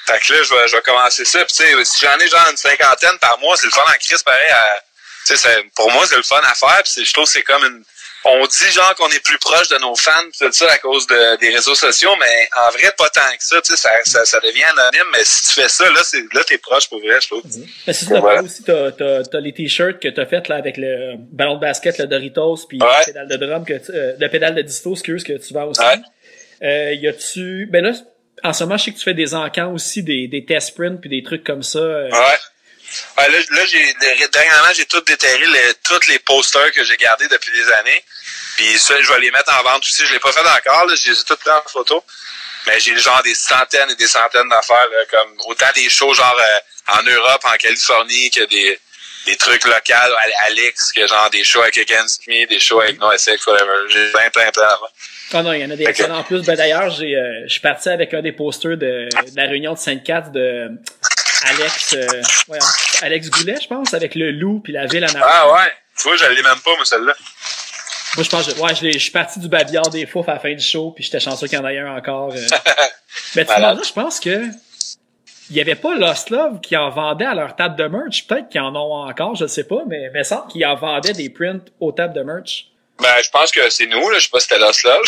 Fait 0.06 0.18
que 0.20 0.32
là, 0.34 0.42
je 0.42 0.54
vais, 0.54 0.68
je 0.68 0.76
vais 0.76 0.82
commencer 0.82 1.24
ça. 1.24 1.44
Puis 1.44 1.54
tu 1.56 1.62
sais, 1.64 1.84
si 1.84 2.04
j'en 2.04 2.18
ai 2.18 2.28
genre 2.28 2.46
une 2.50 2.56
cinquantaine 2.56 3.18
par 3.18 3.38
mois, 3.38 3.56
c'est 3.56 3.66
le 3.66 3.72
fun 3.72 3.82
en 3.86 3.98
crise 3.98 4.22
pareil. 4.22 4.50
À, 4.50 4.80
tu 5.26 5.36
sais, 5.36 5.36
c'est- 5.36 5.62
pour 5.74 5.90
moi, 5.92 6.06
c'est 6.06 6.16
le 6.16 6.22
fun 6.22 6.40
à 6.42 6.54
faire. 6.54 6.82
Puis 6.84 7.04
je 7.04 7.12
trouve 7.12 7.24
que 7.24 7.30
c'est 7.30 7.42
comme 7.42 7.64
une... 7.64 7.84
On 8.24 8.46
dit 8.46 8.70
genre 8.72 8.94
qu'on 8.96 9.08
est 9.08 9.24
plus 9.24 9.38
proche 9.38 9.68
de 9.68 9.78
nos 9.78 9.94
fans 9.96 10.10
tout 10.38 10.52
ça 10.52 10.70
à 10.70 10.76
cause 10.78 11.06
de, 11.06 11.38
des 11.38 11.48
réseaux 11.54 11.74
sociaux, 11.74 12.10
mais 12.20 12.48
en 12.66 12.70
vrai, 12.70 12.92
pas 12.98 13.08
tant 13.08 13.20
que 13.36 13.42
ça. 13.42 13.60
Tu 13.62 13.72
sais, 13.72 13.76
ça, 13.78 13.90
ça, 14.04 14.24
ça 14.26 14.40
devient 14.40 14.62
anonyme. 14.64 15.06
Mais 15.12 15.24
si 15.24 15.48
tu 15.48 15.60
fais 15.60 15.68
ça, 15.68 15.88
là, 15.90 16.00
c'est, 16.04 16.22
là, 16.34 16.44
t'es 16.44 16.58
proche 16.58 16.88
pour 16.88 17.00
vrai, 17.00 17.18
je 17.22 17.28
trouve. 17.28 17.42
Mais 17.86 17.92
c'est 17.94 18.04
ça, 18.04 18.14
t'as 18.16 18.20
Voilà. 18.20 18.42
aussi, 18.42 18.62
t'as, 18.62 18.92
t'as, 18.92 19.22
t'as 19.22 19.40
les 19.40 19.52
t-shirts 19.54 20.00
que 20.00 20.08
t'as 20.08 20.26
fait 20.26 20.46
là 20.48 20.56
avec 20.56 20.76
le 20.76 21.14
ballon 21.32 21.54
de 21.56 21.60
basket, 21.60 21.96
le 21.98 22.06
Doritos, 22.06 22.66
puis 22.68 22.78
Ouais. 22.80 22.88
le 23.00 23.06
pédale 23.06 23.28
de 23.28 23.36
drum, 23.46 23.64
que 23.64 23.74
tu, 23.74 23.90
euh, 23.92 24.12
le 24.18 24.28
pédale 24.28 24.54
de 24.54 24.62
disto, 24.62 24.92
excuse, 24.92 25.24
que 25.24 25.32
tu 25.32 25.54
vends 25.54 25.64
aussi. 25.68 25.80
Ouais. 25.80 25.96
Euh, 26.62 26.92
y 26.94 27.08
a-tu, 27.08 27.68
ben 27.72 27.82
là, 27.84 27.92
en 28.44 28.52
ce 28.52 28.64
moment, 28.64 28.76
je 28.76 28.84
sais 28.84 28.90
que 28.92 28.98
tu 28.98 29.04
fais 29.04 29.14
des 29.14 29.34
encans 29.34 29.72
aussi, 29.72 30.02
des, 30.02 30.28
des 30.28 30.44
test 30.44 30.68
sprints 30.68 31.00
puis 31.00 31.08
des 31.08 31.22
trucs 31.22 31.42
comme 31.44 31.62
ça. 31.62 31.78
euh, 31.78 32.10
Ouais. 32.10 32.36
Ouais, 33.18 33.28
là, 33.30 33.38
là 33.50 33.66
j'ai 33.66 33.94
dernièrement, 34.28 34.72
j'ai 34.74 34.86
tout 34.86 35.00
déterré 35.02 35.44
tous 35.84 36.06
les 36.08 36.18
posters 36.20 36.72
que 36.72 36.84
j'ai 36.84 36.96
gardés 36.96 37.28
depuis 37.28 37.52
des 37.52 37.72
années. 37.72 38.04
Puis 38.56 38.78
ça, 38.78 39.00
je 39.00 39.12
vais 39.12 39.20
les 39.20 39.30
mettre 39.30 39.52
en 39.58 39.62
vente 39.62 39.82
aussi. 39.82 40.04
Je 40.06 40.12
l'ai 40.12 40.20
pas 40.20 40.32
fait 40.32 40.40
encore, 40.40 40.86
là, 40.86 40.94
je 40.94 41.10
les 41.10 41.18
ai 41.18 41.36
pris 41.36 41.50
en 41.50 41.68
photo. 41.68 42.04
Mais 42.66 42.78
j'ai 42.78 42.96
genre 42.98 43.22
des 43.22 43.34
centaines 43.34 43.90
et 43.90 43.96
des 43.96 44.06
centaines 44.06 44.48
d'affaires, 44.48 44.86
comme 45.10 45.34
autant 45.46 45.70
des 45.74 45.88
shows 45.88 46.12
genre 46.12 46.38
euh, 46.38 46.98
en 46.98 47.02
Europe, 47.02 47.40
en 47.44 47.56
Californie, 47.56 48.30
que 48.30 48.44
des, 48.44 48.78
des 49.26 49.36
trucs 49.36 49.64
locaux 49.64 49.92
à 49.94 50.44
Alex, 50.44 50.92
que 50.92 51.06
genre 51.06 51.30
des 51.30 51.42
shows 51.42 51.62
avec 51.62 51.78
Against 51.78 52.26
Me, 52.26 52.46
des 52.46 52.60
shows 52.60 52.80
avec 52.80 52.98
NoSX, 52.98 53.46
whatever. 53.46 53.88
J'ai 53.88 54.10
plein, 54.10 54.28
plein, 54.30 54.50
plein 54.50 54.62
d'affaires. 54.62 54.92
Ah 55.32 55.42
non, 55.42 55.52
il 55.52 55.60
y 55.60 55.64
en 55.64 55.70
a 55.70 55.76
des 55.76 55.86
en 56.10 56.24
plus. 56.24 56.44
Ben 56.44 56.56
d'ailleurs, 56.56 56.90
j'ai, 56.90 57.14
euh, 57.14 57.44
je 57.44 57.52
suis 57.52 57.60
parti 57.60 57.88
avec 57.88 58.12
un 58.14 58.20
des 58.20 58.32
posters 58.32 58.76
de, 58.76 59.08
de 59.08 59.36
la 59.36 59.44
réunion 59.44 59.74
de 59.74 59.78
Sainte-Cat 59.78 60.22
de 60.32 60.70
Alex, 61.46 61.94
euh, 61.94 62.06
voyons, 62.46 62.64
Alex 63.02 63.30
Goulet, 63.30 63.56
je 63.62 63.66
pense, 63.68 63.94
avec 63.94 64.14
le 64.14 64.30
loup 64.32 64.60
puis 64.62 64.72
la 64.72 64.86
ville 64.86 65.04
en 65.04 65.08
arrière. 65.08 65.24
Ah 65.26 65.52
ouais! 65.52 65.70
Tu 65.96 66.04
vois, 66.04 66.16
je 66.16 66.24
l'ai 66.26 66.42
même 66.42 66.58
pas, 66.64 66.74
moi, 66.76 66.84
celle-là. 66.84 67.14
Moi, 68.16 68.24
je 68.24 68.28
pense, 68.30 68.52
que- 68.52 68.58
ouais, 68.60 68.74
je, 68.74 68.82
l'ai- 68.82 68.92
je 68.92 68.98
suis 68.98 69.10
parti 69.10 69.38
du 69.38 69.48
babillard 69.48 69.88
des 69.90 70.06
fous 70.06 70.24
à 70.26 70.32
la 70.34 70.38
fin 70.40 70.52
du 70.52 70.62
show, 70.64 70.90
puis 70.94 71.04
j'étais 71.04 71.20
chanceux 71.20 71.46
qu'il 71.46 71.58
y 71.58 71.62
en 71.62 71.66
ait 71.68 71.78
un 71.78 71.96
encore. 71.96 72.32
euh. 72.34 72.46
Mais 73.36 73.44
tu 73.44 73.52
vois, 73.58 73.82
je 73.86 73.92
pense 73.92 74.18
que 74.20 74.42
il 75.50 75.56
y 75.56 75.60
avait 75.60 75.74
pas 75.74 75.96
Lost 75.96 76.30
Love 76.30 76.60
qui 76.60 76.76
en 76.76 76.90
vendait 76.90 77.24
à 77.26 77.34
leur 77.34 77.56
table 77.56 77.76
de 77.76 77.84
merch. 77.86 78.26
Peut-être 78.26 78.48
qu'ils 78.48 78.60
en 78.60 78.74
ont 78.76 79.04
encore, 79.08 79.34
je 79.34 79.44
ne 79.44 79.48
sais 79.48 79.64
pas, 79.64 79.82
mais 79.88 80.04
il 80.12 80.16
me 80.16 80.22
semble 80.22 80.46
qu'ils 80.50 80.64
en 80.64 80.76
vendaient 80.76 81.12
des 81.12 81.28
prints 81.28 81.64
aux 81.80 81.90
tables 81.92 82.14
de 82.14 82.22
merch. 82.22 82.69
Ben, 83.00 83.14
je 83.24 83.30
pense 83.30 83.50
que 83.50 83.68
c'est 83.70 83.86
nous, 83.86 84.10
là. 84.10 84.18
Je 84.18 84.24
sais 84.24 84.30
pas 84.30 84.40
si 84.40 84.46
c'était 84.48 84.60
Lost 84.60 84.82
Love. 84.84 85.02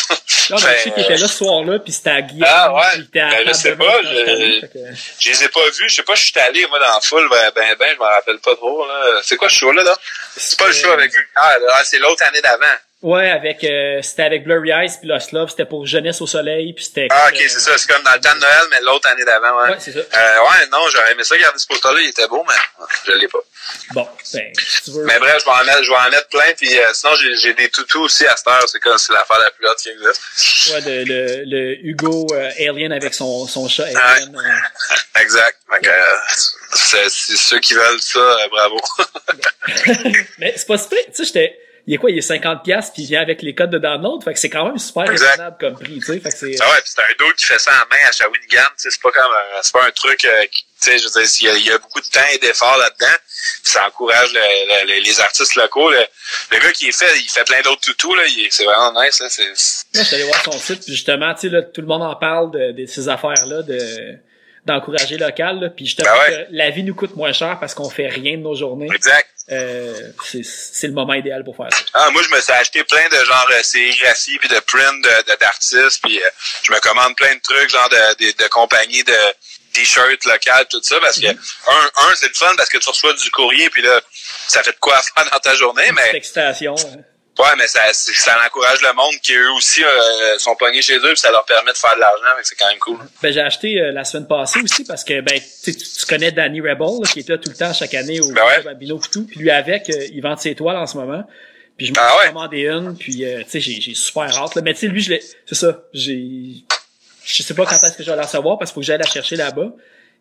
Non, 0.51 0.57
mais 0.64 0.76
je 0.78 0.82
sais 0.82 0.90
qu'il 0.95 1.03
était 1.03 1.16
là 1.16 1.28
ce 1.28 1.34
soir-là, 1.36 1.78
puis 1.78 1.93
c'était 1.93 2.11
à 2.11 2.22
Guillaume. 2.22 2.49
Ah, 2.51 2.72
ouais. 2.74 3.03
Ben, 3.30 3.49
je 3.49 3.53
sais 3.53 3.76
pas, 3.76 4.03
je- 4.03 4.61
que- 4.61 4.97
Je 5.20 5.28
les 5.30 5.45
ai 5.45 5.49
pas 5.49 5.61
vus. 5.78 5.88
Je 5.88 5.95
sais 5.95 6.03
pas, 6.03 6.14
je 6.14 6.24
suis 6.24 6.38
allé, 6.40 6.66
moi, 6.68 6.78
dans 6.78 6.95
la 6.95 7.01
foule. 7.01 7.28
Ben, 7.30 7.51
ben, 7.55 7.76
ben 7.78 7.88
je 7.95 7.99
m'en 7.99 8.05
rappelle 8.11 8.38
pas 8.38 8.55
trop, 8.57 8.86
là. 8.86 9.20
C'est 9.22 9.36
quoi 9.36 9.49
ce 9.49 9.55
show-là, 9.57 9.82
là? 9.82 9.97
C'est 10.36 10.59
pas 10.59 10.66
le 10.66 10.72
show 10.72 10.90
avec 10.90 11.11
Vulgaire, 11.12 11.59
là. 11.66 11.74
Ah, 11.76 11.82
c'est 11.84 11.99
l'autre 11.99 12.22
année 12.26 12.40
d'avant. 12.40 12.66
Ouais, 13.03 13.30
avec, 13.30 13.64
euh, 13.64 14.00
c'était 14.00 14.22
avec 14.22 14.44
Blurry 14.44 14.70
Eyes 14.70 14.92
puis 15.00 15.09
Lost 15.09 15.32
Love, 15.32 15.50
c'était 15.50 15.64
pour 15.64 15.84
Jeunesse 15.86 16.20
au 16.20 16.26
Soleil, 16.28 16.72
puis 16.72 16.84
c'était... 16.84 17.09
Ah, 17.11 17.30
ok, 17.32 17.34
euh, 17.34 17.44
c'est 17.48 17.59
ça. 17.59 17.76
C'est 17.76 17.90
comme 17.92 18.03
dans 18.05 18.12
le 18.14 18.20
temps 18.20 18.32
de 18.34 18.38
Noël, 18.40 18.64
mais 18.70 18.80
l'autre 18.82 19.09
année 19.09 19.24
d'avant, 19.24 19.61
ouais. 19.61 19.70
Ouais, 19.70 19.76
c'est 19.80 19.90
ça. 19.90 19.98
Euh, 19.98 20.38
ouais, 20.38 20.66
non, 20.70 20.78
j'aurais 20.88 21.11
aimé 21.11 21.24
ça 21.24 21.36
garder 21.36 21.59
ce 21.59 21.66
poster-là. 21.66 22.00
Il 22.00 22.11
était 22.11 22.28
beau, 22.28 22.44
mais 22.48 22.55
je 23.07 23.12
l'ai 23.18 23.26
pas. 23.26 23.40
Bon, 23.92 24.09
ben, 24.32 24.53
si 24.57 24.82
tu 24.84 24.90
veux... 24.92 25.05
Mais 25.05 25.18
bref, 25.18 25.38
je 25.40 25.44
vais 25.44 25.50
en 25.50 25.64
mettre, 25.64 25.82
je 25.82 25.90
vais 25.90 25.96
en 25.96 26.11
mettre 26.11 26.28
plein. 26.28 26.55
Puis 26.57 26.78
euh, 26.78 26.84
sinon, 26.92 27.12
j'ai, 27.16 27.36
j'ai 27.38 27.55
des 27.55 27.68
toutous 27.70 28.03
aussi 28.03 28.24
à 28.24 28.36
cette 28.36 28.46
heure. 28.46 28.68
C'est 28.68 28.78
comme 28.78 28.96
c'est 28.98 29.12
l'affaire 29.12 29.38
la 29.40 29.50
plus 29.50 29.66
haute 29.66 29.78
qui 29.78 29.88
existe. 29.88 30.72
Ouais, 30.72 30.80
le, 30.80 31.05
le, 31.05 31.44
le 31.44 31.86
Hugo 31.86 32.28
euh, 32.32 32.50
Alien 32.61 32.92
avec 32.92 33.14
son, 33.14 33.48
son 33.48 33.68
chat 33.68 33.84
Alien. 33.86 34.36
euh, 34.36 35.20
Exact. 35.20 35.59
Euh, 35.72 35.88
c'est, 36.72 37.09
c'est 37.11 37.36
ceux 37.36 37.59
qui 37.59 37.74
veulent 37.74 38.00
ça, 38.00 38.36
bravo. 38.50 38.80
Mais 40.38 40.55
c'est 40.57 40.66
pas 40.68 40.78
super, 40.78 40.98
tu 41.07 41.14
sais, 41.14 41.24
j'étais... 41.24 41.59
Il 41.87 41.95
est 41.95 41.97
quoi, 41.97 42.11
il 42.12 42.18
est 42.18 42.22
50 42.22 42.62
pièces 42.62 42.91
puis 42.95 43.03
il 43.03 43.07
vient 43.09 43.20
avec 43.22 43.43
les 43.43 43.55
codes 43.57 43.70
de 43.70 43.78
download, 43.78 44.22
fait 44.22 44.33
que 44.35 44.39
c'est 44.39 44.49
quand 44.51 44.64
même 44.66 44.78
super 44.78 45.03
raisonnable 45.09 45.57
comme 45.59 45.74
prix, 45.74 45.99
tu 45.99 46.07
sais, 46.07 46.20
fait 46.20 46.30
que 46.30 46.37
c'est... 46.37 46.55
Ah 46.61 46.70
ouais, 46.70 46.80
puis 46.80 46.93
c'est 46.95 47.01
un 47.03 47.26
dude 47.26 47.35
qui 47.37 47.45
fait 47.45 47.59
ça 47.59 47.72
en 47.72 47.89
main 47.91 48.01
à 48.09 48.12
Shawinigan. 48.12 48.62
Tu 48.76 48.83
sais, 48.85 48.91
c'est 48.91 49.03
pas 49.03 49.11
comme 49.11 49.33
un- 49.33 49.62
c'est 49.62 49.72
pas 49.72 49.85
un 49.87 49.91
truc 49.91 50.24
euh, 50.24 50.45
qui- 50.47 50.62
tu 50.80 50.91
sais, 50.91 50.99
je 50.99 51.05
veux 51.05 51.11
dire, 51.11 51.30
il 51.41 51.47
y, 51.47 51.51
a, 51.51 51.57
il 51.57 51.66
y 51.66 51.70
a 51.72 51.78
beaucoup 51.78 52.01
de 52.01 52.07
temps 52.07 52.20
et 52.33 52.39
d'efforts 52.39 52.76
là-dedans. 52.76 53.16
Ça 53.64 53.87
encourage 53.87 54.33
le- 54.33 54.39
le- 54.87 54.95
le- 54.95 55.01
les 55.03 55.20
artistes 55.20 55.57
locaux. 55.57 55.91
Le, 55.91 56.59
gars 56.59 56.72
qui 56.72 56.89
est 56.89 56.97
fait, 56.97 57.18
il 57.18 57.28
fait 57.28 57.45
plein 57.45 57.61
d'autres 57.62 57.80
toutous, 57.80 58.14
là. 58.14 58.22
C'est 58.51 58.64
vraiment 58.64 58.93
nice, 59.03 59.20
là. 59.20 59.26
C'est, 59.28 59.51
c'est- 59.55 59.85
Moi, 59.95 60.03
je 60.05 60.09
suis 60.09 60.14
allé 60.16 60.24
voir 60.24 60.43
son 60.45 60.53
site, 60.53 60.85
puis 60.85 60.93
justement, 60.95 61.35
tu 61.35 61.41
sais, 61.43 61.49
là, 61.49 61.62
tout 61.62 61.80
le 61.80 61.87
monde 61.89 62.03
en 62.03 62.14
parle 62.14 62.51
de, 62.53 62.72
de 62.80 62.87
ces 62.87 63.09
affaires-là, 63.09 63.62
de 63.62 64.18
d'encourager 64.67 65.19
local, 65.19 65.59
là, 65.61 65.69
puis 65.71 65.87
justement, 65.87 66.09
Ben 66.13 66.33
ouais. 66.35 66.45
que 66.47 66.57
la 66.57 66.71
vie 66.71 66.85
nous 66.85 66.95
coûte 66.95 67.17
moins 67.17 67.33
cher 67.33 67.59
parce 67.61 67.75
qu'on 67.75 67.91
fait 67.91 68.07
rien 68.09 68.37
de 68.39 68.43
nos 68.43 68.55
journées. 68.55 68.89
exact. 68.95 69.29
Euh, 69.51 70.13
c'est 70.25 70.45
c'est 70.45 70.87
le 70.87 70.93
moment 70.93 71.15
idéal 71.15 71.43
pour 71.43 71.57
faire 71.57 71.67
ça. 71.73 71.83
Ah, 71.95 72.11
moi, 72.13 72.23
je 72.23 72.29
me 72.35 72.41
suis 72.41 72.53
acheté 72.53 72.85
plein 72.85 73.09
de 73.09 73.25
genre 73.25 73.49
euh, 73.51 73.63
sérigraphies 73.65 74.39
puis 74.39 74.49
de 74.49 74.61
prints 74.61 75.01
de, 75.03 75.33
de- 75.33 75.37
d'artistes 75.41 76.01
puis 76.01 76.23
euh, 76.23 76.29
je 76.63 76.71
me 76.73 76.79
commande 76.79 77.17
plein 77.17 77.35
de 77.35 77.41
trucs 77.41 77.69
genre 77.69 77.89
de, 77.89 78.25
de, 78.25 78.31
de 78.45 78.49
compagnies 78.51 79.03
de 79.03 79.13
t-shirts 79.73 80.25
locales 80.27 80.67
tout 80.71 80.81
ça 80.83 81.01
parce 81.01 81.19
que 81.19 81.27
Mhm. 81.27 81.39
un, 81.67 81.91
un 82.09 82.15
c'est 82.15 82.29
le 82.29 82.35
fun 82.35 82.55
parce 82.57 82.69
que 82.69 82.79
tu 82.79 82.89
reçois 82.89 83.15
du 83.15 83.31
courrier 83.33 83.69
puis 83.71 83.83
là 83.83 84.01
ça 84.47 84.63
fait 84.63 84.73
de 84.73 84.79
quoi 84.79 85.01
faire 85.03 85.29
dans 85.31 85.39
ta 85.41 85.55
journée 85.57 85.83
Petite 85.89 85.97
mais 86.13 86.17
excitation. 86.19 86.75
hein. 86.79 86.99
Ouais 87.39 87.47
mais 87.59 87.66
ça 87.66 87.80
ça 87.93 88.37
encourage 88.47 88.83
le 88.83 88.93
monde 88.95 89.14
qui 89.22 89.35
eux 89.35 89.51
aussi 89.53 89.83
euh, 89.83 90.39
sont 90.39 90.55
pognés 90.57 90.83
chez 90.83 90.97
eux 90.99 91.01
puis 91.12 91.16
ça 91.18 91.30
leur 91.30 91.45
permet 91.45 91.72
de 91.72 91.76
faire 91.78 91.95
de 91.95 92.01
l'argent 92.01 92.22
c'est 92.43 92.55
quand 92.57 92.68
même 92.68 92.78
cool. 92.78 92.99
Ben, 93.22 93.33
j'ai 93.33 93.41
acheté 93.41 93.80
euh, 93.80 93.93
la 93.93 94.05
semaine 94.05 94.26
passée 94.26 94.61
aussi 94.61 94.85
parce 94.85 95.03
que 95.05 95.20
ben 95.20 95.41
tu, 95.64 95.74
tu 95.74 96.07
connais 96.07 96.30
Danny 96.33 96.61
Rebel 96.61 97.01
là, 97.03 97.09
qui 97.11 97.20
était 97.20 97.33
là 97.33 97.39
tout 97.39 97.51
le 97.51 97.57
temps 97.57 97.72
chaque 97.72 97.95
année 97.95 98.20
au 98.20 98.30
Ben 98.33 98.43
ouais. 98.45 98.74
Puis 99.28 99.41
lui 99.41 99.51
avec, 99.51 99.89
euh, 99.91 100.07
il 100.12 100.20
vend 100.22 100.37
ses 100.37 100.55
toiles 100.55 100.76
en 100.76 100.87
ce 100.87 100.97
moment. 100.97 101.24
Puis 101.78 101.87
je 101.87 101.93
me 101.93 101.97
Ah 101.99 102.09
suis 102.11 102.18
ouais. 102.20 102.26
commandé 102.35 102.66
une, 102.66 102.97
puis 102.99 103.24
euh, 103.24 103.43
tu 103.45 103.51
sais, 103.51 103.61
j'ai, 103.61 103.95
super 103.95 104.24
hâte. 104.37 104.55
Là. 104.55 104.62
Mais 104.62 104.74
tu 104.74 104.80
sais, 104.80 104.87
lui, 104.89 105.01
je 105.01 105.11
l'ai. 105.14 105.22
C'est 105.47 105.55
ça. 105.55 105.80
J'ai. 105.95 106.64
Je 107.24 107.43
sais 107.43 107.55
pas 107.55 107.64
quand 107.64 107.83
est-ce 107.83 107.97
que 107.97 108.03
je 108.05 108.11
vais 108.11 108.16
la 108.16 108.24
recevoir 108.24 108.59
parce 108.59 108.70
qu'il 108.70 108.74
faut 108.74 108.80
que 108.80 108.87
j'aille 108.87 108.99
la 108.99 109.07
chercher 109.07 109.37
là-bas. 109.37 109.72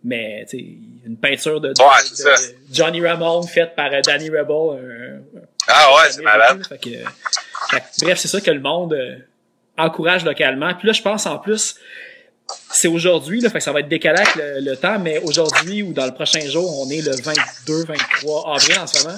Mais 0.04 0.46
tu 0.50 0.58
sais, 0.58 0.66
une 1.06 1.18
peinture 1.18 1.60
de, 1.60 1.74
de- 1.74 1.82
Ouais, 1.82 2.38
de. 2.40 2.74
Johnny 2.74 3.06
Ramone 3.06 3.46
faite 3.48 3.76
par 3.76 3.92
euh, 3.92 4.00
Danny 4.02 4.30
Rebel. 4.30 4.80
un- 4.80 5.42
Ah 5.68 5.96
ouais, 5.96 6.12
c'est 6.12 6.22
malade. 6.22 6.66
fait 6.68 6.78
que, 6.78 6.90
fait 7.70 7.84
bref, 8.02 8.18
c'est 8.20 8.28
ça 8.28 8.42
que 8.42 8.52
le 8.52 8.60
monde 8.60 8.94
euh, 8.94 9.16
encourage 9.78 10.26
localement. 10.26 10.74
Puis 10.76 10.88
là, 10.88 10.94
je 10.94 11.02
pense 11.02 11.26
en 11.26 11.38
plus, 11.38 11.76
c'est 12.72 12.88
aujourd'hui, 12.88 13.40
là, 13.42 13.50
fait 13.50 13.60
que 13.60 13.64
ça 13.64 13.72
va 13.72 13.80
être 13.80 13.88
décalé 13.88 14.20
avec 14.20 14.36
le, 14.36 14.60
le 14.72 14.76
temps, 14.78 15.00
mais 15.00 15.20
aujourd'hui 15.20 15.84
ou 15.84 15.94
dans 15.94 16.06
le 16.06 16.14
prochain 16.14 16.42
jour, 16.50 16.80
on 16.86 16.90
est 16.90 17.02
le 17.02 17.12
22, 17.16 17.86
23 17.86 18.56
avril 18.56 18.80
en 18.80 18.88
ce 18.88 19.04
moment, 19.06 19.18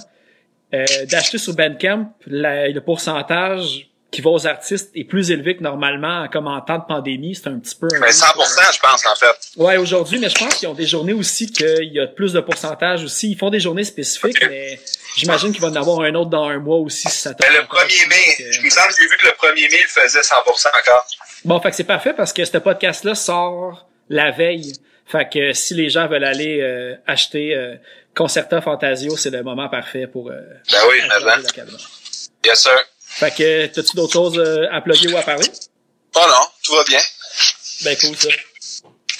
euh, 0.73 0.85
d'acheter 1.05 1.37
sur 1.37 1.53
Bandcamp, 1.55 2.13
la- 2.27 2.69
le 2.69 2.81
pourcentage 2.81 3.89
qui 4.13 4.21
va 4.21 4.29
aux 4.29 4.47
artistes 4.47 4.91
est 4.95 5.03
plus 5.03 5.31
élevé 5.31 5.57
que 5.57 5.63
normalement, 5.63 6.27
comme 6.29 6.47
en 6.47 6.61
temps 6.61 6.77
de 6.77 6.85
pandémie, 6.87 7.35
c'est 7.35 7.47
un 7.47 7.59
petit 7.59 7.75
peu... 7.75 7.87
un 7.93 7.99
Mais 7.99 8.11
100% 8.11 8.73
je 8.73 8.79
pense 8.79 9.05
en 9.05 9.15
fait. 9.15 9.35
Ouais, 9.57 9.75
aujourd'hui, 9.77 10.19
mais 10.19 10.29
je 10.29 10.35
pense 10.35 10.55
qu'ils 10.55 10.67
ont 10.69 10.73
des 10.73 10.85
journées 10.85 11.13
aussi 11.13 11.51
qu'il 11.51 11.91
y 11.91 11.99
a 11.99 12.07
plus 12.07 12.31
de 12.31 12.39
pourcentage 12.39 13.03
aussi. 13.03 13.31
Ils 13.31 13.37
font 13.37 13.49
des 13.49 13.59
journées 13.59 13.83
spécifiques, 13.83 14.41
mais 14.47 14.79
j'imagine 15.17 15.51
qu'il 15.51 15.61
va 15.61 15.67
en 15.69 15.75
avoir 15.75 15.99
un 16.01 16.13
autre 16.15 16.29
dans 16.29 16.45
un 16.47 16.59
mois 16.59 16.77
aussi 16.77 17.09
si 17.09 17.17
ça 17.17 17.31
Mais 17.39 17.45
tombe 17.47 17.55
le 17.57 17.61
encore. 17.63 17.79
1er 17.81 18.07
mai, 18.09 18.15
que- 18.37 18.55
il 18.59 18.63
me 18.63 18.69
semble 18.69 18.87
que 18.89 18.93
j'ai 19.01 19.07
vu 19.09 19.17
que 19.17 19.25
le 19.25 19.31
1er 19.31 19.71
mai 19.71 19.77
il 19.81 19.87
faisait 19.89 20.21
100% 20.21 20.67
encore. 20.67 21.07
Bon, 21.43 21.59
fait 21.59 21.71
que 21.71 21.75
c'est 21.75 21.83
parfait 21.83 22.13
parce 22.13 22.31
que 22.31 22.45
ce 22.45 22.57
podcast-là 22.57 23.15
sort 23.15 23.87
la 24.09 24.31
veille. 24.31 24.73
Fait 25.05 25.27
que 25.29 25.51
si 25.51 25.73
les 25.73 25.89
gens 25.89 26.07
veulent 26.07 26.23
aller 26.23 26.61
euh, 26.61 26.95
acheter 27.07 27.53
euh, 27.55 27.75
Concerta 28.15 28.61
Fantasio, 28.61 29.17
c'est 29.17 29.31
le 29.31 29.43
moment 29.43 29.67
parfait 29.67 30.07
pour 30.07 30.29
euh, 30.29 30.35
Ben 30.71 30.77
oui, 30.89 30.97
maintenant. 31.09 31.33
Yes 32.45 32.59
sir. 32.63 32.71
Fait 33.15 33.31
que 33.31 33.67
t'as-tu 33.67 33.95
d'autres 33.95 34.13
choses 34.13 34.37
euh, 34.37 34.67
à 34.71 34.81
plugger 34.81 35.13
ou 35.13 35.17
à 35.17 35.21
parler? 35.21 35.45
Oh 36.15 36.25
non, 36.27 36.47
tout 36.63 36.75
va 36.75 36.83
bien. 36.83 36.99
Ben 37.83 37.97
cool 37.97 38.15
ça. 38.15 38.29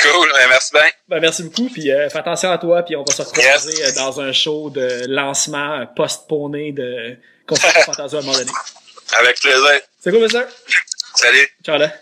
Cool, 0.04 0.32
ben, 0.34 0.50
merci 0.50 0.72
bien. 0.74 0.90
Ben 1.08 1.20
merci 1.22 1.44
beaucoup, 1.44 1.70
puis 1.70 1.92
euh, 1.92 2.10
fais 2.10 2.18
attention 2.18 2.52
à 2.52 2.58
toi, 2.58 2.84
puis 2.84 2.96
on 2.96 3.04
va 3.04 3.14
se 3.14 3.22
retrouver 3.22 3.48
euh, 3.48 3.92
dans 3.96 4.20
un 4.20 4.34
show 4.34 4.70
de 4.70 5.06
lancement 5.08 5.80
euh, 5.80 5.86
post-poné 5.96 6.74
de 6.74 7.18
Concerta 7.48 7.82
Fantasio 7.82 8.18
à 8.18 8.22
un 8.22 8.26
moment 8.26 8.38
donné. 8.38 8.52
Avec 9.14 9.40
plaisir. 9.40 9.80
C'est 10.00 10.12
cool, 10.12 10.22
monsieur? 10.22 10.46
Salut. 11.16 11.48
Ciao 11.64 11.78
là. 11.78 11.94